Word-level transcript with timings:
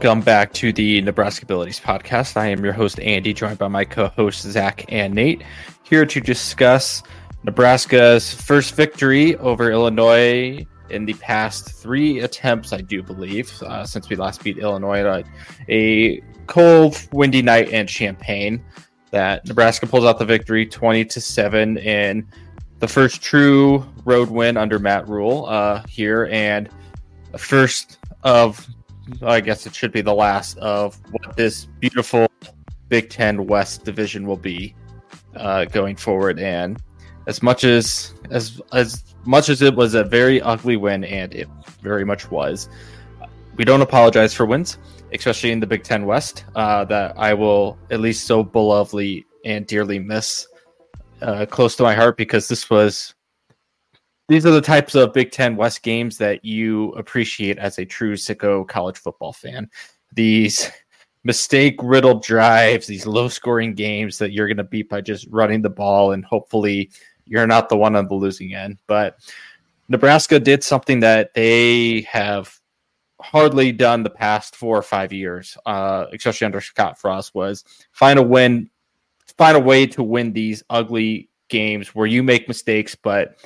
Welcome 0.00 0.20
back 0.20 0.52
to 0.52 0.72
the 0.72 1.02
Nebraskabilities 1.02 1.82
Podcast. 1.82 2.36
I 2.36 2.46
am 2.46 2.62
your 2.62 2.72
host, 2.72 3.00
Andy, 3.00 3.34
joined 3.34 3.58
by 3.58 3.66
my 3.66 3.84
co 3.84 4.06
hosts, 4.06 4.42
Zach 4.42 4.84
and 4.90 5.12
Nate, 5.12 5.42
here 5.82 6.06
to 6.06 6.20
discuss 6.20 7.02
Nebraska's 7.42 8.32
first 8.32 8.76
victory 8.76 9.34
over 9.38 9.72
Illinois 9.72 10.64
in 10.88 11.04
the 11.04 11.14
past 11.14 11.72
three 11.72 12.20
attempts, 12.20 12.72
I 12.72 12.80
do 12.80 13.02
believe, 13.02 13.52
uh, 13.64 13.84
since 13.84 14.08
we 14.08 14.14
last 14.14 14.44
beat 14.44 14.58
Illinois 14.58 15.00
at 15.00 15.26
a 15.68 16.22
cold, 16.46 16.96
windy 17.10 17.42
night 17.42 17.70
in 17.70 17.88
Champaign. 17.88 18.64
That 19.10 19.44
Nebraska 19.48 19.88
pulls 19.88 20.04
out 20.04 20.20
the 20.20 20.24
victory 20.24 20.64
20 20.64 21.06
to 21.06 21.20
7 21.20 21.76
in 21.76 22.24
the 22.78 22.86
first 22.86 23.20
true 23.20 23.84
road 24.04 24.30
win 24.30 24.56
under 24.56 24.78
Matt 24.78 25.08
Rhule 25.08 25.46
uh, 25.46 25.82
here, 25.88 26.28
and 26.30 26.68
first 27.36 27.98
of 28.22 28.64
I 29.22 29.40
guess 29.40 29.66
it 29.66 29.74
should 29.74 29.92
be 29.92 30.00
the 30.00 30.14
last 30.14 30.58
of 30.58 30.98
what 31.10 31.36
this 31.36 31.66
beautiful 31.80 32.28
Big 32.88 33.10
Ten 33.10 33.46
West 33.46 33.84
division 33.84 34.26
will 34.26 34.36
be 34.36 34.74
uh, 35.36 35.64
going 35.66 35.96
forward. 35.96 36.38
And 36.38 36.80
as 37.26 37.42
much 37.42 37.64
as 37.64 38.14
as 38.30 38.60
as 38.72 39.04
much 39.24 39.48
as 39.48 39.62
it 39.62 39.74
was 39.74 39.94
a 39.94 40.04
very 40.04 40.40
ugly 40.40 40.76
win, 40.76 41.04
and 41.04 41.34
it 41.34 41.48
very 41.82 42.04
much 42.04 42.30
was, 42.30 42.68
we 43.56 43.64
don't 43.64 43.82
apologize 43.82 44.32
for 44.32 44.46
wins, 44.46 44.78
especially 45.12 45.52
in 45.52 45.60
the 45.60 45.66
Big 45.66 45.84
Ten 45.84 46.06
West. 46.06 46.44
Uh, 46.54 46.84
that 46.86 47.14
I 47.18 47.34
will 47.34 47.78
at 47.90 48.00
least 48.00 48.26
so 48.26 48.44
belovedly 48.44 49.24
and 49.44 49.66
dearly 49.66 49.98
miss 49.98 50.46
uh, 51.22 51.46
close 51.46 51.76
to 51.76 51.82
my 51.82 51.94
heart 51.94 52.16
because 52.16 52.48
this 52.48 52.68
was 52.70 53.14
these 54.28 54.44
are 54.44 54.50
the 54.50 54.60
types 54.60 54.94
of 54.94 55.14
Big 55.14 55.32
Ten 55.32 55.56
West 55.56 55.82
games 55.82 56.18
that 56.18 56.44
you 56.44 56.90
appreciate 56.92 57.58
as 57.58 57.78
a 57.78 57.84
true 57.84 58.14
sicko 58.14 58.68
college 58.68 58.98
football 58.98 59.32
fan. 59.32 59.68
These 60.12 60.70
mistake 61.24 61.76
riddled 61.82 62.22
drives, 62.22 62.86
these 62.86 63.06
low 63.06 63.28
scoring 63.28 63.74
games 63.74 64.18
that 64.18 64.32
you're 64.32 64.46
going 64.46 64.58
to 64.58 64.64
beat 64.64 64.88
by 64.88 65.00
just 65.00 65.26
running 65.30 65.62
the 65.62 65.70
ball, 65.70 66.12
and 66.12 66.24
hopefully 66.24 66.90
you're 67.24 67.46
not 67.46 67.70
the 67.70 67.76
one 67.76 67.96
on 67.96 68.06
the 68.06 68.14
losing 68.14 68.54
end. 68.54 68.78
But 68.86 69.18
Nebraska 69.88 70.38
did 70.38 70.62
something 70.62 71.00
that 71.00 71.32
they 71.32 72.02
have 72.02 72.54
hardly 73.20 73.72
done 73.72 74.02
the 74.02 74.10
past 74.10 74.54
four 74.54 74.76
or 74.76 74.82
five 74.82 75.12
years, 75.12 75.56
uh, 75.64 76.04
especially 76.12 76.44
under 76.44 76.60
Scott 76.60 76.98
Frost, 76.98 77.34
was 77.34 77.64
find 77.92 78.18
a 78.18 78.22
win, 78.22 78.68
find 79.38 79.56
a 79.56 79.60
way 79.60 79.86
to 79.86 80.02
win 80.02 80.34
these 80.34 80.62
ugly 80.68 81.30
games 81.48 81.94
where 81.94 82.06
you 82.06 82.22
make 82.22 82.46
mistakes, 82.46 82.94
but 82.94 83.38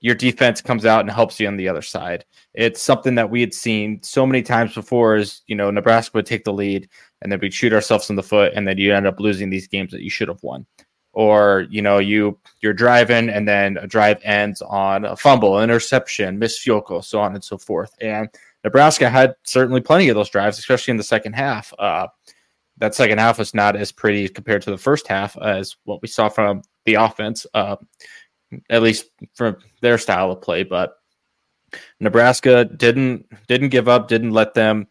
your 0.00 0.14
defense 0.14 0.60
comes 0.60 0.84
out 0.84 1.00
and 1.00 1.10
helps 1.10 1.40
you 1.40 1.48
on 1.48 1.56
the 1.56 1.68
other 1.68 1.82
side. 1.82 2.24
It's 2.54 2.82
something 2.82 3.14
that 3.14 3.30
we 3.30 3.40
had 3.40 3.54
seen 3.54 4.02
so 4.02 4.26
many 4.26 4.42
times 4.42 4.74
before 4.74 5.16
is, 5.16 5.42
you 5.46 5.56
know, 5.56 5.70
Nebraska 5.70 6.18
would 6.18 6.26
take 6.26 6.44
the 6.44 6.52
lead 6.52 6.88
and 7.22 7.32
then 7.32 7.40
we'd 7.40 7.54
shoot 7.54 7.72
ourselves 7.72 8.10
in 8.10 8.16
the 8.16 8.22
foot 8.22 8.52
and 8.54 8.68
then 8.68 8.78
you 8.78 8.94
end 8.94 9.06
up 9.06 9.20
losing 9.20 9.50
these 9.50 9.66
games 9.66 9.92
that 9.92 10.02
you 10.02 10.10
should 10.10 10.28
have 10.28 10.42
won. 10.42 10.66
Or, 11.12 11.66
you 11.70 11.80
know, 11.80 11.98
you 11.98 12.38
you're 12.60 12.74
driving 12.74 13.30
and 13.30 13.48
then 13.48 13.78
a 13.78 13.86
drive 13.86 14.20
ends 14.22 14.60
on 14.60 15.06
a 15.06 15.16
fumble, 15.16 15.62
interception, 15.62 16.38
missed 16.38 16.60
field 16.60 16.84
goal, 16.84 17.00
so 17.00 17.20
on 17.20 17.34
and 17.34 17.42
so 17.42 17.56
forth. 17.56 17.94
And 18.02 18.28
Nebraska 18.64 19.08
had 19.08 19.34
certainly 19.44 19.80
plenty 19.80 20.10
of 20.10 20.14
those 20.14 20.28
drives, 20.28 20.58
especially 20.58 20.90
in 20.90 20.98
the 20.98 21.04
second 21.04 21.32
half. 21.32 21.72
Uh, 21.78 22.08
that 22.78 22.94
second 22.94 23.18
half 23.18 23.38
was 23.38 23.54
not 23.54 23.76
as 23.76 23.92
pretty 23.92 24.28
compared 24.28 24.60
to 24.62 24.70
the 24.70 24.76
first 24.76 25.08
half 25.08 25.38
as 25.38 25.76
what 25.84 26.02
we 26.02 26.08
saw 26.08 26.28
from 26.28 26.62
the 26.84 26.94
offense. 26.94 27.46
Uh, 27.54 27.76
at 28.70 28.82
least 28.82 29.06
from 29.34 29.56
their 29.80 29.98
style 29.98 30.30
of 30.30 30.42
play. 30.42 30.62
But 30.62 30.96
Nebraska 32.00 32.64
didn't 32.64 33.26
didn't 33.48 33.70
give 33.70 33.88
up, 33.88 34.08
didn't 34.08 34.32
let 34.32 34.54
them, 34.54 34.88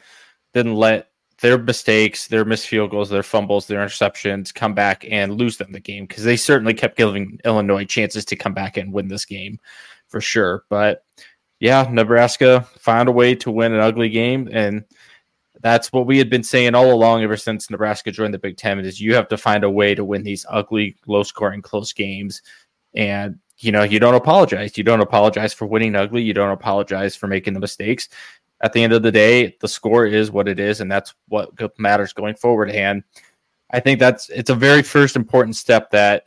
didn't 0.54 0.76
let 0.76 1.10
their 1.42 1.58
mistakes, 1.58 2.28
their 2.28 2.46
missed 2.46 2.68
field 2.68 2.92
goals, 2.92 3.10
their 3.10 3.24
fumbles, 3.24 3.68
their 3.68 3.86
interceptions 3.86 4.54
come 4.54 4.74
back 4.74 5.06
and 5.10 5.38
lose 5.38 5.58
them 5.58 5.72
the 5.72 5.80
game 5.80 6.06
because 6.06 6.24
they 6.24 6.38
certainly 6.38 6.74
kept 6.74 6.98
giving 6.98 7.40
Illinois 7.44 7.86
chances 7.86 8.24
to 8.26 8.36
come 8.36 8.54
back 8.54 8.78
and 8.78 8.94
win 8.94 9.08
this 9.08 9.26
game 9.26 9.60
for 10.08 10.22
sure. 10.22 10.64
But 10.70 11.04
yeah, 11.60 11.88
Nebraska 11.92 12.68
found 12.78 13.10
a 13.10 13.14
way 13.14 13.36
to 13.36 13.52
win 13.52 13.74
an 13.74 13.82
ugly 13.82 14.10
game 14.10 14.48
and 14.52 14.86
that's 15.62 15.92
what 15.92 16.06
we 16.06 16.18
had 16.20 16.30
been 16.30 16.44
saying 16.44 16.76
all 16.76 16.94
along 16.94 17.24
ever 17.24 17.38
since 17.38 17.70
Nebraska 17.70 18.12
joined 18.12 18.34
the 18.34 18.40
Big 18.40 18.56
Ten 18.56 18.80
is 18.80 19.02
you 19.02 19.16
have 19.16 19.28
to 19.30 19.38
find 19.38 19.64
a 19.64 19.70
way 19.70 19.96
to 19.96 20.06
win 20.06 20.24
these 20.24 20.46
ugly, 20.50 20.96
low 21.08 21.24
scoring, 21.24 21.64
close 21.64 21.92
games. 21.92 22.44
And 22.94 23.40
you 23.60 23.72
know, 23.72 23.84
you 23.84 24.00
don't 24.00 24.16
apologize. 24.16 24.78
You 24.78 24.84
don't 24.84 25.02
apologize 25.02 25.54
for 25.54 25.66
winning 25.66 25.96
ugly. 25.96 26.22
You 26.22 26.34
don't 26.34 26.52
apologize 26.52 27.16
for 27.16 27.28
making 27.28 27.54
the 27.54 27.60
mistakes. 27.60 28.10
At 28.62 28.74
the 28.74 28.84
end 28.84 28.94
of 28.94 29.04
the 29.04 29.12
day, 29.12 29.56
the 29.60 29.68
score 29.68 30.06
is 30.06 30.32
what 30.32 30.48
it 30.48 30.60
is, 30.60 30.82
and 30.82 30.92
that's 30.92 31.14
what 31.28 31.52
matters 31.78 32.14
going 32.14 32.36
forward. 32.36 32.70
And 32.72 33.04
I 33.72 33.80
think 33.80 34.00
that's 34.00 34.30
it's 34.30 34.50
a 34.50 34.56
very 34.56 34.82
first 34.82 35.16
important 35.16 35.56
step 35.56 35.92
that 35.92 36.24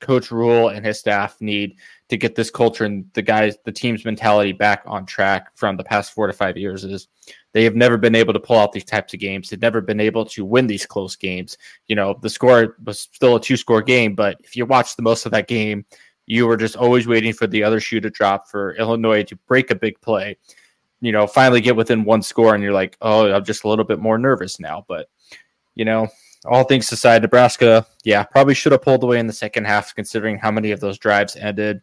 Coach 0.00 0.30
Rhule 0.30 0.68
and 0.68 0.84
his 0.84 0.98
staff 0.98 1.40
need 1.40 1.76
to 2.08 2.16
get 2.16 2.34
this 2.34 2.50
culture 2.50 2.84
and 2.84 3.08
the 3.14 3.22
guys, 3.22 3.56
the 3.64 3.72
team's 3.72 4.04
mentality 4.04 4.52
back 4.52 4.82
on 4.84 5.06
track 5.06 5.56
from 5.56 5.76
the 5.76 5.84
past 5.84 6.12
four 6.12 6.26
to 6.26 6.32
five 6.32 6.56
years. 6.56 6.84
Is 6.84 7.08
they 7.52 7.64
have 7.64 7.76
never 7.76 7.96
been 7.96 8.14
able 8.14 8.32
to 8.32 8.40
pull 8.40 8.58
out 8.58 8.72
these 8.72 8.84
types 8.84 9.14
of 9.14 9.20
games. 9.20 9.48
They've 9.48 9.60
never 9.60 9.80
been 9.80 10.00
able 10.00 10.24
to 10.26 10.44
win 10.44 10.66
these 10.66 10.84
close 10.84 11.16
games. 11.16 11.56
You 11.86 11.96
know, 11.96 12.18
the 12.20 12.28
score 12.28 12.76
was 12.84 12.98
still 12.98 13.36
a 13.36 13.40
two 13.40 13.56
score 13.56 13.80
game, 13.80 14.14
but 14.14 14.36
if 14.40 14.56
you 14.56 14.66
watch 14.66 14.96
the 14.96 15.02
most 15.02 15.24
of 15.24 15.32
that 15.32 15.48
game, 15.48 15.86
you 16.26 16.46
were 16.46 16.56
just 16.56 16.76
always 16.76 17.06
waiting 17.06 17.32
for 17.32 17.46
the 17.46 17.62
other 17.62 17.80
shoe 17.80 18.00
to 18.00 18.10
drop 18.10 18.48
for 18.48 18.74
Illinois 18.76 19.22
to 19.24 19.36
break 19.46 19.70
a 19.70 19.74
big 19.74 20.00
play. 20.00 20.36
You 21.00 21.12
know, 21.12 21.26
finally 21.26 21.60
get 21.60 21.76
within 21.76 22.04
one 22.04 22.22
score, 22.22 22.54
and 22.54 22.62
you're 22.62 22.72
like, 22.72 22.96
oh, 23.02 23.30
I'm 23.30 23.44
just 23.44 23.64
a 23.64 23.68
little 23.68 23.84
bit 23.84 23.98
more 23.98 24.18
nervous 24.18 24.58
now. 24.58 24.84
But, 24.88 25.08
you 25.74 25.84
know, 25.84 26.08
all 26.46 26.64
things 26.64 26.90
aside, 26.90 27.22
Nebraska, 27.22 27.86
yeah, 28.04 28.22
probably 28.22 28.54
should 28.54 28.72
have 28.72 28.82
pulled 28.82 29.02
away 29.02 29.18
in 29.18 29.26
the 29.26 29.32
second 29.32 29.66
half, 29.66 29.94
considering 29.94 30.38
how 30.38 30.50
many 30.50 30.70
of 30.70 30.80
those 30.80 30.98
drives 30.98 31.36
ended, 31.36 31.82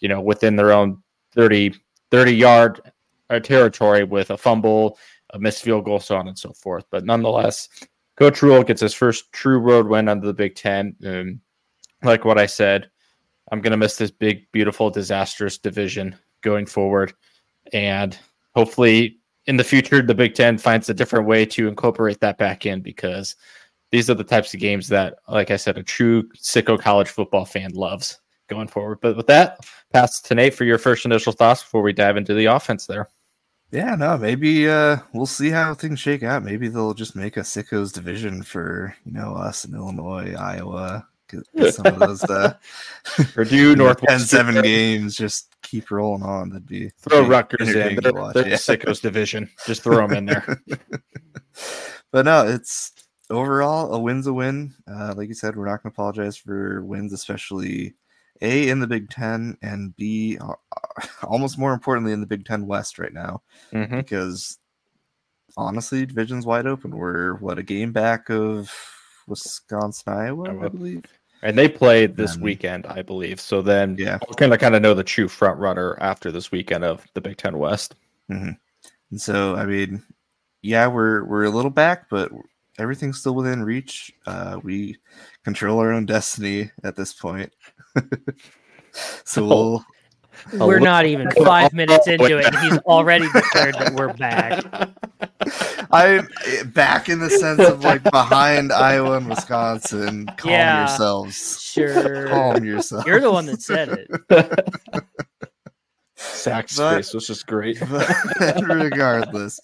you 0.00 0.08
know, 0.08 0.20
within 0.20 0.56
their 0.56 0.72
own 0.72 1.02
30, 1.32 1.74
30 2.10 2.32
yard 2.32 2.80
uh, 3.30 3.40
territory 3.40 4.04
with 4.04 4.30
a 4.30 4.36
fumble, 4.36 4.98
a 5.30 5.38
missed 5.38 5.62
field 5.62 5.84
goal, 5.84 6.00
so 6.00 6.16
on 6.16 6.28
and 6.28 6.38
so 6.38 6.52
forth. 6.52 6.84
But 6.90 7.04
nonetheless, 7.04 7.68
Coach 8.16 8.42
Rhule 8.42 8.62
gets 8.62 8.80
his 8.80 8.94
first 8.94 9.32
true 9.32 9.58
road 9.58 9.86
win 9.86 10.08
under 10.08 10.26
the 10.26 10.34
Big 10.34 10.54
Ten. 10.54 10.94
And 11.02 11.40
like 12.02 12.24
what 12.24 12.38
I 12.38 12.46
said, 12.46 12.90
I'm 13.50 13.60
going 13.60 13.72
to 13.72 13.76
miss 13.76 13.96
this 13.96 14.10
big, 14.10 14.50
beautiful, 14.52 14.90
disastrous 14.90 15.58
division 15.58 16.16
going 16.40 16.66
forward. 16.66 17.12
And 17.72 18.16
hopefully 18.54 19.18
in 19.46 19.56
the 19.56 19.64
future, 19.64 20.02
the 20.02 20.14
Big 20.14 20.34
Ten 20.34 20.58
finds 20.58 20.88
a 20.88 20.94
different 20.94 21.26
way 21.26 21.44
to 21.46 21.68
incorporate 21.68 22.20
that 22.20 22.38
back 22.38 22.66
in 22.66 22.80
because 22.80 23.36
these 23.90 24.08
are 24.08 24.14
the 24.14 24.24
types 24.24 24.54
of 24.54 24.60
games 24.60 24.88
that, 24.88 25.16
like 25.28 25.50
I 25.50 25.56
said, 25.56 25.78
a 25.78 25.82
true 25.82 26.28
sicko 26.30 26.78
college 26.78 27.08
football 27.08 27.44
fan 27.44 27.72
loves 27.72 28.18
going 28.48 28.68
forward. 28.68 28.98
But 29.00 29.16
with 29.16 29.26
that, 29.28 29.58
pass 29.92 30.20
to 30.22 30.34
Nate 30.34 30.54
for 30.54 30.64
your 30.64 30.78
first 30.78 31.04
initial 31.04 31.32
thoughts 31.32 31.62
before 31.62 31.82
we 31.82 31.92
dive 31.92 32.16
into 32.16 32.34
the 32.34 32.46
offense 32.46 32.86
there. 32.86 33.08
Yeah, 33.70 33.96
no, 33.96 34.16
maybe 34.16 34.68
uh, 34.68 34.98
we'll 35.12 35.26
see 35.26 35.50
how 35.50 35.74
things 35.74 35.98
shake 35.98 36.22
out. 36.22 36.44
Maybe 36.44 36.68
they'll 36.68 36.94
just 36.94 37.16
make 37.16 37.36
a 37.36 37.40
sickos 37.40 37.92
division 37.92 38.42
for 38.42 38.94
you 39.04 39.12
know 39.12 39.34
us 39.34 39.64
in 39.64 39.74
Illinois, 39.74 40.34
Iowa, 40.38 41.08
some 41.70 41.86
of 41.86 41.98
those 41.98 42.24
uh, 42.24 42.54
Purdue, 43.34 43.76
Northwestern, 43.76 44.18
seven 44.26 44.62
games. 44.62 45.16
Just 45.16 45.54
keep 45.62 45.90
rolling 45.90 46.22
on. 46.22 46.50
That'd 46.50 46.66
be 46.66 46.90
throw 47.00 47.26
Rutgers 47.26 47.68
in. 47.68 47.98
They're, 48.02 48.12
they're 48.32 48.48
yeah. 48.48 48.56
sickos 48.56 49.00
division. 49.00 49.50
Just 49.66 49.82
throw 49.82 50.06
them 50.06 50.16
in 50.16 50.26
there. 50.26 50.62
but 52.12 52.24
no, 52.24 52.46
it's 52.46 52.92
overall 53.30 53.92
a 53.94 53.98
win's 53.98 54.26
a 54.26 54.32
win. 54.32 54.74
Uh, 54.88 55.14
like 55.16 55.28
you 55.28 55.34
said, 55.34 55.56
we're 55.56 55.66
not 55.66 55.82
going 55.82 55.92
to 55.92 55.94
apologize 55.94 56.36
for 56.36 56.84
wins, 56.84 57.12
especially 57.12 57.94
a 58.40 58.68
in 58.68 58.80
the 58.80 58.86
Big 58.86 59.10
Ten 59.10 59.56
and 59.62 59.94
B, 59.96 60.38
uh, 60.38 60.54
almost 61.22 61.58
more 61.58 61.72
importantly, 61.72 62.12
in 62.12 62.20
the 62.20 62.26
Big 62.26 62.44
Ten 62.44 62.66
West 62.66 62.98
right 62.98 63.12
now, 63.12 63.42
mm-hmm. 63.72 63.96
because 63.96 64.58
honestly, 65.56 66.06
division's 66.06 66.46
wide 66.46 66.66
open. 66.66 66.96
We're 66.96 67.34
what 67.34 67.58
a 67.58 67.62
game 67.62 67.92
back 67.92 68.30
of 68.30 68.72
Wisconsin, 69.26 70.12
Iowa, 70.12 70.64
I 70.64 70.68
believe. 70.68 71.04
And 71.44 71.58
they 71.58 71.68
play 71.68 72.06
this 72.06 72.38
weekend, 72.38 72.86
I 72.86 73.02
believe. 73.02 73.38
So 73.38 73.60
then, 73.60 73.96
yeah, 73.98 74.18
we're 74.26 74.34
gonna 74.36 74.56
kind 74.56 74.74
of 74.74 74.80
know 74.80 74.94
the 74.94 75.04
true 75.04 75.28
front 75.28 75.58
runner 75.58 75.96
after 76.00 76.32
this 76.32 76.50
weekend 76.50 76.84
of 76.84 77.06
the 77.12 77.20
Big 77.20 77.36
Ten 77.36 77.58
West. 77.58 77.94
Mm-hmm. 78.30 78.52
And 79.10 79.20
so, 79.20 79.54
I 79.54 79.66
mean, 79.66 80.02
yeah, 80.62 80.86
we're 80.86 81.22
we're 81.24 81.44
a 81.44 81.50
little 81.50 81.70
back, 81.70 82.08
but 82.08 82.32
everything's 82.78 83.20
still 83.20 83.34
within 83.34 83.62
reach. 83.62 84.10
Uh, 84.26 84.58
we 84.62 84.96
control 85.44 85.78
our 85.80 85.92
own 85.92 86.06
destiny 86.06 86.70
at 86.82 86.96
this 86.96 87.12
point. 87.12 87.52
so 89.24 89.44
we'll 89.44 89.84
we're 90.66 90.80
not 90.80 91.06
even 91.06 91.30
five 91.44 91.72
minutes 91.72 92.06
into 92.06 92.38
it, 92.38 92.46
and 92.46 92.56
he's 92.58 92.78
already 92.86 93.26
declared 93.32 93.74
that 93.74 93.94
we're 93.94 94.12
back. 94.14 94.64
I'm 95.94 96.28
back 96.72 97.08
in 97.08 97.20
the 97.20 97.30
sense 97.30 97.60
of 97.60 97.84
like 97.84 98.02
behind 98.02 98.72
Iowa 98.72 99.18
and 99.18 99.28
Wisconsin. 99.28 100.26
Calm 100.36 100.50
yeah, 100.50 100.80
yourselves. 100.80 101.62
Sure. 101.62 102.26
Calm 102.26 102.64
yourself. 102.64 103.06
You're 103.06 103.20
the 103.20 103.30
one 103.30 103.46
that 103.46 103.62
said 103.62 103.90
it. 103.90 105.04
Zach's 106.18 106.76
face 106.76 107.14
was 107.14 107.28
just 107.28 107.46
great. 107.46 107.80
regardless, 108.62 109.60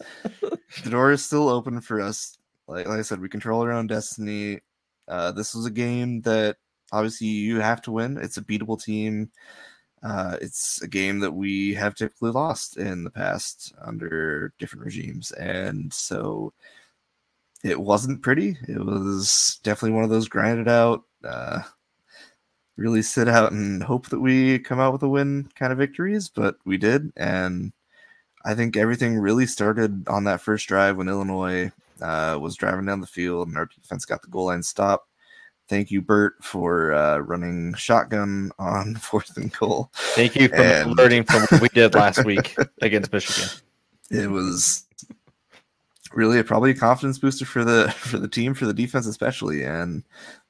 the 0.84 0.90
door 0.90 1.10
is 1.10 1.24
still 1.24 1.48
open 1.48 1.80
for 1.80 2.00
us. 2.00 2.38
Like, 2.68 2.86
like 2.86 3.00
I 3.00 3.02
said, 3.02 3.20
we 3.20 3.28
control 3.28 3.62
our 3.62 3.72
own 3.72 3.88
destiny. 3.88 4.60
Uh, 5.08 5.32
this 5.32 5.52
was 5.52 5.66
a 5.66 5.70
game 5.70 6.20
that 6.22 6.58
obviously 6.92 7.26
you 7.26 7.60
have 7.60 7.82
to 7.82 7.92
win. 7.92 8.18
It's 8.18 8.36
a 8.36 8.42
beatable 8.42 8.80
team. 8.80 9.32
Uh, 10.02 10.36
it's 10.40 10.80
a 10.82 10.88
game 10.88 11.18
that 11.20 11.32
we 11.32 11.74
have 11.74 11.94
typically 11.94 12.30
lost 12.30 12.78
in 12.78 13.04
the 13.04 13.10
past 13.10 13.74
under 13.82 14.52
different 14.58 14.84
regimes, 14.84 15.30
and 15.32 15.92
so 15.92 16.52
it 17.62 17.78
wasn't 17.78 18.22
pretty. 18.22 18.56
It 18.68 18.78
was 18.84 19.60
definitely 19.62 19.94
one 19.94 20.04
of 20.04 20.10
those 20.10 20.28
grinded 20.28 20.68
out, 20.68 21.02
uh, 21.24 21.60
really 22.76 23.02
sit 23.02 23.28
out 23.28 23.52
and 23.52 23.82
hope 23.82 24.08
that 24.08 24.20
we 24.20 24.58
come 24.58 24.80
out 24.80 24.94
with 24.94 25.02
a 25.02 25.08
win 25.08 25.50
kind 25.54 25.70
of 25.72 25.78
victories, 25.78 26.30
but 26.30 26.56
we 26.64 26.78
did, 26.78 27.12
and 27.16 27.72
I 28.44 28.54
think 28.54 28.76
everything 28.76 29.18
really 29.18 29.46
started 29.46 30.08
on 30.08 30.24
that 30.24 30.40
first 30.40 30.66
drive 30.66 30.96
when 30.96 31.08
Illinois 31.08 31.70
uh, 32.00 32.38
was 32.40 32.56
driving 32.56 32.86
down 32.86 33.02
the 33.02 33.06
field 33.06 33.48
and 33.48 33.56
our 33.58 33.66
defense 33.66 34.06
got 34.06 34.22
the 34.22 34.28
goal 34.28 34.46
line 34.46 34.62
stop. 34.62 35.09
Thank 35.70 35.92
you, 35.92 36.02
Bret, 36.02 36.32
for 36.42 36.92
uh, 36.92 37.18
running 37.18 37.74
shotgun 37.74 38.50
on 38.58 38.96
fourth 39.00 39.36
and 39.36 39.52
goal. 39.56 39.90
Thank 39.94 40.34
you 40.34 40.48
for 40.48 40.56
And- 40.56 40.96
learning 40.96 41.24
from 41.24 41.42
what 41.42 41.60
we 41.62 41.68
did 41.68 41.94
last 42.04 42.24
week 42.24 42.56
against 42.82 43.12
Michigan. 43.12 43.48
It 44.10 44.28
was 44.28 44.84
really 46.12 46.40
a, 46.40 46.44
probably 46.44 46.72
a 46.72 46.74
confidence 46.74 47.20
booster 47.20 47.46
for 47.46 47.64
the 47.64 47.88
for 47.92 48.18
the 48.18 48.26
team, 48.26 48.52
for 48.52 48.66
the 48.66 48.74
defense 48.74 49.06
especially, 49.06 49.62
and 49.62 50.02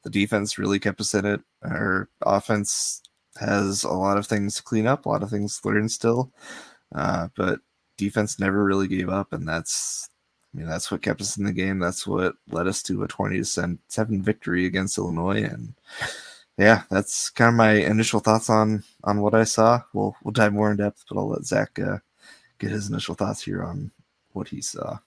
the 0.05 0.11
defense 0.11 0.59
really 0.59 0.79
kept 0.79 1.03
us 1.03 1.13
in 1.15 1.27
it. 1.27 1.43
Our 1.63 2.09
offense 2.23 3.03
has 3.39 3.85
a 3.85 3.93
lot 3.93 4.17
of 4.17 4.27
things 4.27 4.57
to 4.57 4.63
clean 4.63 4.87
up, 4.87 5.05
a 5.05 5.11
lot 5.11 5.23
of 5.23 5.29
things 5.29 5.61
to 5.61 5.69
learn 5.69 5.89
still, 5.91 6.33
uh, 6.95 7.29
but 7.37 7.61
defense 7.99 8.39
never 8.39 8.65
really 8.65 8.89
gave 8.89 9.11
up, 9.11 9.35
and 9.35 9.47
that's 9.47 10.09
I 10.55 10.59
mean 10.59 10.67
that's 10.67 10.91
what 10.91 11.03
kept 11.03 11.21
us 11.21 11.37
in 11.37 11.45
the 11.45 11.53
game. 11.53 11.79
That's 11.79 12.07
what 12.07 12.35
led 12.49 12.67
us 12.67 12.83
to 12.85 13.03
a 13.05 13.09
twenty 13.09 13.39
to 13.39 13.45
seven 13.45 14.23
victory 14.23 14.67
against 14.67 14.99
Illinois, 14.99 15.45
and 15.45 15.75
yeah, 16.59 16.83
that's 16.91 17.31
kind 17.31 17.49
of 17.51 17.55
my 17.55 17.73
initial 17.73 18.21
thoughts 18.21 18.51
on 18.51 18.83
on 19.05 19.21
what 19.21 19.35
I 19.35 19.45
saw. 19.45 19.81
We'll 19.93 20.17
we'll 20.25 20.33
dive 20.33 20.53
more 20.53 20.71
in 20.71 20.77
depth, 20.77 21.05
but 21.09 21.19
I'll 21.19 21.29
let 21.29 21.45
Zach 21.45 21.79
uh, 21.79 21.99
get 22.59 22.71
his 22.71 22.91
initial 22.91 23.15
thoughts 23.15 23.43
here 23.43 23.63
on 23.63 23.93
what 24.33 24.49
he 24.49 24.61
saw. 24.61 24.99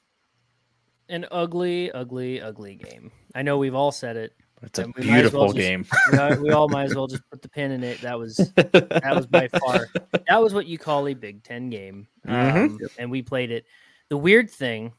An 1.10 1.25
ugly, 1.31 1.92
ugly, 1.92 2.42
ugly 2.42 2.75
game. 2.75 3.12
I 3.36 3.42
know 3.42 3.57
we've 3.57 3.75
all 3.75 3.92
said 3.92 4.16
it. 4.16 4.34
It's 4.62 4.80
a 4.80 4.84
And 4.84 4.96
we 4.96 5.06
might 5.12 5.25
as 5.25 5.34
well 5.34 5.51
beautiful 5.51 5.84
just- 5.84 5.92
game. 6.13 6.42
We 6.42 6.51
all, 6.51 6.69
might 6.69 6.86
as 6.86 6.96
well 6.96 7.07
just 7.07 7.30
put 7.30 7.42
the 7.42 7.50
pin 7.50 7.72
in 7.72 7.84
it. 7.84 8.00
That 8.00 8.18
was 8.18 8.38
that 8.56 9.12
was 9.13 9.28
by 9.28 9.50
far 9.50 9.89
that 10.30 10.42
was 10.42 10.54
what 10.54 10.66
you 10.68 10.78
call 10.78 11.06
a 11.10 11.13
Big 11.13 11.44
Ten 11.44 11.69
game, 11.69 12.07
Mhm. 12.25 12.66
um, 12.69 12.80
and 12.98 13.12
we 13.12 13.22
played 13.22 13.51
it. 13.51 13.66
The 14.07 14.16
weird 14.18 14.50
thing, 14.50 14.94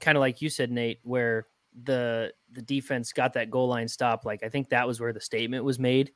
kind 0.00 0.16
of 0.16 0.20
like 0.20 0.42
you 0.42 0.48
said, 0.50 0.70
Nate, 0.70 1.00
where 1.02 1.46
the 1.84 2.32
the 2.52 2.62
defense 2.62 3.12
got 3.12 3.32
that 3.34 3.50
goal 3.50 3.68
line 3.68 3.88
stop. 3.88 4.24
Like 4.24 4.42
I 4.42 4.48
think 4.48 4.70
that 4.70 4.86
was 4.86 5.00
where 5.00 5.12
the 5.12 5.20
statement 5.20 5.64
was 5.64 5.78
made 5.78 6.12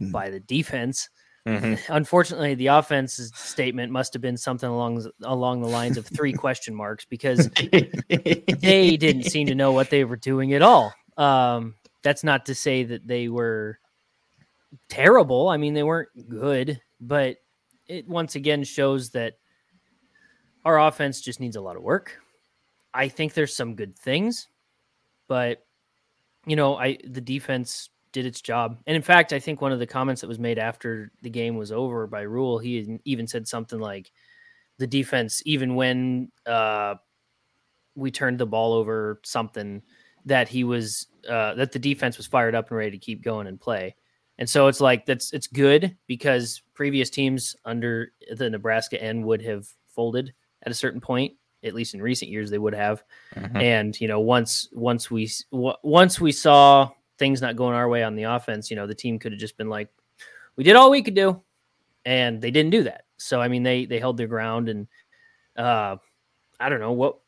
Mhm. 0.00 0.12
by 0.12 0.30
the 0.30 0.40
defense. 0.40 1.08
Mhm. 1.46 1.78
Unfortunately, 1.88 2.54
the 2.54 2.68
offense's 2.68 3.32
statement 3.34 3.90
must 3.92 4.12
have 4.12 4.22
been 4.22 4.36
something 4.36 4.68
along 4.68 5.06
along 5.22 5.62
the 5.62 5.68
lines 5.68 5.96
of 5.98 6.06
three 6.06 6.32
question 6.44 6.74
marks 6.74 7.04
because 7.04 7.48
they 8.10 8.96
didn't 8.96 9.24
seem 9.24 9.46
to 9.48 9.54
know 9.54 9.72
what 9.72 9.90
they 9.90 10.04
were 10.04 10.16
doing 10.16 10.52
at 10.52 10.62
all. 10.62 10.92
Um, 11.16 11.74
that's 12.02 12.24
not 12.24 12.46
to 12.46 12.54
say 12.54 12.84
that 12.84 13.06
they 13.06 13.28
were 13.28 13.78
terrible. 14.88 15.48
I 15.48 15.56
mean, 15.56 15.74
they 15.74 15.82
weren't 15.82 16.08
good, 16.28 16.80
but 17.00 17.36
it 17.86 18.06
once 18.08 18.34
again 18.34 18.64
shows 18.64 19.10
that 19.10 19.34
our 20.64 20.78
offense 20.80 21.20
just 21.20 21.40
needs 21.40 21.56
a 21.56 21.60
lot 21.60 21.76
of 21.76 21.82
work. 21.82 22.18
I 22.94 23.08
think 23.08 23.34
there's 23.34 23.54
some 23.54 23.74
good 23.74 23.98
things, 23.98 24.48
but 25.28 25.66
you 26.46 26.56
know, 26.56 26.76
I 26.76 26.98
the 27.04 27.20
defense 27.20 27.90
did 28.12 28.24
its 28.26 28.40
job. 28.40 28.78
And 28.86 28.94
in 28.94 29.02
fact, 29.02 29.32
I 29.32 29.40
think 29.40 29.60
one 29.60 29.72
of 29.72 29.80
the 29.80 29.86
comments 29.86 30.20
that 30.20 30.28
was 30.28 30.38
made 30.38 30.58
after 30.58 31.10
the 31.22 31.30
game 31.30 31.56
was 31.56 31.72
over 31.72 32.06
by 32.06 32.22
Rhule, 32.22 32.58
he 32.58 33.00
even 33.04 33.26
said 33.26 33.48
something 33.48 33.80
like 33.80 34.12
the 34.78 34.86
defense, 34.86 35.42
even 35.44 35.74
when 35.74 36.30
uh, 36.46 36.94
we 37.96 38.10
turned 38.10 38.38
the 38.38 38.46
ball 38.46 38.72
over, 38.72 39.20
something 39.24 39.82
that 40.26 40.48
he 40.48 40.64
was 40.64 41.08
uh, 41.28 41.54
that 41.54 41.72
the 41.72 41.78
defense 41.78 42.16
was 42.16 42.26
fired 42.26 42.54
up 42.54 42.70
and 42.70 42.78
ready 42.78 42.92
to 42.92 42.98
keep 42.98 43.22
going 43.22 43.46
and 43.46 43.60
play. 43.60 43.96
And 44.38 44.48
so 44.48 44.68
it's 44.68 44.80
like 44.80 45.06
that's 45.06 45.32
it's 45.32 45.46
good 45.46 45.96
because 46.06 46.62
previous 46.74 47.10
teams 47.10 47.56
under 47.64 48.12
the 48.34 48.48
Nebraska 48.48 49.00
end 49.02 49.24
would 49.24 49.42
have 49.42 49.66
folded 49.88 50.32
at 50.62 50.72
a 50.72 50.74
certain 50.74 51.00
point. 51.00 51.34
At 51.64 51.74
least 51.74 51.94
in 51.94 52.02
recent 52.02 52.30
years, 52.30 52.50
they 52.50 52.58
would 52.58 52.74
have 52.74 53.02
Mhm. 53.34 53.62
and 53.62 54.00
you 54.00 54.06
know 54.08 54.20
once 54.20 54.68
once 54.72 55.10
we 55.10 55.28
w- 55.50 55.74
once 55.82 56.20
we 56.20 56.30
saw 56.32 56.90
things 57.18 57.40
not 57.40 57.56
going 57.56 57.74
our 57.74 57.88
way 57.88 58.02
on 58.02 58.14
the 58.16 58.24
offense 58.24 58.70
you 58.70 58.76
know 58.76 58.86
the 58.86 58.94
team 58.94 59.18
could 59.18 59.32
have 59.32 59.40
just 59.40 59.56
been 59.56 59.68
like 59.68 59.88
we 60.56 60.64
did 60.64 60.76
all 60.76 60.90
we 60.90 61.02
could 61.02 61.14
do 61.14 61.40
and 62.04 62.40
they 62.42 62.50
didn't 62.50 62.70
do 62.70 62.82
that 62.82 63.04
so 63.16 63.40
i 63.40 63.46
mean 63.48 63.62
they 63.62 63.86
they 63.86 63.98
held 64.00 64.16
their 64.16 64.26
ground 64.26 64.68
and 64.68 64.86
uh 65.56 65.96
i 66.60 66.68
don't 66.68 66.80
know 66.80 66.92
what 66.92 67.18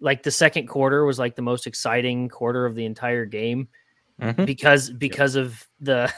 like 0.00 0.22
the 0.22 0.30
second 0.30 0.66
quarter 0.68 1.04
was 1.04 1.18
like 1.18 1.34
the 1.34 1.42
most 1.42 1.66
exciting 1.66 2.28
quarter 2.28 2.64
of 2.64 2.74
the 2.76 2.84
entire 2.84 3.24
game 3.26 3.68
Mhm. 4.20 4.46
because 4.46 4.90
because 4.90 5.34
of 5.34 5.64
the 5.80 6.12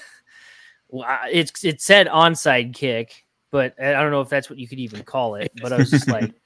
well, 0.88 1.06
it's 1.30 1.64
it 1.64 1.80
said 1.80 2.06
onside 2.06 2.74
kick 2.74 3.24
but 3.50 3.74
i 3.80 3.92
don't 3.92 4.10
know 4.10 4.20
if 4.20 4.28
that's 4.28 4.50
what 4.50 4.58
you 4.58 4.68
could 4.68 4.78
even 4.78 5.02
call 5.02 5.34
it 5.36 5.50
but 5.62 5.72
i 5.72 5.78
was 5.78 5.90
just 5.90 6.08
like 6.08 6.32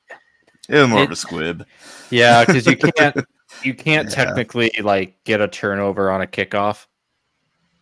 It 0.68 0.78
was 0.78 0.88
more 0.88 1.02
of 1.02 1.10
a 1.10 1.16
squib. 1.16 1.66
Yeah, 2.10 2.44
because 2.44 2.66
you 2.66 2.76
can't 2.76 3.16
you 3.64 3.74
can't 3.74 4.08
Yeah. 4.08 4.14
technically 4.24 4.70
like 4.82 5.22
get 5.24 5.40
a 5.40 5.48
turnover 5.48 6.10
on 6.10 6.22
a 6.22 6.26
kickoff. 6.26 6.86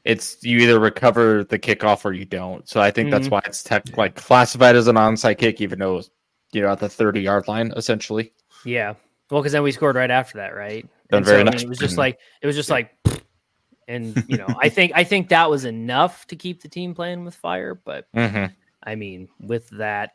It's 0.04 0.42
you 0.42 0.58
either 0.58 0.78
recover 0.80 1.44
the 1.44 1.58
kickoff 1.58 2.04
or 2.04 2.12
you 2.12 2.24
don't. 2.24 2.66
So 2.68 2.80
I 2.80 2.90
think 2.90 3.10
that's 3.10 3.28
Mhm. 3.28 3.32
why 3.32 3.40
it's 3.44 3.62
tech 3.62 3.96
like 3.96 4.14
classified 4.14 4.76
as 4.76 4.88
an 4.88 4.96
onside 4.96 5.38
kick, 5.38 5.60
even 5.60 5.78
though 5.78 5.94
it 5.94 5.96
was 5.96 6.10
you 6.52 6.62
know 6.62 6.70
at 6.70 6.78
the 6.78 6.88
thirty 6.88 7.20
yard 7.20 7.46
line 7.48 7.72
essentially. 7.76 8.32
Yeah. 8.64 8.94
Well, 9.30 9.42
because 9.42 9.52
then 9.52 9.62
we 9.62 9.72
scored 9.72 9.96
right 9.96 10.10
after 10.10 10.38
that, 10.38 10.54
right? 10.54 10.88
Done 11.10 11.18
And 11.18 11.26
very 11.26 11.40
I 11.40 11.44
mean, 11.44 11.52
nice. 11.52 11.62
it 11.62 11.68
was 11.68 11.78
just 11.78 11.98
like 11.98 12.18
it 12.40 12.46
was 12.46 12.56
just 12.56 12.70
like, 12.70 12.94
and 13.88 14.24
you 14.28 14.38
know, 14.38 14.46
I 14.62 14.70
think 14.70 14.92
I 14.94 15.04
think 15.04 15.28
that 15.28 15.50
was 15.50 15.66
enough 15.66 16.26
to 16.28 16.36
keep 16.36 16.62
the 16.62 16.68
team 16.68 16.94
playing 16.94 17.24
with 17.24 17.34
fire. 17.34 17.74
But 17.74 18.06
Mm-hmm. 18.14 18.52
I 18.84 18.94
mean, 18.94 19.28
with 19.40 19.68
that, 19.70 20.12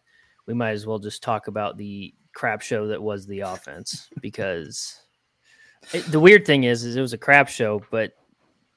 we 0.48 0.53
might 0.55 0.72
as 0.72 0.88
well 0.88 0.98
just 0.98 1.22
talk 1.22 1.48
about 1.48 1.77
the 1.77 2.13
crap 2.33 2.61
show 2.61 2.87
that 2.87 3.01
was 3.01 3.25
the 3.25 3.41
offense 3.41 4.09
because 4.21 4.99
it, 5.93 6.01
the 6.11 6.19
weird 6.19 6.45
thing 6.45 6.63
is, 6.63 6.83
is 6.83 6.95
it 6.95 7.01
was 7.01 7.13
a 7.13 7.17
crap 7.17 7.47
show, 7.49 7.81
but 7.91 8.13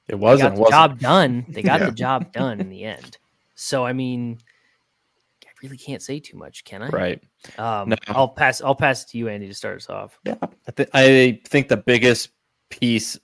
It 0.07 0.15
wasn't. 0.15 0.55
got 0.57 0.63
the 0.65 0.69
job 0.71 0.99
done. 0.99 1.45
They 1.49 1.61
got 1.61 1.79
Yeah. 1.81 1.85
the 1.87 1.91
job 1.93 2.31
done 2.33 2.59
in 2.59 2.69
the 2.69 2.83
end. 2.83 3.17
So 3.55 3.85
I 3.85 3.93
mean, 3.93 4.37
I 5.45 5.49
really 5.63 5.77
can't 5.77 6.01
say 6.01 6.19
too 6.19 6.37
much, 6.37 6.63
can 6.65 6.83
I? 6.83 6.89
Right. 6.89 7.23
Um, 7.57 7.89
No. 7.89 7.95
I'll 8.09 8.27
pass. 8.27 8.61
I'll 8.61 8.75
pass 8.75 9.03
it 9.03 9.09
to 9.09 9.17
you, 9.17 9.27
Andy, 9.29 9.47
to 9.47 9.53
start 9.53 9.77
us 9.77 9.89
off. 9.89 10.19
Yeah, 10.25 10.35
I, 10.41 10.71
th- 10.71 10.89
I 10.93 11.41
think 11.45 11.67
the 11.67 11.77
biggest 11.77 12.29
piece, 12.69 13.17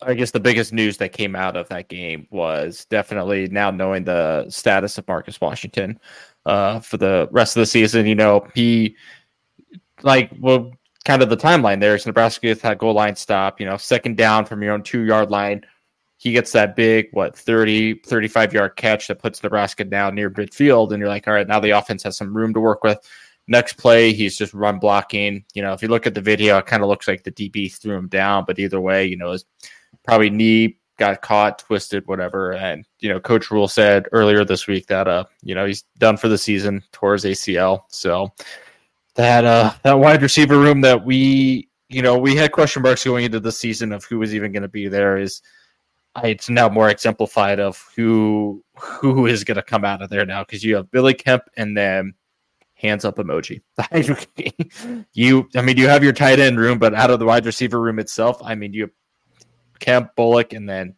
I 0.00 0.14
guess 0.14 0.30
the 0.30 0.40
biggest 0.40 0.72
news 0.72 0.96
that 0.98 1.12
came 1.12 1.34
out 1.36 1.56
of 1.56 1.68
that 1.68 1.88
game 1.88 2.26
was 2.30 2.86
definitely 2.86 3.48
now 3.48 3.70
knowing 3.70 4.04
the 4.04 4.46
status 4.48 4.96
of 4.98 5.06
Marcus 5.08 5.40
Washington 5.40 5.98
uh, 6.46 6.80
for 6.80 6.96
the 6.96 7.28
rest 7.32 7.56
of 7.56 7.60
the 7.60 7.66
season. 7.66 8.06
You 8.06 8.14
know, 8.14 8.46
he, 8.54 8.96
like, 10.04 10.30
well, 10.38 10.72
kind 11.04 11.22
of 11.22 11.28
the 11.28 11.36
timeline 11.36 11.80
there 11.80 11.94
is 11.94 12.06
Nebraska 12.06 12.46
gets 12.46 12.62
that 12.62 12.78
goal 12.78 12.94
line 12.94 13.16
stop, 13.16 13.60
you 13.60 13.66
know, 13.66 13.76
second 13.76 14.16
down 14.16 14.44
from 14.44 14.62
your 14.62 14.72
own 14.72 14.82
two 14.82 15.02
yard 15.02 15.30
line. 15.30 15.62
He 16.16 16.32
gets 16.32 16.52
that 16.52 16.76
big, 16.76 17.08
what, 17.12 17.36
30, 17.36 18.00
35 18.06 18.54
yard 18.54 18.76
catch 18.76 19.08
that 19.08 19.18
puts 19.18 19.42
Nebraska 19.42 19.84
down 19.84 20.14
near 20.14 20.30
midfield. 20.30 20.92
And 20.92 21.00
you're 21.00 21.08
like, 21.08 21.28
all 21.28 21.34
right, 21.34 21.46
now 21.46 21.60
the 21.60 21.70
offense 21.70 22.02
has 22.04 22.16
some 22.16 22.34
room 22.34 22.54
to 22.54 22.60
work 22.60 22.82
with. 22.82 22.98
Next 23.46 23.74
play, 23.74 24.12
he's 24.12 24.38
just 24.38 24.54
run 24.54 24.78
blocking. 24.78 25.44
You 25.52 25.62
know, 25.62 25.74
if 25.74 25.82
you 25.82 25.88
look 25.88 26.06
at 26.06 26.14
the 26.14 26.22
video, 26.22 26.56
it 26.58 26.66
kind 26.66 26.82
of 26.82 26.88
looks 26.88 27.06
like 27.06 27.24
the 27.24 27.32
DB 27.32 27.74
threw 27.74 27.96
him 27.96 28.08
down, 28.08 28.44
but 28.46 28.58
either 28.58 28.80
way, 28.80 29.04
you 29.04 29.18
know, 29.18 29.32
his 29.32 29.44
probably 30.02 30.30
knee 30.30 30.78
got 30.96 31.20
caught, 31.20 31.58
twisted, 31.58 32.06
whatever. 32.06 32.54
And 32.54 32.86
you 33.00 33.10
know, 33.10 33.20
Coach 33.20 33.50
Rhule 33.50 33.68
said 33.68 34.06
earlier 34.12 34.46
this 34.46 34.66
week 34.66 34.86
that 34.86 35.08
uh, 35.08 35.24
you 35.42 35.54
know, 35.54 35.66
he's 35.66 35.82
done 35.98 36.16
for 36.16 36.28
the 36.28 36.38
season, 36.38 36.82
tore 36.92 37.12
his 37.12 37.24
ACL. 37.24 37.82
So 37.88 38.32
that 39.14 39.44
uh 39.44 39.72
that 39.82 39.98
wide 39.98 40.22
receiver 40.22 40.58
room 40.58 40.80
that 40.80 41.04
we 41.04 41.68
you 41.88 42.02
know 42.02 42.18
we 42.18 42.34
had 42.34 42.52
question 42.52 42.82
marks 42.82 43.04
going 43.04 43.24
into 43.24 43.40
the 43.40 43.52
season 43.52 43.92
of 43.92 44.04
who 44.04 44.18
was 44.18 44.34
even 44.34 44.52
going 44.52 44.62
to 44.62 44.68
be 44.68 44.88
there 44.88 45.16
is 45.16 45.40
it's 46.22 46.48
now 46.48 46.68
more 46.68 46.90
exemplified 46.90 47.58
of 47.60 47.76
who 47.96 48.62
who 48.78 49.26
is 49.26 49.44
going 49.44 49.56
to 49.56 49.62
come 49.62 49.84
out 49.84 50.02
of 50.02 50.10
there 50.10 50.24
now 50.24 50.42
because 50.44 50.62
you 50.62 50.76
have 50.76 50.90
Billy 50.90 51.14
Kemp 51.14 51.42
and 51.56 51.76
then 51.76 52.14
hands 52.74 53.04
up 53.04 53.16
emoji. 53.16 53.62
you, 55.12 55.48
I 55.56 55.62
mean, 55.62 55.76
you 55.76 55.88
have 55.88 56.04
your 56.04 56.12
tight 56.12 56.38
end 56.38 56.58
room, 56.58 56.78
but 56.78 56.94
out 56.94 57.10
of 57.10 57.18
the 57.18 57.24
wide 57.24 57.46
receiver 57.46 57.80
room 57.80 57.98
itself, 57.98 58.40
I 58.44 58.54
mean, 58.54 58.72
you 58.72 58.82
have 58.82 58.90
Kemp, 59.80 60.14
Bullock, 60.16 60.52
and 60.52 60.68
then 60.68 60.94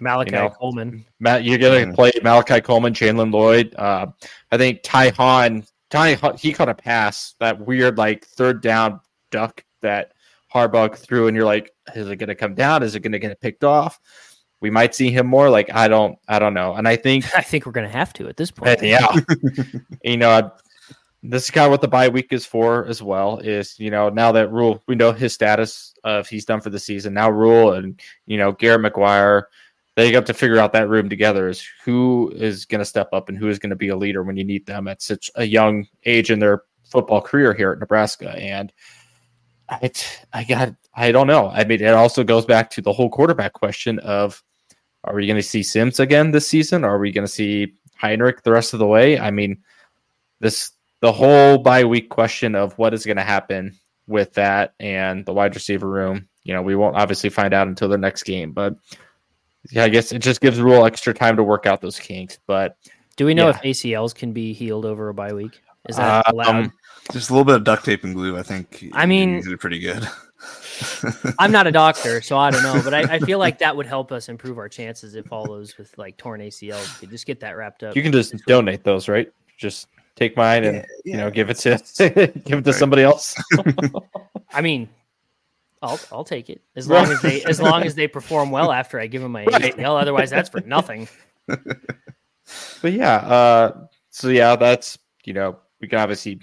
Malachi 0.00 0.30
know, 0.30 0.50
Coleman. 0.50 1.04
Matt. 1.20 1.44
You're 1.44 1.58
going 1.58 1.86
to 1.86 1.92
Mhm. 1.92 1.94
play 1.94 2.12
Malachi 2.22 2.60
Coleman, 2.60 2.94
Jaylen 2.94 3.32
Lloyd. 3.32 3.74
Uh, 3.76 4.06
I 4.50 4.56
think 4.56 4.80
Ty 4.82 5.10
Hahn. 5.10 5.64
Ty 5.90 6.14
Hahn- 6.14 6.36
he 6.36 6.52
caught 6.52 6.68
a 6.68 6.74
pass 6.74 7.34
that 7.40 7.60
weird 7.60 7.98
like 7.98 8.26
third 8.26 8.60
down 8.60 9.00
duck 9.30 9.64
that 9.82 10.12
Haarberg 10.52 10.96
threw, 10.96 11.28
and 11.28 11.36
you're 11.36 11.46
like, 11.46 11.72
is 11.94 12.08
it 12.08 12.16
going 12.16 12.28
to 12.28 12.34
come 12.34 12.54
down? 12.54 12.82
Is 12.82 12.94
it 12.94 13.00
going 13.00 13.12
to 13.12 13.18
get 13.18 13.40
picked 13.40 13.64
off? 13.64 14.00
We 14.60 14.70
might 14.70 14.94
see 14.94 15.10
him 15.10 15.26
more. 15.26 15.50
Like 15.50 15.72
I 15.72 15.86
don't, 15.86 16.18
I 16.28 16.38
don't 16.38 16.54
know. 16.54 16.74
And 16.74 16.88
I 16.88 16.96
think 16.96 17.24
I 17.36 17.42
think 17.42 17.66
we're 17.66 17.72
going 17.72 17.86
to 17.86 17.96
have 17.96 18.12
to 18.14 18.28
at 18.28 18.36
this 18.36 18.50
point. 18.50 18.82
yeah, 18.82 19.06
you 20.02 20.16
know, 20.16 20.50
this 21.22 21.44
is 21.44 21.50
kind 21.50 21.66
of 21.66 21.70
what 21.70 21.80
the 21.80 21.88
bye 21.88 22.08
week 22.08 22.32
is 22.32 22.46
for 22.46 22.86
as 22.86 23.02
well. 23.02 23.38
Is 23.38 23.78
you 23.78 23.90
know 23.90 24.08
now 24.08 24.32
that 24.32 24.50
Rhule, 24.50 24.82
we 24.86 24.94
know 24.94 25.12
his 25.12 25.34
status 25.34 25.94
of 26.04 26.28
he's 26.28 26.44
done 26.44 26.60
for 26.60 26.70
the 26.70 26.78
season. 26.78 27.14
Now 27.14 27.30
Rhule 27.30 27.74
and 27.74 28.00
you 28.26 28.38
know 28.38 28.52
Garret 28.52 28.80
McGuire, 28.80 29.44
they 29.96 30.12
got 30.12 30.26
to 30.26 30.34
figure 30.34 30.58
out 30.58 30.72
that 30.74 30.88
room 30.88 31.08
together. 31.08 31.48
Is 31.48 31.66
who 31.84 32.30
is 32.36 32.64
going 32.64 32.80
to 32.80 32.84
step 32.84 33.08
up 33.12 33.28
and 33.28 33.36
who 33.36 33.48
is 33.48 33.58
going 33.58 33.70
to 33.70 33.76
be 33.76 33.88
a 33.88 33.96
leader 33.96 34.22
when 34.22 34.36
you 34.36 34.44
need 34.44 34.66
them 34.66 34.86
at 34.86 35.02
such 35.02 35.30
a 35.34 35.44
young 35.44 35.86
age 36.04 36.30
in 36.30 36.38
their 36.38 36.62
football 36.84 37.20
career 37.20 37.52
here 37.54 37.72
at 37.72 37.80
Nebraska. 37.80 38.30
And 38.30 38.72
I, 39.68 39.90
I 40.32 40.44
got, 40.44 40.74
I 40.94 41.12
don't 41.12 41.26
know. 41.26 41.48
I 41.48 41.64
mean, 41.64 41.82
it 41.82 41.94
also 41.94 42.22
goes 42.22 42.44
back 42.44 42.70
to 42.70 42.82
the 42.82 42.92
whole 42.92 43.10
quarterback 43.10 43.54
question 43.54 43.98
of, 44.00 44.42
are 45.02 45.14
we 45.14 45.26
going 45.26 45.36
to 45.36 45.42
see 45.42 45.62
Sims 45.62 45.98
again 45.98 46.30
this 46.30 46.48
season? 46.48 46.84
Are 46.84 46.98
we 46.98 47.12
going 47.12 47.26
to 47.26 47.32
see 47.32 47.74
Heinrich 47.96 48.42
the 48.42 48.52
rest 48.52 48.72
of 48.72 48.78
the 48.78 48.86
way? 48.86 49.18
I 49.18 49.30
mean, 49.30 49.62
this 50.40 50.72
the 51.00 51.12
whole 51.12 51.58
bye 51.58 51.84
week 51.84 52.10
question 52.10 52.54
of 52.54 52.76
what 52.78 52.94
is 52.94 53.06
going 53.06 53.16
to 53.16 53.22
happen 53.22 53.76
with 54.06 54.34
that 54.34 54.74
and 54.80 55.24
the 55.24 55.32
wide 55.32 55.54
receiver 55.54 55.88
room. 55.88 56.28
You 56.42 56.54
know, 56.54 56.62
we 56.62 56.76
won't 56.76 56.96
obviously 56.96 57.30
find 57.30 57.52
out 57.54 57.68
until 57.68 57.88
the 57.88 57.98
next 57.98 58.22
game, 58.24 58.52
but 58.52 58.76
yeah, 59.70 59.84
I 59.84 59.88
guess 59.88 60.12
it 60.12 60.18
just 60.18 60.40
gives 60.40 60.60
Rhule 60.60 60.84
extra 60.84 61.14
time 61.14 61.36
to 61.36 61.42
work 61.42 61.66
out 61.66 61.80
those 61.80 61.98
kinks. 61.98 62.38
But 62.46 62.76
do 63.16 63.26
we 63.26 63.34
know 63.34 63.48
yeah. 63.48 63.56
if 63.56 63.62
ACLs 63.62 64.14
can 64.14 64.32
be 64.32 64.52
healed 64.52 64.84
over 64.84 65.08
a 65.08 65.14
bye 65.14 65.32
week? 65.32 65.60
Is 65.88 65.96
that 65.96 66.30
allowed? 66.30 66.56
Um, 66.56 66.72
just 67.12 67.30
a 67.30 67.32
little 67.32 67.44
bit 67.44 67.56
of 67.56 67.64
duct 67.64 67.84
tape 67.84 68.04
and 68.04 68.14
glue. 68.14 68.36
I 68.36 68.42
think. 68.42 68.86
I 68.92 69.06
mean, 69.06 69.42
did 69.42 69.60
pretty 69.60 69.78
good. 69.78 70.08
I'm 71.38 71.52
not 71.52 71.66
a 71.66 71.72
doctor, 71.72 72.20
so 72.20 72.36
I 72.36 72.50
don't 72.50 72.62
know, 72.62 72.80
but 72.82 72.92
I, 72.92 73.14
I, 73.14 73.18
feel 73.20 73.38
like 73.46 73.58
that 73.58 73.74
would 73.74 73.86
help 73.86 74.12
us 74.12 74.28
improve 74.28 74.58
our 74.58 74.68
chances 74.68 75.14
if 75.14 75.32
all 75.32 75.46
those 75.46 75.76
with 75.78 75.96
like 75.96 76.16
torn 76.16 76.40
ACLs 76.40 77.00
could 77.00 77.10
just 77.10 77.26
get 77.26 77.40
that 77.40 77.56
wrapped 77.56 77.82
up. 77.82 77.96
You 77.96 78.02
can 78.02 78.12
just 78.12 78.34
donate 78.46 78.84
those, 78.84 79.08
right? 79.08 79.30
Just 79.56 79.88
take 80.16 80.36
mine 80.36 80.64
and 80.64 80.76
yeah, 80.76 80.84
yeah. 81.04 81.12
you 81.12 81.16
know 81.18 81.30
give 81.30 81.50
it 81.50 81.56
to 81.58 81.78
give 82.44 82.58
it 82.58 82.64
to 82.64 82.70
right. 82.70 82.74
somebody 82.74 83.02
else. 83.02 83.34
I 84.52 84.60
mean, 84.60 84.88
I'll 85.82 86.00
I'll 86.10 86.24
take 86.24 86.50
it 86.50 86.62
as 86.74 86.88
long 86.88 87.10
as 87.10 87.20
they 87.20 87.42
as 87.44 87.60
long 87.60 87.84
as 87.84 87.94
they 87.94 88.08
perform 88.08 88.50
well 88.50 88.72
after 88.72 88.98
I 88.98 89.06
give 89.06 89.22
them 89.22 89.32
my 89.32 89.44
right. 89.46 89.76
ACL. 89.76 90.00
Otherwise, 90.00 90.30
that's 90.30 90.48
for 90.48 90.60
nothing. 90.62 91.08
But 92.80 92.92
yeah, 92.92 93.16
uh, 93.16 93.86
so 94.10 94.28
yeah, 94.28 94.56
that's 94.56 94.98
you 95.24 95.32
know 95.32 95.58
we 95.80 95.88
can 95.88 95.98
obviously 95.98 96.40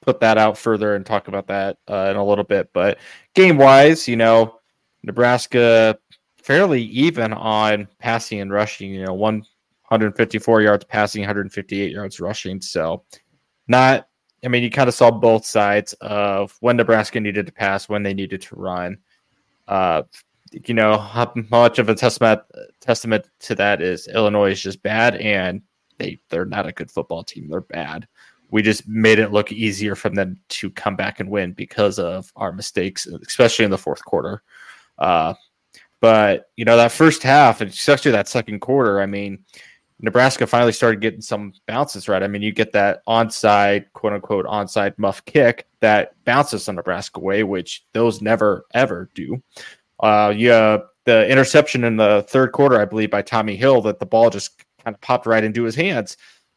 put 0.00 0.20
that 0.20 0.38
out 0.38 0.56
further 0.56 0.94
and 0.94 1.04
talk 1.04 1.28
about 1.28 1.48
that 1.48 1.78
uh, 1.90 2.08
in 2.10 2.16
a 2.16 2.24
little 2.24 2.44
bit. 2.44 2.70
But 2.72 2.98
game 3.34 3.56
wise, 3.56 4.06
you 4.06 4.16
know, 4.16 4.60
Nebraska 5.02 5.98
fairly 6.42 6.82
even 6.82 7.32
on 7.32 7.88
passing 7.98 8.40
and 8.40 8.52
rushing. 8.52 8.94
You 8.94 9.06
know, 9.06 9.14
154 9.14 10.62
yards 10.62 10.84
passing, 10.84 11.22
158 11.22 11.90
yards 11.90 12.20
rushing. 12.20 12.60
So 12.60 13.02
not. 13.66 14.08
I 14.44 14.48
mean, 14.48 14.62
you 14.62 14.70
kind 14.70 14.88
of 14.88 14.94
saw 14.94 15.10
both 15.10 15.44
sides 15.44 15.92
of 15.94 16.56
when 16.60 16.76
Nebraska 16.76 17.20
needed 17.20 17.46
to 17.46 17.52
pass, 17.52 17.88
when 17.88 18.02
they 18.02 18.14
needed 18.14 18.42
to 18.42 18.56
run. 18.56 18.98
Uh, 19.66 20.02
you 20.52 20.74
know, 20.74 20.96
how 20.96 21.32
much 21.50 21.78
of 21.78 21.88
a 21.88 21.94
testament 21.94 22.40
testament 22.80 23.28
to 23.40 23.54
that 23.56 23.82
is 23.82 24.08
Illinois 24.08 24.52
is 24.52 24.62
just 24.62 24.82
bad, 24.82 25.16
and 25.16 25.62
they 25.98 26.20
they're 26.28 26.44
not 26.44 26.66
a 26.66 26.72
good 26.72 26.90
football 26.90 27.24
team. 27.24 27.48
They're 27.48 27.60
bad 27.60 28.06
we 28.50 28.62
just 28.62 28.86
made 28.88 29.18
it 29.18 29.32
look 29.32 29.52
easier 29.52 29.94
for 29.94 30.08
them 30.08 30.38
to 30.48 30.70
come 30.70 30.96
back 30.96 31.20
and 31.20 31.30
win 31.30 31.52
because 31.52 31.98
of 31.98 32.32
our 32.36 32.52
mistakes, 32.52 33.06
especially 33.06 33.64
in 33.64 33.70
the 33.70 33.78
fourth 33.78 34.04
quarter. 34.04 34.42
Uh, 34.98 35.34
but 36.00 36.50
you 36.56 36.64
know 36.64 36.76
that 36.76 36.92
first 36.92 37.22
half, 37.22 37.60
and 37.60 37.70
especially 37.70 38.12
that 38.12 38.28
second 38.28 38.60
quarter, 38.60 39.00
I 39.00 39.06
mean, 39.06 39.44
Nebraska 40.00 40.46
finally 40.46 40.72
started 40.72 41.00
getting 41.00 41.22
some 41.22 41.52
bounces 41.66 42.08
right. 42.08 42.22
I 42.22 42.28
mean, 42.28 42.42
you 42.42 42.52
get 42.52 42.72
that 42.72 43.00
onside, 43.06 43.86
quote 43.94 44.12
unquote, 44.12 44.44
onside 44.44 44.98
muff 44.98 45.24
kick 45.24 45.66
that 45.80 46.12
bounces 46.24 46.64
some 46.64 46.76
Nebraska 46.76 47.20
way, 47.20 47.44
which 47.44 47.84
those 47.92 48.20
never 48.20 48.66
ever 48.74 49.10
do. 49.14 49.42
Uh, 50.00 50.34
yeah, 50.36 50.78
the 51.04 51.26
interception 51.30 51.84
in 51.84 51.96
the 51.96 52.24
third 52.28 52.52
quarter, 52.52 52.80
I 52.80 52.84
believe, 52.84 53.10
by 53.10 53.22
Tommy 53.22 53.56
Hill, 53.56 53.80
that 53.82 53.98
the 53.98 54.06
ball 54.06 54.28
just 54.28 54.58
kind 54.84 54.94
of 54.94 55.00
popped 55.00 55.26
right 55.26 55.42
into 55.42 55.62
his 55.62 55.74
hands 55.74 56.16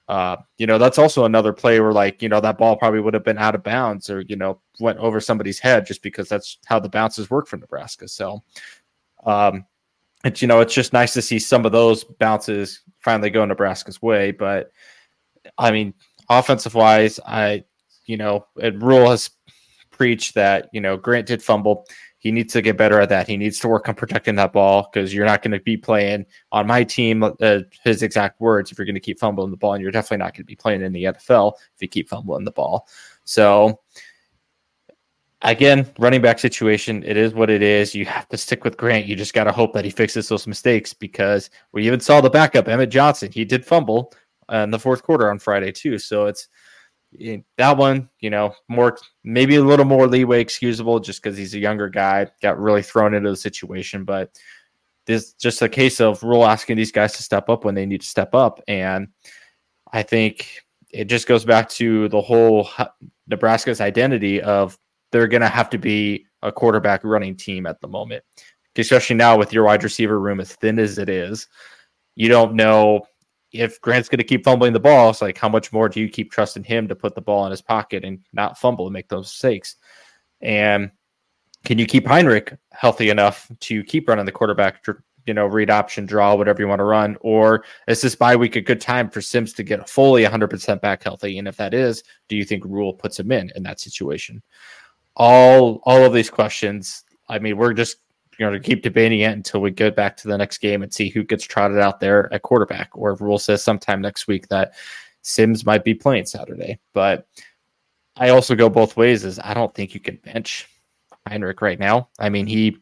uh, 0.09 0.37
you 0.57 0.65
know, 0.65 0.79
that's 0.79 0.97
also 0.97 1.25
another 1.25 1.53
play 1.53 1.79
where 1.79 1.93
like, 1.93 2.23
you 2.23 2.29
know, 2.29 2.41
that 2.41 2.57
ball 2.57 2.75
probably 2.75 2.99
would 2.99 3.13
have 3.13 3.23
been 3.23 3.37
out 3.37 3.53
of 3.53 3.61
bounds 3.61 4.09
or, 4.09 4.21
you 4.21 4.35
know, 4.35 4.59
went 4.79 4.97
over 4.97 5.21
somebody's 5.21 5.59
head 5.59 5.85
just 5.85 6.01
because 6.01 6.27
that's 6.27 6.57
how 6.65 6.79
the 6.79 6.89
bounces 6.89 7.29
work 7.29 7.47
for 7.47 7.57
Nebraska. 7.57 8.07
So, 8.07 8.41
um, 9.23 9.65
it's, 10.23 10.41
you 10.41 10.47
know, 10.47 10.59
it's 10.59 10.73
just 10.73 10.93
nice 10.93 11.13
to 11.13 11.21
see 11.21 11.39
some 11.39 11.65
of 11.65 11.71
those 11.71 12.03
bounces 12.03 12.81
finally 12.99 13.29
go 13.29 13.45
Nebraska's 13.45 14.01
way. 14.01 14.31
But 14.31 14.71
I 15.57 15.71
mean, 15.71 15.93
offensive 16.29 16.75
wise, 16.75 17.19
I, 17.25 17.63
you 18.05 18.17
know, 18.17 18.45
and 18.61 18.81
Rhule 18.81 19.09
has 19.09 19.29
preached 19.91 20.35
that, 20.35 20.69
you 20.73 20.81
know, 20.81 20.97
Grant 20.97 21.27
did 21.27 21.43
fumble. 21.43 21.85
He 22.19 22.31
needs 22.31 22.51
to 22.53 22.61
get 22.61 22.77
better 22.77 22.99
at 22.99 23.07
that. 23.09 23.27
He 23.29 23.37
needs 23.37 23.59
to 23.59 23.69
work 23.69 23.87
on 23.87 23.95
protecting 23.95 24.35
that 24.35 24.51
ball 24.51 24.89
because 24.91 25.13
you're 25.13 25.25
not 25.25 25.41
going 25.41 25.51
to 25.51 25.59
be 25.59 25.77
playing 25.77 26.25
on 26.51 26.67
my 26.67 26.83
team. 26.83 27.23
Uh, 27.23 27.59
his 27.85 28.03
exact 28.03 28.41
words: 28.41 28.71
"If 28.71 28.77
you're 28.77 28.85
going 28.85 28.95
to 28.95 28.99
keep 28.99 29.19
fumbling 29.19 29.51
the 29.51 29.57
ball, 29.57 29.73
and 29.73 29.81
you're 29.81 29.91
definitely 29.91 30.17
not 30.17 30.33
going 30.33 30.43
to 30.43 30.43
be 30.43 30.55
playing 30.55 30.81
in 30.81 30.91
the 30.91 31.05
NFL 31.05 31.53
if 31.75 31.81
you 31.81 31.87
keep 31.87 32.09
fumbling 32.09 32.43
the 32.43 32.51
ball." 32.51 32.87
So, 33.23 33.79
again, 35.41 35.91
running 35.97 36.21
back 36.21 36.39
situation, 36.39 37.03
it 37.05 37.17
is 37.17 37.33
what 37.33 37.49
it 37.49 37.61
is. 37.61 37.95
You 37.95 38.05
have 38.05 38.27
to 38.29 38.37
stick 38.37 38.63
with 38.63 38.77
Grant. 38.77 39.05
You 39.05 39.15
just 39.15 39.33
got 39.33 39.45
to 39.45 39.51
hope 39.51 39.73
that 39.73 39.85
he 39.85 39.91
fixes 39.91 40.27
those 40.27 40.47
mistakes 40.47 40.93
because 40.93 41.49
we 41.71 41.85
even 41.85 41.99
saw 41.99 42.21
the 42.21 42.29
backup, 42.29 42.67
Emmett 42.67 42.89
Johnson. 42.89 43.31
He 43.31 43.45
did 43.45 43.65
fumble 43.65 44.13
uh, 44.51 44.57
in 44.57 44.71
the 44.71 44.79
fourth 44.79 45.03
quarter 45.03 45.29
on 45.29 45.39
Friday 45.39 45.71
too. 45.71 45.97
So 45.97 46.25
it's 46.25 46.47
that 47.57 47.77
one, 47.77 48.09
you 48.19 48.29
know, 48.29 48.53
more 48.67 48.97
maybe 49.23 49.55
a 49.55 49.63
little 49.63 49.85
more 49.85 50.07
leeway 50.07 50.41
excusable 50.41 50.99
just 50.99 51.23
because 51.23 51.37
he's 51.37 51.55
a 51.55 51.59
younger 51.59 51.89
guy, 51.89 52.27
got 52.41 52.59
really 52.59 52.83
thrown 52.83 53.13
into 53.13 53.29
the 53.29 53.37
situation. 53.37 54.03
But 54.03 54.37
this 55.07 55.33
just 55.33 55.61
a 55.61 55.69
case 55.69 56.01
of 56.01 56.21
Rhule 56.21 56.45
asking 56.45 56.77
these 56.77 56.91
guys 56.91 57.13
to 57.13 57.23
step 57.23 57.49
up 57.49 57.65
when 57.65 57.75
they 57.75 57.85
need 57.85 58.01
to 58.01 58.07
step 58.07 58.35
up. 58.35 58.61
And 58.67 59.07
I 59.91 60.03
think 60.03 60.61
it 60.91 61.05
just 61.05 61.27
goes 61.27 61.45
back 61.45 61.69
to 61.69 62.09
the 62.09 62.21
whole 62.21 62.69
Nebraska's 63.27 63.81
identity 63.81 64.41
of 64.41 64.77
they're 65.11 65.27
going 65.27 65.41
to 65.41 65.49
have 65.49 65.69
to 65.71 65.77
be 65.77 66.25
a 66.41 66.51
quarterback 66.51 67.03
running 67.03 67.35
team 67.35 67.65
at 67.65 67.81
the 67.81 67.87
moment, 67.87 68.23
especially 68.77 69.15
now 69.15 69.37
with 69.37 69.53
your 69.53 69.65
wide 69.65 69.83
receiver 69.83 70.19
room 70.19 70.39
as 70.39 70.53
thin 70.55 70.79
as 70.79 70.97
it 70.97 71.09
is. 71.09 71.47
You 72.15 72.29
don't 72.29 72.55
know 72.55 73.05
if 73.51 73.81
Grant's 73.81 74.09
going 74.09 74.19
to 74.19 74.23
keep 74.23 74.43
fumbling 74.43 74.73
the 74.73 74.79
ball, 74.79 75.09
it's 75.09 75.21
like 75.21 75.37
how 75.37 75.49
much 75.49 75.73
more 75.73 75.89
do 75.89 75.99
you 75.99 76.09
keep 76.09 76.31
trusting 76.31 76.63
him 76.63 76.87
to 76.87 76.95
put 76.95 77.15
the 77.15 77.21
ball 77.21 77.45
in 77.45 77.51
his 77.51 77.61
pocket 77.61 78.05
and 78.05 78.19
not 78.31 78.57
fumble 78.57 78.85
and 78.85 78.93
make 78.93 79.09
those 79.09 79.25
mistakes? 79.25 79.75
And 80.41 80.91
can 81.65 81.77
you 81.77 81.85
keep 81.85 82.07
Heinrich 82.07 82.55
healthy 82.71 83.09
enough 83.09 83.51
to 83.61 83.83
keep 83.83 84.07
running 84.07 84.25
the 84.25 84.31
quarterback, 84.31 84.85
you 85.25 85.33
know, 85.33 85.45
read 85.45 85.69
option, 85.69 86.05
draw, 86.05 86.35
whatever 86.35 86.61
you 86.61 86.67
want 86.67 86.79
to 86.79 86.85
run? 86.85 87.17
Or 87.21 87.65
is 87.87 88.01
this 88.01 88.15
bye 88.15 88.35
week 88.35 88.55
a 88.55 88.61
good 88.61 88.79
time 88.79 89.09
for 89.09 89.21
Sims 89.21 89.53
to 89.53 89.63
get 89.63 89.89
fully 89.89 90.23
100% 90.23 90.81
back 90.81 91.03
healthy? 91.03 91.37
And 91.37 91.47
if 91.47 91.57
that 91.57 91.73
is, 91.73 92.03
do 92.27 92.35
you 92.35 92.45
think 92.45 92.63
Rhule 92.65 92.93
puts 92.93 93.19
him 93.19 93.31
in 93.31 93.51
in 93.55 93.63
that 93.63 93.79
situation? 93.79 94.41
All 95.19 95.81
all 95.83 96.03
of 96.03 96.13
these 96.13 96.29
questions. 96.29 97.03
I 97.27 97.37
mean, 97.37 97.57
we're 97.57 97.73
just 97.73 97.97
you 98.39 98.45
know 98.45 98.51
to 98.51 98.59
keep 98.59 98.81
debating 98.81 99.19
it 99.19 99.33
until 99.33 99.61
we 99.61 99.69
get 99.69 99.95
back 99.95 100.17
to 100.17 100.27
the 100.27 100.37
next 100.37 100.59
game 100.59 100.81
and 100.81 100.91
see 100.91 101.09
who 101.09 101.23
gets 101.23 101.43
trotted 101.43 101.77
out 101.77 101.99
there 101.99 102.33
at 102.33 102.41
quarterback, 102.41 102.89
or 102.93 103.11
if 103.11 103.21
Rhule 103.21 103.37
says 103.37 103.63
sometime 103.63 104.01
next 104.01 104.27
week 104.27 104.47
that 104.47 104.73
Sims 105.21 105.65
might 105.65 105.83
be 105.83 105.93
playing 105.93 106.25
Saturday. 106.25 106.79
But 106.93 107.27
I 108.17 108.29
also 108.29 108.55
go 108.55 108.69
both 108.69 108.97
ways. 108.97 109.25
Is 109.25 109.39
I 109.39 109.53
don't 109.53 109.73
think 109.75 109.93
you 109.93 109.99
can 109.99 110.15
bench 110.17 110.67
Heinrich 111.27 111.61
right 111.61 111.79
now. 111.79 112.09
I 112.17 112.29
mean, 112.29 112.47
he, 112.47 112.77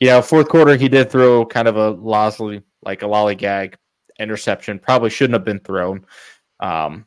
you 0.00 0.08
know, 0.08 0.22
fourth 0.22 0.48
quarter 0.48 0.76
he 0.76 0.88
did 0.88 1.10
throw 1.10 1.46
kind 1.46 1.68
of 1.68 1.76
a 1.76 1.92
losley 1.92 2.62
like 2.82 3.02
a 3.02 3.06
lollygag 3.06 3.74
interception. 4.18 4.78
Probably 4.78 5.10
shouldn't 5.10 5.34
have 5.34 5.44
been 5.44 5.60
thrown. 5.60 6.04
Um, 6.60 7.06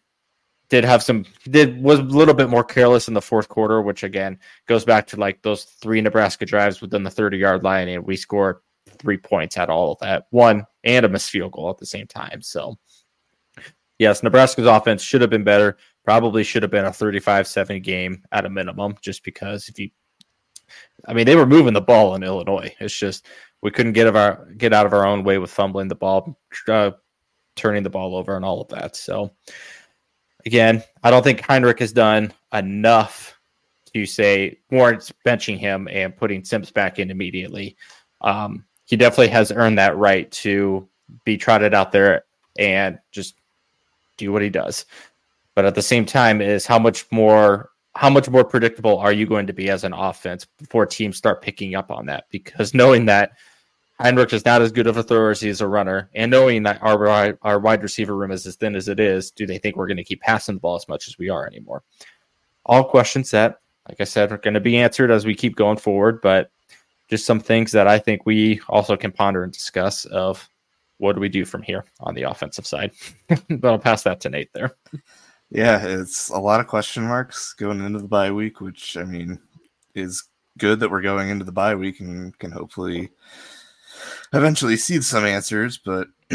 did 0.69 0.83
have 0.83 1.03
some 1.03 1.25
did 1.49 1.81
was 1.81 1.99
a 1.99 2.03
little 2.03 2.33
bit 2.33 2.49
more 2.49 2.63
careless 2.63 3.07
in 3.07 3.13
the 3.13 3.21
fourth 3.21 3.49
quarter, 3.49 3.81
which 3.81 4.03
again 4.03 4.39
goes 4.67 4.85
back 4.85 5.07
to 5.07 5.17
like 5.17 5.41
those 5.41 5.65
three 5.65 6.01
Nebraska 6.01 6.45
drives 6.45 6.81
within 6.81 7.03
the 7.03 7.11
30 7.11 7.37
yard 7.37 7.63
line, 7.63 7.87
and 7.87 8.05
we 8.05 8.15
scored 8.15 8.57
three 8.99 9.17
points 9.17 9.57
at 9.57 9.69
all 9.69 9.91
of 9.91 9.99
that, 9.99 10.27
one 10.31 10.65
and 10.83 11.05
a 11.05 11.09
missed 11.09 11.29
field 11.29 11.51
goal 11.51 11.69
at 11.69 11.77
the 11.77 11.85
same 11.85 12.07
time. 12.07 12.41
So 12.41 12.77
yes, 13.99 14.23
Nebraska's 14.23 14.67
offense 14.67 15.01
should 15.01 15.21
have 15.21 15.29
been 15.29 15.43
better. 15.43 15.77
Probably 16.03 16.43
should 16.43 16.61
have 16.61 16.71
been 16.71 16.85
a 16.85 16.91
35-7 16.91 17.81
game 17.81 18.23
at 18.31 18.45
a 18.45 18.49
minimum, 18.49 18.95
just 19.01 19.23
because 19.23 19.67
if 19.67 19.79
you 19.79 19.89
I 21.07 21.13
mean, 21.13 21.25
they 21.25 21.35
were 21.35 21.45
moving 21.45 21.73
the 21.73 21.81
ball 21.81 22.15
in 22.15 22.23
Illinois. 22.23 22.73
It's 22.79 22.97
just 22.97 23.27
we 23.61 23.71
couldn't 23.71 23.93
get 23.93 24.07
of 24.07 24.15
our 24.15 24.45
get 24.57 24.73
out 24.73 24.85
of 24.85 24.93
our 24.93 25.05
own 25.05 25.23
way 25.23 25.37
with 25.37 25.51
fumbling 25.51 25.87
the 25.87 25.95
ball, 25.95 26.37
uh, 26.67 26.91
turning 27.55 27.83
the 27.83 27.89
ball 27.89 28.15
over, 28.15 28.35
and 28.35 28.45
all 28.45 28.61
of 28.61 28.67
that. 28.69 28.95
So, 28.95 29.31
again, 30.45 30.83
I 31.03 31.11
don't 31.11 31.23
think 31.23 31.41
Heinrich 31.41 31.79
has 31.79 31.91
done 31.91 32.33
enough 32.53 33.37
to 33.93 34.05
say 34.05 34.59
warrants 34.71 35.11
benching 35.25 35.57
him 35.57 35.87
and 35.89 36.15
putting 36.15 36.43
Sims 36.43 36.71
back 36.71 36.99
in 36.99 37.11
immediately. 37.11 37.75
Um, 38.21 38.65
he 38.85 38.95
definitely 38.95 39.29
has 39.29 39.51
earned 39.51 39.77
that 39.77 39.97
right 39.97 40.29
to 40.31 40.87
be 41.23 41.37
trotted 41.37 41.73
out 41.73 41.91
there 41.91 42.25
and 42.57 42.99
just 43.11 43.35
do 44.17 44.31
what 44.31 44.41
he 44.41 44.49
does. 44.49 44.85
But 45.55 45.65
at 45.65 45.75
the 45.75 45.81
same 45.81 46.05
time, 46.05 46.41
is 46.41 46.65
how 46.65 46.79
much 46.79 47.09
more 47.11 47.71
how 47.95 48.09
much 48.09 48.29
more 48.29 48.43
predictable 48.43 48.97
are 48.97 49.13
you 49.13 49.25
going 49.25 49.47
to 49.47 49.53
be 49.53 49.69
as 49.69 49.85
an 49.85 49.93
offense 49.93 50.45
before 50.57 50.85
teams 50.85 51.15
start 51.15 51.41
picking 51.41 51.75
up 51.75 51.91
on 51.91 52.05
that? 52.07 52.25
Because 52.29 52.73
knowing 52.73 53.05
that 53.05 53.31
Heinrich 53.99 54.33
is 54.33 54.45
not 54.45 54.61
as 54.61 54.71
good 54.71 54.87
of 54.87 54.97
a 54.97 55.03
thrower 55.03 55.31
as 55.31 55.39
he 55.39 55.47
is 55.47 55.61
a 55.61 55.67
runner, 55.67 56.09
and 56.13 56.29
knowing 56.29 56.63
that 56.63 56.81
our 56.81 57.37
our 57.41 57.59
wide 57.59 57.81
receiver 57.81 58.15
room 58.15 58.31
is 58.31 58.45
as 58.45 58.55
thin 58.55 58.75
as 58.75 58.89
it 58.89 58.99
is, 58.99 59.31
do 59.31 59.45
they 59.47 59.57
think 59.57 59.75
we're 59.75 59.87
going 59.87 59.97
to 59.97 60.03
keep 60.03 60.21
passing 60.21 60.55
the 60.55 60.61
ball 60.61 60.75
as 60.75 60.87
much 60.87 61.07
as 61.07 61.17
we 61.17 61.29
are 61.29 61.47
anymore? 61.47 61.83
All 62.65 62.83
questions 62.83 63.31
that, 63.31 63.59
like 63.87 64.01
I 64.01 64.03
said, 64.03 64.31
are 64.31 64.37
going 64.37 64.53
to 64.55 64.59
be 64.59 64.77
answered 64.77 65.11
as 65.11 65.25
we 65.25 65.33
keep 65.33 65.55
going 65.55 65.77
forward. 65.77 66.19
But 66.21 66.51
just 67.09 67.25
some 67.25 67.39
things 67.39 67.71
that 67.71 67.87
I 67.87 67.99
think 67.99 68.25
we 68.25 68.59
also 68.67 68.97
can 68.97 69.11
ponder 69.11 69.43
and 69.43 69.53
discuss 69.53 70.05
of 70.05 70.49
what 70.97 71.13
do 71.13 71.21
we 71.21 71.29
do 71.29 71.45
from 71.45 71.61
here 71.61 71.85
on 71.99 72.15
the 72.15 72.23
offensive 72.23 72.65
side. 72.65 72.91
but 73.49 73.65
I'll 73.65 73.79
pass 73.79 74.03
that 74.03 74.19
to 74.21 74.29
Nate 74.29 74.51
there. 74.53 74.75
Yeah, 75.49 75.85
it's 75.85 76.29
a 76.29 76.39
lot 76.39 76.59
of 76.59 76.67
question 76.67 77.03
marks 77.03 77.53
going 77.53 77.79
into 77.79 77.99
the 77.99 78.07
bye 78.07 78.31
week, 78.31 78.59
which 78.59 78.97
I 78.97 79.03
mean 79.03 79.39
is 79.93 80.27
good 80.57 80.79
that 80.79 80.89
we're 80.89 81.01
going 81.01 81.29
into 81.29 81.45
the 81.45 81.51
bye 81.51 81.75
week 81.75 81.99
and 81.99 82.37
can 82.39 82.51
hopefully 82.51 83.09
eventually 84.33 84.77
see 84.77 85.01
some 85.01 85.25
answers. 85.25 85.77
But 85.77 86.07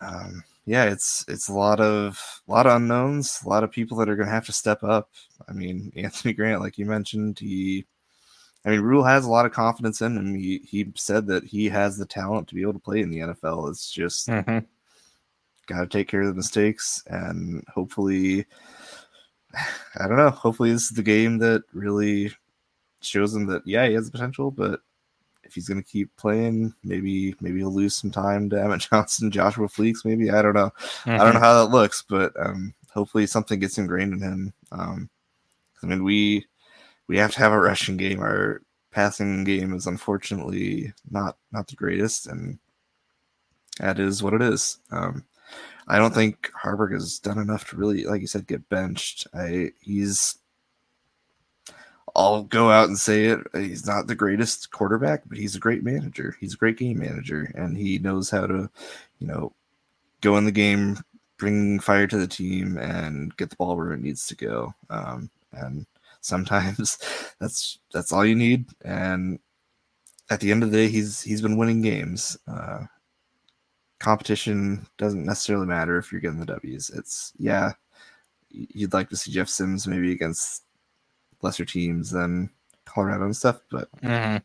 um, 0.00 0.42
yeah, 0.68 0.84
it's 0.84 1.24
it's 1.28 1.48
a 1.48 1.54
lot 1.54 1.80
of 1.80 2.20
a 2.46 2.52
lot 2.52 2.66
of 2.66 2.76
unknowns, 2.76 3.40
a 3.42 3.48
lot 3.48 3.64
of 3.64 3.70
people 3.70 3.96
that 3.96 4.08
are 4.10 4.16
going 4.16 4.28
to 4.28 4.34
have 4.34 4.44
to 4.46 4.52
step 4.52 4.84
up. 4.84 5.08
I 5.48 5.52
mean, 5.52 5.90
Anthony 5.96 6.34
Grant, 6.34 6.60
like 6.60 6.76
you 6.76 6.84
mentioned, 6.84 7.38
he. 7.38 7.86
I 8.66 8.70
mean, 8.70 8.80
Rhule 8.80 9.04
has 9.04 9.24
a 9.24 9.30
lot 9.30 9.46
of 9.46 9.52
confidence 9.52 10.02
in 10.02 10.16
him. 10.16 10.34
He 10.34 10.58
he 10.58 10.92
said 10.94 11.26
that 11.28 11.44
he 11.44 11.70
has 11.70 11.96
the 11.96 12.04
talent 12.04 12.48
to 12.48 12.54
be 12.54 12.60
able 12.60 12.74
to 12.74 12.78
play 12.78 13.00
in 13.00 13.10
the 13.10 13.20
NFL. 13.20 13.70
It's 13.70 13.90
just 13.90 14.28
mm-hmm. 14.28 14.58
got 15.66 15.80
to 15.80 15.86
take 15.86 16.08
care 16.08 16.20
of 16.20 16.28
the 16.28 16.34
mistakes 16.34 17.02
and 17.06 17.64
hopefully, 17.72 18.44
I 19.98 20.06
don't 20.06 20.18
know. 20.18 20.30
Hopefully, 20.30 20.72
this 20.72 20.90
is 20.90 20.96
the 20.96 21.02
game 21.02 21.38
that 21.38 21.62
really 21.72 22.30
shows 23.00 23.34
him 23.34 23.46
that 23.46 23.62
yeah, 23.66 23.86
he 23.86 23.94
has 23.94 24.06
the 24.06 24.12
potential, 24.12 24.50
but 24.50 24.80
if 25.48 25.54
he's 25.54 25.68
going 25.68 25.82
to 25.82 25.88
keep 25.88 26.14
playing, 26.16 26.74
maybe 26.84 27.34
maybe 27.40 27.58
he'll 27.58 27.74
lose 27.74 27.96
some 27.96 28.10
time 28.10 28.50
to 28.50 28.62
Emmett 28.62 28.80
Johnson, 28.90 29.30
Joshua 29.30 29.66
Fleeks. 29.66 30.04
Maybe 30.04 30.30
I 30.30 30.42
don't 30.42 30.54
know. 30.54 30.70
Mm-hmm. 30.70 31.10
I 31.10 31.16
don't 31.16 31.26
know 31.26 31.32
mm-hmm. 31.32 31.38
how 31.38 31.64
that 31.64 31.70
looks, 31.70 32.04
but 32.08 32.32
um, 32.38 32.74
hopefully 32.92 33.26
something 33.26 33.58
gets 33.58 33.78
ingrained 33.78 34.12
in 34.12 34.20
him. 34.20 34.52
Um, 34.70 35.10
I 35.82 35.86
mean, 35.86 36.04
we 36.04 36.46
we 37.06 37.16
have 37.18 37.32
to 37.32 37.38
have 37.38 37.52
a 37.52 37.60
rushing 37.60 37.96
game. 37.96 38.20
Our 38.20 38.62
passing 38.90 39.44
game 39.44 39.74
is 39.74 39.86
unfortunately 39.86 40.92
not 41.10 41.36
not 41.52 41.66
the 41.68 41.76
greatest, 41.76 42.26
and 42.26 42.58
that 43.78 43.98
is 43.98 44.22
what 44.22 44.34
it 44.34 44.42
is. 44.42 44.78
Um, 44.90 45.24
I 45.88 45.98
don't 45.98 46.14
think 46.14 46.50
Haarberg 46.62 46.92
has 46.92 47.18
done 47.18 47.38
enough 47.38 47.70
to 47.70 47.76
really, 47.76 48.04
like 48.04 48.20
you 48.20 48.26
said, 48.26 48.46
get 48.46 48.68
benched. 48.68 49.26
I 49.34 49.72
he's 49.80 50.37
I'll 52.14 52.44
go 52.44 52.70
out 52.70 52.88
and 52.88 52.98
say 52.98 53.26
it. 53.26 53.40
He's 53.54 53.86
not 53.86 54.06
the 54.06 54.14
greatest 54.14 54.70
quarterback, 54.70 55.22
but 55.26 55.38
he's 55.38 55.54
a 55.54 55.60
great 55.60 55.82
manager. 55.84 56.36
He's 56.40 56.54
a 56.54 56.58
great 56.58 56.78
game 56.78 56.98
manager, 56.98 57.52
and 57.54 57.76
he 57.76 57.98
knows 57.98 58.30
how 58.30 58.46
to, 58.46 58.70
you 59.18 59.26
know, 59.26 59.52
go 60.20 60.36
in 60.36 60.44
the 60.44 60.52
game, 60.52 60.98
bring 61.38 61.80
fire 61.80 62.06
to 62.06 62.18
the 62.18 62.26
team, 62.26 62.78
and 62.78 63.36
get 63.36 63.50
the 63.50 63.56
ball 63.56 63.76
where 63.76 63.92
it 63.92 64.00
needs 64.00 64.26
to 64.28 64.36
go. 64.36 64.74
Um, 64.90 65.30
and 65.52 65.86
sometimes 66.20 66.98
that's 67.40 67.78
that's 67.92 68.12
all 68.12 68.24
you 68.24 68.34
need. 68.36 68.66
And 68.82 69.38
at 70.30 70.40
the 70.40 70.50
end 70.50 70.62
of 70.62 70.70
the 70.70 70.76
day, 70.76 70.88
he's 70.88 71.22
he's 71.22 71.42
been 71.42 71.56
winning 71.56 71.82
games. 71.82 72.38
Uh, 72.46 72.84
competition 73.98 74.86
doesn't 74.96 75.24
necessarily 75.24 75.66
matter 75.66 75.98
if 75.98 76.12
you're 76.12 76.20
getting 76.20 76.40
the 76.40 76.46
W's. 76.46 76.90
It's 76.90 77.32
yeah, 77.38 77.72
you'd 78.50 78.92
like 78.92 79.08
to 79.10 79.16
see 79.16 79.32
Jeff 79.32 79.48
Sims 79.48 79.86
maybe 79.86 80.12
against 80.12 80.64
lesser 81.42 81.64
teams 81.64 82.10
than 82.10 82.50
Colorado 82.84 83.24
and 83.24 83.36
stuff. 83.36 83.60
But 83.70 83.88
mm-hmm. 84.02 84.36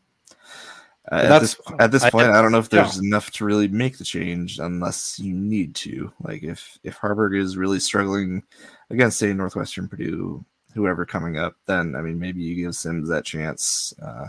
uh, 1.12 1.14
at 1.14 1.38
this 1.40 1.56
at 1.78 1.90
this 1.90 2.08
point, 2.10 2.28
I, 2.28 2.38
I 2.38 2.42
don't 2.42 2.52
know 2.52 2.58
if 2.58 2.68
there's 2.68 2.96
yeah. 2.96 3.08
enough 3.08 3.30
to 3.32 3.44
really 3.44 3.68
make 3.68 3.98
the 3.98 4.04
change 4.04 4.58
unless 4.58 5.18
you 5.18 5.34
need 5.34 5.74
to. 5.76 6.12
Like 6.22 6.42
if 6.42 6.78
if 6.84 6.98
Haarberg 6.98 7.38
is 7.38 7.56
really 7.56 7.80
struggling 7.80 8.42
against 8.90 9.18
say 9.18 9.32
Northwestern, 9.32 9.88
Purdue, 9.88 10.44
whoever 10.74 11.04
coming 11.04 11.38
up, 11.38 11.56
then 11.66 11.94
I 11.96 12.02
mean 12.02 12.18
maybe 12.18 12.42
you 12.42 12.54
give 12.54 12.74
Sims 12.74 13.08
that 13.08 13.24
chance. 13.24 13.94
Uh, 14.00 14.28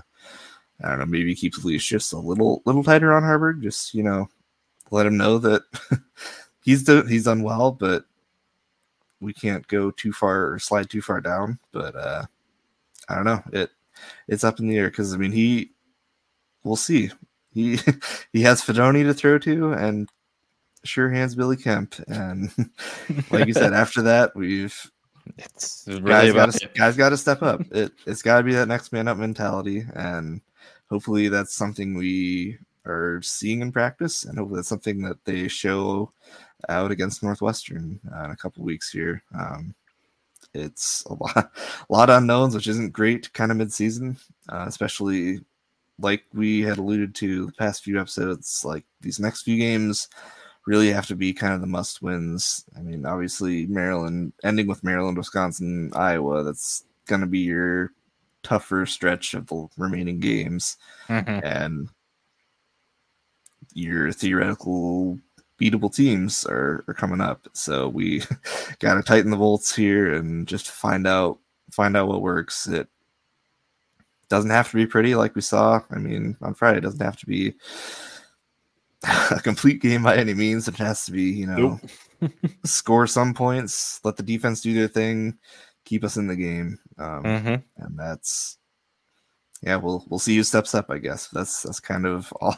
I 0.84 0.90
don't 0.90 1.00
know, 1.00 1.06
maybe 1.06 1.36
keep 1.36 1.56
the 1.56 1.66
leash 1.66 1.88
just 1.88 2.14
a 2.14 2.18
little 2.18 2.62
little 2.66 2.84
tighter 2.84 3.14
on 3.14 3.24
Haarberg. 3.24 3.62
Just 3.62 3.94
you 3.94 4.04
know, 4.04 4.30
let 4.92 5.06
him 5.06 5.18
know 5.18 5.38
that 5.40 5.64
he's 6.64 6.84
do, 6.84 7.04
he's 7.04 7.26
done 7.26 7.44
well, 7.44 7.72
but 7.72 8.06
we 9.22 9.34
can't 9.34 9.66
go 9.68 9.92
too 9.92 10.12
far 10.12 10.52
or 10.52 10.60
slide 10.60 10.90
too 10.90 11.02
far 11.02 11.22
down. 11.22 11.60
But 11.72 11.96
uh, 11.96 12.26
I 13.10 13.16
don't 13.16 13.26
know. 13.26 13.44
It 13.54 13.70
it's 14.28 14.44
up 14.44 14.60
in 14.60 14.68
the 14.68 14.78
air 14.78 14.90
because 14.90 15.14
I 15.14 15.18
mean 15.18 15.32
he 15.32 15.72
we'll 16.64 16.76
see. 16.76 17.12
He 17.52 17.80
he 18.34 18.42
has 18.44 18.62
Fidone 18.62 19.04
to 19.04 19.14
throw 19.14 19.38
to 19.40 19.74
and 19.74 20.10
sure 20.84 21.10
hands 21.10 21.36
Billy 21.36 21.58
Kemp. 21.58 21.96
And 22.08 22.52
like 23.32 23.48
you 23.48 23.54
said, 23.54 23.74
after 23.84 24.02
that 24.04 24.36
we've 24.36 24.92
it's 25.38 25.86
really 25.88 26.32
guys 26.32 26.34
got 26.34 26.74
guys 26.76 26.98
got 26.98 27.10
to 27.10 27.18
step 27.18 27.42
up. 27.42 27.62
It 27.72 27.92
it's 28.06 28.22
got 28.22 28.38
to 28.38 28.44
be 28.44 28.54
that 28.54 28.68
next 28.68 28.92
man 28.92 29.08
up 29.08 29.18
mentality, 29.18 29.84
and 29.94 30.42
hopefully 30.90 31.30
that's 31.30 31.56
something 31.56 31.96
we 31.96 32.60
are 32.86 33.22
seeing 33.24 33.62
in 33.62 33.72
practice, 33.72 34.24
and 34.24 34.38
hopefully 34.38 34.60
that's 34.60 34.70
something 34.70 35.02
that 35.02 35.24
they 35.26 35.48
show 35.48 36.12
out 36.70 36.92
against 36.92 37.24
Northwestern 37.24 38.00
uh, 38.16 38.26
in 38.26 38.32
a 38.32 38.36
couple 38.36 38.64
weeks 38.64 38.92
here. 38.92 39.24
Um, 39.38 39.74
it's 40.56 41.04
a 41.06 41.14
lot, 41.20 41.36
a 41.38 41.94
lot 41.94 42.10
of 42.10 42.18
unknowns, 42.18 42.56
which 42.56 42.68
isn't 42.68 42.94
great 42.94 43.32
kind 43.34 43.52
of 43.52 43.58
midseason, 43.58 44.18
uh, 44.50 44.66
especially 44.68 45.42
like 46.00 46.24
we 46.34 46.62
had 46.62 46.78
alluded 46.78 47.16
to 47.16 47.48
the 47.48 47.52
past 47.54 47.84
few 47.84 48.00
episodes. 48.00 48.64
Like 48.66 48.86
these 49.02 49.20
next 49.20 49.44
few 49.44 49.58
games 49.58 50.08
really 50.66 50.92
have 50.92 51.08
to 51.08 51.16
be 51.16 51.34
kind 51.34 51.54
of 51.54 51.62
the 51.62 51.68
must 51.68 52.02
wins. 52.02 52.66
I 52.78 52.82
mean, 52.82 53.06
obviously, 53.06 53.66
Maryland 53.68 54.34
ending 54.44 54.68
with 54.68 54.84
Maryland, 54.84 55.18
Wisconsin, 55.18 55.92
Iowa, 55.96 56.44
that's 56.44 56.86
going 57.06 57.22
to 57.22 57.28
be 57.28 57.40
your 57.40 57.92
tougher 58.44 58.86
stretch 58.86 59.34
of 59.34 59.48
the 59.48 59.68
remaining 59.78 60.20
games. 60.20 60.78
Mm-hmm. 61.08 61.46
And 61.46 61.90
your 63.74 64.12
theoretical 64.12 65.20
beatable 65.60 65.94
teams 65.94 66.46
are, 66.46 66.84
are 66.88 66.94
coming 66.94 67.22
up. 67.22 67.48
So 67.54 67.88
we 67.88 68.22
got 68.80 68.96
to 68.96 69.04
tighten 69.04 69.32
the 69.32 69.38
bolts 69.38 69.76
here 69.76 70.14
and 70.14 70.48
just 70.48 70.70
find 70.70 71.08
out 71.08 71.40
find 71.72 71.98
out 71.98 72.08
what 72.08 72.22
works. 72.22 72.68
It 72.68 72.88
doesn't 74.30 74.52
have 74.52 74.70
to 74.72 74.78
be 74.78 74.86
pretty 74.86 75.16
like 75.16 75.36
we 75.36 75.42
saw. 75.42 75.82
I 75.92 75.98
mean, 75.98 76.38
on 76.42 76.54
Friday, 76.54 76.80
it 76.80 76.82
doesn't 76.82 77.04
have 77.04 77.18
to 77.18 77.26
be 77.26 77.54
a 79.32 79.40
complete 79.42 79.82
game 79.82 80.04
by 80.04 80.18
any 80.18 80.34
means. 80.34 80.68
It 80.68 80.76
has 80.78 81.06
to 81.06 81.12
be, 81.12 81.24
you 81.24 81.48
know, 81.48 81.80
nope. 82.22 82.32
score 82.66 83.08
some 83.08 83.34
points, 83.34 84.00
let 84.04 84.18
the 84.18 84.24
defense 84.24 84.62
do 84.62 84.74
their 84.74 84.88
thing, 84.88 85.38
keep 85.84 86.04
us 86.04 86.18
in 86.18 86.28
the 86.28 86.36
game. 86.36 86.80
Um, 86.98 87.24
mm-hmm. 87.24 87.84
And 87.84 88.00
that's 88.00 88.58
yeah, 89.62 89.78
we'll 89.78 90.06
we'll 90.10 90.20
see 90.20 90.36
who 90.36 90.44
steps 90.44 90.76
up. 90.76 90.90
I 90.90 90.98
guess 91.00 91.28
that's 91.30 91.64
that's 91.64 91.80
kind 91.80 92.06
of 92.06 92.32
all 92.42 92.56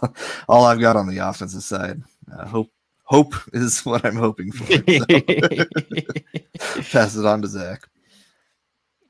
all 0.49 0.65
I've 0.65 0.79
got 0.79 0.95
on 0.95 1.07
the 1.07 1.19
offensive 1.19 1.63
side. 1.63 2.01
Uh, 2.31 2.45
hope 2.45 2.71
hope 3.07 3.33
is 3.53 3.79
what 3.85 4.05
I'm 4.05 4.15
hoping 4.15 4.51
for. 4.51 4.65
So. 4.65 4.81
Pass 6.91 7.15
it 7.15 7.25
on 7.25 7.41
to 7.41 7.47
Zach. 7.47 7.87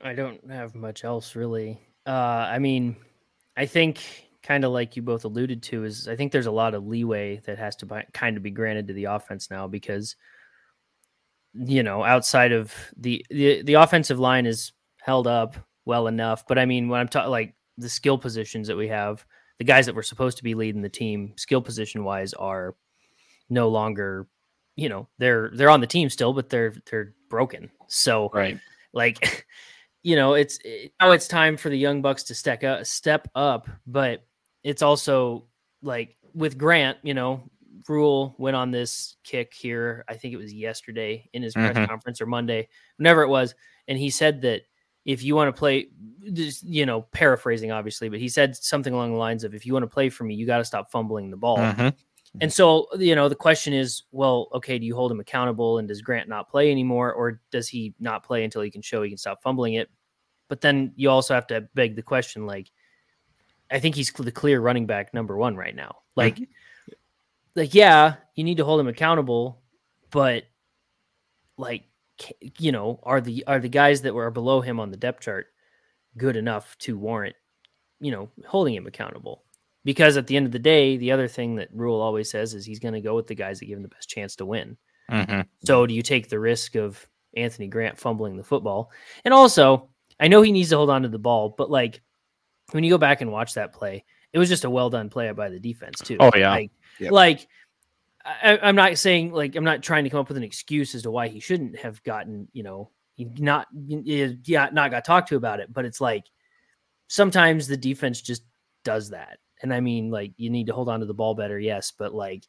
I 0.00 0.14
don't 0.14 0.50
have 0.50 0.74
much 0.74 1.04
else 1.04 1.36
really. 1.36 1.78
Uh, 2.06 2.48
I 2.50 2.58
mean, 2.58 2.96
I 3.56 3.66
think 3.66 4.00
kind 4.42 4.64
of 4.64 4.72
like 4.72 4.96
you 4.96 5.02
both 5.02 5.24
alluded 5.24 5.62
to 5.64 5.84
is 5.84 6.08
I 6.08 6.16
think 6.16 6.32
there's 6.32 6.46
a 6.46 6.52
lot 6.52 6.74
of 6.74 6.86
leeway 6.86 7.40
that 7.44 7.58
has 7.58 7.76
to 7.76 8.04
kind 8.12 8.36
of 8.36 8.42
be 8.42 8.50
granted 8.50 8.88
to 8.88 8.94
the 8.94 9.04
offense 9.04 9.50
now 9.50 9.66
because 9.66 10.16
you 11.52 11.82
know 11.82 12.04
outside 12.04 12.52
of 12.52 12.72
the 12.96 13.24
the, 13.30 13.62
the 13.62 13.74
offensive 13.74 14.18
line 14.18 14.46
is 14.46 14.72
held 15.00 15.26
up 15.26 15.56
well 15.84 16.06
enough, 16.06 16.46
but 16.46 16.58
I 16.58 16.66
mean 16.66 16.88
when 16.88 17.00
I'm 17.00 17.08
talking 17.08 17.30
like 17.30 17.54
the 17.76 17.88
skill 17.88 18.16
positions 18.16 18.68
that 18.68 18.76
we 18.76 18.88
have, 18.88 19.26
the 19.58 19.64
guys 19.64 19.86
that 19.86 19.94
were 19.94 20.02
supposed 20.02 20.38
to 20.38 20.44
be 20.44 20.54
leading 20.54 20.82
the 20.82 20.88
team, 20.88 21.34
skill 21.36 21.60
position 21.60 22.04
wise, 22.04 22.32
are 22.34 22.76
no 23.50 23.68
longer, 23.68 24.26
you 24.76 24.88
know, 24.88 25.08
they're 25.18 25.50
they're 25.54 25.70
on 25.70 25.80
the 25.80 25.86
team 25.86 26.10
still, 26.10 26.32
but 26.32 26.48
they're 26.48 26.74
they're 26.90 27.14
broken. 27.28 27.70
So 27.88 28.30
right, 28.32 28.58
like, 28.92 29.46
you 30.02 30.16
know, 30.16 30.34
it's 30.34 30.58
it, 30.64 30.92
now 31.00 31.10
it's 31.12 31.28
time 31.28 31.56
for 31.56 31.68
the 31.68 31.78
young 31.78 32.02
bucks 32.02 32.22
to 32.24 32.34
step 32.34 32.62
up, 32.64 32.86
step 32.86 33.28
up, 33.34 33.68
but 33.86 34.24
it's 34.62 34.82
also 34.82 35.46
like 35.82 36.16
with 36.34 36.58
Grant, 36.58 36.98
you 37.02 37.14
know, 37.14 37.50
Rhule 37.88 38.34
went 38.38 38.56
on 38.56 38.70
this 38.70 39.16
kick 39.24 39.54
here. 39.54 40.04
I 40.08 40.14
think 40.14 40.34
it 40.34 40.38
was 40.38 40.52
yesterday 40.52 41.28
in 41.32 41.42
his 41.42 41.54
mm-hmm. 41.54 41.72
press 41.72 41.88
conference 41.88 42.20
or 42.20 42.26
Monday, 42.26 42.68
whenever 42.96 43.22
it 43.22 43.28
was, 43.28 43.54
and 43.86 43.98
he 43.98 44.10
said 44.10 44.42
that 44.42 44.62
if 45.04 45.22
you 45.22 45.34
want 45.34 45.48
to 45.48 45.58
play, 45.58 45.88
just, 46.34 46.62
you 46.64 46.84
know, 46.84 47.00
paraphrasing 47.12 47.72
obviously, 47.72 48.10
but 48.10 48.20
he 48.20 48.28
said 48.28 48.54
something 48.54 48.92
along 48.92 49.12
the 49.12 49.16
lines 49.16 49.42
of, 49.42 49.54
if 49.54 49.64
you 49.64 49.72
want 49.72 49.82
to 49.82 49.88
play 49.88 50.10
for 50.10 50.24
me, 50.24 50.34
you 50.34 50.44
got 50.44 50.58
to 50.58 50.64
stop 50.66 50.90
fumbling 50.92 51.30
the 51.30 51.36
ball. 51.36 51.56
Mhm. 51.56 51.94
And 52.40 52.52
so, 52.52 52.86
you 52.98 53.14
know, 53.14 53.28
the 53.28 53.34
question 53.34 53.72
is, 53.72 54.04
well, 54.12 54.48
okay, 54.54 54.78
do 54.78 54.86
you 54.86 54.94
hold 54.94 55.10
him 55.10 55.20
accountable 55.20 55.78
and 55.78 55.88
does 55.88 56.02
Grant 56.02 56.28
not 56.28 56.48
play 56.48 56.70
anymore 56.70 57.12
or 57.12 57.40
does 57.50 57.68
he 57.68 57.94
not 57.98 58.24
play 58.24 58.44
until 58.44 58.62
he 58.62 58.70
can 58.70 58.82
show 58.82 59.02
he 59.02 59.08
can 59.08 59.18
stop 59.18 59.42
fumbling 59.42 59.74
it? 59.74 59.90
But 60.48 60.60
then 60.60 60.92
you 60.96 61.10
also 61.10 61.34
have 61.34 61.46
to 61.48 61.62
beg 61.74 61.96
the 61.96 62.02
question 62.02 62.46
like 62.46 62.70
I 63.70 63.80
think 63.80 63.94
he's 63.94 64.12
the 64.12 64.32
clear 64.32 64.60
running 64.60 64.86
back 64.86 65.12
number 65.12 65.36
1 65.36 65.56
right 65.56 65.74
now. 65.74 65.88
Mm-hmm. 65.88 66.20
Like 66.20 66.48
like 67.54 67.74
yeah, 67.74 68.14
you 68.34 68.44
need 68.44 68.58
to 68.58 68.64
hold 68.64 68.80
him 68.80 68.88
accountable, 68.88 69.60
but 70.10 70.44
like 71.56 71.84
you 72.58 72.72
know, 72.72 73.00
are 73.02 73.20
the 73.20 73.44
are 73.46 73.60
the 73.60 73.68
guys 73.68 74.02
that 74.02 74.14
were 74.14 74.30
below 74.30 74.60
him 74.60 74.80
on 74.80 74.90
the 74.90 74.96
depth 74.96 75.22
chart 75.22 75.48
good 76.16 76.36
enough 76.36 76.76
to 76.78 76.96
warrant, 76.96 77.36
you 78.00 78.10
know, 78.10 78.30
holding 78.46 78.74
him 78.74 78.86
accountable? 78.86 79.44
Because 79.84 80.16
at 80.16 80.26
the 80.26 80.36
end 80.36 80.46
of 80.46 80.52
the 80.52 80.58
day, 80.58 80.96
the 80.96 81.12
other 81.12 81.28
thing 81.28 81.56
that 81.56 81.68
Rhule 81.72 82.00
always 82.00 82.30
says 82.30 82.52
is 82.54 82.64
he's 82.66 82.80
going 82.80 82.94
to 82.94 83.00
go 83.00 83.14
with 83.14 83.26
the 83.26 83.34
guys 83.34 83.58
that 83.60 83.66
give 83.66 83.76
him 83.78 83.82
the 83.82 83.88
best 83.88 84.08
chance 84.08 84.36
to 84.36 84.46
win. 84.46 84.76
Mhm. 85.10 85.46
So 85.64 85.86
do 85.86 85.94
you 85.94 86.02
take 86.02 86.28
the 86.28 86.38
risk 86.40 86.74
of 86.74 87.08
Anthony 87.36 87.68
Grant 87.68 87.98
fumbling 87.98 88.36
the 88.36 88.44
football? 88.44 88.90
And 89.24 89.32
also, 89.32 89.88
I 90.20 90.28
know 90.28 90.42
he 90.42 90.52
needs 90.52 90.70
to 90.70 90.76
hold 90.76 90.90
on 90.90 91.02
to 91.02 91.08
the 91.08 91.18
ball, 91.18 91.54
but 91.56 91.70
like 91.70 92.02
when 92.72 92.84
you 92.84 92.90
go 92.90 92.98
back 92.98 93.20
and 93.22 93.32
watch 93.32 93.54
that 93.54 93.72
play, 93.72 94.04
it 94.32 94.38
was 94.38 94.48
just 94.50 94.64
a 94.64 94.70
well 94.70 94.90
done 94.90 95.08
play 95.08 95.30
by 95.32 95.48
the 95.48 95.60
defense 95.60 96.00
too. 96.00 96.16
Oh, 96.20 96.30
yeah. 96.36 96.50
like, 96.50 96.70
Yep. 97.00 97.12
like 97.12 97.46
I, 98.26 98.58
I'm 98.60 98.74
not 98.76 98.98
saying 98.98 99.32
like 99.32 99.54
I'm 99.56 99.64
not 99.64 99.82
trying 99.82 100.04
to 100.04 100.10
come 100.10 100.20
up 100.20 100.28
with 100.28 100.36
an 100.36 100.42
excuse 100.42 100.94
as 100.94 101.02
to 101.04 101.10
why 101.10 101.28
he 101.28 101.40
shouldn't 101.40 101.78
have 101.78 102.02
gotten 102.02 102.48
you 102.52 102.62
know 102.62 102.90
he 103.14 103.24
not 103.38 103.68
yeah 103.72 104.68
not 104.72 104.90
got 104.90 105.04
talked 105.04 105.28
to 105.28 105.36
about 105.36 105.60
it, 105.60 105.72
but 105.72 105.84
it's 105.86 106.00
like 106.00 106.24
sometimes 107.06 107.66
the 107.68 107.76
defense 107.76 108.20
just 108.20 108.42
does 108.84 109.10
that, 109.10 109.38
and 109.62 109.72
I 109.72 109.80
mean 109.80 110.10
like 110.10 110.32
you 110.36 110.50
need 110.50 110.66
to 110.68 110.72
hold 110.72 110.88
on 110.88 111.00
to 111.00 111.06
the 111.06 111.14
ball 111.14 111.34
better, 111.34 111.58
yes, 111.58 111.92
but 111.96 112.14
like 112.14 112.44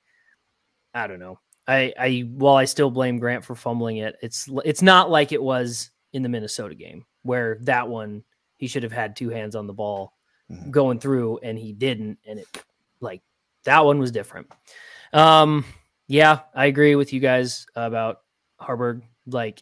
I 0.93 1.07
don't 1.07 1.19
know. 1.19 1.39
I, 1.67 1.93
I 1.99 2.19
while 2.33 2.55
I 2.55 2.65
still 2.65 2.89
blame 2.89 3.19
Grant 3.19 3.45
for 3.45 3.53
fumbling 3.55 3.97
it, 3.97 4.15
it's 4.21 4.49
it's 4.65 4.81
not 4.81 5.09
like 5.11 5.31
it 5.31 5.41
was 5.41 5.91
in 6.13 6.23
the 6.23 6.29
Minnesota 6.29 6.73
game 6.75 7.05
where 7.23 7.59
that 7.61 7.87
one 7.87 8.23
he 8.57 8.67
should 8.67 8.83
have 8.83 8.91
had 8.91 9.15
two 9.15 9.29
hands 9.29 9.55
on 9.55 9.67
the 9.67 9.73
ball 9.73 10.13
Mhm. 10.51 10.71
going 10.71 10.99
through 10.99 11.37
and 11.43 11.59
he 11.59 11.73
didn't, 11.73 12.17
and 12.27 12.39
it 12.39 12.47
like 13.01 13.21
that 13.65 13.85
one 13.85 13.99
was 13.99 14.11
different. 14.11 14.51
Um, 15.13 15.63
yeah, 16.07 16.39
I 16.55 16.65
agree 16.65 16.95
with 16.95 17.13
you 17.13 17.19
guys 17.19 17.67
about 17.75 18.21
Haarberg. 18.59 19.03
Like, 19.27 19.61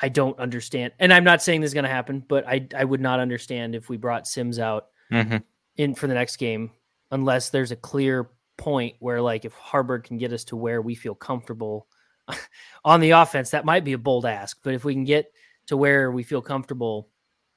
I 0.00 0.08
don't 0.08 0.38
understand, 0.38 0.92
and 1.00 1.12
I'm 1.12 1.24
not 1.24 1.42
saying 1.42 1.60
this 1.60 1.70
is 1.70 1.74
going 1.74 1.84
to 1.84 1.90
happen, 1.90 2.20
but 2.28 2.46
I 2.46 2.68
I 2.76 2.84
would 2.84 3.00
not 3.00 3.18
understand 3.18 3.74
if 3.74 3.88
we 3.88 3.96
brought 3.96 4.28
Sims 4.28 4.60
out 4.60 4.86
Mhm. 5.10 5.42
In 5.76 5.94
for 5.94 6.06
the 6.06 6.14
next 6.14 6.36
game 6.36 6.70
unless 7.10 7.50
there's 7.50 7.70
a 7.70 7.76
clear 7.76 8.28
point 8.56 8.96
where 8.98 9.20
like 9.20 9.44
if 9.44 9.54
Haarberg 9.54 10.04
can 10.04 10.18
get 10.18 10.32
us 10.32 10.44
to 10.44 10.56
where 10.56 10.82
we 10.82 10.94
feel 10.94 11.14
comfortable 11.14 11.86
on 12.84 13.00
the 13.00 13.10
offense, 13.10 13.50
that 13.50 13.64
might 13.64 13.84
be 13.84 13.92
a 13.92 13.98
bold 13.98 14.26
ask. 14.26 14.58
But 14.62 14.74
if 14.74 14.84
we 14.84 14.94
can 14.94 15.04
get 15.04 15.32
to 15.66 15.76
where 15.76 16.10
we 16.10 16.22
feel 16.22 16.42
comfortable, 16.42 17.08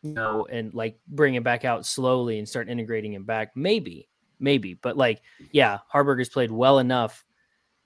you 0.03 0.13
know, 0.13 0.47
and 0.49 0.73
like 0.73 0.99
bring 1.07 1.33
him 1.33 1.43
back 1.43 1.65
out 1.65 1.85
slowly 1.85 2.37
and 2.37 2.47
start 2.47 2.69
integrating 2.69 3.13
him 3.13 3.25
back, 3.25 3.51
maybe, 3.55 4.07
maybe. 4.39 4.75
But 4.75 4.95
like, 4.95 5.21
yeah, 5.51 5.79
Haarberg 5.93 6.19
has 6.19 6.29
played 6.29 6.51
well 6.51 6.79
enough 6.79 7.25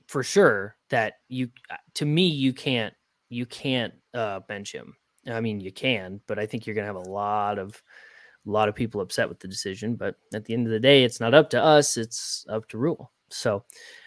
for 0.07 0.23
sure 0.23 0.75
that 0.89 1.13
you 1.29 1.49
to 1.93 2.05
me 2.05 2.27
you 2.27 2.51
can't 2.51 2.93
you 3.29 3.45
can't 3.45 3.93
uh 4.13 4.41
bench 4.41 4.73
him. 4.73 4.95
I 5.25 5.39
mean 5.39 5.61
you 5.61 5.71
can, 5.71 6.19
but 6.27 6.37
I 6.37 6.45
think 6.45 6.65
you're 6.65 6.75
gonna 6.75 6.87
have 6.87 6.95
a 6.95 6.99
lot 6.99 7.59
of 7.59 7.81
a 8.47 8.49
lot 8.49 8.67
of 8.69 8.75
people 8.75 9.01
upset 9.01 9.29
with 9.29 9.39
the 9.39 9.47
decision, 9.47 9.95
but 9.95 10.15
at 10.33 10.45
the 10.45 10.53
end 10.53 10.65
of 10.65 10.71
the 10.71 10.79
day, 10.79 11.03
it's 11.03 11.19
not 11.19 11.33
up 11.33 11.49
to 11.51 11.61
us, 11.63 11.95
it's 11.97 12.45
up 12.49 12.67
to 12.69 12.77
Rhule. 12.77 13.11
So 13.29 13.63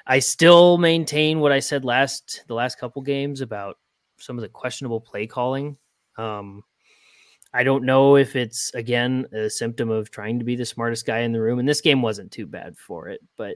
I 0.07 0.19
still 0.19 0.77
maintain 0.77 1.41
what 1.41 1.53
I 1.53 1.61
said 1.61 1.85
last 1.85 2.45
the 2.47 2.55
last 2.55 2.79
couple 2.79 3.01
games 3.03 3.41
about 3.41 3.79
some 4.19 4.37
of 4.37 4.43
the 4.43 4.49
questionable 4.49 5.01
play 5.01 5.27
calling. 5.27 5.77
Um 6.19 6.63
I 7.53 7.63
don't 7.63 7.85
know 7.85 8.17
if 8.17 8.35
it's 8.35 8.75
again 8.75 9.27
a 9.33 9.49
symptom 9.49 9.89
of 9.89 10.11
trying 10.11 10.41
to 10.41 10.45
be 10.45 10.57
the 10.57 10.65
smartest 10.67 11.07
guy 11.07 11.21
in 11.21 11.33
the 11.33 11.41
room, 11.41 11.59
and 11.61 11.69
this 11.69 11.81
game 11.81 12.03
wasn't 12.03 12.33
too 12.33 12.47
bad 12.47 12.77
for 12.77 13.09
it, 13.09 13.21
but 13.37 13.55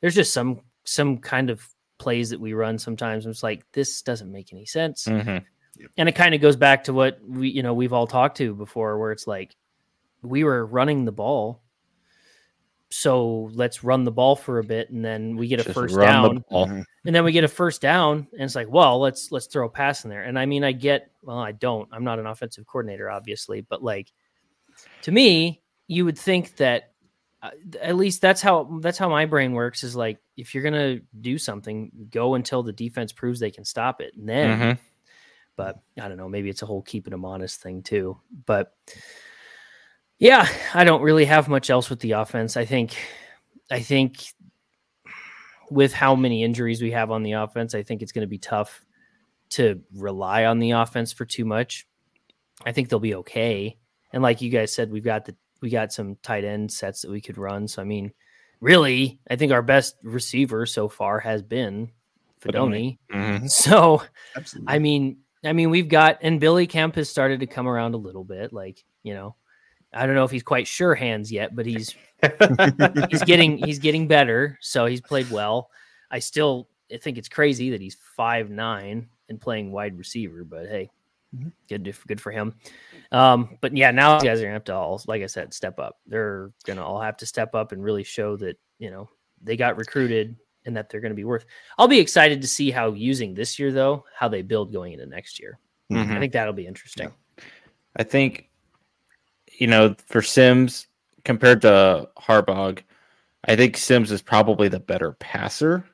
there's 0.00 0.14
just 0.14 0.32
some 0.32 0.60
some 0.84 1.18
kind 1.18 1.50
of 1.50 1.66
plays 1.98 2.30
that 2.30 2.40
we 2.40 2.52
run 2.54 2.78
sometimes. 2.78 3.26
and 3.26 3.32
It's 3.34 3.42
like 3.42 3.64
this 3.72 4.00
doesn't 4.02 4.32
make 4.32 4.52
any 4.54 4.64
sense 4.64 5.04
Mhm. 5.06 5.44
and 5.98 6.08
it 6.08 6.14
kind 6.14 6.34
of 6.34 6.40
goes 6.40 6.56
back 6.56 6.84
to 6.84 6.92
what 6.94 7.18
we 7.26 7.50
you 7.50 7.62
know 7.62 7.74
we've 7.74 7.92
all 7.92 8.06
talked 8.06 8.38
to 8.38 8.54
before 8.54 8.98
where 8.98 9.12
it's 9.12 9.26
like 9.26 9.54
we 10.22 10.44
were 10.44 10.64
running 10.66 11.04
the 11.04 11.12
ball 11.12 11.62
so 12.92 13.48
let's 13.54 13.84
run 13.84 14.02
the 14.04 14.10
ball 14.10 14.34
for 14.34 14.58
a 14.58 14.64
bit 14.64 14.90
and 14.90 15.04
then 15.04 15.36
we 15.36 15.46
get 15.46 15.60
a 15.60 15.64
Just 15.64 15.74
first 15.74 15.96
down 15.96 16.44
the. 16.50 16.56
Mhm. 16.56 16.84
and 17.06 17.14
then 17.14 17.22
we 17.24 17.30
get 17.30 17.44
a 17.44 17.48
first 17.48 17.80
down 17.80 18.26
and 18.32 18.42
it's 18.42 18.56
like 18.56 18.68
well 18.68 18.98
let's 18.98 19.30
let's 19.30 19.46
throw 19.46 19.66
a 19.66 19.70
pass 19.70 20.02
in 20.04 20.10
there 20.10 20.22
and 20.24 20.36
i 20.38 20.44
mean 20.44 20.64
i 20.64 20.72
get 20.72 21.10
well 21.22 21.38
i 21.38 21.52
don't 21.52 21.88
i'm 21.92 22.02
not 22.02 22.18
an 22.18 22.26
offensive 22.26 22.66
coordinator 22.66 23.08
obviously 23.08 23.60
but 23.60 23.82
like 23.82 24.10
to 25.02 25.12
me 25.12 25.62
you 25.86 26.04
would 26.04 26.18
think 26.18 26.56
that 26.56 26.92
uh, 27.42 27.50
at 27.80 27.94
least 27.96 28.20
that's 28.20 28.42
how 28.42 28.64
that's 28.82 28.98
how 28.98 29.08
my 29.08 29.24
brain 29.24 29.52
works 29.52 29.84
is 29.84 29.94
like 29.94 30.18
if 30.36 30.52
you're 30.52 30.64
gonna 30.64 30.98
do 31.20 31.38
something 31.38 31.92
go 32.10 32.34
until 32.34 32.62
the 32.64 32.72
defense 32.72 33.12
proves 33.12 33.38
they 33.38 33.50
can 33.52 33.64
stop 33.64 34.00
it 34.00 34.14
and 34.16 34.28
then 34.28 34.58
Mhm. 34.58 34.78
but 35.56 35.78
I 36.00 36.08
don't 36.08 36.16
know. 36.16 36.28
Maybe 36.28 36.48
it's 36.48 36.62
a 36.62 36.66
whole 36.66 36.80
keeping 36.82 37.10
them 37.10 37.24
honest 37.26 37.60
thing 37.60 37.82
too. 37.82 38.18
But 38.46 38.72
yeah, 40.20 40.46
I 40.74 40.84
don't 40.84 41.02
really 41.02 41.24
have 41.24 41.48
much 41.48 41.70
else 41.70 41.90
with 41.90 42.00
the 42.00 42.12
offense. 42.12 42.56
I 42.56 42.66
think, 42.66 42.94
I 43.70 43.80
think 43.80 44.22
with 45.70 45.94
how 45.94 46.14
many 46.14 46.44
injuries 46.44 46.82
we 46.82 46.90
have 46.90 47.10
on 47.10 47.22
the 47.22 47.32
offense, 47.32 47.74
I 47.74 47.82
think 47.82 48.02
it's 48.02 48.12
going 48.12 48.26
to 48.26 48.30
be 48.30 48.38
tough 48.38 48.84
to 49.50 49.80
rely 49.94 50.44
on 50.44 50.58
the 50.58 50.72
offense 50.72 51.12
for 51.12 51.24
too 51.24 51.46
much. 51.46 51.86
I 52.64 52.72
think 52.72 52.88
they'll 52.88 53.00
be 53.00 53.14
okay. 53.16 53.78
And 54.12 54.22
like 54.22 54.42
you 54.42 54.50
guys 54.50 54.74
said, 54.74 54.92
we've 54.92 55.04
got 55.04 55.24
the 55.24 55.34
we 55.62 55.70
got 55.70 55.92
some 55.92 56.16
tight 56.22 56.44
end 56.44 56.70
sets 56.70 57.02
that 57.02 57.10
we 57.10 57.20
could 57.20 57.38
run. 57.38 57.66
So 57.66 57.80
I 57.80 57.84
mean, 57.84 58.12
really, 58.60 59.20
I 59.30 59.36
think 59.36 59.52
our 59.52 59.62
best 59.62 59.96
receiver 60.02 60.66
so 60.66 60.88
far 60.88 61.18
has 61.20 61.42
been 61.42 61.92
Fidone. 62.42 62.98
Mhm. 63.10 63.50
So 63.50 64.02
Absolutely. 64.36 64.74
I 64.74 64.78
mean, 64.78 65.18
I 65.44 65.54
mean, 65.54 65.70
we've 65.70 65.88
got 65.88 66.18
and 66.20 66.40
Billy 66.40 66.66
Kemp 66.66 66.96
has 66.96 67.08
started 67.08 67.40
to 67.40 67.46
come 67.46 67.66
around 67.66 67.94
a 67.94 67.98
little 67.98 68.24
bit. 68.24 68.52
Like, 68.52 68.84
you 69.02 69.14
know, 69.14 69.36
I 69.92 70.06
don't 70.06 70.14
know 70.14 70.24
if 70.24 70.30
he's 70.30 70.42
quite 70.42 70.66
sure 70.66 70.94
hands 70.94 71.32
yet, 71.32 71.54
but 71.56 71.66
he's 71.66 71.94
he's 73.10 73.22
getting 73.24 73.58
he's 73.58 73.78
getting 73.78 74.06
better. 74.08 74.58
So 74.60 74.86
he's 74.86 75.00
played 75.00 75.30
well. 75.30 75.70
I 76.10 76.18
still 76.18 76.68
think 77.02 77.18
it's 77.18 77.28
crazy 77.28 77.70
that 77.70 77.80
he's 77.80 77.96
five 78.16 78.50
nine 78.50 79.08
and 79.28 79.40
playing 79.40 79.72
wide 79.72 79.96
receiver, 79.96 80.44
but 80.44 80.66
hey, 80.66 80.90
Mhm. 81.34 81.52
good 81.68 81.94
good 82.08 82.20
for 82.20 82.32
him. 82.32 82.54
Um, 83.12 83.56
but 83.60 83.76
yeah, 83.76 83.92
now 83.92 84.18
these 84.18 84.26
guys 84.28 84.40
are 84.40 84.44
gonna 84.44 84.54
have 84.54 84.64
to 84.64 84.74
all, 84.74 85.00
like 85.06 85.22
I 85.22 85.26
said, 85.26 85.54
step 85.54 85.78
up. 85.78 86.00
They're 86.06 86.50
gonna 86.66 86.84
all 86.84 87.00
have 87.00 87.16
to 87.18 87.26
step 87.26 87.54
up 87.54 87.70
and 87.72 87.82
really 87.82 88.02
show 88.04 88.36
that 88.38 88.58
you 88.78 88.90
know 88.90 89.08
they 89.42 89.56
got 89.56 89.76
recruited 89.76 90.36
and 90.66 90.76
that 90.76 90.90
they're 90.90 91.00
gonna 91.00 91.14
be 91.14 91.24
worth. 91.24 91.46
I'll 91.78 91.88
be 91.88 92.00
excited 92.00 92.42
to 92.42 92.48
see 92.48 92.70
how 92.72 92.92
using 92.92 93.32
this 93.34 93.58
year 93.58 93.72
though, 93.72 94.04
how 94.14 94.28
they 94.28 94.42
build 94.42 94.72
going 94.72 94.92
into 94.92 95.06
next 95.06 95.38
year. 95.40 95.58
Mhm. 95.90 96.16
I 96.16 96.18
think 96.20 96.32
that'll 96.32 96.52
be 96.52 96.66
interesting. 96.66 97.12
I 97.96 98.02
think, 98.02 98.49
you 99.60 99.66
know, 99.66 99.94
for 100.06 100.22
Sims 100.22 100.88
compared 101.24 101.60
to 101.62 102.08
Haarberg, 102.18 102.80
I 103.44 103.54
think 103.54 103.76
Sims 103.76 104.10
is 104.10 104.22
probably 104.22 104.68
the 104.68 104.80
better 104.80 105.12
passer, 105.12 105.84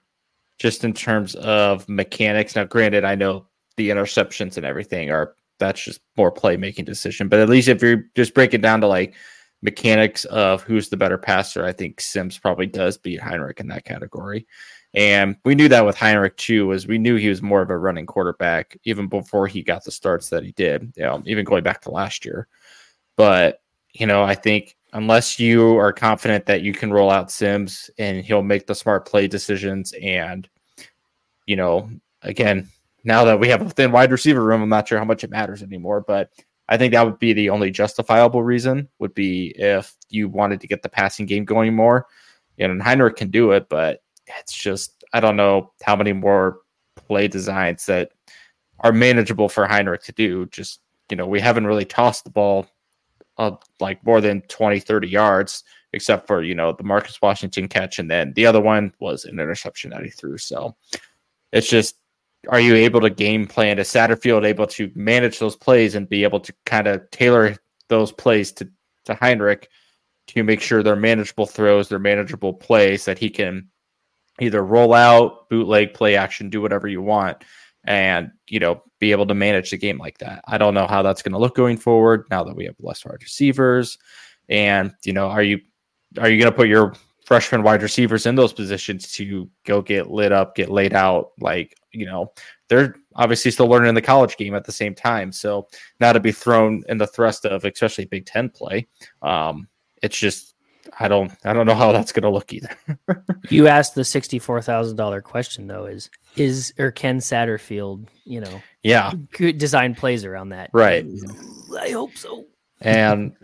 just 0.58 0.84
in 0.84 0.94
terms 0.94 1.34
of 1.34 1.86
mechanics. 1.88 2.56
Now, 2.56 2.64
granted, 2.64 3.04
I 3.04 3.16
know 3.16 3.46
the 3.76 3.90
interceptions 3.90 4.56
and 4.56 4.64
everything 4.64 5.10
are 5.10 5.34
that's 5.58 5.82
just 5.82 6.00
more 6.16 6.32
playmaking 6.32 6.84
decision, 6.84 7.28
but 7.28 7.40
at 7.40 7.48
least 7.48 7.68
if 7.68 7.82
you're 7.82 8.04
just 8.14 8.34
breaking 8.34 8.60
down 8.60 8.80
to 8.80 8.86
like 8.86 9.14
mechanics 9.62 10.24
of 10.26 10.62
who's 10.62 10.88
the 10.88 10.96
better 10.96 11.18
passer, 11.18 11.64
I 11.64 11.72
think 11.72 12.00
Sims 12.00 12.38
probably 12.38 12.66
does 12.66 12.96
beat 12.96 13.20
Heinrich 13.20 13.58
in 13.58 13.68
that 13.68 13.84
category. 13.84 14.46
And 14.94 15.36
we 15.44 15.54
knew 15.54 15.68
that 15.68 15.84
with 15.84 15.96
Heinrich 15.96 16.36
too, 16.36 16.68
was 16.68 16.86
we 16.86 16.98
knew 16.98 17.16
he 17.16 17.28
was 17.28 17.42
more 17.42 17.62
of 17.62 17.70
a 17.70 17.78
running 17.78 18.06
quarterback 18.06 18.78
even 18.84 19.08
before 19.08 19.46
he 19.46 19.62
got 19.62 19.84
the 19.84 19.90
starts 19.90 20.30
that 20.30 20.44
he 20.44 20.52
did, 20.52 20.92
you 20.96 21.02
know, 21.02 21.22
even 21.26 21.44
going 21.44 21.64
back 21.64 21.80
to 21.82 21.90
last 21.90 22.24
year. 22.24 22.46
But, 23.16 23.60
you 23.92 24.06
know, 24.06 24.22
I 24.22 24.34
think 24.34 24.76
unless 24.92 25.38
you 25.38 25.76
are 25.78 25.92
confident 25.92 26.46
that 26.46 26.62
you 26.62 26.72
can 26.72 26.92
roll 26.92 27.10
out 27.10 27.30
Sims 27.30 27.90
and 27.98 28.24
he'll 28.24 28.42
make 28.42 28.66
the 28.66 28.74
smart 28.74 29.06
play 29.06 29.26
decisions 29.26 29.92
and, 30.02 30.48
you 31.46 31.56
know, 31.56 31.90
again, 32.22 32.68
now 33.04 33.24
that 33.24 33.38
we 33.38 33.48
have 33.48 33.62
a 33.62 33.70
thin 33.70 33.92
wide 33.92 34.10
receiver 34.10 34.42
room, 34.42 34.62
I'm 34.62 34.68
not 34.68 34.88
sure 34.88 34.98
how 34.98 35.04
much 35.04 35.24
it 35.24 35.30
matters 35.30 35.62
anymore, 35.62 36.04
but 36.06 36.30
I 36.68 36.76
think 36.76 36.92
that 36.92 37.04
would 37.04 37.18
be 37.18 37.32
the 37.32 37.50
only 37.50 37.70
justifiable 37.70 38.42
reason 38.42 38.88
would 38.98 39.14
be 39.14 39.54
if 39.56 39.94
you 40.08 40.28
wanted 40.28 40.60
to 40.60 40.66
get 40.66 40.82
the 40.82 40.88
passing 40.88 41.26
game 41.26 41.44
going 41.44 41.74
more. 41.74 42.06
You 42.56 42.66
know, 42.66 42.72
and 42.72 42.82
Heinrich 42.82 43.16
can 43.16 43.30
do 43.30 43.52
it, 43.52 43.68
but 43.68 44.02
it's 44.38 44.52
just 44.54 45.04
I 45.12 45.20
don't 45.20 45.36
know 45.36 45.72
how 45.82 45.94
many 45.94 46.12
more 46.12 46.58
play 46.96 47.28
designs 47.28 47.86
that 47.86 48.10
are 48.80 48.92
manageable 48.92 49.48
for 49.48 49.66
Heinrich 49.66 50.02
to 50.04 50.12
do. 50.12 50.46
Just 50.46 50.80
you 51.10 51.16
know, 51.16 51.26
we 51.26 51.40
haven't 51.40 51.66
really 51.66 51.84
tossed 51.84 52.24
the 52.24 52.30
ball 52.30 52.66
uh, 53.38 53.52
like 53.80 54.04
more 54.04 54.20
than 54.20 54.42
20, 54.42 54.80
30 54.80 55.08
yards, 55.08 55.64
except 55.92 56.26
for, 56.26 56.42
you 56.42 56.54
know, 56.54 56.72
the 56.72 56.84
Marcus 56.84 57.20
Washington 57.20 57.68
catch. 57.68 57.98
And 57.98 58.10
then 58.10 58.32
the 58.34 58.46
other 58.46 58.60
one 58.60 58.92
was 58.98 59.24
an 59.24 59.40
interception 59.40 59.90
that 59.90 60.02
he 60.02 60.10
threw. 60.10 60.38
So 60.38 60.76
it's 61.52 61.68
just, 61.68 61.96
are 62.48 62.60
you 62.60 62.74
able 62.74 63.00
to 63.00 63.10
game 63.10 63.46
plan? 63.46 63.78
Is 63.78 63.88
Satterfield 63.88 64.46
able 64.46 64.66
to 64.68 64.90
manage 64.94 65.38
those 65.38 65.56
plays 65.56 65.94
and 65.94 66.08
be 66.08 66.22
able 66.22 66.40
to 66.40 66.54
kind 66.64 66.86
of 66.86 67.10
tailor 67.10 67.56
those 67.88 68.12
plays 68.12 68.52
to, 68.52 68.68
to 69.04 69.14
Heinrich 69.14 69.68
to 70.28 70.42
make 70.42 70.60
sure 70.60 70.82
they're 70.82 70.96
manageable 70.96 71.46
throws, 71.46 71.88
they're 71.88 71.98
manageable 71.98 72.52
plays 72.52 73.04
that 73.04 73.18
he 73.18 73.30
can 73.30 73.68
either 74.40 74.62
roll 74.62 74.92
out, 74.92 75.48
bootleg, 75.48 75.94
play 75.94 76.16
action, 76.16 76.50
do 76.50 76.60
whatever 76.60 76.88
you 76.88 77.00
want, 77.00 77.44
and 77.84 78.30
you 78.48 78.60
know 78.60 78.82
be 78.98 79.12
able 79.12 79.26
to 79.26 79.34
manage 79.34 79.70
the 79.70 79.76
game 79.76 79.98
like 79.98 80.18
that. 80.18 80.42
I 80.46 80.58
don't 80.58 80.74
know 80.74 80.86
how 80.86 81.02
that's 81.02 81.22
going 81.22 81.32
to 81.32 81.38
look 81.38 81.54
going 81.54 81.76
forward 81.76 82.26
now 82.30 82.44
that 82.44 82.56
we 82.56 82.64
have 82.64 82.76
less 82.80 83.04
wide 83.04 83.22
receivers, 83.22 83.98
and 84.48 84.94
you 85.04 85.12
know, 85.12 85.28
are 85.28 85.42
you 85.42 85.60
are 86.18 86.28
you 86.28 86.40
going 86.40 86.50
to 86.50 86.56
put 86.56 86.68
your 86.68 86.94
freshman 87.24 87.62
wide 87.62 87.82
receivers 87.82 88.24
in 88.26 88.36
those 88.36 88.52
positions 88.52 89.12
to 89.12 89.50
go 89.64 89.82
get 89.82 90.10
lit 90.10 90.32
up, 90.32 90.54
get 90.54 90.70
laid 90.70 90.94
out? 90.94 91.32
Like 91.40 91.76
you 91.92 92.06
know, 92.06 92.32
they're 92.68 92.96
obviously 93.14 93.50
still 93.50 93.68
learning 93.68 93.94
the 93.94 94.02
college 94.02 94.36
game 94.36 94.54
at 94.54 94.64
the 94.64 94.72
same 94.72 94.94
time, 94.94 95.32
so 95.32 95.68
now 96.00 96.12
to 96.12 96.20
be 96.20 96.32
thrown 96.32 96.82
in 96.88 96.98
the 96.98 97.06
thrust 97.06 97.44
of 97.44 97.64
especially 97.64 98.06
Big 98.06 98.26
Ten 98.26 98.48
play, 98.48 98.86
um, 99.22 99.68
it's 100.02 100.18
just 100.18 100.54
I 100.98 101.08
don't 101.08 101.32
I 101.44 101.52
don't 101.52 101.66
know 101.66 101.74
how 101.74 101.92
that's 101.92 102.12
going 102.12 102.22
to 102.22 102.30
look 102.30 102.52
either. 102.52 102.70
you 103.50 103.68
asked 103.68 103.94
the 103.94 104.04
sixty 104.04 104.38
four 104.38 104.60
thousand 104.62 104.96
dollar 104.96 105.20
question 105.20 105.66
though: 105.66 105.86
is 105.86 106.10
is 106.36 106.72
or 106.78 106.90
can 106.90 107.18
Satterfield, 107.18 108.06
you 108.24 108.40
know, 108.40 108.62
yeah, 108.86 109.12
Good 109.32 109.58
design 109.58 109.94
plays 109.94 110.24
around 110.24 110.50
that? 110.50 110.70
Right. 110.72 111.04
I 111.78 111.90
hope 111.90 112.16
so. 112.16 112.44
And 112.80 113.34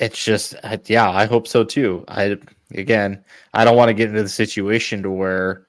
it's 0.00 0.22
just 0.24 0.56
yeah, 0.86 1.10
I 1.10 1.26
hope 1.26 1.46
so 1.46 1.64
too. 1.64 2.04
I 2.08 2.36
again, 2.74 3.24
I 3.54 3.64
don't 3.64 3.76
want 3.76 3.90
to 3.90 3.94
get 3.94 4.08
into 4.08 4.22
the 4.22 4.28
situation 4.28 5.02
to 5.02 5.10
where 5.10 5.66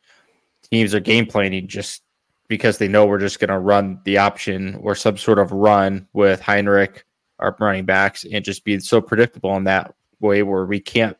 teams 0.71 0.95
are 0.95 0.99
game 0.99 1.25
planning 1.25 1.67
just 1.67 2.01
because 2.47 2.77
they 2.77 2.87
know 2.87 3.05
we're 3.05 3.19
just 3.19 3.39
going 3.39 3.49
to 3.49 3.59
run 3.59 3.99
the 4.05 4.17
option 4.17 4.75
or 4.81 4.95
some 4.95 5.17
sort 5.17 5.39
of 5.39 5.51
run 5.51 6.07
with 6.13 6.41
Heinrich, 6.41 7.05
our 7.39 7.55
running 7.59 7.85
backs, 7.85 8.25
and 8.31 8.43
just 8.43 8.63
be 8.63 8.79
so 8.79 9.01
predictable 9.01 9.55
in 9.55 9.63
that 9.65 9.93
way 10.19 10.43
where 10.43 10.65
we 10.65 10.79
can't 10.79 11.17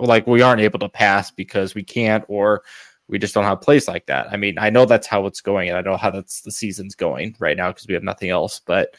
like 0.00 0.26
we 0.26 0.42
aren't 0.42 0.60
able 0.60 0.78
to 0.78 0.88
pass 0.88 1.30
because 1.30 1.74
we 1.74 1.84
can't 1.84 2.24
or 2.28 2.62
we 3.08 3.18
just 3.18 3.34
don't 3.34 3.44
have 3.44 3.60
plays 3.60 3.88
like 3.88 4.06
that. 4.06 4.30
I 4.30 4.36
mean, 4.36 4.58
I 4.58 4.70
know 4.70 4.84
that's 4.84 5.06
how 5.06 5.26
it's 5.26 5.40
going, 5.40 5.68
and 5.68 5.78
I 5.78 5.80
know 5.80 5.96
how 5.96 6.10
that's 6.10 6.42
the 6.42 6.50
season's 6.50 6.94
going 6.94 7.36
right 7.38 7.56
now 7.56 7.70
because 7.70 7.86
we 7.86 7.94
have 7.94 8.02
nothing 8.02 8.30
else. 8.30 8.60
But 8.64 8.94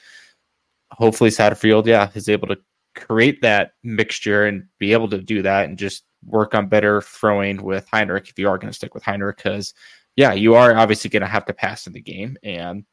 hopefully, 0.92 1.30
Satterfield, 1.30 1.86
yeah, 1.86 2.10
is 2.16 2.30
able 2.30 2.48
to 2.48 2.58
create 2.96 3.42
that 3.42 3.74
mixture 3.84 4.46
and 4.46 4.66
be 4.78 4.94
able 4.94 5.10
to 5.10 5.22
do 5.22 5.42
that 5.42 5.66
and 5.66 5.78
just 5.78 6.04
work 6.26 6.54
on 6.54 6.68
better 6.68 7.02
throwing 7.02 7.64
with 7.64 7.88
Heinrich 7.92 8.30
if 8.30 8.38
you 8.38 8.50
are 8.50 8.58
going 8.58 8.70
to 8.70 8.76
stick 8.76 8.94
with 8.94 9.04
Heinrich 9.04 9.38
because 9.38 9.74
yeah, 10.16 10.34
you 10.34 10.56
are 10.56 10.76
obviously 10.76 11.10
going 11.10 11.22
to 11.22 11.28
have 11.28 11.46
to 11.46 11.54
pass 11.54 11.88
in 11.88 11.94
the 11.94 12.02
game 12.02 12.36
and 12.44 12.84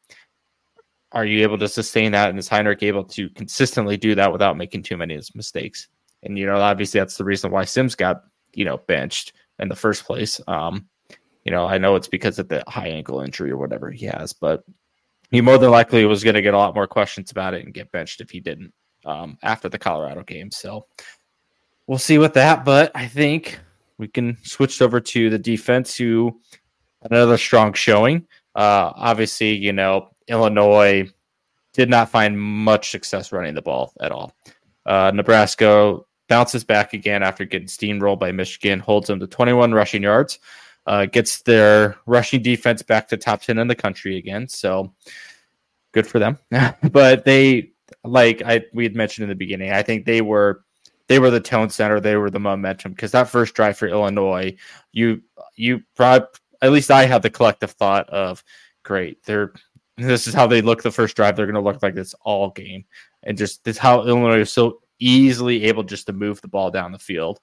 are 1.11 1.25
you 1.25 1.41
able 1.41 1.57
to 1.57 1.67
sustain 1.67 2.11
that 2.11 2.29
and 2.29 2.39
is 2.39 2.47
Heinrich 2.47 2.83
able 2.83 3.03
to 3.03 3.29
consistently 3.31 3.97
do 3.97 4.15
that 4.15 4.31
without 4.31 4.57
making 4.57 4.83
too 4.83 4.97
many 4.97 5.19
mistakes? 5.35 5.87
And 6.23 6.37
you 6.37 6.45
know, 6.45 6.57
obviously 6.57 6.99
that's 6.99 7.17
the 7.17 7.25
reason 7.25 7.51
why 7.51 7.65
Sims 7.65 7.95
got, 7.95 8.23
you 8.53 8.65
know, 8.65 8.77
benched 8.87 9.33
in 9.59 9.69
the 9.69 9.75
first 9.75 10.05
place. 10.05 10.39
Um, 10.47 10.87
you 11.47 11.51
know, 11.51 11.65
I 11.65 11.77
know 11.77 11.95
it's 11.95 12.09
because 12.09 12.39
of 12.39 12.49
the 12.49 12.61
high 12.67 12.89
ankle 12.89 13.21
injury 13.21 13.51
or 13.51 13.57
whatever 13.57 13.89
he 13.89 14.05
has, 14.07 14.33
but 14.33 14.65
he 15.31 15.39
more 15.39 15.57
than 15.57 15.71
likely 15.71 16.03
was 16.05 16.21
going 16.21 16.33
to 16.33 16.41
get 16.41 16.53
a 16.53 16.57
lot 16.57 16.75
more 16.75 16.87
questions 16.87 17.31
about 17.31 17.53
it 17.53 17.63
and 17.63 17.73
get 17.73 17.89
benched 17.93 18.19
if 18.19 18.29
he 18.29 18.41
didn't 18.41 18.73
um, 19.05 19.37
after 19.41 19.69
the 19.69 19.79
Colorado 19.79 20.23
game. 20.23 20.51
So 20.51 20.87
we'll 21.87 21.99
see 21.99 22.17
with 22.17 22.33
that. 22.33 22.65
But 22.65 22.91
I 22.95 23.07
think 23.07 23.59
we 23.97 24.09
can 24.09 24.37
switch 24.43 24.81
over 24.81 24.99
to 24.99 25.29
the 25.29 25.39
defense, 25.39 25.95
who 25.95 26.37
another 27.03 27.37
strong 27.37 27.71
showing. 27.71 28.27
Uh, 28.53 28.91
obviously, 28.93 29.55
you 29.55 29.71
know, 29.71 30.09
Illinois 30.27 31.09
did 31.71 31.89
not 31.89 32.09
find 32.09 32.37
much 32.37 32.91
success 32.91 33.31
running 33.31 33.55
the 33.55 33.61
ball 33.61 33.93
at 34.01 34.11
all. 34.11 34.35
Uh, 34.85 35.11
Nebraska 35.13 35.97
bounces 36.27 36.65
back 36.65 36.91
again 36.91 37.23
after 37.23 37.45
getting 37.45 37.69
steamrolled 37.69 38.19
by 38.19 38.33
Michigan, 38.33 38.79
holds 38.79 39.07
them 39.07 39.21
to 39.21 39.27
21 39.27 39.73
rushing 39.73 40.03
yards, 40.03 40.39
uh, 40.87 41.05
gets 41.05 41.41
their 41.43 41.97
rushing 42.05 42.41
defense 42.41 42.81
back 42.81 43.07
to 43.09 43.17
top 43.17 43.41
10 43.41 43.59
in 43.59 43.67
the 43.67 43.75
country 43.75 44.17
again. 44.17 44.47
So 44.47 44.93
good 45.91 46.07
for 46.07 46.17
them. 46.17 46.39
but 46.91 47.25
they, 47.25 47.71
like 48.03 48.41
I 48.41 48.63
we 48.73 48.83
had 48.83 48.95
mentioned 48.95 49.23
in 49.23 49.29
the 49.29 49.35
beginning, 49.35 49.71
I 49.71 49.83
think 49.83 50.05
they 50.05 50.21
were 50.21 50.63
they 51.07 51.19
were 51.19 51.29
the 51.29 51.39
tone 51.39 51.69
center, 51.69 51.99
they 51.99 52.15
were 52.15 52.29
the 52.29 52.39
momentum 52.39 52.93
because 52.93 53.11
that 53.11 53.29
first 53.29 53.53
drive 53.53 53.77
for 53.77 53.87
Illinois, 53.87 54.55
you 54.91 55.21
you 55.55 55.83
probably 55.95 56.27
at 56.61 56.71
least 56.71 56.89
I 56.89 57.05
had 57.05 57.21
the 57.21 57.29
collective 57.29 57.71
thought 57.71 58.09
of 58.09 58.43
great, 58.83 59.23
they're 59.23 59.53
this 59.97 60.27
is 60.27 60.33
how 60.33 60.47
they 60.47 60.61
look 60.61 60.83
the 60.83 60.91
first 60.91 61.15
drive. 61.15 61.35
They're 61.35 61.47
going 61.47 61.55
to 61.55 61.61
look 61.61 61.81
like 61.81 61.95
this 61.95 62.13
all 62.21 62.51
game, 62.51 62.85
and 63.23 63.37
just 63.37 63.63
this 63.63 63.77
how 63.77 64.03
Illinois 64.03 64.41
is 64.41 64.51
so 64.51 64.79
easily 64.99 65.65
able 65.65 65.83
just 65.83 66.05
to 66.07 66.13
move 66.13 66.39
the 66.41 66.47
ball 66.47 66.71
down 66.71 66.91
the 66.91 66.99
field. 66.99 67.39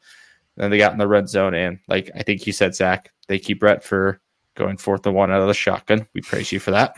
Then 0.57 0.71
they 0.71 0.79
got 0.79 0.93
in 0.93 0.99
the 0.99 1.09
red 1.09 1.29
zone, 1.29 1.55
and 1.55 1.81
like 1.89 2.11
I 2.15 2.23
think 2.23 2.47
you 2.47 2.53
said, 2.53 2.75
Zach, 2.75 3.11
they 3.29 3.39
keep 3.39 3.61
Bret 3.61 3.83
for 3.83 4.21
going 4.55 4.77
fourth 4.77 5.07
and 5.07 5.15
one 5.15 5.31
out 5.31 5.41
of 5.41 5.49
the 5.49 5.55
shotgun. 5.55 6.07
We 6.15 6.21
praise 6.21 6.53
you 6.53 6.61
for 6.61 6.71
that. 6.71 6.97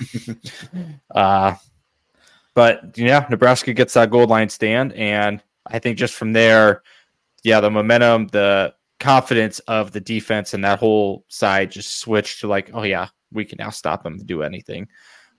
uh, 1.15 1.55
but 2.55 2.97
yeah, 2.97 3.27
Nebraska 3.31 3.73
gets 3.73 3.95
that 3.95 4.11
goal 4.11 4.27
line 4.27 4.49
stand, 4.49 4.93
and 4.95 5.43
I 5.67 5.79
think 5.79 5.99
just 5.99 6.15
from 6.15 6.33
there, 6.33 6.83
yeah, 7.43 7.61
the 7.61 7.71
momentum, 7.71 8.29
the 8.29 8.75
confidence 8.99 9.59
of 9.61 9.93
the 9.93 10.01
defense 10.01 10.55
and 10.55 10.65
that 10.65 10.79
whole 10.79 11.25
side 11.29 11.71
just 11.71 11.99
switched 11.99 12.41
to 12.41 12.49
like, 12.49 12.71
oh 12.73 12.83
yeah, 12.83 13.09
we 13.33 13.45
can 13.45 13.57
now 13.59 13.71
stop 13.71 14.03
them 14.03 14.19
to 14.19 14.25
do 14.25 14.43
anything. 14.43 14.89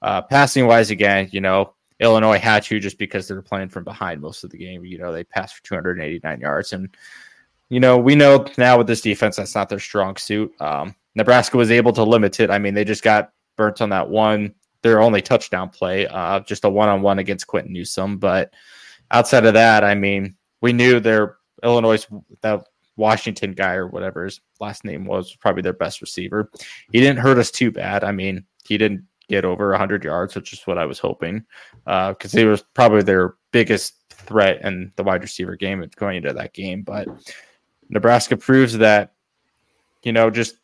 Uh, 0.02 0.22
passing 0.22 0.68
wise, 0.68 0.92
again, 0.92 1.28
you 1.32 1.42
know, 1.42 1.74
Illinois 2.00 2.38
had 2.38 2.64
to 2.64 2.80
just 2.80 3.00
because 3.00 3.28
they 3.28 3.34
were 3.34 3.42
playing 3.42 3.70
from 3.70 3.84
behind 3.84 4.22
most 4.22 4.44
of 4.44 4.52
the 4.52 4.58
game. 4.58 4.86
You 4.86 5.00
know, 5.00 5.12
they 5.12 5.24
passed 5.24 5.56
for 5.56 5.64
289 5.64 6.40
yards. 6.40 6.74
And, 6.74 6.96
you 7.70 7.80
know, 7.80 7.98
we 7.98 8.16
know 8.16 8.46
now 8.58 8.78
with 8.78 8.88
this 8.88 9.02
defense, 9.02 9.36
that's 9.36 9.56
not 9.56 9.70
their 9.70 9.80
strong 9.80 10.16
suit. 10.16 10.54
Um, 10.62 10.96
Nebraska 11.16 11.58
was 11.58 11.72
able 11.72 11.94
to 11.94 12.04
limit 12.04 12.40
it. 12.40 12.50
I 12.50 12.60
mean, 12.60 12.74
they 12.74 12.86
just 12.86 13.04
got 13.04 13.32
burnt 13.56 13.82
on 13.82 13.90
that 13.90 14.10
one, 14.10 14.54
their 14.84 15.02
only 15.02 15.22
touchdown 15.22 15.70
play, 15.70 16.08
uh, 16.08 16.40
just 16.42 16.64
a 16.64 16.70
one 16.70 16.90
on 16.90 17.02
one 17.02 17.20
against 17.20 17.48
Quinton 17.48 17.74
Newsome. 17.74 18.18
But 18.18 18.54
outside 19.12 19.46
of 19.46 19.54
that, 19.56 19.84
I 19.84 19.96
mean, 19.96 20.36
we 20.62 20.74
knew 20.74 21.00
their 21.00 21.38
Illinois, 21.64 22.06
that 22.42 22.68
Washington 22.96 23.54
guy 23.54 23.74
or 23.74 23.88
whatever 23.88 24.26
his 24.26 24.40
last 24.60 24.86
name 24.86 25.06
was, 25.06 25.36
probably 25.36 25.62
their 25.62 25.74
best 25.74 26.02
receiver. 26.02 26.50
He 26.92 27.00
didn't 27.00 27.20
hurt 27.20 27.38
us 27.38 27.52
too 27.52 27.72
bad. 27.72 28.04
I 28.04 28.12
mean, 28.12 28.46
he 28.66 28.78
didn't 28.78 29.04
get 29.28 29.44
over 29.44 29.72
100 29.72 30.04
yards, 30.04 30.36
which 30.36 30.54
is 30.54 30.66
what 30.66 30.78
I 30.78 30.86
was 30.86 31.00
hoping, 31.00 31.46
because 31.86 32.34
uh, 32.34 32.38
he 32.38 32.46
was 32.46 32.62
probably 32.74 33.04
their 33.04 33.36
biggest 33.52 33.96
threat 34.10 34.62
in 34.64 34.92
the 34.96 35.04
wide 35.04 35.22
receiver 35.22 35.56
game 35.56 35.88
going 35.96 36.18
into 36.18 36.34
that 36.34 36.54
game. 36.54 36.82
But 36.82 37.08
Nebraska 37.90 38.38
proves 38.38 38.78
that, 38.78 39.14
you 40.04 40.12
know, 40.12 40.30
just 40.30 40.58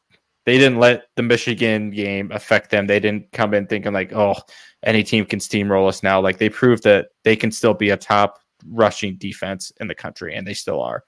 they 0.45 0.57
didn't 0.57 0.79
let 0.79 1.07
the 1.15 1.23
Michigan 1.23 1.89
game 1.89 2.31
affect 2.31 2.69
them. 2.69 2.87
They 2.87 2.99
didn't 2.99 3.31
come 3.31 3.53
in 3.53 3.67
thinking 3.67 3.93
like, 3.93 4.11
oh, 4.13 4.35
any 4.83 5.03
team 5.03 5.25
can 5.25 5.39
steamroll 5.39 5.87
us 5.87 6.03
now. 6.03 6.19
Like 6.19 6.37
they 6.37 6.49
proved 6.49 6.83
that 6.83 7.07
they 7.23 7.35
can 7.35 7.51
still 7.51 7.73
be 7.73 7.91
a 7.91 7.97
top 7.97 8.39
rushing 8.67 9.15
defense 9.15 9.71
in 9.79 9.87
the 9.87 9.95
country, 9.95 10.35
and 10.35 10.45
they 10.45 10.53
still 10.53 10.81
are. 10.81 11.03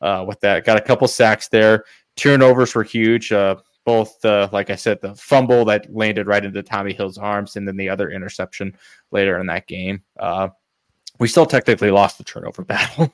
Uh, 0.00 0.24
with 0.26 0.40
that, 0.40 0.64
got 0.64 0.78
a 0.78 0.82
couple 0.82 1.08
sacks 1.08 1.48
there. 1.48 1.84
Turnovers 2.16 2.74
were 2.74 2.84
huge. 2.84 3.32
Uh, 3.32 3.56
both 3.84 4.20
the 4.20 4.48
like 4.52 4.70
I 4.70 4.76
said, 4.76 5.00
the 5.00 5.14
fumble 5.14 5.64
that 5.66 5.92
landed 5.94 6.26
right 6.26 6.44
into 6.44 6.62
Tommy 6.62 6.92
Hill's 6.92 7.18
arms, 7.18 7.56
and 7.56 7.66
then 7.66 7.76
the 7.76 7.88
other 7.88 8.10
interception 8.10 8.76
later 9.10 9.38
in 9.38 9.46
that 9.46 9.66
game. 9.66 10.02
Uh, 10.18 10.48
we 11.18 11.26
still 11.26 11.46
technically 11.46 11.90
lost 11.90 12.16
the 12.18 12.24
turnover 12.24 12.62
battle, 12.64 13.12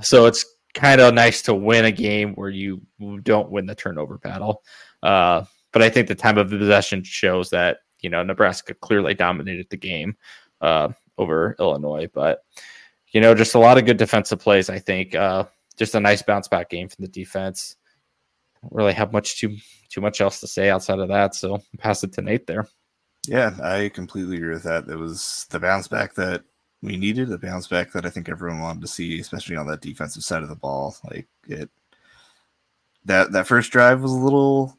so 0.00 0.26
it's 0.26 0.44
kind 0.74 1.00
of 1.00 1.14
nice 1.14 1.42
to 1.42 1.54
win 1.54 1.84
a 1.84 1.92
game 1.92 2.34
where 2.34 2.50
you 2.50 2.80
don't 3.22 3.50
win 3.50 3.66
the 3.66 3.74
turnover 3.74 4.18
battle. 4.18 4.62
Uh, 5.02 5.44
but 5.72 5.82
I 5.82 5.88
think 5.88 6.08
the 6.08 6.14
time 6.14 6.38
of 6.38 6.50
the 6.50 6.58
possession 6.58 7.02
shows 7.02 7.50
that 7.50 7.78
you 8.00 8.10
know 8.10 8.22
Nebraska 8.22 8.74
clearly 8.74 9.14
dominated 9.14 9.68
the 9.70 9.76
game 9.76 10.16
uh, 10.60 10.88
over 11.18 11.56
Illinois, 11.58 12.08
but 12.12 12.40
you 13.12 13.20
know 13.20 13.34
just 13.34 13.54
a 13.54 13.58
lot 13.58 13.78
of 13.78 13.86
good 13.86 13.96
defensive 13.96 14.40
plays. 14.40 14.68
I 14.68 14.78
think 14.78 15.14
uh, 15.14 15.44
just 15.76 15.94
a 15.94 16.00
nice 16.00 16.22
bounce 16.22 16.48
back 16.48 16.70
game 16.70 16.88
from 16.88 17.02
the 17.02 17.10
defense 17.10 17.76
don't 18.62 18.72
really 18.72 18.92
have 18.92 19.12
much 19.12 19.38
too 19.38 19.56
too 19.88 20.00
much 20.00 20.20
else 20.20 20.40
to 20.40 20.46
say 20.46 20.70
outside 20.70 20.98
of 20.98 21.08
that. 21.08 21.34
So 21.34 21.62
pass 21.78 22.04
it 22.04 22.12
to 22.14 22.22
Nate 22.22 22.46
there. 22.46 22.68
Yeah, 23.26 23.54
I 23.62 23.90
completely 23.90 24.36
agree 24.36 24.54
with 24.54 24.62
that. 24.64 24.88
It 24.88 24.96
was 24.96 25.46
the 25.50 25.60
bounce 25.60 25.88
back 25.88 26.14
that 26.14 26.44
we 26.82 26.96
needed, 26.96 27.28
the 27.28 27.38
bounce 27.38 27.66
back 27.66 27.92
that 27.92 28.06
I 28.06 28.10
think 28.10 28.28
everyone 28.28 28.60
wanted 28.60 28.82
to 28.82 28.88
see, 28.88 29.20
especially 29.20 29.56
on 29.56 29.66
that 29.66 29.82
defensive 29.82 30.24
side 30.24 30.42
of 30.42 30.48
the 30.48 30.54
ball. 30.54 30.96
Like 31.10 31.28
it 31.48 31.68
that 33.04 33.32
that 33.32 33.46
first 33.46 33.70
drive 33.70 34.02
was 34.02 34.12
a 34.12 34.16
little 34.16 34.76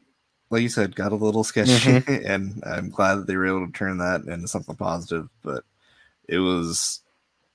like 0.50 0.62
you 0.62 0.68
said, 0.68 0.94
got 0.94 1.12
a 1.12 1.16
little 1.16 1.44
sketchy, 1.44 1.72
mm-hmm. 1.72 2.26
and 2.30 2.62
I'm 2.64 2.90
glad 2.90 3.16
that 3.16 3.26
they 3.26 3.36
were 3.36 3.46
able 3.46 3.66
to 3.66 3.72
turn 3.72 3.98
that 3.98 4.22
into 4.24 4.46
something 4.46 4.76
positive. 4.76 5.28
But 5.42 5.64
it 6.28 6.38
was 6.38 7.00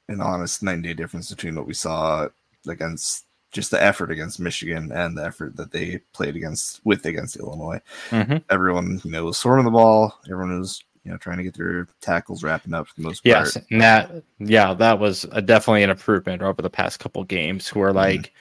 an 0.10 0.20
honest 0.20 0.64
nine 0.64 0.82
day 0.82 0.94
difference 0.94 1.30
between 1.30 1.56
what 1.56 1.68
we 1.68 1.74
saw 1.74 2.28
against 2.68 3.26
just 3.52 3.72
the 3.72 3.82
effort 3.82 4.12
against 4.12 4.40
Michigan 4.40 4.92
and 4.92 5.18
the 5.18 5.24
effort 5.24 5.56
that 5.56 5.72
they 5.72 6.00
played 6.12 6.36
against 6.36 6.82
with 6.86 7.06
against 7.06 7.38
Illinois. 7.38 7.80
Mhm. 8.10 8.44
Everyone, 8.50 9.00
you 9.04 9.12
know, 9.12 9.26
was 9.26 9.38
swarming 9.38 9.66
the 9.66 9.72
ball. 9.72 10.20
Everyone 10.26 10.60
was, 10.60 10.84
you 11.08 11.14
know, 11.14 11.18
trying 11.18 11.38
to 11.38 11.44
get 11.44 11.56
their 11.56 11.88
tackles 12.02 12.44
wrapping 12.44 12.74
up 12.74 12.86
for 12.86 12.96
the 12.98 13.02
most 13.02 13.22
Yes, 13.24 13.54
part. 13.54 13.66
and 13.72 13.82
that 13.82 14.12
yeah, 14.40 14.74
that 14.74 15.00
was 15.00 15.26
a, 15.32 15.42
definitely 15.42 15.84
an 15.84 15.90
improvement 15.90 16.42
over 16.42 16.62
the 16.62 16.70
past 16.70 17.00
couple 17.00 17.24
games. 17.24 17.74
Where 17.74 17.94
like 17.94 18.34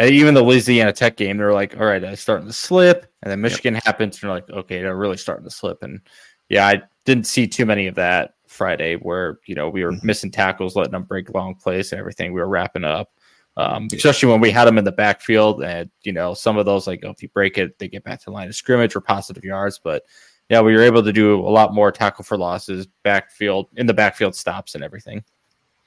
uh, 0.00 0.06
even 0.06 0.32
the 0.32 0.42
Louisiana 0.42 0.94
Tech 0.94 1.18
game, 1.18 1.36
they 1.36 1.44
were 1.44 1.52
like, 1.52 1.76
"All 1.78 1.84
right, 1.84 2.02
it's 2.02 2.22
starting 2.22 2.46
to 2.46 2.52
slip," 2.52 3.12
and 3.22 3.30
then 3.30 3.42
Michigan 3.42 3.74
happens, 3.74 4.16
and 4.16 4.22
they're 4.22 4.36
like, 4.36 4.48
"Okay, 4.48 4.80
they're 4.80 4.96
really 4.96 5.18
starting 5.18 5.44
to 5.44 5.50
slip." 5.50 5.82
And 5.82 6.00
yeah, 6.48 6.66
I 6.66 6.80
didn't 7.04 7.26
see 7.26 7.46
too 7.46 7.66
many 7.66 7.88
of 7.88 7.94
that 7.96 8.36
Friday, 8.46 8.96
where 8.96 9.38
you 9.44 9.54
know 9.54 9.68
we 9.68 9.84
were 9.84 9.92
Mhm. 9.92 10.02
missing 10.04 10.30
tackles, 10.30 10.74
letting 10.74 10.92
them 10.92 11.02
break 11.04 11.34
long 11.34 11.54
plays 11.54 11.92
and 11.92 11.98
everything. 11.98 12.32
We 12.32 12.40
were 12.40 12.48
wrapping 12.48 12.84
up. 12.84 13.10
Um, 13.56 13.86
especially 13.92 14.32
when 14.32 14.40
we 14.40 14.50
had 14.50 14.64
them 14.64 14.78
in 14.78 14.84
the 14.84 14.92
backfield, 14.92 15.62
and 15.62 15.90
you 16.04 16.12
know 16.14 16.32
some 16.32 16.56
of 16.56 16.64
those 16.64 16.86
like 16.86 17.00
oh, 17.04 17.10
if 17.10 17.22
you 17.22 17.28
break 17.28 17.58
it, 17.58 17.78
they 17.78 17.86
get 17.86 18.02
back 18.02 18.20
to 18.20 18.24
the 18.24 18.30
line 18.32 18.48
of 18.48 18.56
scrimmage 18.56 18.96
or 18.96 19.02
positive 19.02 19.44
yards. 19.44 19.78
But 19.78 20.04
yeah, 20.48 20.60
we 20.60 20.74
were 20.74 20.82
able 20.82 21.02
to 21.02 21.12
do 21.12 21.40
a 21.40 21.48
lot 21.50 21.72
more 21.74 21.90
tackle 21.90 22.24
for 22.24 22.36
losses, 22.36 22.86
backfield 23.02 23.68
in 23.76 23.86
the 23.86 23.94
backfield 23.94 24.34
stops 24.34 24.74
and 24.74 24.84
everything. 24.84 25.24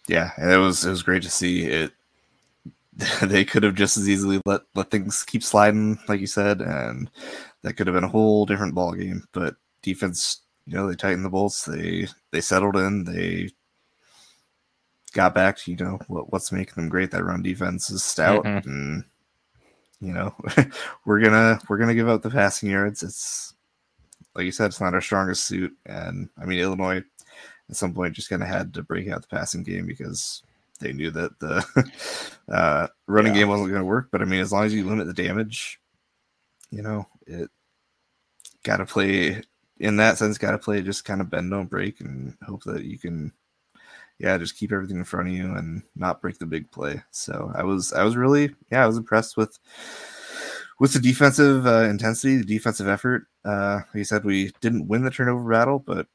Yeah, 0.07 0.31
and 0.37 0.51
it 0.51 0.57
was 0.57 0.85
it 0.85 0.89
was 0.89 1.03
great 1.03 1.23
to 1.23 1.29
see 1.29 1.63
it. 1.65 1.91
they 3.21 3.45
could 3.45 3.61
have 3.63 3.75
just 3.75 3.97
as 3.97 4.09
easily 4.09 4.41
let 4.45 4.61
let 4.73 4.89
things 4.89 5.23
keep 5.23 5.43
sliding, 5.43 5.99
like 6.07 6.19
you 6.19 6.27
said, 6.27 6.61
and 6.61 7.09
that 7.61 7.73
could 7.73 7.85
have 7.87 7.93
been 7.93 8.03
a 8.03 8.09
whole 8.09 8.45
different 8.45 8.73
ball 8.73 8.93
game. 8.93 9.27
But 9.33 9.55
defense, 9.83 10.41
you 10.65 10.73
know, 10.75 10.87
they 10.87 10.95
tightened 10.95 11.23
the 11.25 11.29
bolts. 11.29 11.65
They 11.65 12.07
they 12.31 12.41
settled 12.41 12.75
in. 12.77 13.03
They 13.03 13.49
got 15.13 15.35
back 15.35 15.57
to 15.57 15.71
you 15.71 15.77
know 15.77 15.99
what 16.07 16.31
what's 16.33 16.51
making 16.51 16.73
them 16.75 16.89
great. 16.89 17.11
That 17.11 17.23
run 17.23 17.43
defense 17.43 17.89
is 17.91 18.03
stout, 18.03 18.43
Mhm. 18.45 18.65
and 18.65 19.03
you 19.99 20.13
know 20.13 20.33
we're 21.05 21.19
gonna 21.19 21.59
we're 21.69 21.77
gonna 21.77 21.93
give 21.95 22.09
out 22.09 22.23
the 22.23 22.29
passing 22.31 22.69
yards. 22.69 23.03
It's 23.03 23.53
like 24.37 24.45
you 24.45 24.53
said, 24.53 24.67
it's 24.67 24.81
not 24.81 24.93
our 24.95 25.01
strongest 25.01 25.45
suit, 25.45 25.75
and 25.87 26.29
I 26.41 26.45
mean 26.45 26.59
Illinois 26.59 27.03
at 27.69 27.75
some 27.75 27.93
point 27.93 28.15
just 28.15 28.29
kind 28.29 28.41
of 28.43 28.47
had 28.47 28.73
to 28.75 28.83
break 28.83 29.09
out 29.09 29.21
the 29.23 29.27
passing 29.27 29.63
game 29.63 29.85
because 29.87 30.43
they 30.79 30.93
knew 30.93 31.11
that 31.11 31.39
the 31.39 31.91
uh, 32.53 32.87
running 33.07 33.33
Yeah. 33.33 33.39
game 33.41 33.49
wasn't 33.49 33.69
going 33.69 33.81
to 33.81 33.85
work. 33.85 34.09
But 34.11 34.21
I 34.21 34.25
mean, 34.25 34.39
as 34.41 34.51
long 34.53 34.65
as 34.65 34.73
you 34.73 34.85
limit 34.85 35.07
the 35.07 35.13
damage, 35.13 35.81
you 36.71 36.81
know, 36.83 37.07
it 37.25 37.49
got 38.63 38.77
to 38.77 38.85
play 38.85 39.41
in 39.79 39.97
that 39.97 40.17
sense, 40.17 40.37
got 40.37 40.51
to 40.51 40.57
play 40.59 40.81
just 40.81 41.05
kind 41.05 41.21
of 41.21 41.29
bend, 41.29 41.51
don't 41.51 41.69
break, 41.69 42.01
and 42.01 42.35
hope 42.45 42.63
that 42.63 42.83
you 42.83 42.97
can, 42.97 43.31
yeah, 44.19 44.37
just 44.37 44.57
keep 44.57 44.71
everything 44.71 44.97
in 44.97 45.03
front 45.03 45.29
of 45.29 45.33
you 45.35 45.53
and 45.55 45.83
not 45.95 46.21
break 46.21 46.39
the 46.39 46.45
big 46.45 46.71
play. 46.71 47.03
So 47.11 47.51
I 47.55 47.63
was, 47.63 47.93
I 47.93 48.03
was 48.03 48.15
really, 48.17 48.55
yeah, 48.71 48.83
I 48.83 48.87
was 48.87 48.97
impressed 48.97 49.37
with 49.37 49.59
with 50.79 50.93
the 50.93 50.99
defensive 50.99 51.65
uh, 51.65 51.83
intensity, 51.83 52.37
the 52.37 52.43
defensive 52.43 52.87
effort. 52.87 53.27
Uh, 53.43 53.81
you 53.93 54.03
said, 54.03 54.23
we 54.23 54.51
didn't 54.61 54.87
win 54.87 55.03
the 55.03 55.09
turnover 55.11 55.49
battle, 55.49 55.79
but 55.79 56.07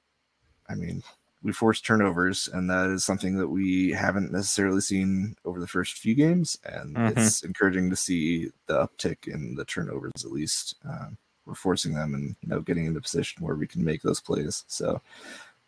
I 0.68 0.74
mean, 0.74 1.02
we 1.42 1.52
forced 1.52 1.84
turnovers, 1.84 2.48
and 2.52 2.70
that 2.70 2.90
is 2.90 3.04
something 3.04 3.36
that 3.38 3.48
we 3.48 3.90
haven't 3.90 4.30
necessarily 4.30 4.80
seen 4.80 5.34
over 5.44 5.58
the 5.58 5.66
first 5.66 5.98
few 5.98 6.14
games. 6.14 6.56
And 6.64 6.96
Mhm. 6.96 7.10
it's 7.10 7.42
encouraging 7.42 7.90
to 7.90 7.96
see 7.96 8.50
the 8.66 8.86
uptick 8.86 9.26
in 9.26 9.56
the 9.56 9.64
turnovers. 9.64 10.24
At 10.24 10.30
least 10.30 10.76
um, 10.84 11.18
we're 11.44 11.54
forcing 11.54 11.94
them, 11.94 12.14
and 12.14 12.36
you 12.42 12.48
know, 12.48 12.60
getting 12.60 12.86
into 12.86 13.00
position 13.00 13.44
where 13.44 13.56
we 13.56 13.66
can 13.66 13.84
make 13.84 14.02
those 14.02 14.20
plays. 14.20 14.64
So 14.68 15.02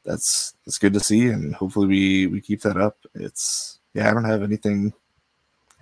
that's 0.05 0.55
that's 0.65 0.79
good 0.79 0.93
to 0.93 1.01
see, 1.01 1.29
and 1.29 1.55
hopefully 1.57 1.89
we 1.89 2.27
we 2.29 2.41
keep 2.41 2.61
that 2.63 2.77
up. 2.77 2.99
It's 3.15 3.81
yeah, 3.95 4.09
I 4.09 4.15
don't 4.15 4.25
have 4.25 4.43
anything 4.45 4.93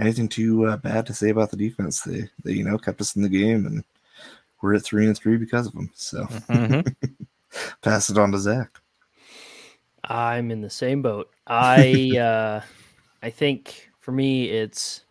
anything 0.00 0.28
too 0.28 0.66
uh, 0.66 0.76
bad 0.76 1.06
to 1.06 1.14
say 1.14 1.30
about 1.30 1.50
the 1.50 1.56
defense. 1.56 2.00
They 2.02 2.28
they 2.44 2.52
you 2.52 2.64
know 2.64 2.78
kept 2.78 3.00
us 3.00 3.16
in 3.16 3.22
the 3.22 3.28
game, 3.28 3.66
and 3.66 3.84
we're 4.60 4.74
at 4.74 4.82
three 4.84 5.06
and 5.06 5.16
three 5.16 5.36
because 5.36 5.66
of 5.66 5.72
them. 5.74 5.90
So 5.94 6.24
Mhm. 6.50 6.94
pass 7.82 8.10
it 8.10 8.18
on 8.18 8.32
to 8.32 8.38
Zach. 8.38 8.80
I'm 10.04 10.50
in 10.50 10.60
the 10.60 10.70
same 10.70 11.02
boat. 11.02 11.30
I 11.46 12.16
uh 12.20 12.60
I 13.22 13.30
think 13.30 13.90
for 14.00 14.12
me 14.12 14.46
it's 14.50 15.04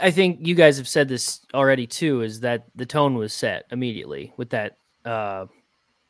I 0.00 0.10
think 0.10 0.46
you 0.46 0.54
guys 0.54 0.76
have 0.78 0.88
said 0.88 1.08
this 1.08 1.40
already 1.54 1.86
too 1.86 2.22
is 2.22 2.40
that 2.40 2.66
the 2.74 2.86
tone 2.86 3.14
was 3.14 3.32
set 3.32 3.64
immediately 3.70 4.32
with 4.36 4.50
that 4.50 4.78
uh 5.04 5.46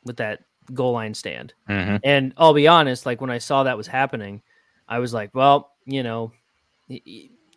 with 0.03 0.17
that 0.17 0.41
goal 0.73 0.93
line 0.93 1.13
stand. 1.13 1.53
Mhm. 1.69 1.99
And 2.03 2.33
I'll 2.37 2.53
be 2.53 2.67
honest, 2.67 3.05
like 3.05 3.21
when 3.21 3.29
I 3.29 3.37
saw 3.37 3.63
that 3.63 3.77
was 3.77 3.87
happening, 3.87 4.41
I 4.87 4.99
was 4.99 5.13
like, 5.13 5.33
well, 5.33 5.71
you 5.85 6.03
know, 6.03 6.31
y- 6.31 6.31
y- 6.33 6.46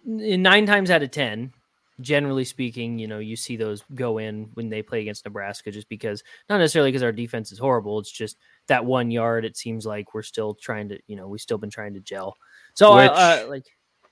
nine 0.04 0.66
times 0.66 0.90
out 0.90 1.02
of 1.02 1.10
10, 1.10 1.52
generally 2.00 2.44
speaking, 2.44 2.98
you 2.98 3.06
know, 3.06 3.18
you 3.18 3.36
see 3.36 3.56
those 3.56 3.82
go 3.94 4.18
in 4.18 4.48
when 4.54 4.68
they 4.70 4.82
play 4.82 5.00
against 5.02 5.24
Nebraska 5.24 5.70
just 5.70 5.88
because, 5.88 6.22
not 6.48 6.58
necessarily 6.58 6.90
because 6.90 7.02
our 7.02 7.12
defense 7.12 7.52
is 7.52 7.58
horrible. 7.58 7.98
It's 7.98 8.10
just 8.10 8.38
that 8.68 8.84
one 8.84 9.10
yard, 9.10 9.44
it 9.44 9.56
seems 9.56 9.84
like 9.86 10.14
we're 10.14 10.22
still 10.22 10.54
trying 10.54 10.88
to, 10.88 10.98
you 11.06 11.16
know, 11.16 11.28
we've 11.28 11.40
still 11.40 11.58
been 11.58 11.70
trying 11.70 11.94
to 11.94 12.00
gel. 12.00 12.36
So, 12.74 12.96
Which- 12.96 13.10
uh, 13.10 13.46
like, 13.48 13.66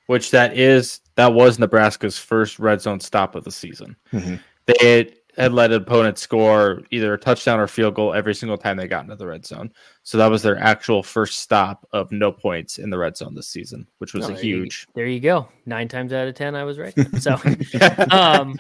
Which 0.06 0.30
that 0.30 0.56
is 0.56 1.00
that 1.16 1.32
was 1.34 1.58
Nebraska's 1.58 2.16
first 2.18 2.58
red 2.58 2.80
zone 2.80 3.00
stop 3.00 3.34
of 3.34 3.44
the 3.44 3.50
season. 3.52 3.94
Mhm. 4.12 4.40
They 4.66 5.17
had, 5.38 5.52
let 5.52 5.72
opponents 5.72 6.20
score 6.20 6.82
either 6.90 7.14
a 7.14 7.18
touchdown 7.18 7.60
or 7.60 7.66
field 7.66 7.94
goal 7.94 8.12
every 8.14 8.34
single 8.34 8.58
time 8.58 8.76
they 8.76 8.88
got 8.88 9.04
into 9.04 9.16
the 9.16 9.26
red 9.26 9.46
zone. 9.46 9.72
So 10.02 10.16
that 10.18 10.30
was 10.30 10.42
their 10.42 10.58
actual 10.58 11.02
first 11.02 11.40
stop 11.40 11.86
of 11.92 12.10
no 12.12 12.32
points 12.32 12.78
in 12.78 12.88
the 12.90 12.96
red 12.98 13.16
zone 13.16 13.34
this 13.34 13.48
season, 13.48 13.86
which 13.98 14.14
was 14.14 14.24
Oh, 14.26 14.30
a 14.30 14.34
there 14.34 14.44
you- 14.44 14.56
huge. 14.62 14.86
there 14.94 15.06
you 15.06 15.20
go. 15.20 15.48
Nine 15.66 15.86
times 15.88 16.12
out 16.14 16.26
of 16.28 16.34
10, 16.34 16.54
I 16.54 16.64
was 16.64 16.78
right. 16.78 16.94
So, 17.20 17.32
um, 18.10 18.58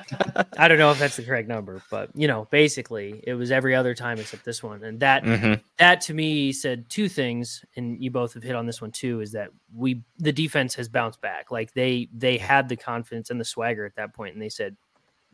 I 0.58 0.68
don't 0.68 0.78
know 0.78 0.90
if 0.90 0.98
that's 0.98 1.16
the 1.16 1.22
correct 1.22 1.48
number, 1.48 1.82
but, 1.90 2.10
you 2.14 2.28
know, 2.28 2.46
basically 2.50 3.20
it 3.26 3.34
was 3.34 3.50
every 3.50 3.74
other 3.74 3.94
time 3.94 4.18
except 4.18 4.44
this 4.44 4.62
one. 4.62 4.82
And 4.84 5.00
that, 5.00 5.24
Mhm. 5.24 5.60
that 5.78 6.00
to 6.02 6.14
me 6.14 6.52
said 6.52 6.88
two 6.90 7.08
things 7.08 7.64
and 7.76 8.02
you 8.02 8.10
both 8.10 8.34
have 8.34 8.42
hit 8.42 8.54
on 8.54 8.66
this 8.66 8.80
one 8.82 8.90
too 8.92 9.20
is 9.20 9.32
that 9.32 9.48
we 9.74 10.02
the 10.18 10.32
defense 10.32 10.74
has 10.74 10.88
bounced 10.88 11.20
back 11.20 11.50
like 11.50 11.72
they 11.74 12.08
they 12.12 12.36
had 12.38 12.68
the 12.68 12.76
confidence 12.76 13.30
and 13.30 13.40
the 13.40 13.44
swagger 13.44 13.84
at 13.84 13.94
that 13.96 14.14
point 14.14 14.32
and 14.34 14.42
they 14.42 14.48
said 14.48 14.76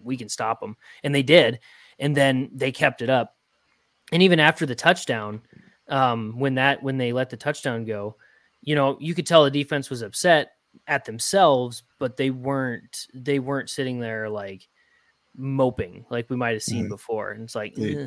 we 0.03 0.17
can 0.17 0.29
stop 0.29 0.61
them 0.61 0.77
and 1.03 1.15
they 1.15 1.23
did. 1.23 1.61
And 1.99 2.17
then 2.17 2.51
they 2.53 2.73
kept 2.73 3.03
it 3.03 3.11
up. 3.11 3.37
And 4.13 4.23
even 4.23 4.41
after 4.41 4.67
the 4.67 4.75
touchdown 4.75 5.41
um 5.89 6.39
when 6.39 6.55
that 6.55 6.83
when 6.83 6.97
they 6.97 7.13
let 7.13 7.29
the 7.29 7.37
touchdown 7.37 7.85
go 7.85 8.17
you 8.63 8.75
know 8.75 8.97
you 9.01 9.15
could 9.15 9.27
tell 9.27 9.45
the 9.45 9.51
defense 9.51 9.91
was 9.91 10.01
upset 10.01 10.53
at 10.89 11.05
themselves 11.05 11.83
but 11.99 12.17
they 12.17 12.31
weren't 12.31 13.07
they 13.13 13.39
weren't 13.39 13.69
sitting 13.69 14.01
there 14.01 14.31
like 14.31 14.67
moping 15.37 16.07
like 16.11 16.31
we 16.31 16.37
might 16.37 16.53
have 16.55 16.63
seen 16.63 16.87
Mhm. 16.87 16.89
before. 16.89 17.33
And 17.33 17.43
it's 17.43 17.55
like 17.55 17.75
They- 17.75 17.97
eh, 17.97 18.07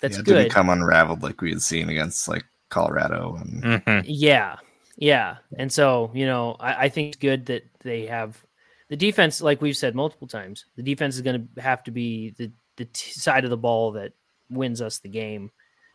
that's 0.00 0.14
Yeah, 0.14 0.20
it 0.20 0.24
good. 0.24 0.34
Didn't 0.34 0.52
come 0.52 0.70
unraveled 0.70 1.22
like 1.22 1.40
we 1.40 1.50
had 1.50 1.62
seen 1.62 1.88
against 1.88 2.28
like 2.28 2.44
Colorado 2.70 3.36
and 3.36 3.62
Mhm. 3.62 4.04
Yeah, 4.06 4.56
yeah, 4.96 5.38
and 5.56 5.72
so 5.72 6.10
you 6.14 6.26
know, 6.26 6.56
I, 6.60 6.84
I 6.84 6.88
think 6.88 7.08
it's 7.08 7.16
good 7.16 7.46
that 7.46 7.64
they 7.80 8.06
have 8.06 8.42
the 8.88 8.96
defense. 8.96 9.40
Like 9.40 9.62
we've 9.62 9.76
said 9.76 9.94
multiple 9.94 10.28
times, 10.28 10.64
the 10.76 10.82
defense 10.82 11.16
is 11.16 11.22
going 11.22 11.48
to 11.54 11.60
have 11.62 11.82
to 11.84 11.90
be 11.90 12.30
the 12.38 12.50
the 12.76 12.86
t- 12.86 13.12
side 13.12 13.44
of 13.44 13.50
the 13.50 13.56
ball 13.56 13.92
that 13.92 14.12
wins 14.50 14.80
us 14.80 14.98
the 14.98 15.08
game. 15.08 15.50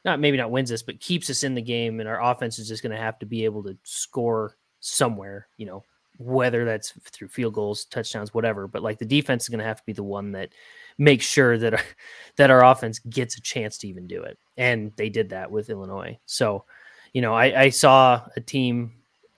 Not 0.06 0.20
maybe 0.20 0.38
not 0.38 0.52
wins 0.52 0.72
us, 0.72 0.82
but 0.82 1.00
keeps 1.00 1.30
us 1.30 1.44
in 1.44 1.56
the 1.56 1.62
game, 1.62 2.00
and 2.00 2.10
our 2.10 2.22
offense 2.22 2.60
is 2.60 2.68
just 2.68 2.84
going 2.84 2.96
to 2.96 3.02
have 3.02 3.20
to 3.20 3.26
be 3.26 3.46
able 3.46 3.64
to 3.64 3.78
score 3.84 4.58
somewhere. 4.80 5.48
You 5.58 5.66
know, 5.66 5.84
whether 6.18 6.66
that's 6.66 6.92
through 7.12 7.30
field 7.30 7.54
goals, 7.54 7.86
touchdowns, 7.86 8.34
whatever. 8.34 8.68
But 8.68 8.84
like 8.84 9.00
the 9.00 9.06
defense 9.06 9.44
is 9.44 9.50
going 9.50 9.60
to 9.60 9.66
have 9.66 9.78
to 9.78 9.86
be 9.86 9.94
the 9.94 10.04
one 10.04 10.34
that 10.34 10.50
makes 10.98 11.26
sure 11.26 11.58
that 11.58 11.74
our, 11.74 11.84
that 12.38 12.52
our 12.52 12.66
offense 12.66 13.00
gets 13.00 13.38
a 13.38 13.42
chance 13.42 13.78
to 13.80 13.88
even 13.88 14.08
do 14.08 14.24
it, 14.24 14.38
and 14.58 14.92
they 14.98 15.10
did 15.10 15.30
that 15.30 15.52
with 15.52 15.70
Illinois. 15.70 16.20
So 16.26 16.66
you 17.14 17.22
know, 17.22 17.34
I, 17.34 17.64
I 17.64 17.70
saw 17.70 18.22
a 18.36 18.42
team 18.42 18.92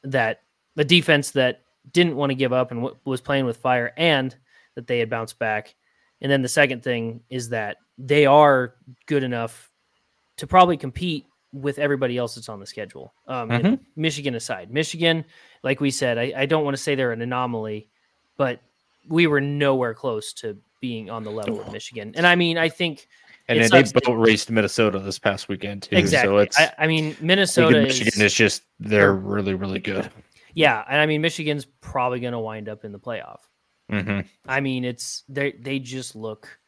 that 0.03 0.41
a 0.77 0.83
defense 0.83 1.31
that 1.31 1.61
didn't 1.91 2.15
want 2.15 2.29
to 2.31 2.35
give 2.35 2.53
up 2.53 2.71
and 2.71 2.81
w- 2.81 2.97
was 3.05 3.21
playing 3.21 3.45
with 3.45 3.57
fire, 3.57 3.93
and 3.97 4.35
that 4.75 4.87
they 4.87 4.99
had 4.99 5.09
bounced 5.09 5.39
back. 5.39 5.75
And 6.21 6.31
then 6.31 6.41
the 6.41 6.49
second 6.49 6.83
thing 6.83 7.21
is 7.29 7.49
that 7.49 7.77
they 7.97 8.25
are 8.25 8.75
good 9.05 9.23
enough 9.23 9.69
to 10.37 10.47
probably 10.47 10.77
compete 10.77 11.25
with 11.53 11.79
everybody 11.79 12.17
else 12.17 12.35
that's 12.35 12.49
on 12.49 12.59
the 12.59 12.65
schedule. 12.65 13.13
Um, 13.27 13.47
know, 13.49 13.79
Michigan 13.95 14.35
aside, 14.35 14.71
Michigan, 14.71 15.23
like 15.63 15.79
we 15.79 15.91
said, 15.91 16.17
I, 16.17 16.33
I 16.35 16.45
don't 16.45 16.65
want 16.65 16.75
to 16.75 16.81
say 16.83 16.95
they're 16.95 17.13
an 17.13 17.21
anomaly, 17.21 17.87
but 18.37 18.59
we 19.07 19.27
were 19.27 19.39
nowhere 19.39 19.93
close 19.93 20.33
to 20.33 20.57
being 20.81 21.09
on 21.09 21.23
the 21.23 21.31
level 21.31 21.61
of 21.61 21.71
Michigan. 21.71 22.11
And 22.17 22.27
I 22.27 22.35
mean, 22.35 22.57
I 22.57 22.67
think 22.67 23.07
And 23.47 23.59
they 23.59 23.67
sucks 23.67 23.93
that- 23.93 24.03
boat 24.03 24.15
raced 24.15 24.49
Minnesota 24.51 24.99
this 24.99 25.17
past 25.19 25.47
weekend 25.47 25.83
too. 25.83 25.95
exactly. 25.95 26.29
So 26.29 26.37
it's 26.39 26.59
I, 26.59 26.73
I 26.79 26.87
mean, 26.87 27.15
Minnesota 27.21 27.73
think 27.77 27.89
is, 27.89 27.99
Michigan 27.99 28.21
is 28.25 28.33
just 28.33 28.63
they're 28.79 29.13
really 29.13 29.53
really 29.53 29.79
good. 29.79 30.09
Yeah, 30.55 30.83
and 30.89 30.99
I 30.99 31.05
mean 31.05 31.21
Michigan's 31.21 31.65
probably 31.65 32.19
going 32.19 32.33
to 32.33 32.39
wind 32.39 32.67
up 32.69 32.83
in 32.85 32.91
the 32.91 32.99
playoff. 32.99 33.41
hmm 33.89 34.21
I 34.47 34.61
mean, 34.61 34.83
it's 34.85 35.23
they 35.29 35.51
they 35.53 35.77
just 35.79 36.15
look 36.15 36.59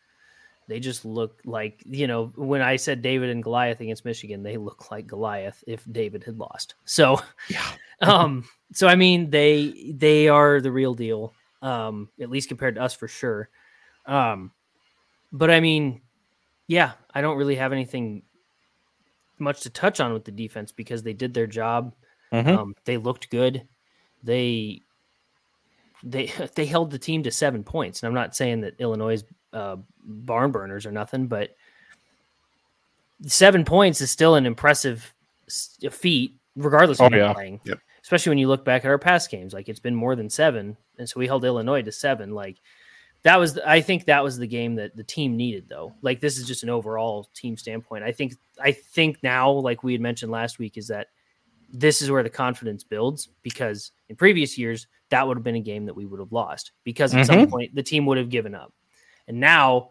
They 0.67 0.79
just 0.79 1.05
look 1.05 1.41
like 1.45 1.81
you 1.85 2.07
know 2.07 2.27
when 2.35 2.61
I 2.61 2.75
said 2.77 3.01
David 3.01 3.29
and 3.31 3.41
Goliath 3.43 3.79
against 3.81 4.05
Michigan, 4.05 4.43
they 4.43 4.57
look 4.57 4.91
like 4.91 5.07
Goliath 5.07 5.63
if 5.67 5.85
David 5.91 6.23
had 6.25 6.37
lost. 6.37 6.75
So, 6.85 7.21
Yeah. 7.49 7.65
um, 8.01 8.43
so 8.73 8.87
I 8.87 8.95
mean 8.95 9.29
they 9.31 9.93
they 9.95 10.27
are 10.27 10.61
the 10.61 10.71
real 10.71 10.93
deal, 10.93 11.33
um, 11.61 12.09
at 12.21 12.29
least 12.29 12.49
compared 12.49 12.75
to 12.75 12.81
us 12.83 12.93
for 12.93 13.07
sure. 13.07 13.49
Um, 14.05 14.51
but 15.31 15.49
I 15.51 15.59
mean, 15.61 16.01
yeah, 16.67 16.93
I 17.13 17.21
don't 17.21 17.37
really 17.37 17.55
have 17.57 17.73
anything 17.73 18.23
much 19.39 19.61
to 19.61 19.69
touch 19.69 19.99
on 19.99 20.13
with 20.13 20.25
the 20.25 20.31
defense 20.31 20.71
because 20.71 21.03
they 21.03 21.13
did 21.13 21.33
their 21.33 21.47
job. 21.47 21.93
Mhm. 22.33 22.47
Um, 22.57 22.75
they 22.85 22.97
looked 22.97 23.29
good. 23.29 23.67
They 24.23 24.81
they 26.03 26.27
they 26.55 26.65
held 26.65 26.91
the 26.91 26.99
team 26.99 27.23
to 27.23 27.31
seven 27.31 27.63
points, 27.63 28.01
and 28.01 28.07
I'm 28.07 28.13
not 28.13 28.35
saying 28.35 28.61
that 28.61 28.75
Illinois' 28.79 29.23
uh, 29.53 29.77
barn 30.03 30.51
burners 30.51 30.85
or 30.85 30.91
nothing, 30.91 31.27
but 31.27 31.55
seven 33.25 33.65
points 33.65 34.01
is 34.01 34.11
still 34.11 34.35
an 34.35 34.45
impressive 34.45 35.13
feat, 35.91 36.35
regardless 36.55 36.99
of 36.99 37.11
Oh, 37.11 37.15
you're 37.15 37.25
yeah. 37.25 37.33
playing. 37.33 37.59
Yep. 37.63 37.79
Especially 38.03 38.29
when 38.29 38.37
you 38.37 38.47
look 38.47 38.63
back 38.63 38.85
at 38.85 38.89
our 38.89 38.97
past 38.99 39.29
games, 39.29 39.53
like 39.53 39.67
it's 39.69 39.79
been 39.79 39.95
more 39.95 40.15
than 40.15 40.29
seven, 40.29 40.77
and 40.97 41.09
so 41.09 41.19
we 41.19 41.27
held 41.27 41.43
Illinois 41.43 41.81
to 41.81 41.91
seven. 41.91 42.31
Like 42.33 42.57
that 43.23 43.37
was, 43.37 43.57
I 43.59 43.81
think 43.81 44.05
that 44.05 44.23
was 44.23 44.37
the 44.37 44.47
game 44.47 44.75
that 44.75 44.95
the 44.95 45.03
team 45.03 45.35
needed, 45.35 45.67
though. 45.67 45.93
Like 46.01 46.21
this 46.21 46.37
is 46.37 46.47
just 46.47 46.63
an 46.63 46.69
overall 46.69 47.27
team 47.33 47.57
standpoint. 47.57 48.03
I 48.03 48.11
think, 48.13 48.35
I 48.61 48.71
think 48.71 49.21
now, 49.23 49.51
like 49.51 49.83
we 49.83 49.91
had 49.91 50.01
mentioned 50.01 50.31
last 50.31 50.59
week, 50.59 50.77
is 50.77 50.87
that 50.87 51.07
this 51.71 52.01
is 52.01 52.09
where 52.09 52.23
the 52.23 52.29
confidence 52.29 52.83
builds 52.83 53.29
because 53.43 53.91
in 54.09 54.15
previous 54.15 54.57
years 54.57 54.87
that 55.09 55.25
would 55.25 55.37
have 55.37 55.43
been 55.43 55.55
a 55.55 55.61
game 55.61 55.85
that 55.85 55.95
we 55.95 56.05
would 56.05 56.19
have 56.19 56.31
lost 56.31 56.71
because 56.83 57.13
at 57.13 57.25
some 57.25 57.47
point 57.47 57.73
the 57.75 57.83
team 57.83 58.05
would 58.05 58.17
have 58.17 58.29
given 58.29 58.53
up. 58.53 58.73
And 59.27 59.39
now 59.39 59.89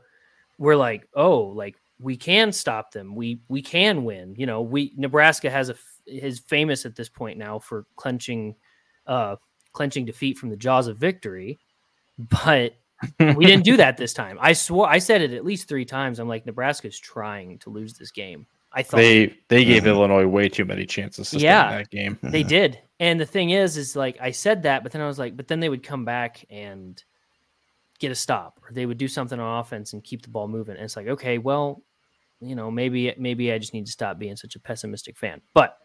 we're 0.58 0.76
like 0.76 1.08
oh 1.14 1.40
like 1.40 1.76
we 1.98 2.16
can 2.16 2.52
stop 2.52 2.92
them. 2.92 3.14
We 3.14 3.40
we 3.48 3.62
can 3.62 4.04
win. 4.04 4.34
You 4.36 4.46
know 4.46 4.62
we 4.62 4.92
nebraska 4.96 5.50
has 5.50 5.68
a 5.68 5.76
is 6.06 6.38
famous 6.38 6.86
at 6.86 6.94
this 6.94 7.08
point 7.08 7.38
now 7.38 7.58
for 7.58 7.86
clenching 7.96 8.54
uh 9.06 9.36
clenching 9.72 10.04
defeat 10.04 10.38
from 10.38 10.48
the 10.48 10.56
jaws 10.56 10.86
of 10.86 10.96
victory 10.96 11.58
but 12.30 12.74
we 13.20 13.44
didn't 13.44 13.64
do 13.64 13.76
that 13.76 13.96
this 13.98 14.14
time. 14.14 14.38
I 14.40 14.52
swore 14.52 14.88
i 14.88 14.98
said 14.98 15.20
it 15.20 15.32
at 15.32 15.44
least 15.44 15.68
three 15.68 15.84
times. 15.84 16.18
I'm 16.18 16.28
like 16.28 16.46
nebraska's 16.46 16.98
trying 16.98 17.58
to 17.60 17.70
lose 17.70 17.94
this 17.94 18.10
game 18.10 18.46
i 18.76 18.82
thought 18.84 18.98
They 18.98 19.36
they 19.48 19.64
gave 19.64 19.82
Mhm. 19.82 19.86
Illinois 19.88 20.26
way 20.26 20.48
too 20.48 20.64
many 20.64 20.86
chances 20.86 21.30
to 21.30 21.38
Yeah. 21.38 21.70
in 21.72 21.78
that 21.78 21.90
game. 21.90 22.18
They 22.22 22.42
did. 22.44 22.78
And 23.00 23.18
the 23.20 23.26
thing 23.26 23.50
is, 23.50 23.76
is 23.76 23.96
like 23.96 24.16
I 24.20 24.30
said 24.30 24.62
that, 24.62 24.82
but 24.84 24.92
then 24.92 25.02
I 25.02 25.06
was 25.06 25.18
like, 25.18 25.36
but 25.36 25.48
then 25.48 25.58
they 25.60 25.68
would 25.68 25.82
come 25.82 26.04
back 26.04 26.44
and 26.50 27.02
get 27.98 28.12
a 28.12 28.14
stop, 28.14 28.60
or 28.62 28.72
they 28.72 28.86
would 28.86 28.98
do 28.98 29.08
something 29.08 29.38
on 29.40 29.60
offense 29.60 29.92
and 29.92 30.04
keep 30.04 30.22
the 30.22 30.28
ball 30.30 30.46
moving. 30.48 30.76
And 30.76 30.84
it's 30.84 30.96
like, 30.96 31.08
okay, 31.08 31.38
well, 31.38 31.82
you 32.40 32.54
know, 32.54 32.70
maybe 32.70 33.12
maybe 33.18 33.50
I 33.52 33.58
just 33.58 33.72
need 33.74 33.86
to 33.86 33.92
stop 33.92 34.18
being 34.18 34.36
such 34.36 34.54
a 34.56 34.60
pessimistic 34.60 35.16
fan. 35.16 35.40
But 35.54 35.76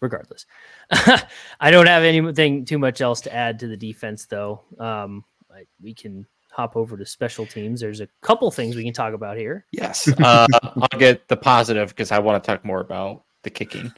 regardless, 0.00 0.46
I 0.90 1.70
don't 1.70 1.86
have 1.86 2.02
anything 2.02 2.64
too 2.64 2.78
much 2.78 3.00
else 3.00 3.20
to 3.22 3.34
add 3.34 3.58
to 3.60 3.66
the 3.68 3.76
defense, 3.76 4.26
though. 4.26 4.62
Um, 4.78 5.24
I, 5.50 5.64
we 5.82 5.94
can 5.94 6.26
hop 6.58 6.76
over 6.76 6.96
to 6.96 7.06
special 7.06 7.46
teams. 7.46 7.80
There's 7.80 8.00
a 8.00 8.08
couple 8.20 8.50
things 8.50 8.74
we 8.74 8.82
can 8.82 8.92
talk 8.92 9.14
about 9.14 9.36
here. 9.36 9.64
Yes. 9.70 10.12
Uh, 10.18 10.46
I'll 10.62 10.98
get 10.98 11.28
the 11.28 11.36
positive 11.36 11.90
because 11.90 12.10
I 12.10 12.18
want 12.18 12.42
to 12.42 12.46
talk 12.46 12.64
more 12.64 12.80
about 12.80 13.22
the 13.44 13.50
kicking. 13.50 13.92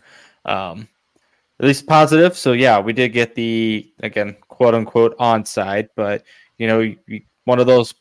Um, 0.45 0.87
at 1.59 1.67
least 1.67 1.87
positive. 1.87 2.37
So 2.37 2.53
yeah, 2.53 2.79
we 2.79 2.93
did 2.93 3.09
get 3.15 3.35
the 3.35 3.91
again 4.01 4.37
quote 4.49 4.75
unquote 4.75 5.17
onside, 5.19 5.89
but 5.97 6.25
you 6.59 6.67
know, 6.67 6.81
you- 6.81 6.99
you- 7.07 7.23
one 7.45 7.59
of 7.59 7.67
those 7.67 7.95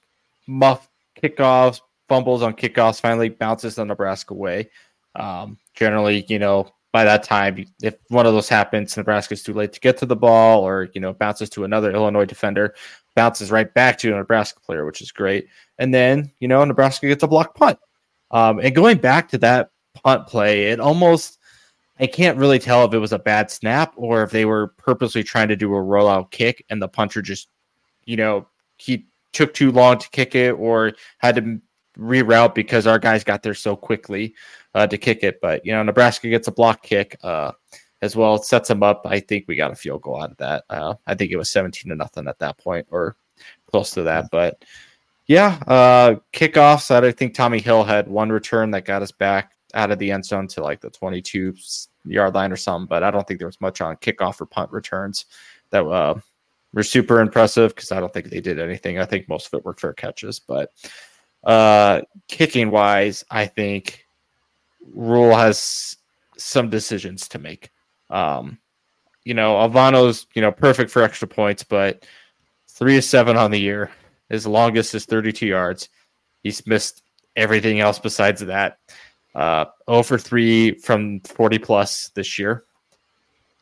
muff 0.47 0.89
kickoffs, 1.21 1.79
fumbles 2.09 2.43
on 2.43 2.53
kickoffs 2.53 2.99
finally 2.99 3.29
bounces 3.29 3.75
the 3.75 3.85
Nebraska 3.85 4.33
way. 4.33 4.69
Um, 5.15 5.57
generally, 5.73 6.25
you 6.27 6.39
know, 6.39 6.69
by 6.91 7.05
that 7.05 7.23
time, 7.23 7.65
if 7.81 7.95
one 8.09 8.25
of 8.25 8.33
those 8.33 8.49
happens, 8.49 8.97
Nebraska's 8.97 9.43
too 9.43 9.53
late 9.53 9.71
to 9.73 9.79
get 9.79 9.97
to 9.99 10.05
the 10.05 10.15
ball, 10.15 10.67
or 10.67 10.89
you 10.93 10.99
know, 11.01 11.13
bounces 11.13 11.49
to 11.51 11.63
another 11.63 11.91
Illinois 11.91 12.25
defender, 12.25 12.75
bounces 13.19 13.51
right 13.51 13.73
back 13.73 13.97
to 13.97 14.13
a 14.13 14.15
Nebraska 14.15 14.61
player, 14.61 14.85
which 14.85 15.01
is 15.01 15.11
great. 15.11 15.49
And 15.77 15.93
then 15.93 16.31
you 16.39 16.47
know, 16.47 16.63
Nebraska 16.63 17.05
gets 17.05 17.21
a 17.21 17.27
block 17.27 17.53
punt. 17.53 17.77
Um, 18.31 18.59
and 18.59 18.73
going 18.73 18.99
back 18.99 19.27
to 19.29 19.37
that 19.39 19.71
punt 19.93 20.25
play, 20.25 20.67
it 20.67 20.79
almost 20.79 21.37
I 21.99 22.07
can't 22.07 22.37
really 22.37 22.59
tell 22.59 22.85
if 22.85 22.93
it 22.93 22.99
was 22.99 23.11
a 23.11 23.19
bad 23.19 23.51
snap 23.51 23.93
or 23.97 24.23
if 24.23 24.31
they 24.31 24.45
were 24.45 24.67
purposely 24.77 25.21
trying 25.21 25.49
to 25.49 25.57
do 25.57 25.75
a 25.75 25.79
rollout 25.79 26.31
kick 26.31 26.63
and 26.69 26.81
the 26.81 26.87
puncher 26.87 27.21
just, 27.21 27.49
you 28.05 28.15
know, 28.15 28.47
he 28.77 29.05
took 29.33 29.53
too 29.53 29.69
long 29.69 29.97
to 29.97 30.09
kick 30.11 30.33
it 30.33 30.51
or 30.51 30.93
had 31.17 31.35
to 31.35 31.59
reroute 31.97 32.55
because 32.55 32.87
our 32.87 32.99
guys 32.99 33.25
got 33.25 33.43
there 33.43 33.53
so 33.53 33.75
quickly 33.75 34.33
uh, 34.75 34.87
to 34.87 34.97
kick 34.97 35.23
it. 35.23 35.41
But 35.41 35.65
you 35.65 35.73
know, 35.73 35.83
Nebraska 35.83 36.29
gets 36.29 36.47
a 36.47 36.53
block 36.53 36.83
kick 36.83 37.17
uh, 37.21 37.51
as 38.01 38.15
well. 38.15 38.35
It 38.35 38.45
sets 38.45 38.67
them 38.67 38.83
up. 38.83 39.01
I 39.05 39.19
think 39.19 39.45
we 39.47 39.55
got 39.55 39.71
a 39.71 39.75
field 39.75 40.01
goal 40.01 40.21
out 40.21 40.31
of 40.31 40.37
that. 40.37 40.63
Uh, 40.69 40.95
I 41.07 41.15
think 41.15 41.31
it 41.31 41.37
was 41.37 41.49
seventeen 41.49 41.89
to 41.89 41.95
nothing 41.95 42.27
at 42.27 42.39
that 42.39 42.57
point 42.57 42.87
or 42.91 43.15
close 43.67 43.91
to 43.91 44.03
that. 44.03 44.29
But 44.31 44.63
yeah, 45.27 45.59
uh, 45.67 46.15
kickoffs. 46.33 46.91
I 46.91 47.11
think 47.11 47.35
Tommi 47.35 47.61
Hill 47.61 47.83
had 47.83 48.07
one 48.07 48.31
return 48.31 48.71
that 48.71 48.85
got 48.85 49.01
us 49.01 49.11
back 49.11 49.53
out 49.73 49.91
of 49.91 49.99
the 49.99 50.11
end 50.11 50.25
zone 50.25 50.47
to 50.47 50.63
like 50.63 50.81
the 50.81 50.89
22 50.89 51.53
yard 52.05 52.33
line 52.33 52.51
or 52.51 52.57
something. 52.57 52.87
But 52.87 53.03
I 53.03 53.11
don't 53.11 53.27
think 53.27 53.39
there 53.39 53.47
was 53.47 53.61
much 53.61 53.81
on 53.81 53.95
kickoff 53.97 54.41
or 54.41 54.47
punt 54.47 54.71
returns 54.71 55.25
that 55.69 55.85
uh, 55.85 56.15
were 56.73 56.83
super 56.83 57.21
impressive 57.21 57.75
because 57.75 57.91
I 57.91 57.99
don't 57.99 58.11
think 58.13 58.29
they 58.29 58.41
did 58.41 58.59
anything. 58.59 58.99
I 58.99 59.05
think 59.05 59.29
most 59.29 59.47
of 59.47 59.53
it 59.59 59.65
were 59.65 59.73
fair 59.73 59.93
catches. 59.93 60.39
But 60.39 60.71
uh, 61.43 62.01
kicking 62.27 62.71
wise, 62.71 63.23
I 63.29 63.45
think 63.45 64.05
Rhule 64.93 65.35
has 65.35 65.97
some 66.37 66.69
decisions 66.69 67.27
to 67.29 67.39
make. 67.39 67.69
Um, 68.09 68.59
you 69.23 69.33
know, 69.33 69.55
Alvano's 69.55 70.27
you 70.33 70.41
know 70.41 70.51
perfect 70.51 70.91
for 70.91 71.03
extra 71.03 71.27
points, 71.27 71.63
but 71.63 72.05
three 72.67 72.95
is 72.95 73.07
seven 73.07 73.37
on 73.37 73.51
the 73.51 73.59
year. 73.59 73.91
His 74.29 74.45
longest 74.45 74.93
is 74.95 75.05
32 75.05 75.45
yards. 75.47 75.89
He's 76.43 76.65
missed 76.67 77.03
everything 77.35 77.79
else 77.79 77.99
besides 77.99 78.41
that. 78.41 78.77
Uh, 79.35 79.65
0 79.89 80.03
for 80.03 80.17
3 80.17 80.79
from 80.79 81.19
40 81.21 81.59
plus 81.59 82.09
this 82.09 82.39
year. 82.39 82.63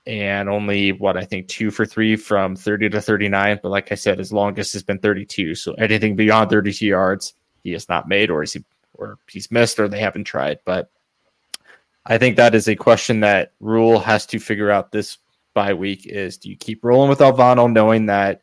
And 0.06 0.48
only 0.48 0.94
what 0.94 1.18
I 1.18 1.26
think 1.26 1.48
two 1.50 1.70
for 1.70 1.86
three 1.86 2.16
from 2.16 2.56
30 2.56 2.90
to 2.90 3.02
39. 3.02 3.60
But 3.62 3.70
like 3.70 3.92
I 3.92 3.96
said, 3.96 4.20
his 4.20 4.32
longest 4.32 4.72
has 4.74 4.84
been 4.84 5.00
32. 5.00 5.56
So 5.56 5.74
anything 5.74 6.16
beyond 6.16 6.50
32 6.50 6.86
yards, 6.86 7.34
he 7.62 7.74
has 7.74 7.90
not 7.90 8.08
made, 8.08 8.30
or 8.30 8.42
is 8.42 8.54
he, 8.54 8.64
or 8.94 9.18
he's 9.30 9.52
missed, 9.52 9.80
or 9.80 9.90
they 9.90 10.00
haven't 10.00 10.24
tried. 10.24 10.60
But 10.64 10.90
I 12.08 12.18
think 12.18 12.38
that 12.38 12.56
is 12.56 12.68
a 12.68 12.76
question 12.76 13.20
that 13.20 13.54
Rhule 13.60 14.00
has 14.00 14.26
to 14.28 14.40
figure 14.40 14.72
out 14.72 14.92
this 14.92 15.18
bye 15.54 15.74
week: 15.74 16.06
is 16.06 16.38
do 16.38 16.50
you 16.50 16.56
keep 16.56 16.84
rolling 16.84 17.10
with 17.10 17.20
Alvano, 17.20 17.72
knowing 17.72 18.06
that 18.08 18.42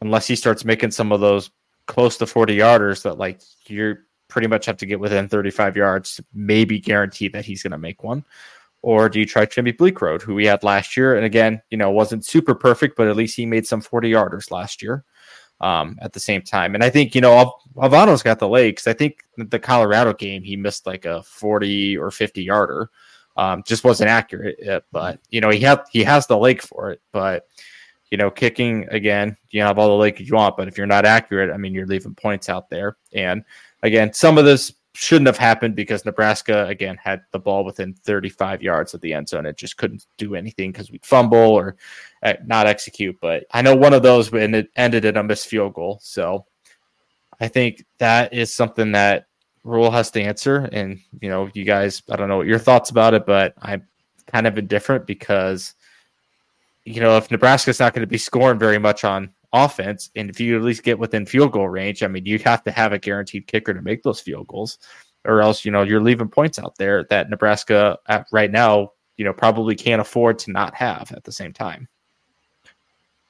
unless 0.00 0.26
he 0.26 0.36
starts 0.36 0.64
making 0.64 0.90
some 0.90 1.12
of 1.12 1.20
those 1.20 1.50
close 1.86 2.16
to 2.18 2.26
40 2.26 2.56
yarders 2.56 3.02
that 3.02 3.18
like 3.18 3.40
you're 3.66 4.04
pretty 4.28 4.46
much 4.46 4.66
have 4.66 4.76
to 4.76 4.86
get 4.86 5.00
within 5.00 5.28
35 5.28 5.76
yards 5.76 6.16
to 6.16 6.24
maybe 6.34 6.78
guarantee 6.78 7.28
that 7.28 7.44
he's 7.44 7.62
going 7.62 7.72
to 7.72 7.78
make 7.78 8.02
one? 8.02 8.24
Or 8.82 9.08
do 9.08 9.18
you 9.18 9.26
try 9.26 9.46
Jimmy 9.46 9.72
Bleekrode 9.72 10.22
who 10.22 10.34
we 10.34 10.46
had 10.46 10.62
last 10.62 10.96
year 10.96 11.16
and 11.16 11.24
again 11.24 11.60
you 11.70 11.76
know 11.76 11.90
wasn't 11.90 12.24
super 12.24 12.54
perfect 12.54 12.96
but 12.96 13.08
at 13.08 13.16
least 13.16 13.36
he 13.36 13.44
made 13.44 13.66
some 13.66 13.80
40 13.80 14.10
yarders 14.12 14.50
last 14.50 14.82
year 14.82 15.04
um, 15.60 15.98
at 16.00 16.12
the 16.12 16.20
same 16.20 16.42
time 16.42 16.74
and 16.74 16.84
I 16.84 16.90
think 16.90 17.14
you 17.14 17.20
know 17.20 17.36
Al- 17.36 17.60
Alvano's 17.76 18.22
got 18.22 18.38
the 18.38 18.48
legs 18.48 18.86
I 18.86 18.92
think 18.92 19.24
the 19.36 19.58
Colorado 19.58 20.12
game 20.12 20.42
he 20.42 20.56
missed 20.56 20.86
like 20.86 21.04
a 21.04 21.22
40 21.22 21.96
or 21.98 22.10
50 22.10 22.42
yarder 22.42 22.90
um, 23.36 23.62
just 23.66 23.84
wasn't 23.84 24.10
accurate 24.10 24.66
uh, 24.68 24.80
but 24.92 25.20
you 25.30 25.40
know 25.40 25.50
he 25.50 25.60
had 25.60 25.80
he 25.90 26.04
has 26.04 26.26
the 26.26 26.36
leg 26.36 26.62
for 26.62 26.90
it 26.90 27.00
but 27.12 27.46
you 28.10 28.16
know, 28.16 28.30
kicking 28.30 28.86
again, 28.90 29.36
you 29.50 29.62
have 29.62 29.78
all 29.78 29.88
the 29.88 29.94
leg 29.94 30.20
you 30.20 30.34
want, 30.34 30.56
but 30.56 30.68
if 30.68 30.78
you're 30.78 30.86
not 30.86 31.04
accurate, 31.04 31.52
I 31.52 31.56
mean, 31.56 31.74
you're 31.74 31.86
leaving 31.86 32.14
points 32.14 32.48
out 32.48 32.70
there. 32.70 32.96
And 33.12 33.44
again, 33.82 34.12
some 34.12 34.38
of 34.38 34.44
this 34.44 34.72
shouldn't 34.94 35.26
have 35.26 35.38
happened 35.38 35.76
because 35.76 36.04
Nebraska 36.04 36.66
again 36.66 36.98
had 37.02 37.20
the 37.32 37.38
ball 37.38 37.64
within 37.64 37.94
35 37.94 38.62
yards 38.62 38.94
of 38.94 39.00
the 39.00 39.12
end 39.12 39.28
zone. 39.28 39.46
It 39.46 39.56
just 39.56 39.76
couldn't 39.76 40.06
do 40.16 40.34
anything 40.34 40.72
because 40.72 40.90
we'd 40.90 41.04
fumble 41.04 41.38
or 41.38 41.76
Eh, 42.22 42.36
not 42.44 42.66
execute. 42.66 43.16
But 43.20 43.44
I 43.52 43.62
know 43.62 43.76
one 43.76 43.94
of 43.94 44.02
those 44.02 44.32
and 44.32 44.54
it 44.54 44.70
ended 44.76 45.04
in 45.04 45.16
a 45.16 45.22
missed 45.22 45.46
field 45.46 45.74
goal. 45.74 45.98
So 46.02 46.46
I 47.40 47.48
think 47.48 47.84
that 47.98 48.32
is 48.32 48.52
something 48.52 48.92
that 48.92 49.26
Rhule 49.64 49.90
has 49.90 50.10
to 50.12 50.22
answer. 50.22 50.68
And 50.72 51.00
you 51.20 51.28
know, 51.28 51.50
you 51.54 51.64
guys, 51.64 52.02
I 52.10 52.16
don't 52.16 52.28
know 52.28 52.38
what 52.38 52.46
your 52.46 52.58
thoughts 52.58 52.90
about 52.90 53.14
it, 53.14 53.26
but 53.26 53.54
I'm 53.60 53.86
kind 54.26 54.46
of 54.46 54.58
indifferent 54.58 55.06
because 55.06 55.74
you 56.84 57.02
know, 57.02 57.18
if 57.18 57.30
Nebraska's 57.30 57.80
not 57.80 57.92
going 57.92 58.02
to 58.02 58.06
be 58.06 58.16
scoring 58.16 58.58
very 58.58 58.78
much 58.78 59.04
on 59.04 59.30
offense, 59.52 60.10
and 60.16 60.30
if 60.30 60.40
you 60.40 60.56
at 60.56 60.62
least 60.62 60.82
get 60.82 60.98
within 60.98 61.26
field 61.26 61.52
goal 61.52 61.68
range, 61.68 62.02
I 62.02 62.08
mean, 62.08 62.24
you 62.24 62.38
have 62.40 62.64
to 62.64 62.70
have 62.70 62.94
a 62.94 62.98
guaranteed 62.98 63.46
kicker 63.46 63.74
to 63.74 63.82
make 63.82 64.02
those 64.02 64.20
field 64.20 64.46
goals, 64.46 64.78
or 65.26 65.42
else, 65.42 65.66
you 65.66 65.70
know, 65.70 65.82
you're 65.82 66.00
leaving 66.00 66.28
points 66.28 66.58
out 66.58 66.76
there 66.78 67.04
that 67.10 67.28
Nebraska 67.28 67.98
at 68.06 68.26
right 68.32 68.50
now, 68.50 68.92
you 69.18 69.24
know, 69.24 69.34
probably 69.34 69.74
can't 69.74 70.00
afford 70.00 70.38
to 70.40 70.50
not 70.50 70.74
have 70.74 71.12
at 71.12 71.24
the 71.24 71.32
same 71.32 71.52
time. 71.52 71.88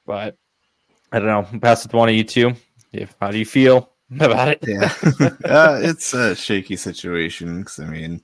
But 0.09 0.37
I 1.11 1.19
don't 1.19 1.27
know. 1.27 1.59
Pass 1.59 1.85
it 1.85 1.89
to 1.89 1.97
one 1.97 2.09
of 2.09 2.15
you 2.15 2.23
two. 2.23 2.53
If 2.91 3.15
how 3.21 3.29
do 3.29 3.37
you 3.37 3.45
feel? 3.45 3.91
about 4.19 4.47
it. 4.47 4.59
Yeah, 4.65 4.91
uh, 5.45 5.79
it's 5.83 6.15
a 6.15 6.35
shaky 6.35 6.77
situation 6.77 7.59
because 7.59 7.79
I 7.79 7.85
mean, 7.85 8.23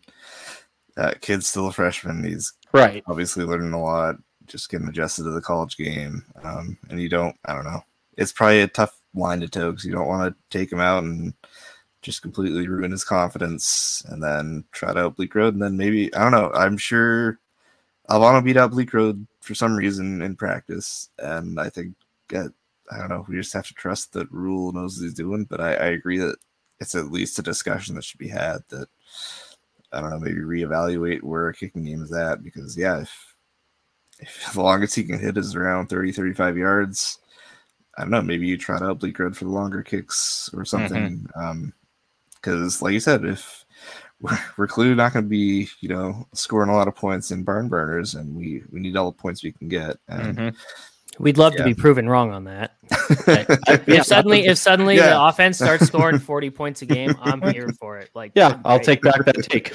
uh, 0.97 1.13
kid's 1.21 1.45
still 1.45 1.67
a 1.67 1.71
freshman. 1.71 2.23
He's 2.23 2.51
right. 2.73 3.03
obviously 3.05 3.45
learning 3.45 3.73
a 3.73 3.79
lot, 3.79 4.15
just 4.47 4.71
getting 4.71 4.87
adjusted 4.87 5.25
to 5.25 5.29
the 5.29 5.41
college 5.41 5.77
game. 5.77 6.25
Um, 6.43 6.75
and 6.89 6.99
you 6.99 7.07
don't, 7.07 7.35
I 7.45 7.53
don't 7.53 7.65
know. 7.65 7.83
It's 8.17 8.33
probably 8.33 8.61
a 8.61 8.67
tough 8.67 8.99
line 9.13 9.41
to 9.41 9.47
toe 9.47 9.69
because 9.69 9.85
you 9.85 9.91
don't 9.91 10.07
want 10.07 10.33
to 10.33 10.57
take 10.57 10.71
him 10.71 10.79
out 10.79 11.03
and 11.03 11.35
just 12.01 12.23
completely 12.23 12.67
ruin 12.67 12.89
his 12.89 13.03
confidence 13.03 14.03
and 14.07 14.23
then 14.23 14.63
try 14.71 14.91
to 14.91 15.01
out 15.01 15.17
Bleekrode. 15.17 15.49
And 15.49 15.61
then 15.61 15.77
maybe, 15.77 16.11
I 16.15 16.23
don't 16.23 16.31
know, 16.31 16.51
I'm 16.51 16.77
sure 16.77 17.37
Alvano 18.09 18.43
beat 18.43 18.57
out 18.57 18.71
Bleekrode 18.71 19.27
for 19.45 19.55
some 19.55 19.75
reason 19.75 20.21
in 20.21 20.35
practice. 20.35 21.09
And 21.19 21.59
I 21.59 21.69
think, 21.69 21.95
uh, 22.33 22.49
I 22.91 22.97
don't 22.97 23.09
know, 23.09 23.25
we 23.27 23.35
just 23.35 23.53
have 23.53 23.67
to 23.67 23.73
trust 23.73 24.13
that 24.13 24.31
Rhule 24.31 24.71
knows 24.71 24.97
what 24.97 25.03
he's 25.03 25.13
doing. 25.13 25.45
But 25.45 25.61
I, 25.61 25.73
I 25.73 25.85
agree 25.87 26.17
that 26.17 26.35
it's 26.79 26.95
at 26.95 27.11
least 27.11 27.39
a 27.39 27.43
discussion 27.43 27.95
that 27.95 28.03
should 28.03 28.19
be 28.19 28.27
had 28.27 28.57
that, 28.69 28.87
I 29.91 30.01
don't 30.01 30.09
know, 30.09 30.19
maybe 30.19 30.39
reevaluate 30.39 31.23
where 31.23 31.47
a 31.47 31.53
kicking 31.53 31.85
game 31.85 32.03
is 32.03 32.11
at 32.11 32.43
because, 32.43 32.77
yeah, 32.77 33.01
if, 33.01 33.35
if 34.19 34.49
the 34.53 34.61
longest 34.61 34.95
he 34.95 35.03
can 35.03 35.19
hit 35.19 35.37
is 35.37 35.55
around 35.55 35.87
30, 35.87 36.11
35 36.11 36.57
yards, 36.57 37.19
I 37.97 38.01
don't 38.01 38.11
know, 38.11 38.21
maybe 38.21 38.47
you 38.47 38.57
try 38.57 38.77
to 38.77 38.91
up 38.91 38.99
Bleekrode 38.99 39.35
for 39.35 39.45
the 39.45 39.51
longer 39.51 39.81
kicks 39.81 40.49
or 40.53 40.65
something. 40.65 41.25
Um, 41.35 41.73
because 42.35 42.81
like 42.81 42.93
you 42.93 42.99
said, 42.99 43.25
if 43.25 43.64
we're, 44.21 44.37
we're 44.57 44.67
clearly 44.67 44.95
not 44.95 45.13
going 45.13 45.25
to 45.25 45.29
be, 45.29 45.67
you 45.81 45.89
know, 45.89 46.27
scoring 46.33 46.69
a 46.69 46.75
lot 46.75 46.87
of 46.87 46.95
points 46.95 47.31
in 47.31 47.43
barn 47.43 47.67
burners, 47.69 48.15
and 48.15 48.35
we 48.35 48.63
we 48.71 48.79
need 48.79 48.95
all 48.97 49.11
the 49.11 49.17
points 49.17 49.43
we 49.43 49.51
can 49.51 49.67
get. 49.67 49.97
And 50.07 50.37
Mhm. 50.37 50.55
We'd 51.17 51.37
love 51.37 51.55
to 51.55 51.63
be 51.63 51.73
proven 51.73 52.09
wrong 52.09 52.33
on 52.33 52.43
that. 52.43 52.75
I- 52.91 53.79
If 53.87 54.05
suddenly, 54.05 54.47
if 54.47 54.57
suddenly 54.57 54.97
Yeah. 54.97 55.11
the 55.11 55.23
offense 55.23 55.55
starts 55.57 55.85
scoring 55.87 56.19
forty 56.19 56.49
points 56.49 56.81
a 56.81 56.85
game, 56.85 57.15
I'm 57.21 57.41
here 57.53 57.69
for 57.79 57.97
it. 57.99 58.09
Like, 58.13 58.33
yeah, 58.35 58.59
I'll 58.65 58.79
great. 58.79 58.85
take 58.85 59.01
back 59.01 59.23
that 59.23 59.43
take. 59.43 59.73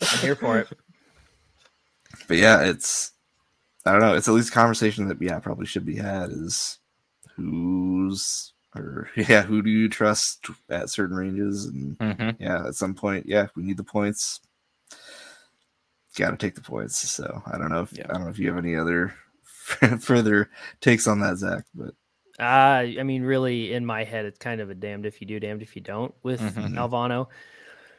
I'm 0.00 0.18
here 0.20 0.36
for 0.36 0.58
it. 0.60 0.68
but 2.28 2.38
yeah, 2.38 2.62
it's 2.62 3.12
I 3.84 3.92
don't 3.92 4.00
know. 4.00 4.14
It's 4.14 4.26
at 4.28 4.32
least 4.34 4.48
a 4.48 4.52
conversation 4.52 5.06
that 5.08 5.20
yeah 5.20 5.38
probably 5.38 5.66
should 5.66 5.84
be 5.84 5.96
had 5.96 6.30
is 6.30 6.78
who's 7.36 8.54
or 8.76 9.10
yeah 9.16 9.42
who 9.42 9.62
do 9.62 9.70
you 9.70 9.88
trust 9.88 10.46
at 10.68 10.90
certain 10.90 11.16
ranges 11.16 11.66
and 11.66 11.98
Mhm. 11.98 12.36
yeah 12.38 12.66
at 12.66 12.74
some 12.74 12.94
point 12.94 13.26
yeah 13.26 13.46
we 13.56 13.62
need 13.62 13.76
the 13.76 13.84
points. 13.84 14.40
Got 16.16 16.30
to 16.32 16.36
take 16.36 16.56
the 16.56 16.60
points. 16.60 16.96
So 17.08 17.42
I 17.46 17.56
don't 17.56 17.70
know 17.70 17.82
if 17.82 17.92
Yeah. 17.92 18.06
I 18.08 18.14
don't 18.14 18.24
know 18.24 18.30
if 18.30 18.38
you 18.38 18.48
have 18.48 18.58
any 18.58 18.74
other 18.76 19.14
further 20.00 20.50
takes 20.80 21.06
on 21.06 21.20
that, 21.20 21.36
Zach. 21.36 21.64
But 21.74 21.94
Uh, 22.38 22.98
I 22.98 23.02
mean, 23.04 23.22
really, 23.22 23.72
in 23.74 23.84
my 23.86 24.02
head, 24.02 24.24
it's 24.24 24.38
kind 24.38 24.60
of 24.60 24.70
a 24.70 24.74
damned 24.74 25.06
if 25.06 25.20
you 25.20 25.26
do, 25.26 25.38
damned 25.38 25.62
if 25.62 25.76
you 25.76 25.82
don't 25.82 26.12
with 26.22 26.40
Mhm. 26.40 26.72
Alvano. 26.74 27.28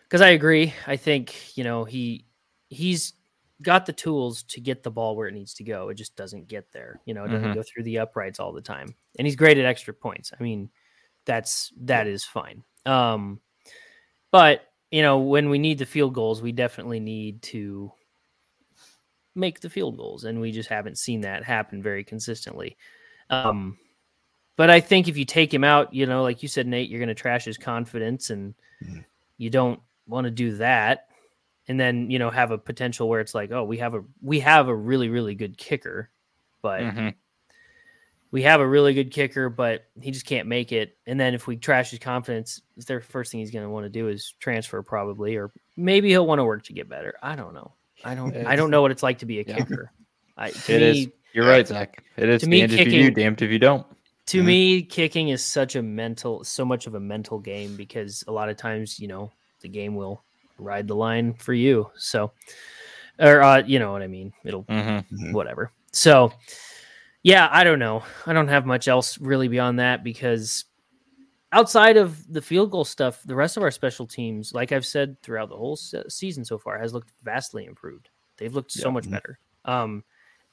Because 0.04 0.22
I 0.22 0.30
agree. 0.30 0.74
I 0.88 0.98
think 0.98 1.58
you 1.58 1.64
know 1.64 1.86
he 1.86 2.26
he's 2.70 3.14
got 3.62 3.86
the 3.86 3.94
tools 3.94 4.44
to 4.44 4.60
get 4.60 4.84
the 4.84 4.92
ball 4.92 5.16
where 5.16 5.28
it 5.28 5.34
needs 5.34 5.54
to 5.56 5.64
go. 5.64 5.90
It 5.90 5.96
just 5.96 6.16
doesn't 6.16 6.48
get 6.48 6.72
there. 6.72 7.00
You 7.06 7.14
know, 7.14 7.26
it 7.26 7.30
doesn't 7.30 7.52
Mhm. 7.52 7.56
go 7.56 7.64
through 7.64 7.84
the 7.84 8.00
uprights 8.00 8.40
all 8.40 8.52
the 8.52 8.62
time. 8.62 8.96
And 9.18 9.26
he's 9.26 9.36
great 9.36 9.58
at 9.58 9.66
extra 9.66 9.94
points. 9.94 10.32
I 10.38 10.42
mean, 10.42 10.70
that's 11.26 11.72
that 11.82 12.08
is 12.08 12.24
fine. 12.24 12.64
Um, 12.86 13.40
but 14.32 14.68
you 14.92 15.02
know, 15.02 15.20
when 15.20 15.50
we 15.50 15.58
need 15.60 15.78
the 15.78 15.86
field 15.86 16.14
goals, 16.14 16.42
we 16.42 16.52
definitely 16.52 17.00
need 17.00 17.42
to 17.44 17.92
make 19.36 19.62
the 19.62 19.70
field 19.70 19.96
goals, 19.98 20.26
and 20.26 20.42
we 20.42 20.52
just 20.52 20.68
haven't 20.68 20.98
seen 20.98 21.22
that 21.22 21.44
happen 21.44 21.82
very 21.82 22.04
consistently. 22.04 22.76
Um, 23.30 23.78
but 24.58 24.70
I 24.70 24.82
think 24.82 25.08
if 25.08 25.16
you 25.16 25.24
take 25.24 25.54
him 25.54 25.64
out, 25.64 25.94
you 25.94 26.06
know, 26.06 26.24
like 26.24 26.44
you 26.44 26.50
said, 26.50 26.68
Nate, 26.68 26.90
you're 26.90 27.00
going 27.00 27.08
to 27.08 27.16
trash 27.16 27.46
his 27.46 27.58
confidence, 27.58 28.30
and 28.30 28.54
Mhm. 28.84 29.06
you 29.38 29.50
don't 29.50 29.80
want 30.08 30.26
to 30.26 30.32
do 30.32 30.58
that. 30.58 31.11
And 31.72 31.80
then 31.80 32.12
you 32.12 32.20
know 32.20 32.30
have 32.30 32.52
a 32.52 32.58
potential 32.58 33.08
where 33.08 33.22
it's 33.22 33.34
like, 33.34 33.52
oh, 33.54 33.64
we 33.64 33.78
have 33.78 33.94
a 33.94 34.04
we 34.22 34.42
have 34.42 34.68
a 34.68 34.76
really 34.76 35.08
really 35.08 35.36
good 35.36 35.58
kicker, 35.58 36.10
but 36.62 36.82
Mhm. 36.82 37.14
we 38.32 38.42
have 38.42 38.60
a 38.60 38.68
really 38.68 38.94
good 38.94 39.10
kicker, 39.10 39.48
but 39.48 39.86
he 40.02 40.12
just 40.12 40.26
can't 40.26 40.50
make 40.50 40.74
it. 40.74 40.98
And 41.08 41.18
then 41.18 41.34
if 41.34 41.48
we 41.48 41.56
trash 41.56 41.92
his 41.92 42.00
confidence, 42.00 42.62
the 42.76 43.00
first 43.00 43.32
thing 43.32 43.40
he's 43.40 43.52
going 43.52 43.64
to 43.64 43.70
want 43.70 43.86
to 43.86 43.90
do 43.90 44.10
is 44.10 44.34
transfer, 44.42 44.84
probably, 44.84 45.38
or 45.38 45.54
maybe 45.78 46.10
he'll 46.10 46.28
want 46.28 46.40
to 46.40 46.44
work 46.44 46.64
to 46.66 46.74
get 46.74 46.90
better. 46.90 47.14
I 47.24 47.38
don't 47.38 47.54
know. 47.54 47.72
I 48.04 48.16
don't. 48.16 48.36
I 48.36 48.58
don't 48.58 48.70
know 48.70 48.82
what 48.82 48.92
it's 48.92 49.04
like 49.04 49.20
to 49.20 49.26
be 49.26 49.40
a 49.40 49.46
yeah. 49.48 49.56
kicker. 49.56 49.94
I, 50.36 50.50
to 50.52 50.74
It 50.74 50.82
me, 50.82 51.02
is. 51.04 51.08
You're 51.32 51.48
right, 51.48 51.66
Zach. 51.66 52.04
It 52.18 52.28
is 52.28 52.42
To 52.42 52.50
me, 52.50 52.60
damned 52.60 52.74
if 52.74 52.80
you 52.92 52.92
do, 52.92 53.12
damned 53.12 53.42
if 53.42 53.50
you 53.50 53.60
don't. 53.60 53.88
to 54.26 54.42
Mhm. 54.42 54.46
me, 54.46 54.82
kicking 54.84 55.30
is 55.30 55.42
such 55.42 55.78
a 55.78 55.82
mental, 55.82 56.44
so 56.44 56.66
much 56.66 56.86
of 56.86 56.96
a 56.96 57.00
mental 57.00 57.40
game 57.40 57.78
because 57.78 58.26
a 58.28 58.32
lot 58.34 58.50
of 58.50 58.58
times, 58.58 59.00
you 59.00 59.08
know, 59.08 59.32
the 59.62 59.70
game 59.70 59.96
will 59.96 60.26
ride 60.62 60.88
the 60.88 60.96
line 60.96 61.34
for 61.34 61.54
you. 61.54 61.90
So, 61.98 62.32
or 63.20 63.42
uh, 63.42 63.64
you 63.66 63.80
know 63.80 63.92
what 63.92 64.02
I 64.02 64.08
mean. 64.08 64.32
It'll 64.46 64.64
Mhm. 64.66 65.06
Mhm. 65.12 65.34
whatever. 65.34 65.72
So, 65.92 66.32
yeah, 67.24 67.50
I 67.52 67.64
don't 67.64 67.80
know. 67.80 68.04
I 68.26 68.34
don't 68.34 68.48
have 68.48 68.66
much 68.66 68.88
else 68.88 69.20
really 69.20 69.48
beyond 69.48 69.80
that 69.80 70.04
because 70.04 70.66
outside 71.52 71.98
of 71.98 72.32
the 72.32 72.42
field 72.42 72.72
goal 72.72 72.86
stuff, 72.86 73.22
the 73.26 73.36
rest 73.36 73.58
of 73.58 73.64
our 73.64 73.72
special 73.72 74.08
teams, 74.08 74.54
like 74.54 74.72
I've 74.72 74.86
said 74.86 75.22
throughout 75.22 75.50
the 75.50 75.58
whole 75.58 75.76
se- 75.76 76.06
season 76.08 76.46
so 76.46 76.58
far, 76.58 76.80
has 76.80 76.94
looked 76.94 77.12
vastly 77.24 77.66
improved. 77.66 78.10
They've 78.38 78.54
looked 78.56 78.72
so 78.72 78.88
Yeah. 78.88 78.94
much 78.94 79.10
better. 79.12 79.38
Um, 79.66 80.04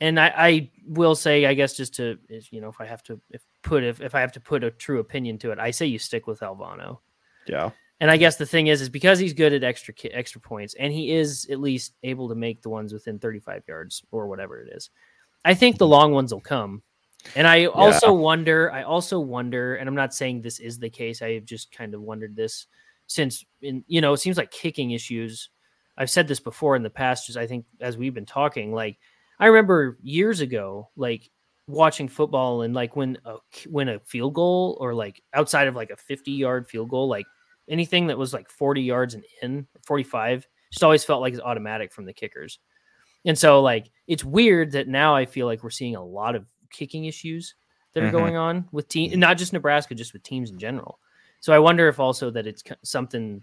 and 0.00 0.18
I, 0.20 0.32
I 0.36 0.70
will 0.86 1.14
say, 1.14 1.46
I 1.46 1.54
guess, 1.54 1.76
just 1.76 1.94
to 1.96 2.18
you 2.50 2.60
know, 2.60 2.68
if 2.68 2.80
I 2.80 2.86
have 2.86 3.02
to 3.04 3.20
if 3.30 3.42
put 3.62 3.82
if, 3.84 4.00
if 4.00 4.14
I 4.14 4.20
have 4.20 4.32
to 4.32 4.40
put 4.40 4.62
a 4.64 4.70
true 4.70 4.98
opinion 5.00 5.38
to 5.38 5.50
it, 5.52 5.58
I 5.58 5.70
say 5.70 5.86
you 5.86 5.98
stick 5.98 6.26
with 6.26 6.40
Alvano. 6.40 6.98
Yeah. 7.46 7.70
And 8.00 8.10
I 8.10 8.16
guess 8.16 8.36
the 8.36 8.46
thing 8.46 8.68
is, 8.68 8.80
is 8.80 8.88
because 8.88 9.18
he's 9.18 9.32
good 9.32 9.52
at 9.52 9.64
extra 9.64 9.92
extra 10.12 10.40
points, 10.40 10.74
and 10.74 10.92
he 10.92 11.12
is 11.12 11.46
at 11.50 11.60
least 11.60 11.94
able 12.02 12.28
to 12.28 12.34
make 12.34 12.62
the 12.62 12.68
ones 12.68 12.92
within 12.92 13.18
35 13.18 13.64
yards 13.66 14.02
or 14.12 14.28
whatever 14.28 14.60
it 14.60 14.72
is. 14.72 14.90
I 15.44 15.54
think 15.54 15.78
the 15.78 15.86
long 15.86 16.12
ones 16.12 16.32
will 16.32 16.40
come. 16.40 16.82
And 17.34 17.46
I 17.46 17.66
also 17.66 18.12
wonder, 18.12 18.70
I 18.70 18.84
also 18.84 19.18
wonder, 19.18 19.74
and 19.76 19.88
I'm 19.88 19.94
not 19.94 20.14
saying 20.14 20.40
this 20.40 20.60
is 20.60 20.78
the 20.78 20.90
case. 20.90 21.20
I 21.20 21.32
have 21.32 21.44
just 21.44 21.72
kind 21.72 21.92
of 21.92 22.00
wondered 22.00 22.36
this 22.36 22.66
since, 23.08 23.44
in 23.60 23.84
you 23.88 24.00
know, 24.00 24.12
it 24.12 24.18
seems 24.18 24.36
like 24.36 24.52
kicking 24.52 24.92
issues. 24.92 25.50
I've 25.96 26.10
said 26.10 26.28
this 26.28 26.38
before 26.38 26.76
in 26.76 26.84
the 26.84 26.90
past, 26.90 27.26
just 27.26 27.38
I 27.38 27.46
think 27.46 27.64
as 27.80 27.96
we've 27.96 28.14
been 28.14 28.26
talking, 28.26 28.72
like 28.72 28.98
I 29.40 29.46
remember 29.46 29.98
years 30.02 30.40
ago, 30.40 30.90
like 30.96 31.28
watching 31.66 32.08
football 32.08 32.62
and 32.62 32.72
like 32.72 32.94
when 32.94 33.18
a 33.24 33.36
when 33.68 33.88
a 33.88 34.00
field 34.00 34.34
goal 34.34 34.78
or 34.80 34.94
like 34.94 35.22
outside 35.34 35.66
of 35.66 35.74
like 35.74 35.90
a 35.90 35.96
50 35.96 36.30
yard 36.30 36.68
field 36.68 36.88
goal, 36.88 37.08
like 37.08 37.26
anything 37.68 38.06
that 38.08 38.18
was 38.18 38.32
like 38.32 38.48
40 38.50 38.82
yards 38.82 39.14
and 39.14 39.24
in 39.42 39.66
45 39.86 40.46
just 40.70 40.84
always 40.84 41.04
felt 41.04 41.20
like 41.20 41.32
it's 41.32 41.42
automatic 41.42 41.92
from 41.92 42.04
the 42.04 42.12
kickers. 42.12 42.58
And 43.24 43.36
so 43.38 43.60
like 43.62 43.90
it's 44.06 44.24
weird 44.24 44.72
that 44.72 44.88
now 44.88 45.14
I 45.14 45.26
feel 45.26 45.46
like 45.46 45.62
we're 45.62 45.70
seeing 45.70 45.96
a 45.96 46.04
lot 46.04 46.34
of 46.34 46.46
kicking 46.70 47.06
issues 47.06 47.54
that 47.92 48.02
are 48.02 48.08
Mhm. 48.08 48.12
going 48.12 48.36
on 48.36 48.68
with 48.72 48.88
teams, 48.88 49.16
not 49.16 49.38
just 49.38 49.52
Nebraska 49.52 49.94
just 49.94 50.12
with 50.12 50.22
teams 50.22 50.50
in 50.50 50.58
general. 50.58 51.00
So 51.40 51.52
I 51.52 51.58
wonder 51.58 51.88
if 51.88 51.98
also 52.00 52.30
that 52.30 52.46
it's 52.46 52.62
something 52.84 53.42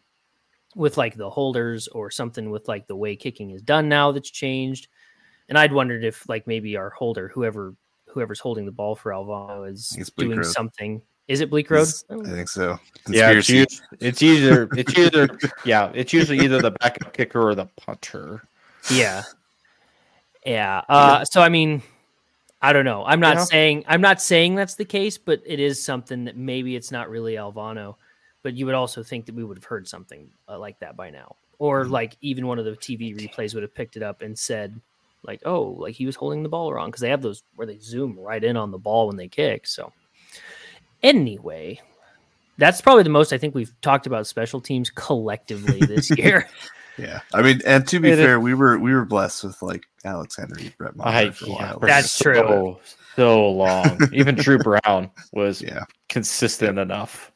with 0.76 0.98
like 0.98 1.16
the 1.16 1.30
holders 1.30 1.88
or 1.90 2.12
something 2.12 2.52
with 2.52 2.68
like 2.68 2.86
the 2.88 2.96
way 2.96 3.16
kicking 3.16 3.52
is 3.52 3.62
done 3.62 3.88
now 3.90 4.12
that's 4.12 4.30
changed. 4.30 4.88
And 5.50 5.58
I'd 5.58 5.72
wondered 5.74 6.04
if 6.04 6.28
like 6.28 6.48
maybe 6.48 6.76
our 6.78 6.90
holder 6.90 7.30
whoever 7.30 7.76
whoever's 8.08 8.40
holding 8.40 8.66
the 8.66 8.72
ball 8.72 8.96
for 8.96 9.14
Alvaro 9.14 9.64
is 9.66 9.90
doing 10.18 10.44
something. 10.44 11.02
Is 11.28 11.42
it 11.42 11.50
Bleekrode? 11.50 12.04
I 12.10 12.30
think 12.32 12.48
so. 12.50 12.80
Yeah, 13.10 13.32
it's, 13.32 13.48
Conspiracy. 13.48 13.62
us- 13.62 13.82
it's 14.00 14.22
either 14.22 14.70
it's 14.78 14.98
either 14.98 15.40
yeah, 15.66 15.92
it's 15.96 16.14
usually 16.14 16.40
either 16.40 16.62
the 16.62 16.72
backup 16.72 17.14
kicker 17.14 17.42
or 17.42 17.56
the 17.56 17.66
punter. 17.78 18.44
Yeah. 18.92 19.24
Yeah. 20.46 20.82
Uh, 20.88 21.26
so 21.26 21.42
I 21.42 21.50
mean, 21.50 21.82
I 22.62 22.74
don't 22.74 22.86
know. 22.86 23.04
I'm 23.06 23.20
not 23.20 23.38
Yeah. 23.38 23.44
saying 23.46 23.86
I'm 23.88 24.02
not 24.02 24.22
saying 24.22 24.56
that's 24.56 24.76
the 24.76 24.86
case, 24.86 25.18
but 25.18 25.42
it 25.46 25.60
is 25.60 25.84
something 25.84 26.26
that 26.26 26.38
maybe 26.38 26.76
it's 26.76 26.92
not 26.92 27.10
really 27.10 27.34
Alvano, 27.36 27.96
but 28.44 28.54
you 28.54 28.66
would 28.68 28.76
also 28.76 29.02
think 29.02 29.26
that 29.26 29.36
we 29.36 29.44
would 29.44 29.58
have 29.58 29.64
heard 29.66 29.88
something 29.88 30.30
uh, 30.48 30.60
like 30.60 30.80
that 30.80 30.96
by 30.96 31.10
now, 31.10 31.36
or 31.58 31.86
Mhm. 31.86 31.90
like 31.92 32.18
even 32.22 32.46
one 32.46 32.60
of 32.60 32.66
the 32.66 32.72
TV 32.76 33.16
replays 33.16 33.54
would 33.56 33.64
have 33.64 33.74
picked 33.74 33.98
it 33.98 34.04
up 34.04 34.22
and 34.22 34.38
said, 34.38 34.80
like, 35.24 35.42
oh, 35.46 35.62
like 35.80 35.96
he 35.96 36.06
was 36.06 36.16
holding 36.16 36.44
the 36.44 36.50
ball 36.50 36.72
wrong 36.72 36.90
because 36.90 37.02
they 37.02 37.10
have 37.10 37.24
those 37.24 37.42
where 37.56 37.66
they 37.66 37.80
zoom 37.80 38.18
right 38.20 38.44
in 38.44 38.56
on 38.56 38.70
the 38.70 38.78
ball 38.78 39.08
when 39.08 39.18
they 39.18 39.28
kick. 39.28 39.66
So 39.66 39.92
anyway. 41.06 41.80
That's 42.58 42.82
probably 42.82 43.04
the 43.04 43.10
most 43.10 43.34
I 43.34 43.38
think 43.38 43.54
we've 43.54 43.74
talked 43.82 44.08
about 44.08 44.28
special 44.28 44.62
teams 44.62 44.90
collectively 44.90 45.80
this 45.82 46.10
year. 46.18 46.48
Yeah, 46.98 47.20
I 47.34 47.42
mean, 47.42 47.60
and 47.66 47.86
to 47.90 48.00
be 48.00 48.10
It 48.10 48.20
is- 48.20 48.26
fair, 48.26 48.40
we 48.40 48.54
were 48.54 48.78
we 48.78 48.94
were 48.94 49.04
blessed 49.04 49.44
with 49.44 49.62
like 49.62 49.84
Alex 50.06 50.38
Henery, 50.38 50.72
Brett 50.78 50.96
Maher 50.96 51.08
I, 51.10 51.30
for 51.32 51.46
a 51.46 51.50
yeah, 51.50 51.56
while. 51.56 51.80
for 51.82 51.86
That's 51.88 52.18
true. 52.18 52.34
So, 52.36 52.80
so 53.18 53.50
long. 53.52 54.00
Even 54.14 54.36
Drew 54.36 54.58
Brown 54.58 55.12
was 55.34 55.62
Yeah, 55.62 55.84
consistent 56.08 56.80
enough. 56.80 57.32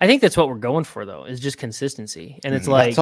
I 0.00 0.08
think 0.08 0.20
that's 0.20 0.36
what 0.36 0.48
we're 0.48 0.56
going 0.56 0.82
for, 0.82 1.04
though, 1.06 1.24
is 1.24 1.38
just 1.38 1.58
consistency. 1.58 2.40
And 2.44 2.52
it's 2.56 2.66
Mhm. 2.66 2.72
like, 2.72 2.96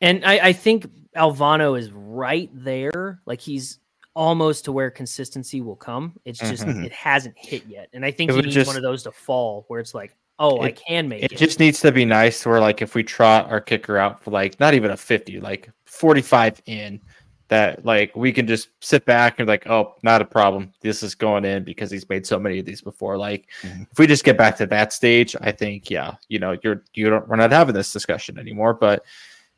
and 0.00 0.24
I, 0.24 0.38
I 0.48 0.52
think 0.52 0.86
Alvano 1.16 1.76
is 1.76 1.90
right 1.90 2.48
there. 2.52 3.20
Like 3.26 3.40
he's 3.40 3.80
almost 4.16 4.64
to 4.64 4.72
where 4.72 4.90
consistency 4.90 5.60
will 5.60 5.76
come. 5.76 6.14
It's 6.24 6.38
just 6.40 6.64
Mhm. 6.64 6.84
it 6.84 6.92
hasn't 6.92 7.36
hit 7.38 7.64
yet, 7.68 7.88
and 7.92 8.04
I 8.04 8.10
think 8.10 8.30
It 8.30 8.36
he 8.36 8.42
needs 8.42 8.54
just- 8.54 8.66
one 8.66 8.76
of 8.76 8.82
those 8.82 9.02
to 9.04 9.12
fall 9.12 9.66
where 9.68 9.78
it's 9.78 9.94
like, 9.94 10.16
oh, 10.38 10.60
I 10.62 10.72
can 10.72 11.08
make 11.08 11.22
It 11.22 11.32
it. 11.32 11.38
just 11.38 11.60
needs 11.60 11.80
to 11.80 11.92
be 11.92 12.04
nice 12.04 12.44
where 12.44 12.58
like 12.60 12.82
if 12.82 12.94
we 12.94 13.02
trot 13.04 13.50
our 13.50 13.60
kicker 13.60 13.98
out 13.98 14.24
for 14.24 14.30
like 14.30 14.58
not 14.58 14.74
even 14.74 14.90
a 14.90 14.96
50, 14.96 15.38
like 15.40 15.70
45 15.84 16.60
in, 16.66 17.00
that 17.48 17.84
like 17.84 18.14
we 18.16 18.32
can 18.32 18.46
just 18.46 18.70
sit 18.80 19.04
back 19.04 19.38
and 19.38 19.46
like, 19.46 19.66
oh, 19.68 19.94
not 20.02 20.20
a 20.20 20.24
problem. 20.24 20.72
This 20.80 21.02
is 21.04 21.14
going 21.14 21.44
in 21.44 21.62
because 21.62 21.90
he's 21.92 22.08
made 22.08 22.26
so 22.26 22.40
many 22.40 22.58
of 22.58 22.64
these 22.66 22.82
before. 22.82 23.16
Like 23.16 23.46
Mhm. 23.62 23.86
if 23.92 23.98
we 23.98 24.06
just 24.08 24.24
get 24.24 24.36
back 24.36 24.56
to 24.56 24.66
that 24.66 24.92
stage, 24.92 25.36
I 25.40 25.52
think, 25.52 25.88
yeah, 25.90 26.14
you 26.28 26.38
know, 26.40 26.56
you're 26.64 26.82
you 26.94 27.08
don't 27.08 27.28
we're 27.28 27.36
not 27.36 27.52
having 27.52 27.74
this 27.74 27.92
discussion 27.92 28.38
anymore. 28.38 28.74
But 28.74 29.04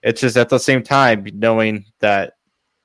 it's 0.02 0.20
just 0.20 0.36
at 0.36 0.48
the 0.50 0.58
same 0.58 0.82
time, 0.82 1.24
knowing 1.32 1.86
that 2.00 2.34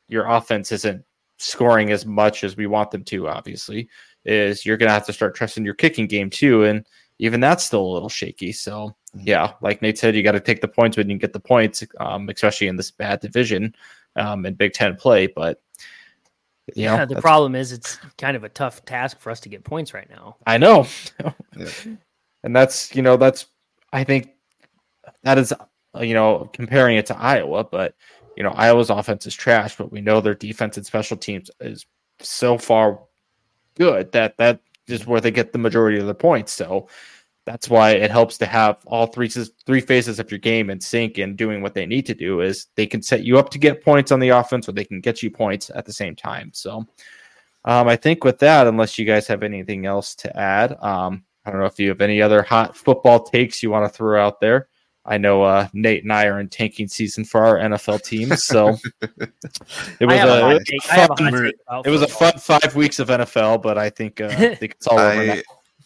your 0.08 0.26
offense 0.28 0.72
isn't 0.72 1.04
scoring 1.38 1.92
as 1.92 2.06
much 2.06 2.44
as 2.44 2.56
we 2.58 2.68
want 2.68 2.92
them 2.92 3.04
to, 3.06 3.28
obviously, 3.28 3.90
is 4.26 4.66
you're 4.66 4.78
gonna 4.78 4.92
have 4.92 5.06
to 5.08 5.14
start 5.14 5.36
trusting 5.36 5.66
your 5.66 5.74
kicking 5.74 6.08
game 6.08 6.30
too. 6.30 6.64
And 6.64 6.86
even 7.20 7.40
that's 7.40 7.64
still 7.64 7.82
a 7.82 7.94
little 7.94 8.10
shaky. 8.10 8.52
So 8.52 8.96
yeah, 9.16 9.54
like 9.62 9.82
Nate 9.82 9.98
said, 9.98 10.16
you 10.16 10.24
got 10.24 10.32
to 10.32 10.40
take 10.40 10.62
the 10.62 10.68
points 10.68 10.98
when 10.98 11.10
you 11.10 11.18
get 11.18 11.34
the 11.34 11.40
points, 11.40 11.84
um, 12.00 12.28
especially 12.30 12.68
in 12.68 12.76
this 12.76 12.92
bad 12.92 13.20
division 13.20 13.76
um, 14.16 14.46
in 14.46 14.56
Big 14.56 14.74
Ten 14.74 14.96
play. 14.96 15.28
But 15.28 15.62
you 16.76 16.86
know, 16.86 16.96
yeah, 16.96 17.06
the 17.06 17.22
problem 17.22 17.56
is 17.56 17.72
it's 17.72 18.00
kind 18.18 18.36
of 18.36 18.44
a 18.44 18.50
tough 18.50 18.84
task 18.86 19.20
for 19.20 19.30
us 19.30 19.40
to 19.42 19.50
get 19.50 19.64
points 19.64 19.94
right 19.94 20.10
now. 20.10 20.38
I 20.48 20.58
know, 20.58 20.88
Yeah. 21.58 21.70
and 22.44 22.56
that's 22.56 22.96
you 22.96 23.02
know 23.02 23.18
that's 23.18 23.46
I 23.92 24.04
think 24.04 24.32
that 25.24 25.38
is 25.38 25.54
you 26.00 26.14
know 26.14 26.50
comparing 26.54 26.98
it 26.98 27.06
to 27.08 27.18
Iowa, 27.18 27.64
but 27.64 27.96
you 28.36 28.44
know 28.44 28.52
Iowa's 28.52 28.90
offense 28.90 29.26
is 29.26 29.36
trash, 29.36 29.76
but 29.78 29.92
we 29.92 30.02
know 30.02 30.22
their 30.22 30.36
defense 30.36 30.78
and 30.78 30.86
special 30.86 31.18
teams 31.18 31.50
is 31.60 31.86
so 32.20 32.58
far 32.58 33.00
good 33.76 34.12
that 34.12 34.38
that 34.38 34.60
is 34.88 35.08
where 35.08 35.22
they 35.22 35.32
get 35.32 35.52
the 35.52 35.60
majority 35.60 36.00
of 36.00 36.08
the 36.08 36.16
points. 36.16 36.52
So 36.52 36.88
that's 37.46 37.70
why 37.70 37.92
it 37.92 38.12
helps 38.12 38.38
to 38.38 38.46
have 38.46 38.78
all 38.86 39.08
three 39.08 39.28
three 39.28 39.82
phases 39.82 40.20
of 40.20 40.32
your 40.32 40.40
game 40.40 40.70
in 40.70 40.80
sync 40.80 41.18
and 41.18 41.38
doing 41.38 41.62
what 41.62 41.74
they 41.74 41.86
need 41.86 42.06
to 42.06 42.14
do 42.14 42.42
is 42.42 42.68
they 42.76 42.88
can 42.88 43.02
set 43.02 43.24
you 43.24 43.38
up 43.38 43.50
to 43.50 43.60
get 43.60 43.84
points 43.84 44.12
on 44.12 44.20
the 44.20 44.30
offense 44.30 44.70
or 44.70 44.72
they 44.72 44.86
can 44.86 45.02
get 45.02 45.22
you 45.22 45.30
points 45.30 45.70
at 45.76 45.86
the 45.86 45.94
same 45.94 46.16
time. 46.16 46.52
So 46.54 46.86
um, 47.66 47.88
I 47.88 47.96
think 47.96 48.24
with 48.24 48.40
that, 48.40 48.68
unless 48.68 48.98
you 48.98 49.06
guys 49.06 49.28
have 49.28 49.44
anything 49.44 49.86
else 49.86 50.16
to 50.16 50.38
add, 50.38 50.78
um, 50.82 51.24
I 51.46 51.52
don't 51.52 51.60
know 51.60 51.66
if 51.66 51.80
you 51.80 51.90
have 51.90 52.02
any 52.02 52.22
other 52.22 52.42
hot 52.42 52.78
football 52.78 53.22
takes 53.22 53.62
you 53.62 53.70
want 53.70 53.86
to 53.86 53.96
throw 53.96 54.26
out 54.26 54.40
there. 54.40 54.70
I 55.06 55.18
know 55.18 55.44
uh, 55.44 55.68
Nate 55.74 56.04
and 56.04 56.14
I 56.14 56.26
are 56.26 56.40
in 56.40 56.48
tanking 56.48 56.88
season 56.88 57.26
for 57.26 57.44
our 57.44 57.58
NFL 57.58 58.04
teams, 58.04 58.46
so 58.46 58.78
it 59.02 60.06
was 60.06 60.20
a 60.20 60.56
a, 60.56 60.64
take. 60.64 60.86
A 60.86 60.88
fun- 60.88 61.08
hot 61.08 61.18
take 61.18 61.56
about 61.68 61.86
it 61.86 61.90
was 61.90 62.02
a 62.02 62.08
fun 62.08 62.38
five 62.38 62.76
weeks 62.76 63.00
of 63.00 63.10
NFL, 63.10 63.62
but 63.62 63.78
I 63.78 63.90
think 63.90 64.22
uh, 64.22 64.28
I 64.28 64.56
think 64.56 64.74
it's 64.74 64.88
all 64.88 65.00
over 65.00 65.26
now. 65.26 65.34
I 65.34 65.44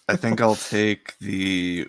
I 0.09 0.15
think 0.15 0.39
I'll 0.39 0.55
take 0.55 1.17
the 1.19 1.87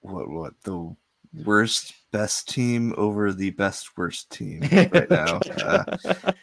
what 0.00 0.28
what 0.28 0.54
the 0.64 0.96
worst 1.44 1.94
best 2.10 2.48
team 2.48 2.94
over 2.96 3.32
the 3.32 3.50
best 3.50 3.96
worst 3.96 4.30
team 4.30 4.60
right 4.72 5.10
now. 5.10 5.40
Uh, 5.58 5.84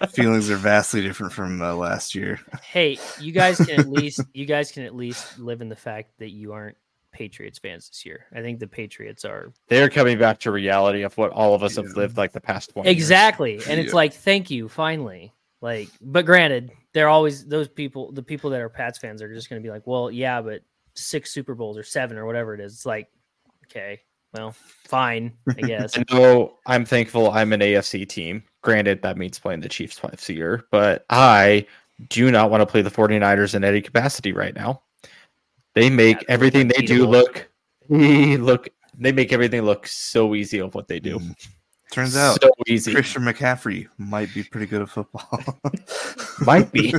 feelings 0.10 0.50
are 0.50 0.58
vastly 0.58 1.02
different 1.02 1.34
from 1.34 1.62
uh, 1.62 1.74
last 1.74 2.14
year. 2.14 2.40
Hey, 2.62 3.00
you 3.20 3.32
guys 3.32 3.58
can 3.58 3.80
at 3.80 3.90
least 3.90 4.22
you 4.34 4.46
guys 4.46 4.72
can 4.72 4.84
at 4.84 4.96
least 4.96 5.40
live 5.40 5.62
in 5.62 5.70
the 5.70 5.76
fact 5.76 6.12
that 6.20 6.30
you 6.30 6.54
aren't 6.54 6.78
Patriots 7.16 7.58
fans 7.58 7.88
this 7.88 8.06
year. 8.06 8.26
I 8.36 8.42
think 8.42 8.60
the 8.60 8.68
Patriots 8.68 9.24
are 9.24 9.54
They're 9.70 9.90
coming 9.90 10.20
back 10.20 10.38
to 10.42 10.52
reality 10.52 11.04
of 11.04 11.18
what 11.18 11.32
all 11.32 11.56
of 11.56 11.64
us 11.64 11.78
have 11.78 11.86
lived 11.96 12.18
like 12.18 12.34
the 12.34 12.42
past 12.42 12.72
twenty. 12.72 12.90
years. 12.90 12.98
exactly, 12.98 13.62
and 13.70 13.80
it's 13.80 13.94
like 13.94 14.14
thank 14.14 14.52
you 14.52 14.68
finally. 14.68 15.34
Like, 15.62 15.88
but 16.02 16.26
granted, 16.26 16.72
they're 16.94 17.08
always 17.08 17.46
those 17.46 17.70
people. 17.70 18.12
The 18.12 18.22
people 18.22 18.50
that 18.50 18.60
are 18.60 18.68
Pats 18.68 19.00
fans 19.00 19.22
are 19.22 19.34
just 19.34 19.50
going 19.50 19.62
to 19.62 19.66
be 19.66 19.72
like, 19.72 19.88
well, 19.88 20.12
yeah, 20.12 20.42
but 20.42 20.62
six 20.94 21.32
Super 21.32 21.56
Bowls 21.56 21.78
or 21.78 21.84
seven 21.84 22.18
or 22.18 22.26
whatever 22.26 22.54
it 22.54 22.60
is. 22.60 22.74
It's 22.74 22.86
like, 22.86 23.08
okay, 23.66 24.02
well, 24.34 24.52
fine, 24.84 25.32
I 25.50 25.54
guess. 25.62 25.98
I 25.98 26.04
know 26.12 26.58
I'm 26.66 26.84
thankful 26.84 27.32
I'm 27.32 27.54
an 27.54 27.62
AFC 27.62 28.08
team. 28.08 28.44
Granted, 28.62 29.02
that 29.04 29.18
means 29.18 29.40
playing 29.40 29.62
the 29.62 29.70
Chiefs 29.70 29.96
twice 29.96 30.28
a 30.28 30.34
year, 30.34 30.66
but 30.70 31.06
I 31.10 31.66
do 32.10 32.30
not 32.30 32.52
want 32.52 32.62
to 32.62 32.66
play 32.66 32.82
the 32.82 32.92
49ers 32.92 33.56
in 33.56 33.64
any 33.64 33.82
capacity 33.82 34.34
right 34.34 34.54
now. 34.54 34.82
They 35.76 35.90
make 35.90 36.20
they're 36.22 36.32
everything 36.32 36.68
they 36.70 36.86
do 36.86 37.06
look 37.06 37.50
look 37.90 38.70
they 38.98 39.12
make 39.12 39.34
everything 39.34 39.62
look 39.62 39.88
so 39.88 40.34
easy 40.34 40.60
of 40.60 40.74
what 40.74 40.88
they 40.88 41.00
do. 41.00 41.20
Mm. 41.20 41.48
Turns 41.92 42.18
out 42.18 42.42
so 42.42 42.50
easy. 42.68 42.94
Christian 42.94 43.22
McCaffrey 43.22 43.88
might 43.98 44.34
be 44.34 44.44
pretty 44.44 44.66
good 44.66 44.82
at 44.82 44.90
football. 44.90 45.40
Might 46.42 46.70
be. 46.74 46.94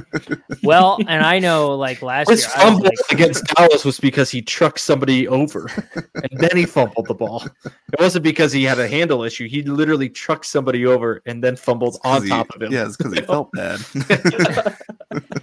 well, 0.62 0.98
and 1.06 1.22
I 1.22 1.38
know 1.38 1.74
like 1.74 2.00
last 2.00 2.30
His 2.30 2.42
year, 2.42 2.50
I 2.56 2.64
was 2.64 2.72
fumble 2.72 2.84
like, 2.84 2.94
against 3.10 3.44
Dallas 3.44 3.84
was 3.84 4.00
because 4.00 4.30
he 4.30 4.40
trucked 4.40 4.80
somebody 4.80 5.28
over 5.28 5.66
and 6.14 6.38
then 6.38 6.56
he 6.56 6.64
fumbled 6.64 7.08
the 7.08 7.14
ball. 7.14 7.44
It 7.66 8.00
wasn't 8.00 8.24
because 8.24 8.52
he 8.52 8.64
had 8.64 8.78
a 8.78 8.88
handle 8.88 9.24
issue. 9.24 9.46
He 9.46 9.62
literally 9.62 10.08
trucked 10.08 10.46
somebody 10.46 10.86
over 10.86 11.20
and 11.26 11.44
then 11.44 11.56
fumbled 11.56 11.98
on 12.04 12.22
he- 12.22 12.30
top 12.30 12.48
of 12.54 12.62
him. 12.62 12.72
Yeah, 12.72 12.86
it's 12.86 12.96
because 12.96 13.12
he 13.12 13.20
felt 13.20 13.50
bad. 13.52 13.80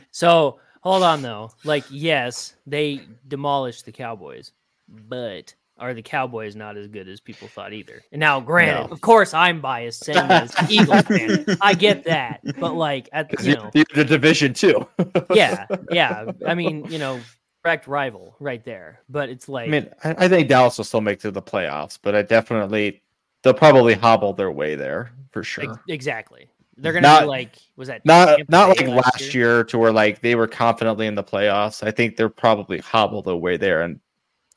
So 0.10 0.60
hold 0.84 1.02
on 1.04 1.22
though. 1.22 1.52
Like, 1.64 1.86
yes, 1.90 2.54
they 2.68 3.02
demolished 3.28 3.86
the 3.86 3.92
Cowboys, 3.92 4.52
but 4.88 5.54
are 5.80 5.94
the 5.94 6.02
Cowboys 6.04 6.56
not 6.56 6.78
as 6.78 6.88
good 6.88 7.08
as 7.08 7.20
people 7.20 7.48
thought 7.48 7.74
either? 7.74 8.04
And 8.12 8.20
now, 8.20 8.40
granted, 8.40 8.88
No. 8.88 8.94
of 8.94 9.02
course, 9.02 9.34
I'm 9.34 9.60
biased 9.62 10.06
saying 10.06 10.28
this 10.28 10.54
Eagles 10.70 11.02
fan. 11.04 11.46
I 11.62 11.74
get 11.74 12.04
that, 12.04 12.42
but 12.60 12.76
like, 12.76 13.10
at 13.12 13.32
you 13.44 13.56
know, 13.56 13.72
the, 13.74 13.86
the 13.96 14.06
division 14.06 14.54
too. 14.54 14.88
yeah, 15.34 15.66
yeah. 15.90 16.32
I 16.48 16.54
mean, 16.54 16.86
you 16.90 17.00
know, 17.00 17.20
direct 17.64 17.88
rival 17.88 18.36
right 18.40 18.64
there. 18.64 19.00
But 19.10 19.30
it's 19.30 19.50
like, 19.50 19.68
I 19.68 19.72
mean, 19.72 19.90
I, 20.04 20.26
I 20.26 20.28
think 20.28 20.48
Dallas 20.48 20.78
will 20.78 20.86
still 20.86 21.02
make 21.02 21.20
to 21.22 21.32
the 21.32 21.42
playoffs, 21.42 21.98
but 22.02 22.14
I 22.14 22.22
definitely 22.22 23.02
they'll 23.42 23.54
probably 23.54 23.94
hobble 23.94 24.34
their 24.34 24.52
way 24.52 24.76
there 24.76 25.12
for 25.32 25.44
sure. 25.44 25.82
exactly. 25.90 26.50
They're 26.78 26.94
gonna 26.94 27.08
Not- 27.08 27.22
be 27.22 27.28
like, 27.28 27.56
was 27.76 27.88
that 27.88 28.04
Not 28.06 28.40
not 28.50 28.70
like 28.70 28.88
last 28.88 29.34
year 29.34 29.64
to 29.66 29.78
where 29.78 29.92
like 29.92 30.22
they 30.22 30.36
were 30.36 30.48
confidently 30.48 31.06
in 31.08 31.16
the 31.16 31.24
playoffs. 31.24 31.86
I 31.86 31.92
think 31.92 32.16
they're 32.16 32.30
probably 32.30 32.80
hobble 32.80 33.22
their 33.22 33.36
way 33.36 33.58
there 33.58 33.82
and 33.84 34.00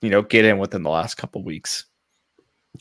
you 0.00 0.08
know 0.10 0.22
get 0.22 0.44
in 0.44 0.58
within 0.58 0.82
the 0.82 0.90
last 0.90 1.16
couple 1.16 1.42
weeks. 1.42 1.84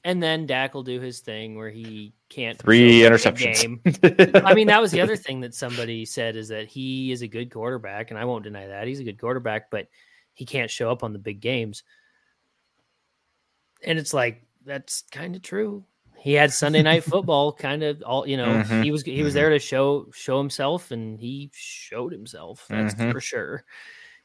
And 0.03 0.21
then 0.21 0.45
Dak 0.45 0.73
will 0.73 0.83
do 0.83 0.99
his 0.99 1.19
thing 1.21 1.55
where 1.55 1.69
he 1.69 2.13
can't 2.29 2.57
Three 2.59 3.01
show 3.01 3.13
up 3.13 3.19
for 3.21 3.31
the 3.31 3.37
interceptions. 3.37 3.61
game. 3.61 4.45
I 4.45 4.53
mean, 4.53 4.67
that 4.67 4.81
was 4.81 4.91
the 4.91 4.99
other 5.01 5.15
thing 5.15 5.39
that 5.41 5.53
somebody 5.53 6.03
said 6.05 6.35
is 6.35 6.49
that 6.49 6.67
he 6.67 7.11
is 7.13 7.21
a 7.21 7.27
good 7.27 7.49
quarterback, 7.51 8.11
and 8.11 8.19
I 8.19 8.25
won't 8.25 8.43
deny 8.43 8.67
that 8.67 8.87
he's 8.87 8.99
a 8.99 9.05
good 9.05 9.19
quarterback, 9.19 9.71
but 9.71 9.87
he 10.33 10.45
can't 10.45 10.69
show 10.69 10.91
up 10.91 11.01
on 11.03 11.13
the 11.13 11.19
big 11.19 11.39
games. 11.39 11.83
And 13.83 13.97
it's 13.97 14.13
like 14.13 14.43
that's 14.65 15.03
kind 15.11 15.35
of 15.35 15.41
true. 15.41 15.85
He 16.25 16.33
had 16.33 16.51
Sunday 16.51 16.81
night 16.81 17.03
football, 17.03 17.53
kind 17.53 17.83
of 17.83 18.01
all 18.03 18.27
you 18.27 18.35
know. 18.35 18.47
Mhm. 18.47 18.83
He 18.83 18.89
was 18.91 19.03
he 19.03 19.21
was 19.21 19.35
there 19.35 19.51
to 19.51 19.59
show 19.59 20.07
show 20.11 20.39
himself, 20.39 20.89
and 20.89 21.19
he 21.19 21.51
showed 21.53 22.11
himself. 22.11 22.65
That's 22.67 22.95
Mhm. 22.95 23.11
for 23.11 23.21
sure. 23.21 23.63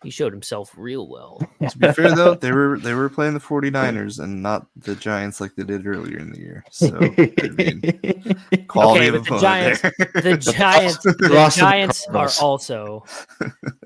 He 0.03 0.09
showed 0.09 0.33
himself 0.33 0.73
real 0.79 1.07
well. 1.07 1.43
to 1.69 1.77
be 1.77 1.93
fair 1.93 2.15
though, 2.15 2.35
they 2.35 2.53
were 2.53 2.79
they 2.79 2.95
were 2.95 3.11
playing 3.11 3.35
the 3.35 3.39
49ers 3.51 4.19
and 4.19 4.43
not 4.43 4.67
the 4.77 4.95
Giants 4.97 5.43
like 5.43 5.55
they 5.57 5.63
did 5.63 5.87
earlier 5.87 6.17
in 6.17 6.33
the 6.33 6.39
year. 6.39 6.65
So 6.71 6.97
I 6.97 7.49
mean, 7.51 7.83
quality 8.69 9.09
Okay, 9.11 9.17
of 9.19 9.25
but 9.25 9.35
the 9.35 9.39
Giants- 9.43 9.83
there. 9.83 9.93
The 10.23 10.37
Giants, 10.39 10.99
the 11.03 11.29
lost 11.35 11.57
to 11.59 11.61
the 11.65 11.67
Giants 11.71 12.07
are 12.09 12.31
also, 12.41 13.05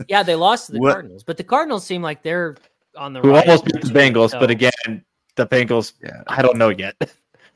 yeah, 0.06 0.22
they 0.22 0.36
lost 0.36 0.66
to 0.66 0.72
the 0.74 0.78
What- 0.78 0.92
Cardinals, 0.92 1.24
but 1.24 1.36
the 1.36 1.42
Cardinals 1.42 1.84
seem 1.84 2.00
like 2.00 2.22
they're 2.22 2.54
on 2.96 3.12
the 3.12 3.18
Who 3.20 3.30
rise 3.32 3.48
almost 3.48 3.64
beat 3.64 3.80
the 3.82 3.88
Bengals, 3.88 4.30
so- 4.30 4.38
but 4.38 4.52
again, 4.52 5.04
the 5.34 5.48
Bengals 5.48 5.94
yeah. 6.00 6.22
I 6.28 6.42
don't 6.42 6.58
know 6.58 6.68
yet. 6.68 6.94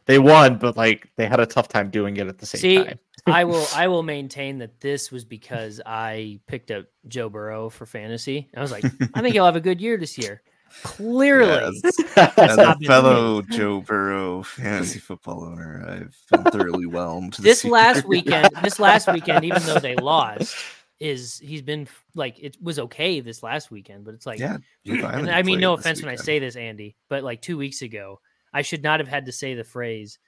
They 0.08 0.18
won, 0.18 0.56
but 0.56 0.74
like 0.74 1.10
they 1.16 1.26
had 1.26 1.38
a 1.38 1.44
tough 1.44 1.68
time 1.68 1.90
doing 1.90 2.16
it 2.16 2.26
at 2.26 2.38
the 2.38 2.46
same 2.46 2.60
See, 2.60 2.76
time. 2.82 2.98
I 3.26 3.44
will, 3.44 3.66
I 3.74 3.88
will 3.88 4.02
maintain 4.02 4.56
that 4.58 4.80
this 4.80 5.12
was 5.12 5.24
because 5.24 5.82
I 5.84 6.40
picked 6.46 6.70
up 6.70 6.86
Joe 7.06 7.28
Burrow 7.28 7.68
for 7.68 7.84
fantasy. 7.84 8.48
I 8.56 8.60
was 8.60 8.72
like, 8.72 8.86
I 9.14 9.20
think 9.20 9.34
he'll 9.34 9.44
have 9.44 9.54
a 9.54 9.60
good 9.60 9.82
year 9.82 9.98
this 9.98 10.16
year. 10.16 10.40
Clearly, 10.82 11.70
Yes. 11.84 12.00
As 12.38 12.56
a 12.56 12.76
been 12.78 12.88
fellow 12.88 13.42
Joe 13.42 13.82
Burrow 13.82 14.42
fantasy 14.42 14.98
football 14.98 15.44
owner, 15.44 15.84
I've 15.86 16.16
been 16.30 16.52
thoroughly 16.52 16.86
whelmed. 16.86 17.34
this 17.34 17.64
year. 17.64 17.72
last 17.72 18.06
weekend, 18.06 18.48
this 18.62 18.78
last 18.78 19.12
weekend, 19.12 19.44
even 19.44 19.62
though 19.64 19.78
they 19.78 19.96
lost, 19.96 20.56
is 21.00 21.38
he's 21.38 21.62
been 21.62 21.86
like 22.14 22.38
it 22.38 22.56
was 22.62 22.78
okay 22.78 23.20
this 23.20 23.42
last 23.42 23.70
weekend, 23.70 24.04
but 24.04 24.14
it's 24.14 24.26
like 24.26 24.38
yeah, 24.38 24.56
and 24.86 25.30
I 25.30 25.42
mean, 25.42 25.60
no 25.60 25.76
this 25.76 25.84
offense 25.84 26.02
when 26.02 26.10
I 26.10 26.16
say 26.16 26.38
this, 26.38 26.56
Andy, 26.56 26.96
but 27.08 27.24
like 27.24 27.42
two 27.42 27.58
weeks 27.58 27.82
ago, 27.82 28.20
I 28.52 28.62
should 28.62 28.82
not 28.82 29.00
have 29.00 29.08
had 29.08 29.26
to 29.26 29.32
say 29.32 29.54
the 29.54 29.64
phrase, 29.64 30.18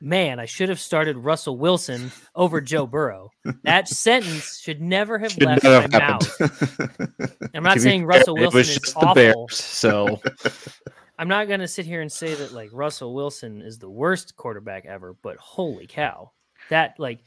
man, 0.00 0.38
I 0.38 0.46
should 0.46 0.68
have 0.68 0.80
started 0.80 1.16
Russell 1.16 1.58
Wilson 1.58 2.10
over 2.34 2.60
Joe 2.60 2.86
Burrow. 2.86 3.30
That 3.64 3.88
sentence 3.88 4.58
should 4.60 4.80
never 4.80 5.18
have 5.18 5.32
Should 5.32 5.44
left 5.44 5.64
my 5.64 5.70
happened. 5.70 5.92
mouth. 5.92 7.50
I'm 7.54 7.62
not 7.62 7.80
saying 7.80 8.04
Russell 8.04 8.36
Wilson 8.36 8.60
is 8.60 8.92
awful. 8.96 9.14
Bears, 9.14 9.56
so 9.56 10.20
I'm 11.18 11.28
not 11.28 11.48
going 11.48 11.60
to 11.60 11.68
sit 11.68 11.86
here 11.86 12.00
and 12.02 12.12
say 12.12 12.34
that 12.34 12.52
like 12.52 12.70
Russell 12.72 13.14
Wilson 13.14 13.62
is 13.62 13.78
the 13.78 13.88
worst 13.90 14.36
quarterback 14.36 14.84
ever, 14.86 15.16
but 15.22 15.36
holy 15.38 15.86
cow. 15.86 16.32
That 16.70 16.96
like 16.98 17.20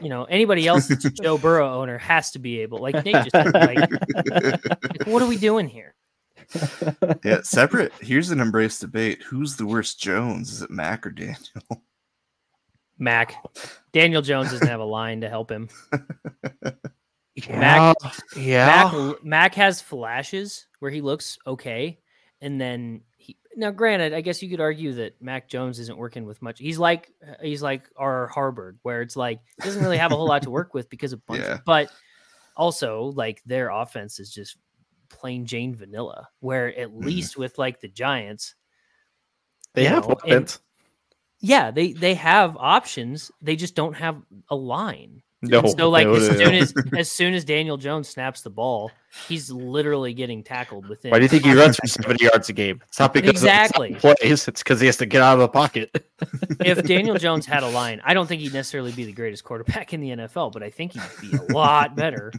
you 0.00 0.08
know, 0.08 0.24
anybody 0.24 0.66
else 0.66 0.88
that's 0.88 1.04
a 1.06 1.10
Joe 1.10 1.38
Burrow 1.38 1.72
owner 1.80 1.96
has 1.98 2.32
to 2.32 2.38
be 2.38 2.60
able, 2.60 2.78
like 2.78 3.02
Nate 3.04 3.14
just 3.14 3.30
said, 3.30 3.54
like, 3.54 3.78
like, 3.78 5.06
what 5.06 5.22
are 5.22 5.26
we 5.26 5.38
doing 5.38 5.68
here? 5.68 5.94
yeah, 7.24 7.40
separate. 7.42 7.92
Here's 8.00 8.30
an 8.30 8.40
embrace 8.40 8.78
debate. 8.78 9.22
Who's 9.22 9.56
the 9.56 9.66
worst 9.66 10.00
Jones? 10.00 10.52
Is 10.52 10.62
it 10.62 10.70
Mac 10.70 11.06
or 11.06 11.10
Daniel? 11.10 11.38
Mac. 12.98 13.34
Daniel 13.92 14.22
Jones 14.22 14.50
doesn't 14.50 14.68
have 14.68 14.80
a 14.80 14.84
line 14.84 15.20
to 15.22 15.28
help 15.28 15.50
him. 15.50 15.68
Yeah, 17.34 17.58
Mac- 17.58 17.96
yeah. 18.36 18.66
Mac, 18.66 19.24
Mac 19.24 19.54
has 19.54 19.80
flashes 19.80 20.66
where 20.80 20.90
he 20.90 21.00
looks 21.00 21.38
okay, 21.46 21.98
and 22.40 22.60
then 22.60 23.02
he. 23.16 23.36
Now, 23.56 23.70
granted, 23.70 24.14
I 24.14 24.20
guess 24.20 24.42
you 24.42 24.50
could 24.50 24.60
argue 24.60 24.92
that 24.94 25.20
Mac 25.20 25.48
Jones 25.48 25.78
isn't 25.78 25.98
working 25.98 26.24
with 26.24 26.40
much. 26.42 26.58
He's 26.58 26.78
like 26.78 27.12
he's 27.40 27.62
like 27.62 27.88
our 27.96 28.30
Haarberg, 28.34 28.76
where 28.82 29.02
it's 29.02 29.16
like 29.16 29.40
he 29.56 29.64
doesn't 29.64 29.82
really 29.82 29.98
have 29.98 30.12
a 30.12 30.16
whole 30.16 30.28
lot 30.28 30.42
to 30.42 30.50
work 30.50 30.74
with 30.74 30.90
because 30.90 31.12
of 31.12 31.24
bunch. 31.26 31.40
Yeah. 31.40 31.58
But 31.64 31.90
also, 32.56 33.12
like 33.16 33.42
their 33.46 33.70
offense 33.70 34.20
is 34.20 34.32
just 34.32 34.56
plain 35.10 35.44
Jane 35.44 35.74
vanilla. 35.74 36.28
Where 36.40 36.68
at 36.68 36.88
mm-hmm. 36.88 37.04
least 37.04 37.36
with 37.36 37.58
like 37.58 37.80
the 37.80 37.88
Giants, 37.88 38.54
they 39.74 39.84
have 39.84 40.08
know, 40.08 40.16
and- 40.26 40.58
yeah, 41.40 41.70
they 41.70 41.92
they 41.92 42.14
have 42.14 42.56
options. 42.58 43.30
They 43.42 43.56
just 43.56 43.74
don't 43.74 43.94
have 43.94 44.22
a 44.48 44.56
line. 44.56 45.22
No, 45.42 45.60
And 45.60 45.70
so 45.70 45.88
like 45.88 46.06
no, 46.06 46.14
as 46.14 46.28
no, 46.28 46.36
soon 46.36 46.52
no. 46.52 46.58
as 46.58 46.74
as 46.98 47.10
soon 47.10 47.34
as 47.34 47.44
Daniel 47.46 47.78
Jones 47.78 48.08
snaps 48.08 48.42
the 48.42 48.50
ball, 48.50 48.90
he's 49.26 49.50
literally 49.50 50.12
getting 50.12 50.42
tackled 50.42 50.86
within. 50.86 51.10
Why 51.10 51.18
do 51.18 51.22
you 51.22 51.28
think 51.30 51.44
he 51.44 51.54
runs 51.54 51.76
for 51.76 51.86
70 51.86 52.24
yards 52.24 52.50
a 52.50 52.52
game? 52.52 52.82
It's 52.88 52.98
not 52.98 53.14
because 53.14 53.30
Exactly. 53.30 53.94
plays. 53.94 54.46
It's 54.46 54.62
because 54.62 54.80
he 54.80 54.86
has 54.86 54.98
to 54.98 55.06
get 55.06 55.22
out 55.22 55.34
of 55.34 55.40
the 55.40 55.48
pocket. 55.48 56.06
if 56.60 56.84
Daniel 56.84 57.14
Jones 57.18 57.46
had 57.46 57.62
a 57.62 57.68
line, 57.68 58.02
I 58.04 58.12
don't 58.12 58.26
think 58.26 58.42
he'd 58.42 58.52
necessarily 58.52 58.92
be 58.92 59.04
the 59.04 59.12
greatest 59.12 59.44
quarterback 59.44 59.94
in 59.94 60.02
the 60.02 60.10
NFL, 60.10 60.52
but 60.52 60.62
I 60.62 60.68
think 60.68 60.92
he'd 60.92 61.30
be 61.30 61.36
a 61.38 61.52
lot 61.54 61.96
better. 61.96 62.32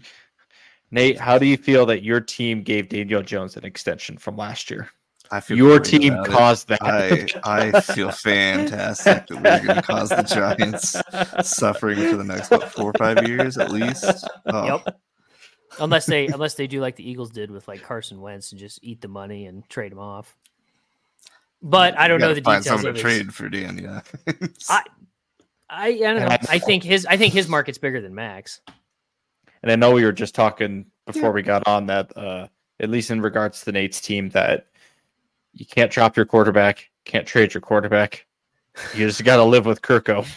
Nate, 0.92 1.18
how 1.18 1.38
do 1.38 1.46
you 1.46 1.58
feel 1.58 1.86
that 1.88 2.04
your 2.04 2.20
team 2.20 2.64
gave 2.64 2.90
Daniel 2.90 3.24
Jones 3.24 3.56
an 3.58 3.66
extension 3.66 4.18
from 4.18 4.36
last 4.36 4.70
year? 4.70 4.90
I 5.34 5.40
feel 5.40 5.56
Your 5.56 5.80
team 5.80 6.12
about 6.14 6.28
it. 6.28 6.32
caused 6.32 6.68
that. 6.68 6.84
I 6.84 7.26
I 7.46 7.80
feel 7.80 8.12
fantastic 8.12 9.28
that 9.28 9.30
we're 9.32 9.66
going 9.66 9.76
to 9.78 9.82
cause 9.82 10.10
the 10.10 10.24
Giants 10.24 11.02
suffering 11.50 11.98
for 12.10 12.18
the 12.18 12.24
next 12.26 12.52
what, 12.52 12.70
four 12.74 12.90
or 12.92 12.94
five 12.98 13.26
years 13.26 13.58
at 13.58 13.72
least. 13.72 14.28
Oh, 14.48 14.82
Yep. 14.86 15.00
Unless 15.80 16.06
they 16.08 16.28
unless 16.28 16.56
they 16.56 16.68
do 16.68 16.82
like 16.82 16.98
the 16.98 17.10
Eagles 17.10 17.32
did 17.32 17.50
with 17.50 17.66
like 17.70 17.82
Carson 17.82 18.20
Wentz 18.20 18.52
and 18.52 18.60
just 18.60 18.80
eat 18.84 19.00
the 19.00 19.08
money 19.08 19.46
and 19.46 19.68
trade 19.70 19.94
him 19.94 20.00
off. 20.00 20.36
But 21.62 21.98
I 21.98 22.10
don't 22.10 22.20
you 22.20 22.26
know 22.28 22.34
the 22.34 22.42
find 22.42 22.62
details 22.62 22.82
someone 22.82 22.90
of 22.90 22.96
to 22.98 23.02
trade 23.02 23.34
for 23.34 23.48
Dan. 23.48 23.78
Yeah, 23.78 24.02
I, 24.70 24.84
I 25.70 25.88
I 25.88 25.98
don't 25.98 26.20
know. 26.28 26.38
I 26.50 26.60
think 26.60 26.84
his 26.84 27.06
I 27.06 27.16
think 27.16 27.34
his 27.34 27.48
market's 27.48 27.78
bigger 27.78 28.02
than 28.02 28.14
Max. 28.14 28.60
And 29.64 29.72
I 29.72 29.76
know 29.76 29.92
we 29.92 30.04
were 30.04 30.12
just 30.12 30.36
talking 30.36 30.86
before 31.06 31.32
we 31.32 31.42
got 31.42 31.68
on 31.68 31.86
that, 31.88 32.16
uh, 32.18 32.48
at 32.80 32.90
least 32.90 33.12
in 33.12 33.22
regards 33.22 33.60
to 33.60 33.66
the 33.66 33.72
Nate's 33.72 34.02
team, 34.02 34.30
that 34.30 34.68
you 35.54 35.66
can't 35.66 35.92
drop 35.92 36.16
your 36.16 36.26
quarterback, 36.26 36.90
can't 37.06 37.28
trade 37.28 37.54
your 37.54 37.62
quarterback. 37.62 38.26
You 38.96 39.08
just 39.08 39.24
got 39.24 39.38
to 39.38 39.44
live 39.44 39.66
with 39.66 39.82
Kirko. 39.82 40.28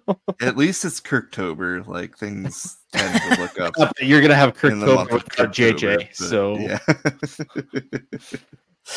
at 0.40 0.56
least 0.56 0.84
it's 0.84 1.00
Kirktober. 1.00 1.86
Like 1.86 2.16
things 2.16 2.78
tend 2.92 3.20
to 3.20 3.40
look 3.40 3.60
up. 3.60 3.92
You're 4.00 4.20
going 4.20 4.30
to 4.30 4.36
have 4.36 4.54
Kirk 4.54 4.72
in 4.72 4.80
the 4.80 4.86
month 4.86 5.10
of 5.10 5.24
without 5.24 5.48
October, 5.48 5.74
JJ, 5.74 6.14
so 6.14 6.56
yeah, 6.58 6.78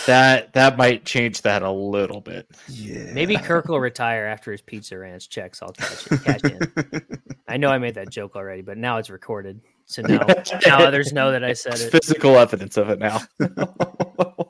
that 0.08 0.54
that 0.54 0.78
might 0.78 1.06
change 1.06 1.42
that 1.44 1.62
a 1.62 1.72
little 1.72 2.22
bit. 2.22 2.48
yeah. 2.68 3.12
Maybe 3.14 3.38
Kirk 3.38 3.68
will 3.68 3.80
retire 3.80 4.26
after 4.26 4.52
his 4.52 4.62
Pizza 4.62 4.98
Ranch 4.98 5.30
checks. 5.30 5.62
I'll 5.62 5.72
catch 5.74 6.08
it, 6.12 6.24
cash 6.24 6.42
in. 6.44 7.20
I 7.48 7.58
know 7.58 7.70
I 7.70 7.78
made 7.78 7.96
that 7.96 8.10
joke 8.10 8.36
already, 8.36 8.62
but 8.64 8.78
now 8.78 8.98
it's 8.98 9.10
recorded, 9.12 9.62
so 9.86 10.02
now 10.02 10.26
now 10.66 10.80
others 10.84 11.14
know 11.14 11.32
that 11.32 11.44
I 11.44 11.54
said 11.54 11.74
There's 11.74 11.84
it. 11.84 11.92
physical 11.92 12.38
evidence 12.38 12.78
of 12.78 12.90
it 12.90 13.00
now. 13.00 13.22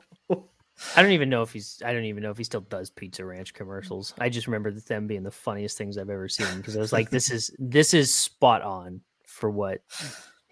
I 0.94 1.02
don't 1.02 1.12
even 1.12 1.28
know 1.30 1.42
if 1.42 1.52
he's. 1.52 1.82
I 1.84 1.92
don't 1.92 2.04
even 2.04 2.22
know 2.22 2.30
if 2.30 2.38
he 2.38 2.44
still 2.44 2.60
does 2.60 2.90
Pizza 2.90 3.24
Ranch 3.24 3.52
commercials. 3.54 4.14
I 4.18 4.28
just 4.28 4.46
remember 4.46 4.70
them 4.70 5.06
being 5.06 5.22
the 5.22 5.30
funniest 5.30 5.76
things 5.78 5.98
I've 5.98 6.10
ever 6.10 6.28
seen 6.28 6.46
because 6.56 6.76
I 6.76 6.80
was 6.80 6.92
like, 6.92 7.10
"This 7.10 7.30
is 7.30 7.50
this 7.58 7.92
is 7.94 8.12
spot 8.12 8.62
on 8.62 9.00
for 9.26 9.50
what 9.50 9.80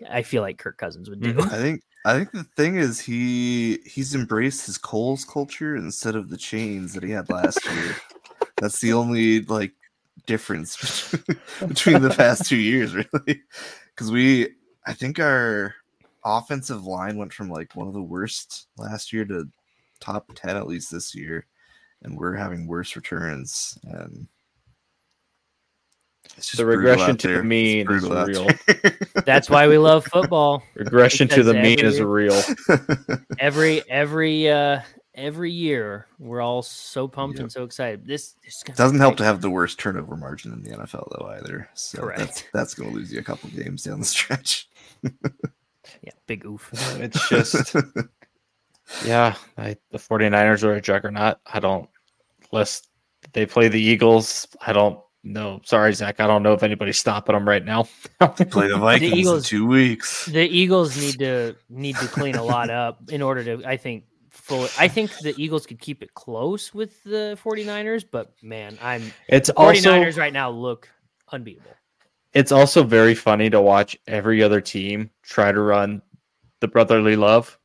I 0.08 0.22
feel 0.22 0.42
like 0.42 0.58
Kirk 0.58 0.78
Cousins 0.78 1.08
would 1.10 1.20
do." 1.20 1.34
Mhm. 1.34 1.52
I 1.52 1.56
think 1.58 1.82
I 2.04 2.14
think 2.14 2.32
the 2.32 2.44
thing 2.44 2.76
is 2.76 3.00
he 3.00 3.78
he's 3.86 4.14
embraced 4.14 4.66
his 4.66 4.78
Coles 4.78 5.24
culture 5.24 5.76
instead 5.76 6.16
of 6.16 6.28
the 6.30 6.36
chains 6.36 6.92
that 6.94 7.02
he 7.02 7.10
had 7.10 7.30
last 7.30 7.64
year. 7.64 7.96
That's 8.60 8.80
the 8.80 8.92
only 8.92 9.40
like 9.42 9.72
difference 10.26 11.10
between 11.66 12.02
the 12.02 12.10
past 12.10 12.46
two 12.46 12.56
years, 12.56 12.94
really. 12.94 13.42
Because 13.94 14.10
we, 14.10 14.48
I 14.86 14.92
think 14.92 15.20
our 15.20 15.72
offensive 16.24 16.84
line 16.84 17.16
went 17.16 17.32
from 17.32 17.48
like 17.48 17.76
one 17.76 17.86
of 17.86 17.94
the 17.94 18.02
worst 18.02 18.66
last 18.76 19.12
year 19.12 19.24
to 19.26 19.48
top 20.00 20.32
ten 20.34 20.56
at 20.56 20.66
least 20.66 20.90
this 20.90 21.14
year, 21.14 21.46
and 22.02 22.18
we're 22.18 22.34
having 22.34 22.66
worse 22.66 22.96
returns. 22.96 23.78
And 23.84 24.26
it's 24.26 24.26
just 24.26 24.33
The 26.56 26.66
regression 26.66 27.16
to 27.18 27.28
the 27.36 27.42
mean 27.42 27.90
is 27.90 28.02
real. 28.08 28.48
there. 28.66 28.98
That's 29.24 29.48
why 29.48 29.66
we 29.68 29.78
love 29.78 30.04
football. 30.06 30.62
Regression 30.74 31.28
to 31.28 31.34
Because 31.36 31.46
the 31.46 31.54
mean 31.54 31.80
is 31.80 32.00
real. 32.00 32.40
Every 33.38 33.88
every 33.88 34.48
uh 34.50 34.80
every 35.14 35.50
year, 35.52 36.06
we're 36.18 36.40
all 36.40 36.62
so 36.62 37.06
pumped 37.06 37.36
Yep. 37.38 37.42
and 37.44 37.52
so 37.52 37.62
excited. 37.64 38.04
This, 38.06 38.34
this 38.44 38.56
is 38.68 38.76
Doesn't 38.76 38.98
help 38.98 39.16
to 39.18 39.24
have 39.24 39.40
the 39.40 39.50
worst 39.50 39.78
turnover 39.78 40.16
margin 40.16 40.52
in 40.52 40.62
the 40.62 40.70
NFL 40.70 41.08
though 41.18 41.26
either. 41.28 41.68
So 41.74 41.98
that's 41.98 42.40
Correct. 42.42 42.48
that's 42.52 42.74
going 42.74 42.90
to 42.90 42.96
lose 42.96 43.12
you 43.12 43.20
a 43.20 43.22
couple 43.24 43.48
games 43.50 43.84
down 43.84 44.00
the 44.00 44.06
stretch. 44.06 44.68
Yeah, 45.02 46.12
big 46.26 46.44
oof. 46.46 46.70
It's 47.00 47.28
just, 47.28 47.74
yeah, 49.04 49.34
I, 49.56 49.76
the 49.90 49.98
49ers 49.98 50.62
are 50.64 50.74
a 50.74 50.80
juggernaut. 50.80 51.38
I 51.46 51.60
don't, 51.60 51.88
unless 52.52 52.82
they 53.32 53.46
play 53.46 53.68
the 53.68 53.80
Eagles, 53.80 54.46
I 54.66 54.72
don't 54.72 54.98
know. 55.24 55.60
Sorry, 55.64 55.92
Zach. 55.94 56.20
I 56.20 56.26
don't 56.26 56.42
know 56.42 56.52
if 56.52 56.62
anybody's 56.62 56.98
stopping 56.98 57.34
them 57.34 57.48
right 57.48 57.64
now. 57.64 57.84
Play 58.20 58.68
the 58.68 58.78
Vikings 58.78 59.12
Eagles- 59.14 59.44
in 59.52 59.58
two 59.58 59.66
weeks. 59.66 60.26
the 60.26 60.46
Eagles 60.46 60.96
need 60.96 61.18
to 61.18 61.56
need 61.68 61.96
to 61.96 62.06
clean 62.06 62.36
a 62.36 62.42
lot 62.42 62.70
up 62.70 63.00
in 63.10 63.22
order 63.22 63.42
to 63.56 63.66
I 63.68 63.76
think 63.76 64.04
fully 64.30 64.68
I 64.78 64.88
think 64.88 65.10
the 65.22 65.34
Eagles 65.36 65.66
could 65.66 65.80
keep 65.80 66.02
it 66.02 66.12
close 66.14 66.74
with 66.74 67.02
the 67.04 67.38
49ers, 67.42 68.04
but 68.10 68.32
man, 68.42 68.78
I'm 68.82 69.12
it's 69.28 69.50
49ers 69.50 70.06
also, 70.08 70.20
right 70.20 70.32
now 70.32 70.50
look 70.50 70.88
unbeatable. 71.32 71.70
it's 72.32 72.52
also 72.52 72.82
very 72.82 73.14
funny 73.14 73.48
to 73.50 73.60
watch 73.60 73.96
every 74.06 74.42
other 74.42 74.60
team 74.60 75.10
try 75.22 75.50
to 75.52 75.60
run 75.60 76.02
the 76.60 76.68
brotherly 76.68 77.14
love, 77.16 77.58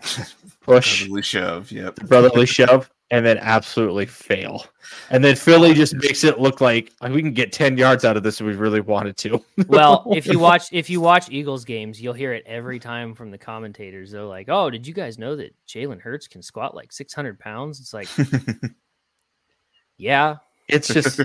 push, 0.60 1.02
Probably 1.06 1.22
shove. 1.22 1.70
Yep. 1.72 1.96
brotherly 2.06 2.46
shove, 2.46 2.90
and 3.12 3.26
then 3.26 3.36
absolutely 3.38 4.06
fail. 4.06 4.64
And 5.10 5.22
then 5.22 5.36
Philly 5.36 5.72
oh, 5.72 5.74
just 5.74 5.94
makes 5.94 6.24
it 6.24 6.40
look 6.40 6.62
like 6.62 6.90
like, 7.02 7.12
we 7.12 7.20
can 7.20 7.34
get 7.34 7.52
10 7.52 7.76
yards 7.76 8.06
out 8.06 8.16
of 8.16 8.22
this 8.22 8.40
if 8.40 8.46
we 8.46 8.54
really 8.54 8.80
wanted 8.80 9.16
to. 9.18 9.44
Well, 9.68 10.04
if 10.16 10.26
you 10.26 10.38
watch 10.40 10.72
if 10.72 10.88
you 10.90 11.00
watch 11.00 11.30
Eagles 11.30 11.64
games, 11.64 12.00
you'll 12.00 12.14
hear 12.14 12.32
it 12.32 12.42
every 12.46 12.78
time 12.78 13.14
from 13.14 13.30
the 13.30 13.38
commentators. 13.38 14.10
They're 14.10 14.24
like, 14.24 14.48
"Oh, 14.48 14.70
did 14.70 14.86
you 14.86 14.94
guys 14.94 15.18
know 15.18 15.36
that 15.36 15.54
Jalen 15.68 16.00
Hurts 16.00 16.26
can 16.26 16.42
squat 16.42 16.74
like 16.74 16.90
600 16.90 17.38
pounds?" 17.38 17.80
It's 17.80 17.92
like, 17.92 18.08
yeah, 19.98 20.36
It's 20.68 20.88
just 20.88 21.20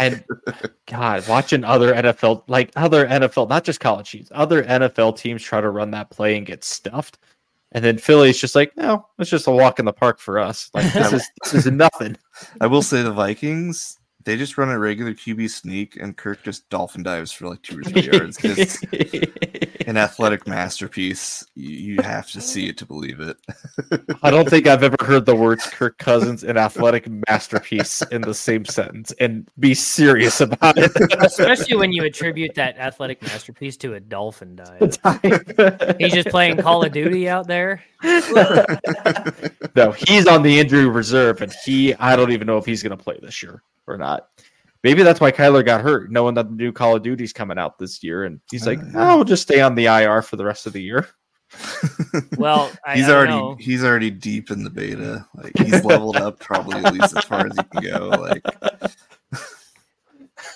and 0.00 0.24
God, 0.86 1.26
watching 1.26 1.64
other 1.64 1.94
NFL 1.94 2.44
like 2.48 2.70
other 2.76 3.06
NFL, 3.06 3.48
not 3.48 3.64
just 3.64 3.80
college 3.80 4.10
teams, 4.10 4.28
other 4.32 4.62
NFL 4.62 5.16
teams 5.16 5.42
try 5.42 5.60
to 5.60 5.70
run 5.70 5.90
that 5.92 6.10
play 6.10 6.36
and 6.36 6.46
get 6.46 6.64
stuffed. 6.64 7.18
And 7.72 7.84
then 7.84 7.98
Philly's 7.98 8.40
just 8.40 8.54
like, 8.54 8.76
no, 8.76 9.06
it's 9.18 9.30
just 9.30 9.46
a 9.46 9.50
walk 9.50 9.78
in 9.78 9.84
the 9.84 9.92
park 9.92 10.18
for 10.18 10.38
us. 10.38 10.70
Like 10.72 10.92
this 10.92 11.12
is 11.14 11.30
this 11.44 11.66
is 11.66 11.72
nothing. 11.72 12.16
I 12.60 12.66
will 12.66 12.82
say 12.82 13.02
the 13.02 13.12
Vikings. 13.12 13.97
They 14.28 14.36
just 14.36 14.58
run 14.58 14.68
a 14.68 14.78
regular 14.78 15.14
QB 15.14 15.48
sneak, 15.48 15.96
and 15.96 16.14
Kirk 16.14 16.42
just 16.42 16.68
dolphin 16.68 17.02
dives 17.02 17.32
for 17.32 17.48
like 17.48 17.62
two 17.62 17.78
or 17.78 17.82
three 17.82 18.02
yards. 18.02 18.36
It's 18.42 18.82
an 19.88 19.96
athletic 19.96 20.46
masterpiece. 20.46 21.46
You, 21.54 21.94
you 21.94 22.02
have 22.02 22.30
to 22.32 22.42
see 22.42 22.68
it 22.68 22.76
to 22.76 22.84
believe 22.84 23.20
it. 23.20 23.38
I 24.22 24.30
don't 24.30 24.46
think 24.46 24.66
I've 24.66 24.82
ever 24.82 24.98
heard 25.00 25.24
the 25.24 25.34
words 25.34 25.64
Kirk 25.70 25.96
Cousins 25.96 26.44
and 26.44 26.58
athletic 26.58 27.08
masterpiece 27.26 28.02
in 28.12 28.20
the 28.20 28.34
same 28.34 28.66
sentence 28.66 29.14
and 29.18 29.48
be 29.60 29.72
serious 29.72 30.42
about 30.42 30.76
it. 30.76 30.92
especially 31.22 31.78
when 31.78 31.92
you 31.92 32.04
attribute 32.04 32.54
that 32.54 32.76
athletic 32.76 33.22
masterpiece 33.22 33.78
to 33.78 33.94
a 33.94 34.00
dolphin 34.00 34.56
dive. 34.56 34.98
He's 35.98 36.12
just 36.12 36.28
playing 36.28 36.58
Call 36.58 36.84
of 36.84 36.92
Duty 36.92 37.30
out 37.30 37.46
there. 37.46 37.82
no, 39.74 39.92
he's 39.92 40.26
on 40.26 40.42
the 40.42 40.58
injury 40.58 40.86
reserve, 40.86 41.40
and 41.40 41.50
he 41.64 41.94
I 41.94 42.14
don't 42.14 42.30
even 42.30 42.46
know 42.46 42.58
if 42.58 42.66
he's 42.66 42.82
going 42.82 42.94
to 42.94 43.02
play 43.02 43.18
this 43.22 43.42
year 43.42 43.62
or 43.88 43.96
not. 43.98 44.28
Maybe 44.84 45.02
that's 45.02 45.20
why 45.20 45.32
Kyler 45.32 45.64
got 45.64 45.80
hurt, 45.80 46.12
knowing 46.12 46.34
that 46.34 46.48
the 46.48 46.54
new 46.54 46.70
Call 46.72 46.94
of 46.94 47.02
Duty's 47.02 47.32
coming 47.32 47.58
out 47.58 47.78
this 47.78 48.02
year, 48.04 48.24
and 48.24 48.40
he's 48.50 48.66
like, 48.66 48.78
Uh, 48.78 48.92
"Oh, 48.94 49.16
we'll 49.16 49.24
just 49.24 49.42
stay 49.42 49.60
on 49.60 49.74
the 49.74 49.86
IR 49.86 50.22
for 50.22 50.36
the 50.36 50.44
rest 50.44 50.66
of 50.66 50.72
the 50.72 50.82
year." 50.82 51.08
Well, 52.36 52.70
I, 52.86 52.96
he's 52.96 53.08
I 53.08 53.12
already 53.14 53.32
know. 53.32 53.56
he's 53.58 53.82
already 53.82 54.10
deep 54.10 54.50
in 54.50 54.62
the 54.64 54.70
beta. 54.70 55.26
Like 55.34 55.56
he's 55.56 55.82
leveled 55.84 56.16
up 56.16 56.38
probably 56.38 56.76
at 56.84 56.92
least 56.92 57.16
as 57.16 57.24
far 57.24 57.46
as 57.46 57.56
he 57.56 57.62
can 57.64 57.82
go. 57.82 58.08
Like 58.08 58.44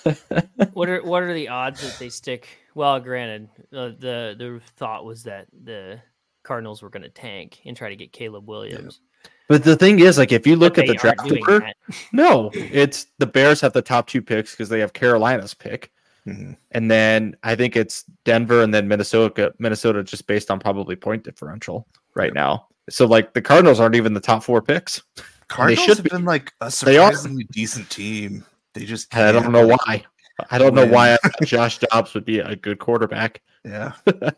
what 0.74 0.88
are 0.88 1.02
what 1.02 1.22
are 1.22 1.34
the 1.34 1.48
odds 1.48 1.80
that 1.80 1.98
they 1.98 2.08
stick? 2.08 2.48
Well, 2.74 3.00
granted, 3.00 3.48
uh, 3.72 3.88
the 3.98 4.34
the 4.38 4.60
thought 4.76 5.04
was 5.04 5.24
that 5.24 5.46
the 5.64 6.00
Cardinals 6.42 6.82
were 6.82 6.90
going 6.90 7.02
to 7.04 7.08
tank 7.08 7.60
and 7.64 7.76
try 7.76 7.88
to 7.88 7.96
get 7.96 8.12
Caleb 8.12 8.48
Williams. 8.48 9.00
But 9.48 9.64
the 9.64 9.76
thing 9.76 9.98
is, 10.00 10.16
like, 10.18 10.32
if 10.32 10.46
you 10.46 10.56
look 10.56 10.76
But 10.76 10.84
at 10.84 10.86
the 10.88 10.92
they 10.94 11.08
aren't 11.08 11.18
draft 11.18 11.48
order, 11.48 11.72
no, 12.12 12.50
it's 12.54 13.06
the 13.18 13.26
Bears 13.26 13.60
have 13.60 13.72
the 13.72 13.82
top 13.82 14.06
two 14.06 14.22
picks 14.22 14.52
because 14.52 14.68
they 14.68 14.80
have 14.80 14.92
Carolina's 14.92 15.52
pick, 15.52 15.90
Mhm. 16.26 16.56
and 16.70 16.90
then 16.90 17.36
I 17.42 17.54
think 17.56 17.76
it's 17.76 18.04
Denver 18.24 18.62
and 18.62 18.72
then 18.72 18.88
Minnesota. 18.88 19.52
Minnesota 19.58 20.02
just 20.04 20.26
based 20.26 20.50
on 20.50 20.58
probably 20.60 20.96
point 20.96 21.24
differential 21.24 21.86
right 22.14 22.26
Yep. 22.28 22.34
now. 22.34 22.68
So 22.88 23.06
like 23.06 23.32
the 23.34 23.42
Cardinals 23.42 23.78
aren't 23.80 23.94
even 23.96 24.14
the 24.14 24.20
top 24.20 24.42
four 24.42 24.62
picks. 24.62 25.02
Cardinals 25.48 25.84
should 25.84 25.96
have 25.98 26.04
be. 26.04 26.10
been 26.10 26.24
like 26.24 26.52
a 26.60 26.72
They 26.84 26.96
are. 26.96 27.10
surprisingly 27.12 27.44
decent 27.52 27.90
team. 27.90 28.44
They 28.74 28.84
just 28.86 29.08
And 29.12 29.24
I 29.24 29.32
don't 29.32 29.52
know 29.52 29.66
why. 29.66 30.04
I 30.50 30.56
don't 30.58 30.74
know 30.74 30.86
why 30.86 31.08
win. 31.10 31.18
I 31.24 31.28
thought 31.28 31.46
Josh 31.46 31.78
Dobbs 31.78 32.14
would 32.14 32.24
be 32.24 32.38
a 32.38 32.56
good 32.56 32.78
quarterback. 32.78 33.42
Yeah. 33.64 33.92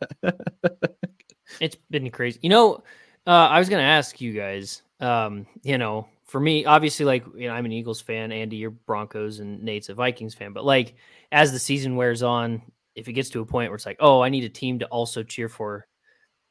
It's 1.61 1.77
been 1.91 2.11
crazy. 2.11 2.41
You 2.43 2.49
know, 2.51 2.83
uh, 3.27 3.31
I 3.31 3.59
was 3.59 3.69
going 3.69 3.83
to 3.83 3.89
ask 3.89 4.21
you 4.21 4.33
guys. 4.33 4.83
Um, 5.01 5.47
you 5.63 5.79
know, 5.79 6.09
for 6.25 6.41
me, 6.41 6.65
obviously, 6.65 7.05
like 7.05 7.25
you 7.35 7.49
know, 7.49 7.55
I'm 7.55 7.65
an 7.65 7.73
Eagles 7.73 8.01
fan. 8.01 8.33
Andy, 8.33 8.57
you're 8.57 8.71
Broncos, 8.71 9.41
and 9.41 9.63
Nate's 9.63 9.89
a 9.89 9.95
Vikings 9.95 10.35
fan. 10.35 10.53
But 10.53 10.65
like, 10.65 10.95
as 11.33 11.53
the 11.53 11.59
season 11.59 11.97
wears 11.97 12.23
on, 12.23 12.63
if 12.95 13.09
it 13.09 13.13
gets 13.13 13.31
to 13.31 13.41
a 13.41 13.47
point 13.47 13.71
where 13.71 13.77
it's 13.77 13.87
like, 13.87 13.99
oh, 14.01 14.21
I 14.21 14.29
need 14.29 14.45
a 14.45 14.49
team 14.49 14.79
to 14.81 14.87
also 14.87 15.23
cheer 15.23 15.49
for, 15.49 15.87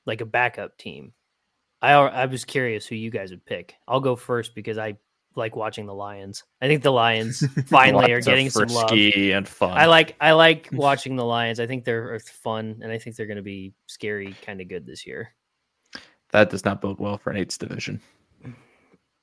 like 0.05 0.21
a 0.21 0.25
backup 0.25 0.77
team. 0.77 1.13
I 1.81 1.93
I 1.93 2.25
was 2.25 2.45
curious 2.45 2.85
who 2.85 2.95
you 2.95 3.11
guys 3.11 3.31
would 3.31 3.45
pick. 3.45 3.75
I'll 3.87 3.99
go 3.99 4.15
first 4.15 4.55
because 4.55 4.77
I 4.77 4.97
like 5.35 5.55
watching 5.55 5.85
the 5.85 5.93
Lions. 5.93 6.43
I 6.61 6.67
think 6.67 6.83
the 6.83 6.91
Lions 6.91 7.43
finally 7.67 8.11
are 8.11 8.21
getting 8.21 8.49
some 8.49 8.67
love. 8.67 8.91
and 8.91 9.47
fun. 9.47 9.77
I 9.77 9.85
like 9.87 10.15
I 10.21 10.31
like 10.31 10.69
watching 10.73 11.15
the 11.15 11.25
Lions. 11.25 11.59
I 11.59 11.67
think 11.67 11.83
they're 11.83 12.19
fun, 12.19 12.79
and 12.81 12.91
I 12.91 12.97
think 12.97 13.15
they're 13.15 13.25
going 13.25 13.37
to 13.37 13.43
be 13.43 13.73
scary, 13.87 14.35
kind 14.45 14.61
of 14.61 14.67
good 14.67 14.85
this 14.85 15.05
year. 15.05 15.33
That 16.33 16.49
does 16.49 16.65
not 16.65 16.81
bode 16.81 16.99
well 16.99 17.17
for 17.17 17.31
Nate's 17.31 17.57
division. 17.57 18.01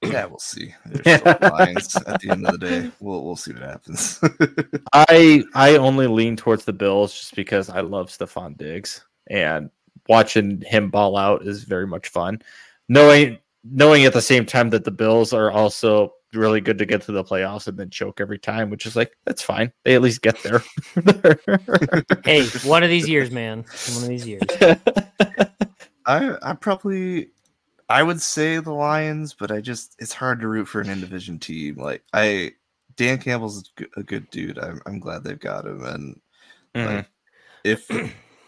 Yeah, 0.03 0.25
we'll 0.27 0.39
see. 0.39 0.73
There's 0.87 1.21
still 1.21 1.37
lines 1.51 1.97
at 2.07 2.21
the 2.21 2.31
end 2.31 2.47
of 2.47 2.53
the 2.53 2.67
day. 2.67 2.91
We'll 3.01 3.25
we'll 3.25 3.37
see 3.37 3.53
what 3.53 3.63
happens. 3.63 4.21
I 4.95 5.45
I 5.55 5.77
only 5.77 6.07
lean 6.07 6.37
towards 6.37 6.65
the 6.65 6.73
Bills 6.73 7.13
just 7.13 7.37
because 7.37 7.69
I 7.69 7.81
love 7.81 8.09
Stefon 8.09 8.57
Diggs 8.57 9.05
and 9.29 9.71
watching 10.09 10.63
him 10.63 10.91
ball 10.91 11.17
out 11.17 11.47
is 11.47 11.65
very 11.65 11.87
much 11.87 12.09
fun. 12.09 12.41
Knowing 12.89 13.39
knowing 13.63 14.05
at 14.05 14.15
the 14.15 14.23
same 14.23 14.47
time 14.47 14.71
that 14.71 14.85
the 14.85 14.91
Bills 14.91 15.33
are 15.33 15.51
also 15.51 16.15
really 16.33 16.61
good 16.61 16.79
to 16.79 16.87
get 16.87 17.03
to 17.03 17.13
the 17.13 17.25
playoffs 17.25 17.67
and 17.67 17.77
then 17.77 17.91
choke 17.91 18.21
every 18.21 18.39
time, 18.39 18.71
which 18.71 18.87
is 18.87 18.97
like 18.97 19.13
that's 19.27 19.43
fine. 19.43 19.73
They 19.85 19.97
at 19.97 20.03
least 20.03 20.23
get 20.23 20.43
there. 20.43 20.63
Hey, 22.25 22.47
one 22.65 22.83
of 22.83 22.89
these 22.91 23.09
years, 23.09 23.31
man. 23.31 23.65
One 23.93 24.03
of 24.03 24.09
these 24.09 24.27
years. 24.27 24.43
I 26.11 26.37
I 26.51 26.55
probably 26.55 27.31
I 27.89 28.03
would 28.03 28.21
say 28.23 28.59
the 28.59 28.73
Lions, 28.73 29.35
but 29.35 29.51
I 29.53 29.61
just 29.61 29.97
it's 29.99 30.13
hard 30.15 30.41
to 30.41 30.49
root 30.49 30.67
for 30.69 30.81
an 30.81 30.89
in 30.91 31.01
division 31.01 31.39
team. 31.39 31.77
Like 31.77 32.05
I 32.13 32.53
Dan 32.97 33.19
Campbell's 33.19 33.73
a 33.97 34.03
good 34.03 34.31
dude. 34.31 34.59
I'm 34.59 34.81
I'm 34.87 35.01
glad 35.01 35.25
they've 35.25 35.39
got 35.39 35.67
him. 35.67 35.85
And 35.85 36.21
Mhm. 36.77 36.87
like, 36.87 37.07
if 37.65 37.91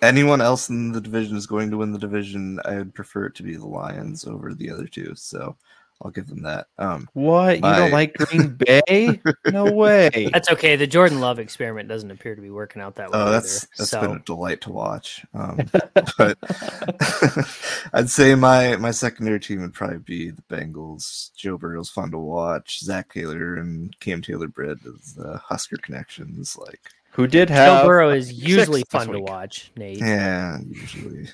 anyone 0.02 0.40
else 0.40 0.68
in 0.70 0.92
the 0.92 1.00
division 1.00 1.36
is 1.36 1.46
going 1.46 1.70
to 1.70 1.78
win 1.78 1.92
the 1.92 1.98
division, 1.98 2.60
I 2.64 2.76
would 2.78 2.94
prefer 2.94 3.26
it 3.26 3.34
to 3.36 3.42
be 3.44 3.56
the 3.56 3.66
Lions 3.66 4.26
over 4.26 4.54
the 4.54 4.70
other 4.70 4.86
two. 4.86 5.14
So 5.14 5.56
I'll 6.04 6.10
give 6.10 6.26
them 6.26 6.42
that. 6.42 6.66
Um, 6.78 7.08
What? 7.12 7.56
You 7.56 7.62
don't 7.62 7.90
like 7.92 8.14
Green 8.14 8.56
Bay? 8.56 9.20
No 9.46 9.70
way. 9.70 10.30
That's 10.32 10.48
okay. 10.50 10.76
The 10.76 10.86
Jordan 10.86 11.20
Love 11.20 11.38
experiment 11.38 11.88
doesn't 11.88 12.10
appear 12.10 12.34
to 12.34 12.40
be 12.42 12.50
working 12.50 12.80
out 12.80 12.94
that 12.96 13.10
way. 13.10 13.18
oh, 13.18 13.30
that's 13.30 13.64
either. 13.64 13.68
that's 13.78 13.90
so 13.90 14.00
been 14.00 14.12
a 14.12 14.18
delight 14.20 14.60
to 14.62 14.72
watch. 14.72 15.24
Um, 15.34 15.58
but 16.18 16.38
I'd 17.92 18.08
say 18.10 18.34
my 18.34 18.76
my 18.76 18.90
secondary 18.90 19.40
team 19.40 19.60
would 19.62 19.74
probably 19.74 19.98
be 19.98 20.30
the 20.30 20.42
Bengals. 20.42 21.30
Joe 21.36 21.58
Burrow's 21.58 21.90
fun 21.90 22.10
to 22.12 22.18
watch. 22.18 22.80
Zac 22.80 23.12
Taylor 23.12 23.56
and 23.56 23.98
Cam 24.00 24.22
Taylor 24.22 24.48
Britt 24.48 24.78
is 24.84 25.14
the 25.14 25.38
Husker 25.38 25.76
connections. 25.76 26.56
Like, 26.58 26.80
Who 27.12 27.26
did 27.26 27.50
have 27.50 27.66
Joe 27.68 27.74
have 27.74 27.86
Burrow 27.86 28.10
is 28.10 28.32
usually 28.32 28.84
fun 28.90 29.08
to 29.08 29.20
watch. 29.20 29.70
Nate. 29.76 29.98
yeah, 29.98 30.58
usually 30.68 31.28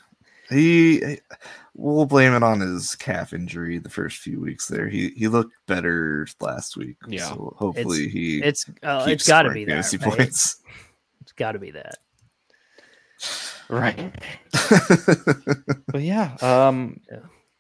he. 0.51 1.19
We'll 1.81 2.07
blame 2.07 2.33
it 2.35 2.43
on 2.43 2.59
his 2.59 2.97
calf 2.97 3.33
injury 3.33 3.79
the 3.79 3.89
first 3.89 4.19
few 4.19 4.41
weeks 4.41 4.67
there. 4.67 4.89
He 4.89 5.11
he 5.11 5.29
looked 5.29 5.55
better 5.67 6.27
last 6.41 6.77
week. 6.77 6.97
Yeah. 7.07 7.29
so 7.29 7.55
hopefully 7.57 8.09
he 8.09 8.43
It's 8.43 8.67
uh, 8.83 9.05
keeps 9.05 9.23
it's 9.23 9.29
got 9.29 9.43
to 9.43 9.51
be 9.53 9.65
that. 9.65 9.71
fantasy 9.71 9.97
right? 9.99 10.17
points. 10.19 10.61
It's 11.21 11.31
got 11.33 11.53
to 11.53 11.61
be 11.61 11.71
that. 11.73 11.95
right? 13.69 14.13
But 15.87 16.03
yeah, 16.03 16.37
um, 16.43 17.01
Yeah. 17.11 17.19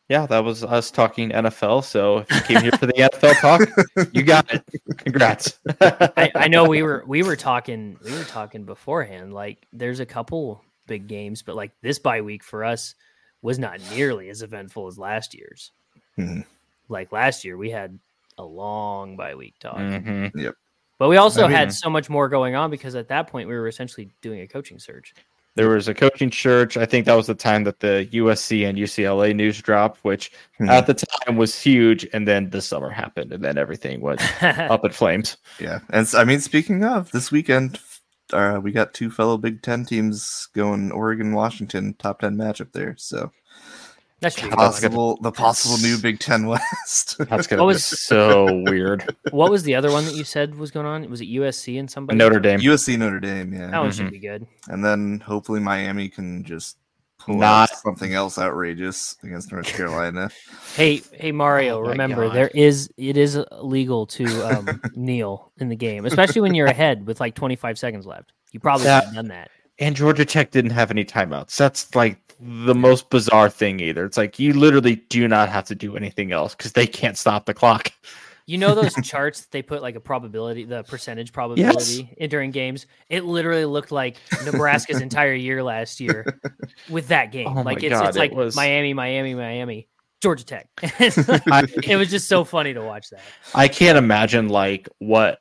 yeah. 0.08 0.26
that 0.26 0.40
was 0.44 0.64
us 0.64 0.90
talking 0.90 1.30
NFL. 1.30 1.84
So 1.84 2.18
if 2.18 2.30
you 2.30 2.40
came 2.40 2.62
here 2.62 2.72
for 2.72 2.86
the 2.86 2.92
NFL 2.94 3.40
talk, 3.40 4.08
you 4.12 4.22
got 4.22 4.52
it. 4.52 4.64
Congrats. 4.98 5.58
I, 5.80 6.30
I 6.34 6.48
know 6.48 6.64
we 6.64 6.82
were 6.88 7.04
we 7.06 7.22
were 7.22 7.36
talking 7.36 7.98
we 8.04 8.12
were 8.12 8.24
talking 8.24 8.64
beforehand. 8.64 9.32
Like, 9.32 9.66
there's 9.72 10.00
a 10.00 10.06
couple 10.06 10.62
big 10.88 11.06
games, 11.06 11.42
but 11.42 11.54
like 11.54 11.70
this 11.82 12.00
bye 12.00 12.20
week 12.20 12.42
for 12.42 12.64
us 12.64 12.96
was 13.42 13.58
not 13.60 13.78
nearly 13.94 14.28
as 14.30 14.42
eventful 14.42 14.88
as 14.88 14.98
last 14.98 15.32
year's. 15.34 15.70
Mhm. 16.18 16.44
Like 16.88 17.12
last 17.12 17.44
year, 17.44 17.56
we 17.56 17.70
had 17.70 17.96
a 18.38 18.42
long 18.44 19.16
bye 19.16 19.36
week 19.36 19.54
talk. 19.60 19.76
Mhm. 19.76 20.52
But 20.98 21.08
we 21.08 21.16
also 21.16 21.44
I 21.44 21.48
mean- 21.48 21.56
had 21.56 21.72
so 21.72 21.88
much 21.88 22.10
more 22.10 22.28
going 22.28 22.56
on 22.56 22.70
because 22.72 22.96
at 22.96 23.06
that 23.08 23.28
point 23.28 23.48
we 23.48 23.54
were 23.54 23.68
essentially 23.68 24.10
doing 24.22 24.40
a 24.40 24.48
coaching 24.48 24.80
search. 24.80 25.14
There 25.54 25.68
was 25.70 25.88
a 25.88 25.94
coaching 25.94 26.30
search. 26.30 26.76
I 26.76 26.86
think 26.86 27.04
that 27.06 27.14
was 27.14 27.26
the 27.26 27.34
time 27.34 27.64
that 27.64 27.80
the 27.80 28.08
USC 28.12 28.64
and 28.64 28.78
UCLA 28.78 29.32
news 29.34 29.60
dropped, 29.60 30.04
which 30.04 30.30
Mhm. 30.60 30.68
at 30.68 30.86
the 30.86 30.94
time 30.94 31.36
was 31.36 31.60
huge. 31.60 32.06
And 32.12 32.28
then 32.28 32.50
the 32.50 32.62
summer 32.62 32.90
happened, 32.90 33.32
and 33.32 33.42
then 33.44 33.58
everything 33.58 34.00
was 34.00 34.18
up 34.42 34.84
in 34.84 34.92
flames. 34.92 35.36
Yeah, 35.60 35.80
and 35.90 36.08
I 36.16 36.22
mean, 36.24 36.38
speaking 36.40 36.84
of 36.84 37.10
this 37.10 37.32
weekend, 37.32 37.80
uh, 38.32 38.60
we 38.62 38.72
got 38.72 38.94
two 38.94 39.10
fellow 39.10 39.36
Big 39.36 39.62
Ten 39.62 39.84
teams 39.84 40.48
going 40.54 40.90
Oregon, 40.92 41.32
Washington, 41.34 41.94
top 41.98 42.20
ten 42.20 42.36
matchup 42.36 42.72
there. 42.72 42.94
So 42.98 43.30
That's 44.20 44.34
true. 44.36 44.50
God, 44.50 44.58
that's 44.58 44.80
possible, 44.80 45.16
the 45.22 45.30
possible 45.32 45.78
new 45.78 45.96
Big 45.98 46.18
Ten 46.18 46.46
West. 46.46 47.16
That's 47.18 47.46
gonna 47.46 47.62
What 47.62 47.70
be 47.70 47.74
was- 47.74 47.84
so 47.84 48.62
weird. 48.64 49.14
What 49.30 49.50
was 49.50 49.62
the 49.62 49.74
other 49.76 49.90
one 49.92 50.04
that 50.06 50.14
you 50.14 50.24
said 50.24 50.56
was 50.56 50.70
going 50.70 50.86
on? 50.86 51.08
Was 51.10 51.20
it 51.20 51.28
USC 51.28 51.78
and 51.78 51.88
somebody? 51.90 52.16
Notre 52.18 52.40
Dame. 52.40 52.60
USC 52.60 52.98
Notre 52.98 53.20
Dame, 53.20 53.52
yeah. 53.52 53.58
That 53.66 53.70
yeah, 53.72 53.78
one 53.80 53.90
Mhm. 53.90 53.94
should 53.94 54.10
be 54.10 54.18
good. 54.18 54.46
and 54.68 54.84
then 54.84 55.20
hopefully 55.24 55.60
Miami 55.60 56.08
can 56.08 56.42
just 56.44 56.76
pull 56.76 56.87
Not- 57.26 57.70
out 57.72 57.78
something 57.78 58.14
else 58.14 58.38
outrageous 58.38 59.16
against 59.22 59.52
North 59.52 59.66
Carolina. 59.66 60.30
Hey, 60.76 61.02
hey 61.12 61.32
Mario, 61.32 61.78
Oh 61.78 61.80
remember 61.80 62.26
God. 62.28 62.36
there 62.36 62.48
is 62.54 62.88
it 62.96 63.16
is 63.16 63.34
illegal 63.50 64.06
to 64.06 64.24
um, 64.48 64.80
kneel 64.94 65.50
in 65.58 65.68
the 65.68 65.74
game, 65.74 66.04
especially 66.06 66.40
when 66.40 66.54
you're 66.54 66.68
ahead 66.68 67.04
with 67.06 67.18
like 67.18 67.34
25 67.34 67.76
seconds 67.78 68.06
left. 68.06 68.32
You 68.52 68.60
probably 68.60 68.84
That- 68.84 69.06
have 69.06 69.14
done 69.14 69.28
that. 69.28 69.50
And 69.80 69.96
Georgia 69.96 70.24
Tech 70.24 70.50
didn't 70.52 70.70
have 70.72 70.90
any 70.92 71.04
timeouts. 71.04 71.56
That's 71.56 71.94
like 71.96 72.18
the 72.40 72.74
most 72.74 73.10
bizarre 73.10 73.48
thing 73.50 73.80
either. 73.80 74.04
It's 74.04 74.16
like 74.16 74.38
you 74.38 74.52
literally 74.52 74.96
do 75.08 75.26
not 75.26 75.48
have 75.48 75.64
to 75.66 75.74
do 75.74 75.96
anything 75.96 76.30
else 76.32 76.54
because 76.54 76.72
they 76.72 76.86
can't 76.86 77.16
stop 77.18 77.46
the 77.46 77.54
clock. 77.54 77.92
You 78.48 78.56
know 78.56 78.74
those 78.74 78.94
charts 79.04 79.42
that 79.42 79.50
they 79.50 79.60
put 79.60 79.82
like 79.82 79.94
a 79.94 80.00
probability, 80.00 80.64
the 80.64 80.82
percentage 80.82 81.34
probability 81.34 82.10
in 82.16 82.30
during 82.30 82.50
games. 82.50 82.86
It 83.10 83.26
literally 83.26 83.66
looked 83.66 83.92
like 83.92 84.16
Nebraska's 84.46 85.02
entire 85.02 85.34
year 85.34 85.62
last 85.62 86.00
year 86.00 86.40
with 86.88 87.08
that 87.08 87.30
game. 87.30 87.46
Oh 87.46 87.60
like 87.60 87.82
it's 87.82 87.92
God, 87.92 88.08
it's 88.08 88.16
it 88.16 88.20
like 88.20 88.32
was- 88.32 88.56
Miami, 88.56 88.94
Miami, 88.94 89.34
Miami, 89.34 89.86
Georgia 90.22 90.46
Tech. 90.46 90.66
It 90.98 91.96
was 91.98 92.08
just 92.10 92.26
so 92.26 92.42
funny 92.42 92.72
to 92.72 92.80
watch 92.80 93.10
that. 93.10 93.20
I 93.54 93.68
can't 93.68 93.98
imagine 93.98 94.48
like 94.48 94.88
what 94.98 95.40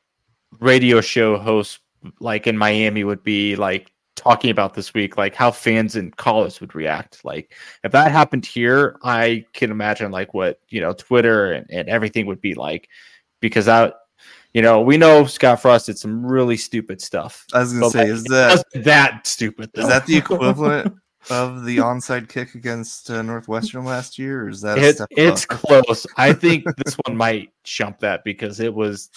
radio 0.60 1.00
show 1.00 1.38
hosts 1.38 1.80
like 2.20 2.46
in 2.46 2.58
Miami 2.58 3.06
would 3.06 3.24
be 3.24 3.56
like 3.56 3.90
talking 4.28 4.50
about 4.50 4.74
this 4.74 4.94
week, 4.94 5.18
like 5.18 5.34
how 5.34 5.52
fans 5.52 5.96
in 5.96 6.12
college 6.12 6.60
would 6.60 6.76
react. 6.76 7.24
Like 7.24 7.54
if 7.84 7.94
that 7.94 8.12
happened 8.12 8.46
here, 8.46 8.98
I 9.04 9.46
can 9.54 9.72
imagine 9.72 10.12
like 10.12 10.34
what 10.34 10.60
you 10.70 10.82
know 10.82 10.94
Twitter 10.94 11.54
and, 11.54 11.66
and 11.70 11.88
everything 11.88 12.26
would 12.26 12.42
be 12.42 12.54
like 12.54 12.90
because 13.40 13.66
that 13.66 13.96
you 14.54 14.62
know 14.62 14.82
we 14.82 14.98
know 14.98 15.26
Scott 15.26 15.62
Frost 15.62 15.86
did 15.86 15.98
some 15.98 16.26
really 16.26 16.58
stupid 16.58 17.02
stuff. 17.02 17.46
I 17.54 17.60
was 17.60 17.74
gonna 17.74 17.90
say, 17.90 18.00
like, 18.00 18.10
is 18.10 18.24
that 18.26 18.64
that 18.76 19.28
stupid? 19.28 19.72
is 19.76 19.88
that 19.88 20.06
the 20.06 20.18
equivalent 20.18 20.94
of 21.30 21.64
the 21.64 21.78
onside 21.78 22.28
kick 22.28 22.56
against 22.56 23.10
uh, 23.10 23.22
Northwestern 23.22 23.86
last 23.86 24.20
year, 24.20 24.44
or 24.44 24.50
is 24.50 24.60
that 24.62 24.78
It, 24.78 25.00
it's 25.12 25.46
close. 25.46 26.06
I 26.18 26.34
think 26.34 26.66
this 26.84 26.96
one 27.06 27.16
might 27.16 27.52
jump 27.64 28.00
that 28.00 28.26
because 28.26 28.60
it 28.60 28.74
was 28.74 29.10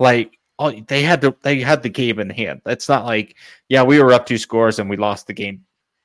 like 0.00 0.39
oh, 0.60 0.70
they 0.70 1.02
had 1.02 1.20
to 1.22 1.34
they 1.42 1.60
had 1.60 1.82
the 1.82 1.88
game 1.88 2.20
in 2.20 2.30
hand. 2.30 2.60
It's 2.66 2.88
not 2.88 3.04
like 3.04 3.36
yeah 3.68 3.82
we 3.82 4.00
were 4.00 4.12
up 4.12 4.26
two 4.26 4.38
scores 4.38 4.78
and 4.78 4.88
we 4.88 4.96
lost 4.96 5.26
the 5.26 5.32
game, 5.32 5.64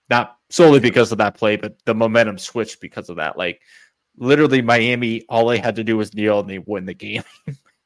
not 0.09 0.37
solely 0.49 0.79
because 0.79 1.11
of 1.11 1.19
that 1.19 1.35
play, 1.35 1.57
but 1.57 1.77
the 1.85 1.93
momentum 1.93 2.39
switched 2.39 2.81
because 2.81 3.09
of 3.09 3.17
that. 3.17 3.37
Like 3.37 3.61
literally 4.17 4.61
Miami, 4.61 5.23
all 5.29 5.47
they 5.47 5.59
had 5.59 5.75
to 5.75 5.83
do 5.83 5.97
was 5.97 6.13
kneel 6.15 6.39
and 6.39 6.49
they 6.49 6.59
win 6.59 6.85
the 6.85 6.93
game. 6.93 7.23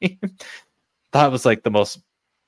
that 0.00 1.26
was 1.30 1.44
like 1.44 1.62
the 1.62 1.70
most 1.70 1.98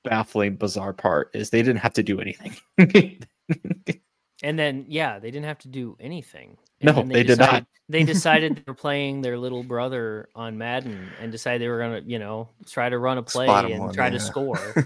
baffling, 0.04 0.56
bizarre 0.56 0.94
part 0.94 1.30
is 1.34 1.50
they 1.50 1.62
didn't 1.62 1.80
have 1.80 1.94
to 1.94 2.02
do 2.02 2.20
anything. 2.20 2.56
And 4.42 4.58
then 4.58 4.84
yeah, 4.88 5.18
they 5.18 5.30
didn't 5.30 5.46
have 5.46 5.60
to 5.60 5.68
do 5.68 5.96
anything. 6.00 6.58
No, 6.82 6.92
then 6.92 7.08
they 7.08 7.22
did 7.22 7.38
not. 7.38 7.66
They 7.88 8.02
decided 8.14 8.56
they 8.56 8.62
were 8.66 8.74
playing 8.74 9.22
their 9.22 9.38
little 9.38 9.62
brother 9.62 10.28
on 10.34 10.58
Madden 10.58 11.08
and 11.20 11.30
decided 11.30 11.62
they 11.62 11.68
were 11.68 11.78
gonna, 11.78 12.02
you 12.04 12.18
know, 12.18 12.48
try 12.66 12.88
to 12.88 12.98
run 12.98 13.18
a 13.18 13.22
play 13.22 13.46
Spot 13.46 13.64
'em 13.64 13.72
and 13.72 13.80
one, 13.80 13.94
try 13.94 14.10
to 14.10 14.20
score. 14.20 14.58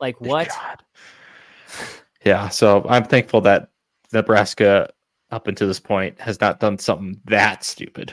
Like 0.00 0.20
what? 0.20 0.48
God. 0.48 0.82
Yeah, 2.24 2.48
so 2.48 2.84
I'm 2.88 3.04
thankful 3.04 3.40
that 3.42 3.68
Nebraska, 4.12 4.90
up 5.30 5.46
until 5.46 5.68
this 5.68 5.78
point, 5.78 6.20
has 6.20 6.40
not 6.40 6.58
done 6.58 6.76
something 6.76 7.20
that 7.26 7.62
stupid. 7.62 8.12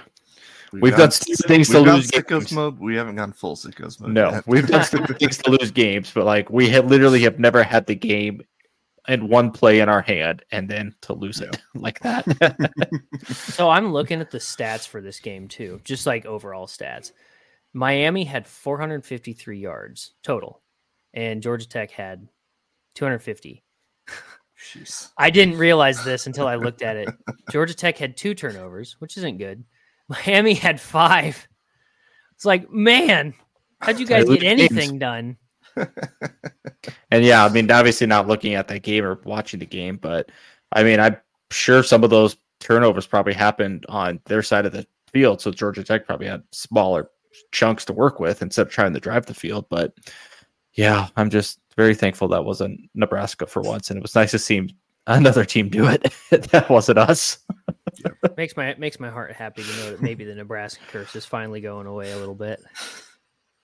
We've 0.71 0.95
done 0.95 1.09
stupid 1.09 1.47
things 1.47 1.69
to 1.69 1.79
lose 1.79 2.11
sickos 2.11 2.29
games. 2.41 2.51
mode. 2.51 2.79
We 2.79 2.95
haven't 2.95 3.15
gone 3.15 3.33
full 3.33 3.55
sickos 3.55 3.99
mode. 3.99 4.11
No, 4.11 4.29
yet. 4.29 4.47
we've 4.47 4.67
done 4.67 4.83
stupid 4.83 5.17
things 5.17 5.39
to 5.39 5.49
lose 5.49 5.71
games, 5.71 6.11
but 6.13 6.25
like 6.25 6.49
we 6.51 6.69
have 6.69 6.85
literally 6.85 7.21
have 7.21 7.39
never 7.39 7.63
had 7.63 7.87
the 7.87 7.95
game 7.95 8.43
in 9.07 9.27
one 9.27 9.51
play 9.51 9.79
in 9.79 9.89
our 9.89 10.01
hand 10.01 10.43
and 10.51 10.69
then 10.69 10.95
to 11.01 11.13
lose 11.13 11.41
it 11.41 11.61
like 11.75 11.99
that. 12.01 12.25
So 13.25 13.69
I'm 13.69 13.93
looking 13.93 14.19
at 14.19 14.31
the 14.31 14.39
stats 14.39 14.87
for 14.87 14.99
this 14.99 15.19
game 15.19 15.47
too, 15.47 15.79
just 15.83 16.05
like 16.05 16.25
overall 16.25 16.67
stats. 16.67 17.11
Miami 17.73 18.23
had 18.23 18.45
453 18.47 19.59
yards 19.59 20.13
total, 20.23 20.61
and 21.13 21.41
Georgia 21.41 21.67
Tech 21.67 21.91
had 21.91 22.27
250. 22.95 23.63
Jeez. 24.71 25.09
I 25.17 25.29
didn't 25.29 25.57
realize 25.57 26.03
this 26.03 26.27
until 26.27 26.47
I 26.47 26.55
looked 26.55 26.81
at 26.81 26.97
it. 26.97 27.09
Georgia 27.51 27.73
Tech 27.73 27.97
had 27.97 28.15
two 28.15 28.33
turnovers, 28.33 28.95
which 28.99 29.17
isn't 29.17 29.37
good. 29.37 29.63
Miami 30.07 30.53
had 30.53 30.79
five. 30.79 31.47
It's 32.35 32.45
like, 32.45 32.71
man, 32.71 33.33
how'd 33.79 33.99
you 33.99 34.05
guys 34.05 34.25
get 34.25 34.43
anything 34.43 34.99
done? 34.99 35.37
And 37.11 37.23
yeah, 37.23 37.45
I 37.45 37.49
mean, 37.49 37.69
obviously 37.71 38.07
not 38.07 38.27
looking 38.27 38.55
at 38.55 38.67
that 38.67 38.83
game 38.83 39.03
or 39.03 39.19
watching 39.23 39.59
the 39.59 39.65
game, 39.65 39.97
but 39.97 40.29
I 40.71 40.83
mean, 40.83 40.99
I'm 40.99 41.17
sure 41.51 41.83
some 41.83 42.03
of 42.03 42.09
those 42.09 42.35
turnovers 42.59 43.07
probably 43.07 43.33
happened 43.33 43.85
on 43.89 44.19
their 44.25 44.41
side 44.41 44.65
of 44.65 44.71
the 44.71 44.85
field. 45.11 45.41
So 45.41 45.51
Georgia 45.51 45.83
Tech 45.83 46.05
probably 46.05 46.27
had 46.27 46.43
smaller 46.51 47.09
chunks 47.51 47.85
to 47.85 47.93
work 47.93 48.19
with 48.19 48.41
instead 48.41 48.67
of 48.67 48.73
trying 48.73 48.93
to 48.93 48.99
drive 48.99 49.25
the 49.25 49.33
field. 49.33 49.65
But 49.69 49.93
yeah, 50.73 51.07
I'm 51.15 51.29
just 51.29 51.59
very 51.75 51.95
thankful 51.95 52.27
that 52.29 52.45
wasn't 52.45 52.79
Nebraska 52.95 53.45
for 53.45 53.61
once. 53.61 53.89
And 53.89 53.97
it 53.97 54.01
was 54.01 54.15
nice 54.15 54.31
to 54.31 54.39
see 54.39 54.73
another 55.07 55.45
team 55.45 55.69
do 55.69 55.87
it. 55.87 56.13
that 56.51 56.69
wasn't 56.69 56.99
us. 56.99 57.37
Makes 58.37 58.57
my 58.57 58.75
makes 58.77 58.99
my 58.99 59.09
heart 59.09 59.31
happy 59.33 59.63
to 59.63 59.77
know 59.77 59.91
that 59.91 60.01
maybe 60.01 60.25
the 60.25 60.35
Nebraska 60.35 60.83
curse 60.89 61.15
is 61.15 61.25
finally 61.25 61.61
going 61.61 61.85
away 61.85 62.11
a 62.11 62.17
little 62.17 62.35
bit. 62.35 62.61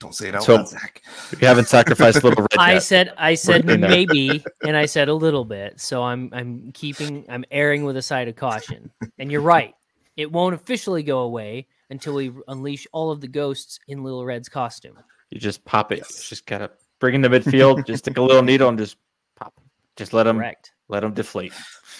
Don't 0.00 0.14
say 0.14 0.28
it 0.28 0.34
out 0.34 0.42
So- 0.44 0.56
loud, 0.56 0.68
Zach. 0.68 1.02
We 1.40 1.46
haven't 1.46 1.68
sacrificed 1.68 2.24
little 2.24 2.42
red 2.50 2.58
I 2.58 2.72
yet. 2.74 2.82
said 2.82 3.12
I 3.18 3.34
said 3.34 3.68
in 3.68 3.80
there. 3.82 3.90
maybe, 3.90 4.42
and 4.66 4.74
I 4.76 4.86
said 4.86 5.08
a 5.10 5.14
little 5.14 5.44
bit. 5.44 5.78
So 5.78 6.02
I'm 6.02 6.30
I'm 6.32 6.72
keeping 6.72 7.24
I'm 7.28 7.44
erring 7.50 7.84
with 7.84 7.96
a 7.98 8.02
side 8.02 8.26
of 8.26 8.34
caution. 8.36 8.90
And 9.18 9.30
you're 9.30 9.42
right. 9.42 9.74
It 10.16 10.32
won't 10.32 10.54
officially 10.54 11.02
go 11.02 11.20
away 11.20 11.66
until 11.90 12.14
we 12.14 12.32
unleash 12.48 12.86
all 12.92 13.10
of 13.10 13.20
the 13.20 13.28
ghosts 13.28 13.78
in 13.88 14.02
Little 14.02 14.24
Red's 14.24 14.48
costume. 14.48 14.98
You 15.30 15.38
just 15.38 15.64
pop 15.64 15.92
it. 15.92 15.98
Yes. 15.98 16.28
Just 16.28 16.46
gotta 16.46 16.70
bring 16.98 17.14
in 17.14 17.20
the 17.20 17.28
midfield. 17.28 17.86
just 17.86 18.04
stick 18.04 18.16
a 18.16 18.22
little 18.22 18.42
needle 18.42 18.68
and 18.70 18.78
just 18.78 18.96
pop. 19.36 19.52
Just 19.96 20.12
let 20.14 20.24
them 20.24 20.38
Correct. 20.38 20.72
let 20.88 21.00
them 21.00 21.12
deflate. 21.12 21.52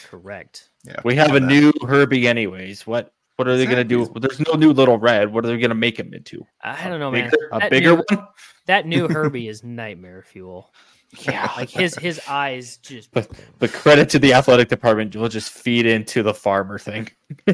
Correct. 0.08 0.70
Yeah, 0.84 0.96
We 1.04 1.14
have 1.16 1.34
a 1.34 1.40
that. 1.40 1.46
new 1.46 1.72
Herbie, 1.86 2.26
anyways. 2.26 2.86
What 2.86 3.12
what 3.40 3.48
are 3.48 3.56
they 3.56 3.64
gonna 3.64 3.84
do? 3.84 4.00
Exactly. 4.00 4.20
There's 4.20 4.40
no 4.40 4.52
new 4.52 4.70
little 4.74 4.98
red. 4.98 5.32
What 5.32 5.46
are 5.46 5.48
they 5.48 5.56
gonna 5.56 5.74
make 5.74 5.98
him 5.98 6.12
into? 6.12 6.46
I 6.62 6.90
don't 6.90 7.00
know, 7.00 7.10
man. 7.10 7.30
Bigger, 7.30 7.48
a 7.50 7.58
That 7.58 7.70
bigger 7.70 7.96
new- 7.96 8.04
one? 8.10 8.28
That 8.66 8.86
new 8.86 9.08
Herbie 9.08 9.48
is 9.48 9.64
nightmare 9.64 10.22
fuel. 10.22 10.74
Yeah. 11.20 11.50
Like 11.56 11.70
his 11.70 11.94
his 11.96 12.20
eyes 12.28 12.76
just. 12.76 13.10
But 13.12 13.30
but 13.58 13.72
credit 13.72 14.10
to 14.10 14.18
the 14.18 14.34
athletic 14.34 14.68
department, 14.68 15.16
we'll 15.16 15.30
just 15.30 15.50
feed 15.50 15.86
into 15.86 16.22
the 16.22 16.34
farmer 16.34 16.78
thing. 16.78 17.08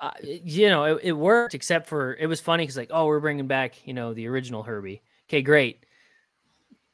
uh, 0.00 0.10
you 0.22 0.68
know, 0.68 0.84
it, 0.84 1.00
it 1.04 1.12
worked 1.12 1.54
except 1.54 1.88
for 1.88 2.14
it 2.16 2.26
was 2.26 2.38
funny 2.40 2.64
because 2.64 2.76
like, 2.76 2.90
oh, 2.92 3.06
we're 3.06 3.20
bringing 3.20 3.46
back 3.46 3.86
you 3.86 3.94
know 3.94 4.12
the 4.12 4.28
original 4.28 4.62
Herbie. 4.62 5.00
Okay, 5.28 5.40
great. 5.40 5.86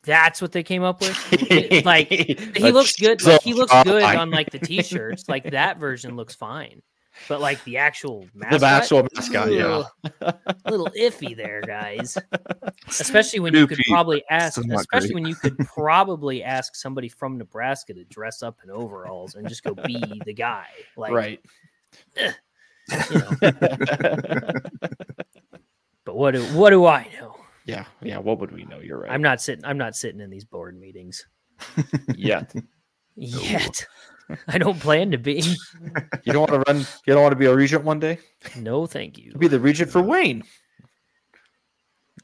That's 0.05 0.41
what 0.41 0.53
they 0.53 0.63
came 0.63 0.85
up 0.85 1.01
with. 1.01 1.17
Like 1.85 2.09
he 2.09 2.71
looks 2.71 2.95
good. 2.97 3.23
Like 3.25 3.43
he 3.43 3.55
looks 3.55 3.75
good 3.83 4.03
on 4.05 4.31
like 4.31 4.51
the 4.51 4.61
t-shirts. 4.61 5.29
Like 5.29 5.51
that 5.51 5.79
version 5.79 6.15
looks 6.17 6.35
fine, 6.35 6.81
but 7.29 7.41
like 7.41 7.63
the 7.65 7.77
actual 7.79 8.27
mascot, 8.35 8.61
the 8.61 8.67
actual 8.67 9.09
mascot. 9.15 9.53
Yeah. 9.53 9.83
a 10.21 10.71
little 10.71 10.89
iffy 10.99 11.37
there, 11.37 11.63
guys. 11.67 12.17
Especially 12.89 13.41
when 13.41 13.55
you 13.55 13.67
could 13.67 13.81
probably 13.89 14.23
ask, 14.31 14.55
somewhat 14.55 14.81
especially 14.81 15.09
great. 15.09 15.15
when 15.23 15.27
you 15.27 15.35
could 15.35 15.59
probably 15.59 16.43
ask 16.43 16.75
somebody 16.75 17.09
from 17.09 17.39
Nebraska 17.39 17.95
to 17.95 18.05
dress 18.05 18.43
up 18.43 18.59
in 18.65 18.71
overalls 18.71 19.35
and 19.35 19.49
just 19.49 19.63
go 19.65 19.75
be 19.75 20.21
the 20.25 20.35
guy. 20.35 20.67
Like, 20.97 21.13
right. 21.13 21.41
Eh, 22.17 22.33
you 23.11 23.19
know, 23.19 23.31
but 26.05 26.17
what 26.17 26.33
do 26.35 26.43
what 26.55 26.71
do 26.71 26.87
I 26.87 27.09
know? 27.19 27.37
yeah. 27.67 27.85
Yeah. 28.01 28.19
What 28.19 28.39
would 28.39 28.53
we 28.53 28.65
know? 28.65 28.79
You're 28.79 29.01
right. 29.01 29.11
I'm 29.11 29.23
not 29.23 29.41
sitting. 29.41 29.65
I'm 29.65 29.79
not 29.79 29.97
sitting 29.97 30.21
in 30.21 30.31
these 30.31 30.45
board 30.45 30.79
meetings 30.79 31.27
yet. 32.15 32.55
yet. 33.17 33.87
I 34.49 34.59
don't 34.59 34.81
plan 34.81 35.11
to 35.13 35.19
be. 35.19 35.43
You 36.25 36.33
don't 36.33 36.51
want 36.51 36.65
to 36.65 36.73
run. 36.73 36.81
You 37.07 37.15
don't 37.15 37.23
want 37.23 37.33
to 37.33 37.37
be 37.37 37.47
a 37.47 37.55
regent 37.55 37.85
one 37.85 38.01
day. 38.01 38.19
No, 38.57 38.87
thank 38.87 39.19
you. 39.19 39.33
Be 39.35 39.49
the 39.49 39.61
regent 39.61 39.91
for 39.91 40.03
Wayne. 40.03 40.43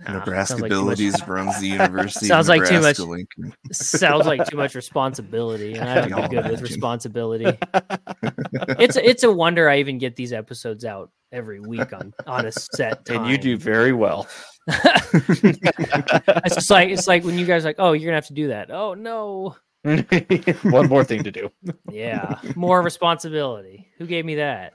Nah, 0.00 0.14
Nebraska 0.14 0.52
sounds 0.54 0.62
like 0.62 0.72
abilities 0.72 1.26
runs 1.28 1.60
the 1.60 1.68
University. 1.68 2.26
Sounds 2.26 2.48
like 2.48 2.64
too 2.64 2.80
much- 2.80 2.98
Lincoln. 2.98 3.54
Sounds 3.70 4.26
like 4.26 4.44
too 4.48 4.56
much 4.56 4.74
responsibility, 4.74 5.74
and 5.74 5.88
I 5.88 6.00
don't 6.00 6.10
Y'all 6.10 6.28
do 6.28 6.40
good 6.42 6.50
with 6.50 6.62
responsibility. 6.62 7.56
It's 8.78 8.96
a, 8.96 9.08
it's 9.08 9.22
a 9.22 9.30
wonder 9.30 9.68
I 9.68 9.78
even 9.78 9.98
get 9.98 10.16
these 10.16 10.32
episodes 10.32 10.84
out 10.84 11.10
every 11.30 11.60
week 11.60 11.92
on 11.92 12.12
on 12.26 12.46
a 12.46 12.52
set 12.52 13.04
time. 13.04 13.22
And 13.22 13.30
you 13.30 13.38
do 13.38 13.56
very 13.56 13.92
well. 13.92 14.28
it's 14.68 16.54
just 16.54 16.70
like 16.70 16.88
it's 16.90 17.06
like 17.08 17.24
when 17.24 17.38
you 17.38 17.46
guys 17.46 17.64
are 17.64 17.68
like, 17.68 17.76
oh, 17.78 17.92
you're 17.92 18.06
gonna 18.06 18.16
have 18.16 18.26
to 18.26 18.34
do 18.34 18.48
that. 18.48 18.70
Oh 18.70 18.94
no, 18.94 19.56
one 19.84 20.88
more 20.88 21.04
thing 21.04 21.22
to 21.24 21.30
do. 21.32 21.50
yeah, 21.90 22.38
more 22.54 22.82
responsibility. 22.82 23.88
Who 23.98 24.06
gave 24.06 24.24
me 24.24 24.36
that? 24.36 24.74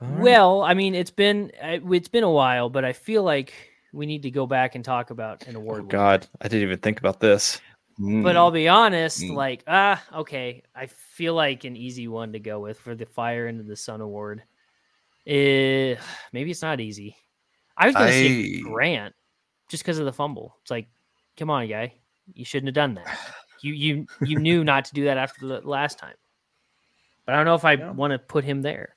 Well, 0.00 0.62
I 0.62 0.74
mean, 0.74 0.94
it's 0.94 1.10
been 1.10 1.52
uh, 1.62 1.78
it's 1.92 2.08
been 2.08 2.24
a 2.24 2.30
while, 2.30 2.68
but 2.68 2.84
I 2.84 2.92
feel 2.92 3.22
like 3.22 3.52
we 3.92 4.06
need 4.06 4.22
to 4.22 4.30
go 4.30 4.46
back 4.46 4.74
and 4.74 4.84
talk 4.84 5.10
about 5.10 5.46
an 5.46 5.54
award. 5.56 5.82
Oh. 5.84 5.86
God, 5.86 6.26
I 6.40 6.48
didn't 6.48 6.62
even 6.64 6.78
think 6.78 6.98
about 6.98 7.20
this. 7.20 7.60
But 7.98 8.04
Mm. 8.04 8.36
I'll 8.36 8.50
be 8.50 8.68
honest, 8.68 9.20
Mm. 9.20 9.34
like, 9.34 9.62
ah, 9.68 10.02
okay. 10.14 10.62
I 10.74 10.86
feel 10.86 11.34
like 11.34 11.64
an 11.64 11.76
easy 11.76 12.08
one 12.08 12.32
to 12.32 12.40
go 12.40 12.58
with 12.58 12.78
for 12.80 12.94
the 12.94 13.04
Fire 13.04 13.46
into 13.46 13.64
the 13.64 13.76
Sun 13.76 14.00
Award. 14.00 14.42
Eh, 15.26 15.94
maybe 16.32 16.50
it's 16.50 16.62
not 16.62 16.80
easy. 16.80 17.16
I 17.76 17.86
was 17.86 17.94
gonna 17.94 18.10
say 18.10 18.60
Grant 18.60 19.14
just 19.68 19.82
because 19.84 19.98
of 19.98 20.06
the 20.06 20.12
fumble. 20.12 20.56
It's 20.62 20.70
like, 20.70 20.88
come 21.36 21.50
on, 21.50 21.68
guy. 21.68 21.92
You 22.34 22.44
shouldn't 22.44 22.68
have 22.68 22.74
done 22.74 22.94
that. 22.94 23.18
You 23.60 23.72
you 23.74 24.06
you 24.22 24.38
knew 24.38 24.64
not 24.72 24.84
to 24.86 24.94
do 24.94 25.04
that 25.04 25.18
after 25.18 25.46
the 25.46 25.60
last 25.60 25.98
time. 25.98 26.14
But 27.26 27.34
I 27.34 27.36
don't 27.36 27.46
know 27.46 27.54
if 27.54 27.64
I 27.64 27.74
Yeah. 27.74 27.90
want 27.92 28.12
to 28.12 28.18
put 28.18 28.44
him 28.44 28.62
there. 28.62 28.96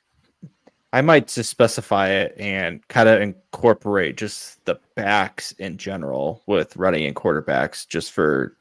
I 0.94 1.02
might 1.02 1.28
just 1.28 1.50
specify 1.50 2.08
it 2.10 2.36
and 2.40 2.86
kind 2.88 3.10
of 3.10 3.22
incorporate 3.22 4.16
just 4.16 4.64
the 4.66 4.80
backs 4.96 5.52
in 5.54 5.78
general 5.78 6.42
with 6.48 6.76
running 6.78 7.06
and 7.06 7.16
quarterbacks 7.16 7.86
just 7.86 8.14
for 8.14 8.56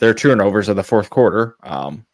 their 0.00 0.12
turnovers 0.12 0.68
in 0.68 0.76
the 0.76 0.82
fourth 0.82 1.10
quarter. 1.10 1.56
Um, 1.62 2.04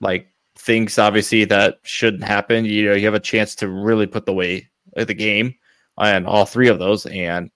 like 0.00 0.28
things 0.56 0.98
obviously 0.98 1.46
that 1.46 1.78
shouldn't 1.82 2.24
happen. 2.24 2.66
You 2.66 2.90
know, 2.90 2.94
you 2.94 3.06
have 3.06 3.14
a 3.14 3.20
chance 3.20 3.54
to 3.56 3.68
really 3.68 4.06
put 4.06 4.26
the 4.26 4.34
weight 4.34 4.66
of 4.96 5.06
the 5.06 5.14
game 5.14 5.54
on 5.96 6.26
all 6.26 6.44
three 6.44 6.68
of 6.68 6.78
those 6.78 7.06
and 7.06 7.50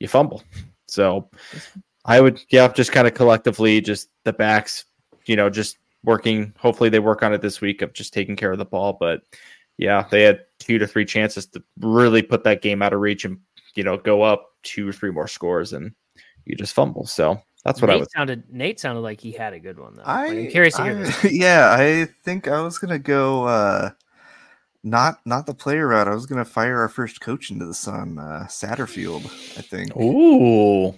you 0.00 0.08
fumble. 0.08 0.42
So 0.88 1.30
I 2.04 2.20
would, 2.20 2.40
yeah, 2.50 2.68
just 2.68 2.92
kind 2.92 3.06
of 3.06 3.14
collectively, 3.14 3.80
just 3.80 4.08
the 4.24 4.32
backs, 4.32 4.84
you 5.26 5.36
know, 5.36 5.48
just 5.48 5.78
working. 6.02 6.52
Hopefully 6.58 6.90
they 6.90 6.98
work 6.98 7.22
on 7.22 7.32
it 7.32 7.40
this 7.40 7.60
week 7.60 7.82
of 7.82 7.92
just 7.92 8.12
taking 8.12 8.36
care 8.36 8.52
of 8.52 8.58
the 8.58 8.64
ball. 8.64 8.92
But 8.98 9.22
yeah, 9.78 10.06
they 10.10 10.22
had 10.22 10.40
two 10.58 10.78
to 10.78 10.86
three 10.86 11.04
chances 11.04 11.46
to 11.46 11.62
really 11.80 12.22
put 12.22 12.44
that 12.44 12.62
game 12.62 12.82
out 12.82 12.92
of 12.92 13.00
reach 13.00 13.24
and 13.24 13.38
you 13.74 13.82
know 13.82 13.96
go 13.96 14.22
up 14.22 14.50
two 14.62 14.88
or 14.88 14.92
three 14.92 15.10
more 15.10 15.28
scores, 15.28 15.72
and 15.72 15.92
you 16.44 16.56
just 16.56 16.74
fumble. 16.74 17.06
So 17.06 17.40
that's 17.64 17.80
what 17.80 17.88
Nate 17.88 17.96
I 17.96 18.00
would. 18.00 18.10
sounded 18.10 18.44
Nate 18.52 18.78
sounded 18.78 19.00
like 19.00 19.20
he 19.20 19.32
had 19.32 19.54
a 19.54 19.58
good 19.58 19.78
one 19.78 19.94
though. 19.94 20.02
Like, 20.02 20.30
I, 20.30 20.38
I'm 20.38 20.50
curious 20.50 20.74
to 20.76 20.82
hear. 20.82 20.92
I- 20.98 21.02
this. 21.02 21.24
yeah, 21.32 21.74
I 21.78 22.06
think 22.22 22.48
I 22.48 22.60
was 22.60 22.78
gonna 22.78 22.98
go 22.98 23.44
uh 23.44 23.90
not 24.82 25.20
not 25.24 25.46
the 25.46 25.54
player 25.54 25.88
route. 25.88 26.06
I 26.08 26.14
was 26.14 26.26
gonna 26.26 26.44
fire 26.44 26.80
our 26.80 26.88
first 26.88 27.20
coach 27.20 27.50
into 27.50 27.64
the 27.64 27.74
sun, 27.74 28.18
uh 28.18 28.46
Satterfield, 28.48 29.24
I 29.56 29.62
think. 29.62 29.96
Ooh, 29.96 30.94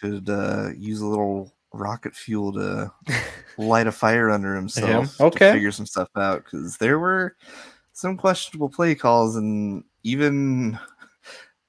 Could 0.00 0.28
uh 0.28 0.70
use 0.76 1.00
a 1.00 1.06
little 1.06 1.52
rocket 1.72 2.14
fuel 2.14 2.52
to 2.52 2.92
light 3.58 3.86
a 3.86 3.92
fire 3.92 4.30
under 4.30 4.54
himself. 4.54 5.16
to 5.16 5.24
Okay. 5.24 5.52
figure 5.52 5.72
some 5.72 5.86
stuff 5.86 6.08
out 6.16 6.44
because 6.44 6.76
there 6.76 6.98
were 6.98 7.36
some 7.92 8.16
questionable 8.16 8.68
play 8.68 8.94
calls 8.94 9.36
and 9.36 9.84
even 10.02 10.78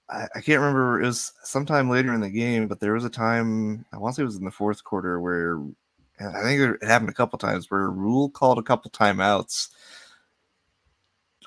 I, 0.10 0.28
I 0.36 0.42
can't 0.42 0.60
remember 0.60 1.02
it 1.02 1.06
was 1.06 1.34
sometime 1.44 1.90
later 1.90 2.14
in 2.14 2.22
the 2.22 2.30
game, 2.30 2.68
but 2.68 2.80
there 2.80 2.94
was 2.94 3.06
a 3.06 3.10
time 3.10 3.86
I 3.94 3.98
want 3.98 4.16
to 4.16 4.18
say 4.18 4.24
it 4.24 4.26
was 4.26 4.38
in 4.38 4.46
the 4.46 4.52
fourth 4.52 4.84
quarter 4.84 5.20
where 5.20 5.60
I 6.20 6.42
think 6.44 6.62
it 6.62 6.84
happened 6.88 7.10
a 7.10 7.14
couple 7.14 7.40
times 7.40 7.70
where 7.70 7.90
Rhule 7.90 8.30
called 8.30 8.60
a 8.60 8.64
couple 8.64 8.92
timeouts 8.92 9.70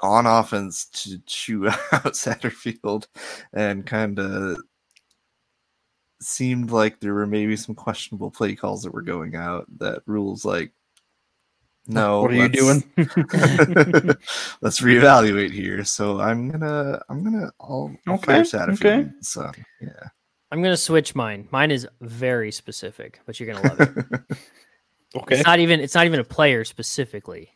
on 0.03 0.27
offense 0.27 0.87
to 0.87 1.19
chew 1.27 1.69
out 1.93 2.13
Satterfield 2.15 3.07
and 3.53 3.87
kind 3.87 4.19
of 4.19 4.59
seemed 6.21 6.71
like 6.71 7.01
there 7.01 7.15
were 7.15 7.27
maybe 7.27 7.57
some 7.57 7.75
questionable 7.75 8.31
play 8.31 8.55
calls 8.55 8.83
that 8.83 8.93
were 8.93 9.03
going 9.03 9.37
out 9.37 9.67
that 9.79 10.03
Rhule's 10.07 10.45
like 10.45 10.73
no 11.89 12.23
what 12.23 12.33
are 12.33 12.35
you 12.35 12.49
doing? 12.49 12.83
let's 14.61 14.81
reevaluate 14.81 15.53
here 15.53 15.85
so 15.85 16.21
i'm 16.21 16.51
gonna 16.51 17.01
i'm 17.09 17.23
gonna 17.23 17.53
i'll, 17.61 17.95
I'll 18.09 18.15
Okay, 18.15 18.25
fire 18.25 18.43
Satterfield 18.43 19.05
okay. 19.05 19.11
so 19.21 19.53
yeah 19.81 20.09
I'm 20.51 20.63
gonna 20.63 20.77
switch 20.77 21.15
mine. 21.15 21.49
Mine 21.51 21.71
is 21.71 21.89
very 22.01 22.53
specific, 22.53 23.21
but 23.27 23.39
you're 23.39 23.53
gonna 23.53 23.69
love 23.69 23.81
it. 23.81 23.91
okay. 25.17 25.37
It's 25.37 25.47
not 25.47 25.59
even 25.59 25.81
it's 25.81 25.95
not 25.95 26.07
even 26.07 26.21
a 26.21 26.25
player 26.25 26.65
specifically. 26.65 27.51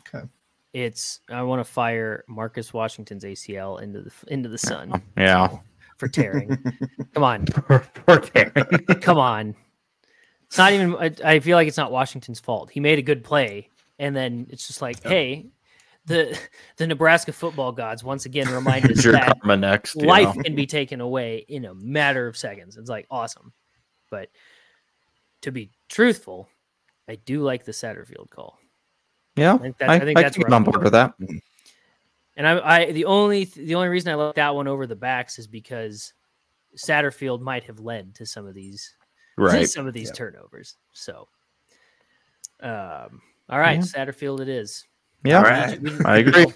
Okay. 0.00 0.26
It's 0.72 1.20
I 1.30 1.42
want 1.42 1.60
to 1.60 1.64
fire 1.64 2.24
Marcus 2.28 2.72
Washington's 2.72 3.24
ACL 3.24 3.80
into 3.80 4.02
the 4.02 4.12
into 4.28 4.48
the 4.48 4.58
sun 4.58 5.02
Yeah. 5.16 5.58
For 6.04 6.08
tearing. 6.08 6.58
Come 7.14 7.22
on, 7.22 7.46
Poor 7.46 7.80
Taryn. 8.18 9.00
come 9.02 9.18
on. 9.18 9.54
It's 10.46 10.58
not 10.58 10.72
even. 10.72 10.94
I, 10.96 11.10
I 11.24 11.40
feel 11.40 11.56
like 11.56 11.66
it's 11.66 11.78
not 11.78 11.90
Washington's 11.90 12.40
fault. 12.40 12.70
He 12.70 12.80
made 12.80 12.98
a 12.98 13.02
good 13.02 13.24
play, 13.24 13.70
and 13.98 14.14
then 14.14 14.46
it's 14.50 14.66
just 14.66 14.82
like, 14.82 15.02
hey, 15.02 15.46
the 16.04 16.38
the 16.76 16.86
Nebraska 16.86 17.32
football 17.32 17.72
gods 17.72 18.04
once 18.04 18.26
again 18.26 18.48
remind 18.48 18.90
us 18.90 19.02
your 19.04 19.14
that 19.14 19.38
next? 19.44 19.96
life 19.96 20.36
know? 20.36 20.42
can 20.42 20.54
be 20.54 20.66
taken 20.66 21.00
away 21.00 21.44
in 21.48 21.64
a 21.64 21.74
matter 21.74 22.26
of 22.26 22.36
seconds. 22.36 22.76
It's 22.76 22.90
like 22.90 23.06
awesome. 23.10 23.52
But 24.10 24.28
to 25.42 25.50
be 25.50 25.70
truthful, 25.88 26.48
I 27.08 27.16
do 27.16 27.42
like 27.42 27.64
the 27.64 27.72
Satterfield 27.72 28.28
call. 28.30 28.58
Yeah. 29.36 29.54
I 29.54 29.58
think, 29.58 29.78
that, 29.78 29.90
I, 29.90 29.94
I 29.94 30.00
think 30.00 30.18
I 30.18 30.22
that's 30.22 30.36
can 30.36 30.42
get 30.42 30.52
I'm 30.52 30.54
on 30.54 30.64
board 30.64 30.84
with 30.84 30.92
that. 30.92 31.14
And 32.36 32.46
I, 32.48 32.78
I 32.80 32.92
the 32.92 33.04
only 33.04 33.44
the 33.44 33.74
only 33.76 33.88
reason 33.88 34.10
I 34.12 34.16
like 34.16 34.34
that 34.34 34.54
one 34.54 34.66
over 34.68 34.86
the 34.86 34.96
backs 34.96 35.38
is 35.38 35.46
because 35.46 36.12
Satterfield 36.76 37.40
might 37.40 37.64
have 37.64 37.78
led 37.78 38.14
to 38.16 38.26
some 38.26 38.46
of 38.46 38.54
these 38.54 38.94
Right. 39.36 39.68
some 39.68 39.86
of 39.86 39.94
these 39.94 40.08
Yep. 40.08 40.16
turnovers. 40.16 40.76
So, 40.92 41.28
um, 42.60 43.20
all 43.48 43.58
right, 43.58 43.78
Yeah. 43.78 43.82
Satterfield, 43.82 44.40
it 44.40 44.48
is. 44.48 44.84
Yeah. 45.24 45.38
All 45.38 45.44
right. 45.44 45.80
We- 45.80 46.04
I 46.04 46.18
agree. 46.18 46.46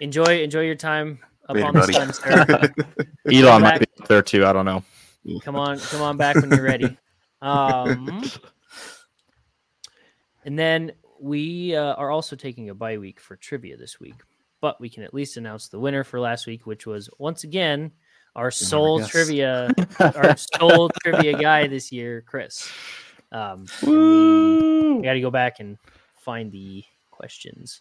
Enjoy 0.00 0.42
enjoy 0.42 0.62
your 0.62 0.74
time 0.74 1.18
up 1.48 1.56
Later, 1.56 1.66
on 1.68 1.74
the 1.74 1.92
sun, 1.92 2.12
sir. 2.12 2.72
Elon 3.32 3.62
might 3.62 3.80
be 3.80 3.86
up 4.00 4.08
there 4.08 4.22
too. 4.22 4.44
I 4.46 4.52
don't 4.52 4.64
know. 4.64 4.82
come 5.42 5.56
on 5.56 5.78
come 5.78 6.02
on 6.02 6.16
back 6.16 6.36
when 6.36 6.50
you're 6.50 6.62
ready 6.62 6.96
um 7.42 8.22
and 10.44 10.58
then 10.58 10.92
we 11.20 11.74
uh, 11.76 11.94
are 11.94 12.10
also 12.10 12.34
taking 12.36 12.70
a 12.70 12.74
bye 12.74 12.98
week 12.98 13.20
for 13.20 13.36
trivia 13.36 13.76
this 13.76 14.00
week 14.00 14.14
but 14.60 14.80
we 14.80 14.88
can 14.88 15.02
at 15.02 15.14
least 15.14 15.36
announce 15.36 15.68
the 15.68 15.78
winner 15.78 16.04
for 16.04 16.20
last 16.20 16.46
week 16.46 16.66
which 16.66 16.86
was 16.86 17.08
once 17.18 17.44
again 17.44 17.90
our 18.36 18.50
sole 18.50 19.02
trivia 19.04 19.70
our 20.00 20.36
sole 20.36 20.90
trivia 21.02 21.36
guy 21.38 21.66
this 21.66 21.90
year 21.90 22.22
chris 22.26 22.70
um 23.32 23.66
we 23.82 25.00
got 25.02 25.14
to 25.14 25.20
go 25.20 25.30
back 25.30 25.60
and 25.60 25.78
find 26.16 26.52
the 26.52 26.84
questions 27.10 27.80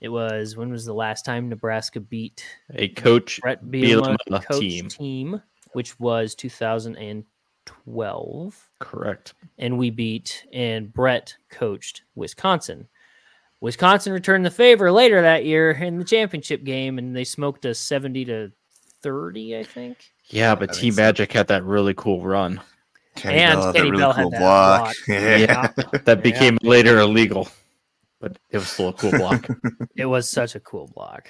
it 0.00 0.08
was 0.08 0.56
when 0.56 0.70
was 0.70 0.84
the 0.84 0.92
last 0.94 1.24
time 1.24 1.48
nebraska 1.48 2.00
beat 2.00 2.44
A 2.74 2.88
coach. 2.88 3.40
Bret 3.40 3.64
Bielema 3.64 4.16
Bielema 4.28 4.44
coach 4.44 4.60
team. 4.60 4.88
team. 4.88 5.42
which 5.72 5.98
was 6.00 6.34
2012, 6.34 8.68
Correct. 8.80 9.34
and 9.58 9.78
we 9.78 9.90
beat 9.90 10.44
and 10.52 10.92
Bret 10.92 11.34
coached 11.50 12.02
Wisconsin. 12.14 12.88
Wisconsin 13.62 14.12
returned 14.12 14.44
the 14.44 14.50
favor 14.50 14.90
later 14.90 15.22
that 15.22 15.44
year 15.44 15.70
in 15.70 15.96
the 15.96 16.04
championship 16.04 16.64
game, 16.64 16.98
and 16.98 17.14
they 17.14 17.22
smoked 17.22 17.64
us 17.64 17.78
70 17.78 18.24
to 18.24 18.52
30, 19.02 19.56
I 19.56 19.62
think. 19.62 19.98
Yeah, 20.26 20.56
but 20.56 20.70
I 20.70 20.72
think 20.72 20.80
Team 20.82 20.92
so. 20.94 21.02
Magic 21.02 21.32
had 21.32 21.46
that 21.46 21.62
really 21.62 21.94
cool 21.94 22.22
run 22.22 22.60
Kenny 23.14 23.38
And 23.38 23.54
Bell 23.54 23.66
had 23.66 23.74
Kenny 23.76 23.84
that 23.84 23.90
really 23.92 24.02
Bell 24.02 24.12
had 24.12 24.30
that 24.32 24.38
block. 24.40 24.82
block. 24.82 24.96
Yeah. 25.08 25.36
Yeah. 25.36 25.98
that 26.04 26.22
became 26.24 26.58
later 26.62 26.98
illegal, 26.98 27.48
but 28.18 28.36
it 28.50 28.58
was 28.58 28.68
still 28.68 28.88
a 28.88 28.92
cool 28.94 29.12
block. 29.12 29.46
It 29.96 30.06
was 30.06 30.28
such 30.28 30.56
a 30.56 30.60
cool 30.60 30.88
block. 30.88 31.28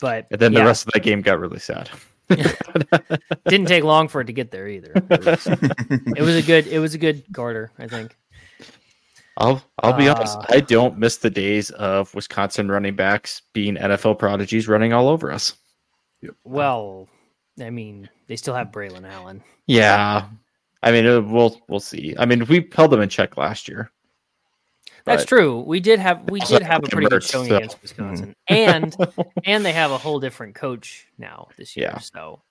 But 0.00 0.28
and 0.30 0.40
then 0.40 0.52
yeah, 0.52 0.60
the 0.60 0.66
rest 0.66 0.86
of 0.86 0.92
that 0.92 1.02
game 1.02 1.22
got 1.22 1.40
really 1.40 1.58
sad. 1.58 1.90
didn't 3.48 3.66
take 3.66 3.82
long 3.82 4.06
for 4.06 4.20
it 4.20 4.26
to 4.26 4.32
get 4.32 4.52
there 4.52 4.68
either. 4.68 4.92
It 4.94 5.24
was, 5.24 5.46
it 5.46 6.20
was 6.20 6.36
a 6.36 6.42
good 6.42 6.66
it 6.68 6.78
was 6.78 6.94
a 6.94 6.98
good 6.98 7.24
Carter, 7.32 7.72
I 7.78 7.88
think. 7.88 8.16
I'll 9.38 9.62
I'll 9.82 9.92
be 9.92 10.08
honest. 10.08 10.36
Uh, 10.36 10.44
I 10.48 10.60
don't 10.60 10.98
miss 10.98 11.18
the 11.18 11.30
days 11.30 11.70
of 11.70 12.12
Wisconsin 12.14 12.68
running 12.70 12.96
backs 12.96 13.42
being 13.52 13.76
NFL 13.76 14.18
prodigies 14.18 14.66
running 14.66 14.92
all 14.92 15.08
over 15.08 15.30
us. 15.30 15.54
Well, 16.44 17.08
I 17.60 17.70
mean, 17.70 18.08
they 18.26 18.34
still 18.34 18.54
have 18.54 18.68
Braylon 18.72 19.08
Allen. 19.08 19.42
Yeah, 19.66 20.26
I 20.82 20.90
mean 20.90 21.06
uh, 21.06 21.20
we'll 21.20 21.60
we'll 21.68 21.78
see. 21.80 22.16
I 22.18 22.26
mean 22.26 22.44
we 22.46 22.68
held 22.74 22.90
them 22.90 23.00
in 23.00 23.08
check 23.08 23.36
last 23.36 23.68
year. 23.68 23.90
That's 25.04 25.24
true. 25.24 25.60
We 25.60 25.80
did 25.80 26.00
have 26.00 26.28
we 26.28 26.40
did 26.40 26.62
have 26.62 26.84
a 26.84 26.88
pretty 26.90 27.08
good 27.08 27.22
showing 27.22 27.48
so- 27.48 27.56
against 27.56 27.80
Wisconsin, 27.80 28.34
and 28.48 28.94
and 29.44 29.64
they 29.64 29.72
have 29.72 29.92
a 29.92 29.98
whole 29.98 30.18
different 30.18 30.56
coach 30.56 31.06
now 31.16 31.48
this 31.56 31.76
year. 31.76 31.90
Yeah. 31.94 31.98
So, 31.98 32.42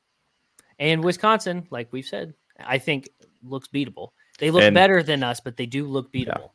and 0.79 1.03
Wisconsin, 1.03 1.67
like 1.69 1.91
we've 1.91 2.05
said, 2.05 2.33
I 2.59 2.77
think 2.77 3.09
looks 3.43 3.67
beatable. 3.67 4.09
They 4.39 4.51
look 4.51 4.63
And- 4.63 4.73
better 4.73 5.03
than 5.03 5.21
us, 5.21 5.41
but 5.41 5.57
they 5.57 5.65
do 5.65 5.85
look 5.85 6.11
beatable. 6.13 6.51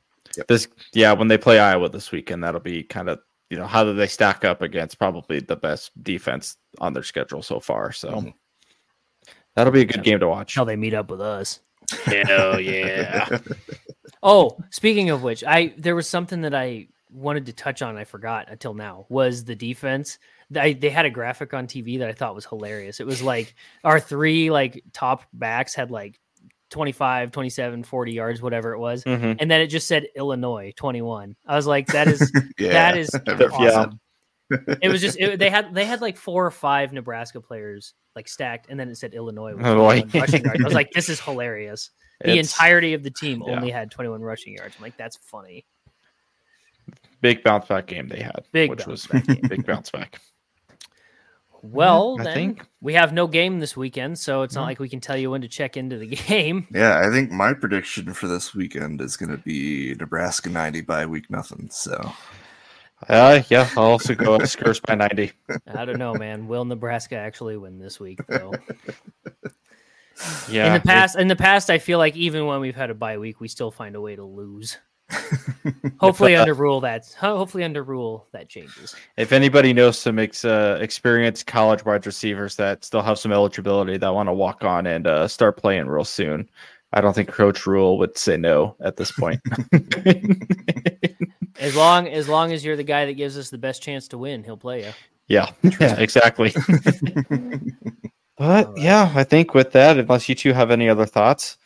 This 0.49 0.69
yeah, 0.93 1.13
when 1.13 1.29
they 1.29 1.39
play 1.39 1.59
Iowa 1.59 1.89
this 1.89 2.11
weekend, 2.13 2.43
that'll 2.45 2.61
be 2.61 2.83
kind 2.83 3.09
of 3.09 3.21
you 3.51 3.59
know 3.59 3.67
how 3.67 3.85
do 3.85 3.93
they 3.95 4.07
stack 4.07 4.45
up 4.45 4.63
against 4.63 4.99
probably 4.99 5.41
the 5.41 5.57
best 5.57 5.91
defense 6.03 6.57
on 6.81 6.93
their 6.93 7.03
schedule 7.03 7.43
so 7.43 7.61
far. 7.61 7.93
So 7.93 8.11
Mhm. 8.11 8.35
that'll 9.55 9.73
be 9.73 9.83
a 9.83 9.85
good 9.85 10.03
game 10.03 10.21
to 10.21 10.29
watch. 10.29 10.55
How 10.55 10.65
they 10.65 10.77
meet 10.77 10.95
up 10.95 11.11
with 11.11 11.21
us. 11.21 11.61
Hell 12.05 12.59
yeah! 12.61 13.29
Oh, 14.25 14.57
speaking 14.71 15.11
of 15.11 15.23
which, 15.23 15.43
I 15.45 15.75
there 15.77 15.97
was 15.97 16.09
something 16.09 16.43
that 16.43 16.55
I 16.55 16.89
wanted 17.11 17.47
to 17.47 17.53
touch 17.53 17.83
on. 17.83 17.97
I 17.97 18.05
forgot 18.05 18.49
until 18.49 18.73
now 18.73 19.05
was 19.09 19.45
the 19.45 19.57
defense. 19.57 20.19
They 20.49 20.75
they 20.75 20.91
had 20.91 21.07
a 21.07 21.11
graphic 21.11 21.53
on 21.55 21.67
TV 21.67 21.99
that 21.99 22.09
I 22.09 22.13
thought 22.13 22.35
was 22.35 22.47
hilarious. 22.47 23.01
It 23.01 23.07
was 23.07 23.21
like 23.21 23.55
our 23.83 23.99
three 23.99 24.51
like 24.51 24.83
top 24.93 25.25
backs 25.33 25.75
had 25.75 25.91
like 25.91 26.21
25, 26.73 27.31
27, 27.31 27.85
40 27.85 28.13
yards, 28.13 28.43
whatever 28.43 28.73
it 28.73 28.79
was. 28.79 29.05
Mhm. 29.05 29.37
And 29.39 29.51
then 29.51 29.61
it 29.61 29.69
just 29.69 29.87
said 29.87 30.07
Illinois 30.17 30.73
21. 30.77 31.37
I 31.47 31.55
was 31.55 31.67
like, 31.67 31.87
that 31.89 32.09
is 32.09 32.33
Yeah. 32.59 32.73
that 32.73 32.97
is 32.97 33.11
Yeah. 33.29 33.87
It 34.83 34.89
was 34.91 35.01
just 35.01 35.19
it, 35.21 35.39
they 35.39 35.49
had 35.49 35.73
they 35.75 35.85
had 35.87 36.01
like 36.03 36.17
four 36.17 36.45
or 36.45 36.51
five 36.51 36.93
Nebraska 36.93 37.41
players 37.41 37.95
like 38.17 38.29
stacked, 38.29 38.67
and 38.69 38.79
then 38.79 38.89
it 38.91 38.97
said 38.97 39.15
Illinois. 39.15 39.55
With 39.55 39.65
Illinois. 39.65 40.01
21 40.03 40.21
rushing 40.21 40.45
yards. 40.45 40.61
I 40.61 40.65
was 40.65 40.75
like, 40.75 40.91
this 40.95 41.09
is 41.09 41.21
hilarious. 41.21 41.91
The 42.23 42.39
It's 42.39 42.53
entirety 42.53 42.93
of 42.95 43.03
the 43.03 43.11
team 43.11 43.43
yeah. 43.47 43.55
only 43.57 43.71
had 43.71 43.91
21 43.91 44.21
rushing 44.21 44.55
yards. 44.57 44.75
I'm 44.77 44.83
like, 44.83 44.97
that's 44.99 45.17
funny. 45.17 45.65
big 47.23 47.43
bounce 47.43 47.67
back 47.67 47.87
game 47.87 48.09
they 48.09 48.21
had, 48.21 48.45
Big 48.53 48.69
which 48.71 48.81
bounce 48.81 48.89
was 48.89 49.07
back 49.07 49.27
game. 49.27 49.41
big 49.49 49.65
bounce 49.67 49.91
back. 49.91 50.21
Well, 51.63 52.17
I 52.21 52.25
then 52.25 52.35
think- 52.35 52.67
we 52.81 52.95
have 52.95 53.13
no 53.13 53.27
game 53.29 53.61
this 53.61 53.77
weekend, 53.77 54.19
so 54.19 54.43
it's 54.43 54.55
not 54.55 54.63
No. 54.63 54.67
like 54.67 54.81
we 54.81 54.89
can 54.89 55.01
tell 55.01 55.17
you 55.17 55.31
when 55.31 55.43
to 55.43 55.49
check 55.49 55.77
into 55.77 55.97
the 55.97 56.07
game. 56.29 56.67
Yeah, 56.75 56.99
I 56.99 57.11
think 57.11 57.31
my 57.31 57.55
prediction 57.55 58.13
for 58.15 58.27
this 58.27 58.55
weekend 58.55 59.01
is 59.01 59.17
going 59.17 59.31
to 59.31 59.39
be 59.39 59.95
Nebraska 59.95 60.51
90 60.51 60.81
by 60.83 61.07
week 61.07 61.31
nothing. 61.31 61.69
So 61.71 62.13
Uh, 63.09 63.43
yeah, 63.49 63.69
I'll 63.77 63.85
also 63.85 64.15
go 64.15 64.39
Skurs 64.43 64.81
by 64.81 64.95
ninety. 64.95 65.33
I 65.67 65.85
don't 65.85 65.99
know, 65.99 66.15
man. 66.15 66.47
Will 66.47 66.65
Nebraska 66.65 67.17
actually 67.17 67.57
win 67.57 67.79
this 67.79 67.99
week, 68.01 68.21
though? 68.29 68.53
Yeah, 70.49 70.67
in 70.67 70.73
the 70.75 70.77
it- 70.77 70.85
past, 70.85 71.19
in 71.19 71.27
the 71.27 71.35
past, 71.37 71.71
I 71.71 71.79
feel 71.79 71.99
like 71.99 72.15
even 72.17 72.47
when 72.47 72.61
we've 72.61 72.77
had 72.77 72.91
a 72.91 72.95
bye 72.95 73.19
week, 73.19 73.41
we 73.41 73.49
still 73.49 73.71
find 73.73 73.97
a 73.97 74.01
way 74.01 74.15
to 74.15 74.23
lose. 74.25 74.79
Hopefully, 76.01 76.37
under 76.37 76.55
Rhule 76.55 76.81
that 76.81 77.13
hopefully 77.19 77.65
under 77.65 77.83
Rhule 77.83 78.27
that 78.33 78.49
changes. 78.49 78.95
if 79.17 79.33
anybody 79.33 79.73
knows 79.73 79.99
some 79.99 80.19
ex, 80.19 80.45
uh, 80.45 80.79
experienced 80.81 81.47
college 81.47 81.85
wide 81.85 82.07
receivers 82.07 82.57
that 82.57 82.85
still 82.85 83.03
have 83.03 83.19
some 83.19 83.33
eligibility 83.33 83.97
that 83.97 84.15
want 84.15 84.29
to 84.29 84.33
walk 84.33 84.65
on 84.65 84.87
and 84.87 85.07
uh, 85.07 85.29
start 85.29 85.57
playing 85.57 85.87
real 85.87 86.05
soon, 86.05 86.49
I 86.93 87.01
don't 87.01 87.15
think 87.15 87.29
Coach 87.29 87.67
Rhule 87.67 87.99
would 87.99 88.19
say 88.19 88.37
no 88.37 88.77
at 88.81 88.97
this 88.97 89.13
point. 89.13 89.41
As 91.61 91.77
long 91.77 92.09
as 92.09 92.29
long 92.29 92.53
as 92.53 92.65
you're 92.65 92.77
the 92.77 92.83
guy 92.83 93.07
that 93.07 93.13
gives 93.15 93.37
us 93.39 93.51
the 93.51 93.59
best 93.59 93.83
chance 93.83 94.09
to 94.09 94.19
win, 94.19 94.43
he'll 94.43 94.57
play 94.57 94.85
you. 94.87 94.93
yeah, 95.29 95.51
yeah, 95.63 95.99
exactly. 95.99 96.53
But 98.39 98.67
All 98.67 98.73
right. 98.73 98.83
yeah, 98.83 99.13
I 99.15 99.25
think 99.25 99.55
with 99.55 99.73
that, 99.73 99.99
unless 99.99 100.29
you 100.29 100.35
two 100.35 100.53
have 100.55 100.71
any 100.71 100.89
other 100.89 101.05
thoughts, 101.05 101.59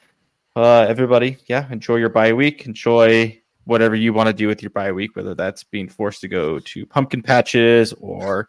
uh, 0.57 0.87
everybody, 0.89 1.37
yeah, 1.47 1.71
enjoy 1.71 1.97
your 1.97 2.09
bye 2.09 2.33
week. 2.33 2.67
Enjoy 2.67 3.41
whatever 3.65 3.95
you 3.95 4.13
want 4.13 4.29
to 4.29 4.33
do 4.33 4.49
with 4.49 4.63
your 4.63 4.71
bye 4.71 4.91
week, 4.91 5.15
whether 5.15 5.35
that's 5.35 5.63
being 5.65 5.89
forced 5.89 6.23
to 6.23 6.29
go 6.29 6.59
to 6.61 6.87
pumpkin 6.87 7.23
patches 7.23 7.93
or 8.01 8.49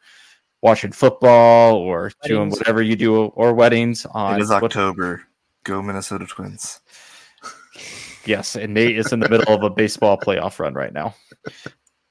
watching 0.61 0.91
football 0.91 1.75
or 1.75 2.11
doing 2.23 2.49
whatever 2.49 2.81
you 2.81 2.95
do 2.95 3.25
or 3.25 3.53
weddings 3.53 4.05
on 4.07 4.39
it 4.39 4.41
is 4.41 4.49
what- 4.49 4.63
October. 4.63 5.23
Go 5.63 5.81
Minnesota 5.81 6.25
Twins. 6.25 6.79
Yes, 8.25 8.55
and 8.55 8.73
Nate 8.73 8.97
is 8.97 9.11
in 9.11 9.19
the 9.19 9.27
middle 9.27 9.53
of 9.53 9.63
a 9.63 9.69
baseball 9.69 10.17
playoff 10.17 10.59
run 10.59 10.73
right 10.73 10.93
now. 10.93 11.13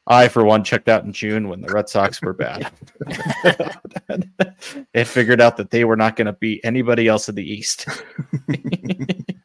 I, 0.07 0.29
for 0.29 0.45
one, 0.45 0.63
checked 0.63 0.89
out 0.89 1.05
in 1.05 1.13
June 1.13 1.49
when 1.49 1.61
the 1.61 1.73
Red 1.73 1.89
Sox 1.89 2.23
were 2.23 2.33
bad. 2.33 2.71
it 4.95 5.05
figured 5.05 5.41
out 5.41 5.57
that 5.57 5.71
they 5.71 5.85
were 5.85 5.97
not 5.97 6.17
going 6.17 6.27
to 6.27 6.33
beat 6.35 6.61
anybody 6.65 7.09
else 7.09 7.29
in 7.29 7.35
the 7.35 7.51
East. 7.51 7.87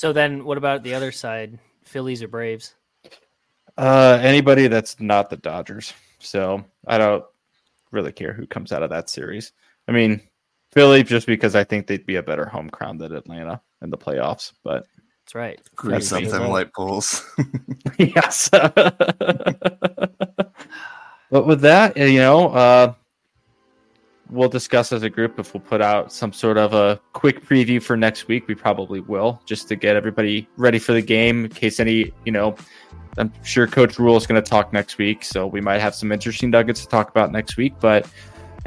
so 0.00 0.14
then, 0.14 0.46
what 0.46 0.56
about 0.56 0.82
the 0.82 0.94
other 0.94 1.12
side, 1.12 1.58
Phillies 1.84 2.22
or 2.22 2.28
Braves? 2.28 2.74
Uh, 3.76 4.18
anybody 4.22 4.66
that's 4.66 4.98
not 4.98 5.28
the 5.28 5.36
Dodgers. 5.36 5.92
So 6.20 6.64
I 6.86 6.96
don't 6.96 7.22
really 7.90 8.10
care 8.10 8.32
who 8.32 8.46
comes 8.46 8.72
out 8.72 8.82
of 8.82 8.88
that 8.88 9.10
series. 9.10 9.52
I 9.88 9.92
mean, 9.92 10.22
Philly, 10.72 11.02
just 11.02 11.26
because 11.26 11.54
I 11.54 11.64
think 11.64 11.86
they'd 11.86 12.06
be 12.06 12.16
a 12.16 12.22
better 12.22 12.46
home 12.46 12.70
crowd 12.70 12.98
than 12.98 13.14
Atlanta 13.14 13.60
in 13.82 13.90
the 13.90 13.98
playoffs, 13.98 14.54
but 14.64 14.86
that's 15.26 15.34
right. 15.34 15.60
Grease 15.76 16.10
up 16.12 16.24
them 16.24 16.48
light 16.48 16.72
poles. 16.72 17.22
yes. 17.98 18.48
but 18.48 18.96
with 21.30 21.60
that, 21.60 21.94
you 21.98 22.20
know, 22.20 22.48
uh, 22.48 22.94
we'll 24.30 24.48
discuss 24.48 24.92
as 24.92 25.02
a 25.02 25.10
group 25.10 25.38
if 25.38 25.52
we'll 25.54 25.62
put 25.62 25.80
out 25.80 26.12
some 26.12 26.32
sort 26.32 26.56
of 26.56 26.72
a 26.72 27.00
quick 27.12 27.44
preview 27.44 27.82
for 27.82 27.96
next 27.96 28.28
week. 28.28 28.46
We 28.48 28.54
probably 28.54 29.00
will, 29.00 29.40
just 29.44 29.68
to 29.68 29.76
get 29.76 29.96
everybody 29.96 30.48
ready 30.56 30.78
for 30.78 30.92
the 30.92 31.02
game 31.02 31.44
in 31.44 31.50
case 31.50 31.80
any, 31.80 32.12
you 32.24 32.32
know, 32.32 32.54
I'm 33.18 33.32
sure 33.42 33.66
Coach 33.66 33.98
Rhule 33.98 34.16
is 34.16 34.26
going 34.26 34.40
to 34.42 34.48
talk 34.48 34.72
next 34.72 34.98
week, 34.98 35.24
so 35.24 35.46
we 35.46 35.60
might 35.60 35.80
have 35.80 35.94
some 35.94 36.12
interesting 36.12 36.50
nuggets 36.50 36.82
to 36.82 36.88
talk 36.88 37.10
about 37.10 37.32
next 37.32 37.56
week. 37.56 37.74
But 37.80 38.08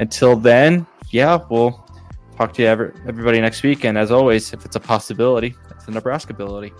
until 0.00 0.36
then, 0.36 0.86
yeah, 1.10 1.38
we'll 1.48 1.84
talk 2.36 2.52
to 2.54 2.62
you 2.62 2.68
every, 2.68 2.92
everybody 3.06 3.40
next 3.40 3.62
week. 3.62 3.84
And 3.84 3.96
as 3.96 4.10
always, 4.10 4.52
if 4.52 4.64
it's 4.64 4.76
a 4.76 4.80
possibility, 4.80 5.54
it's 5.70 5.88
a 5.88 5.90
Nebraska 5.90 6.32
ability. 6.32 6.72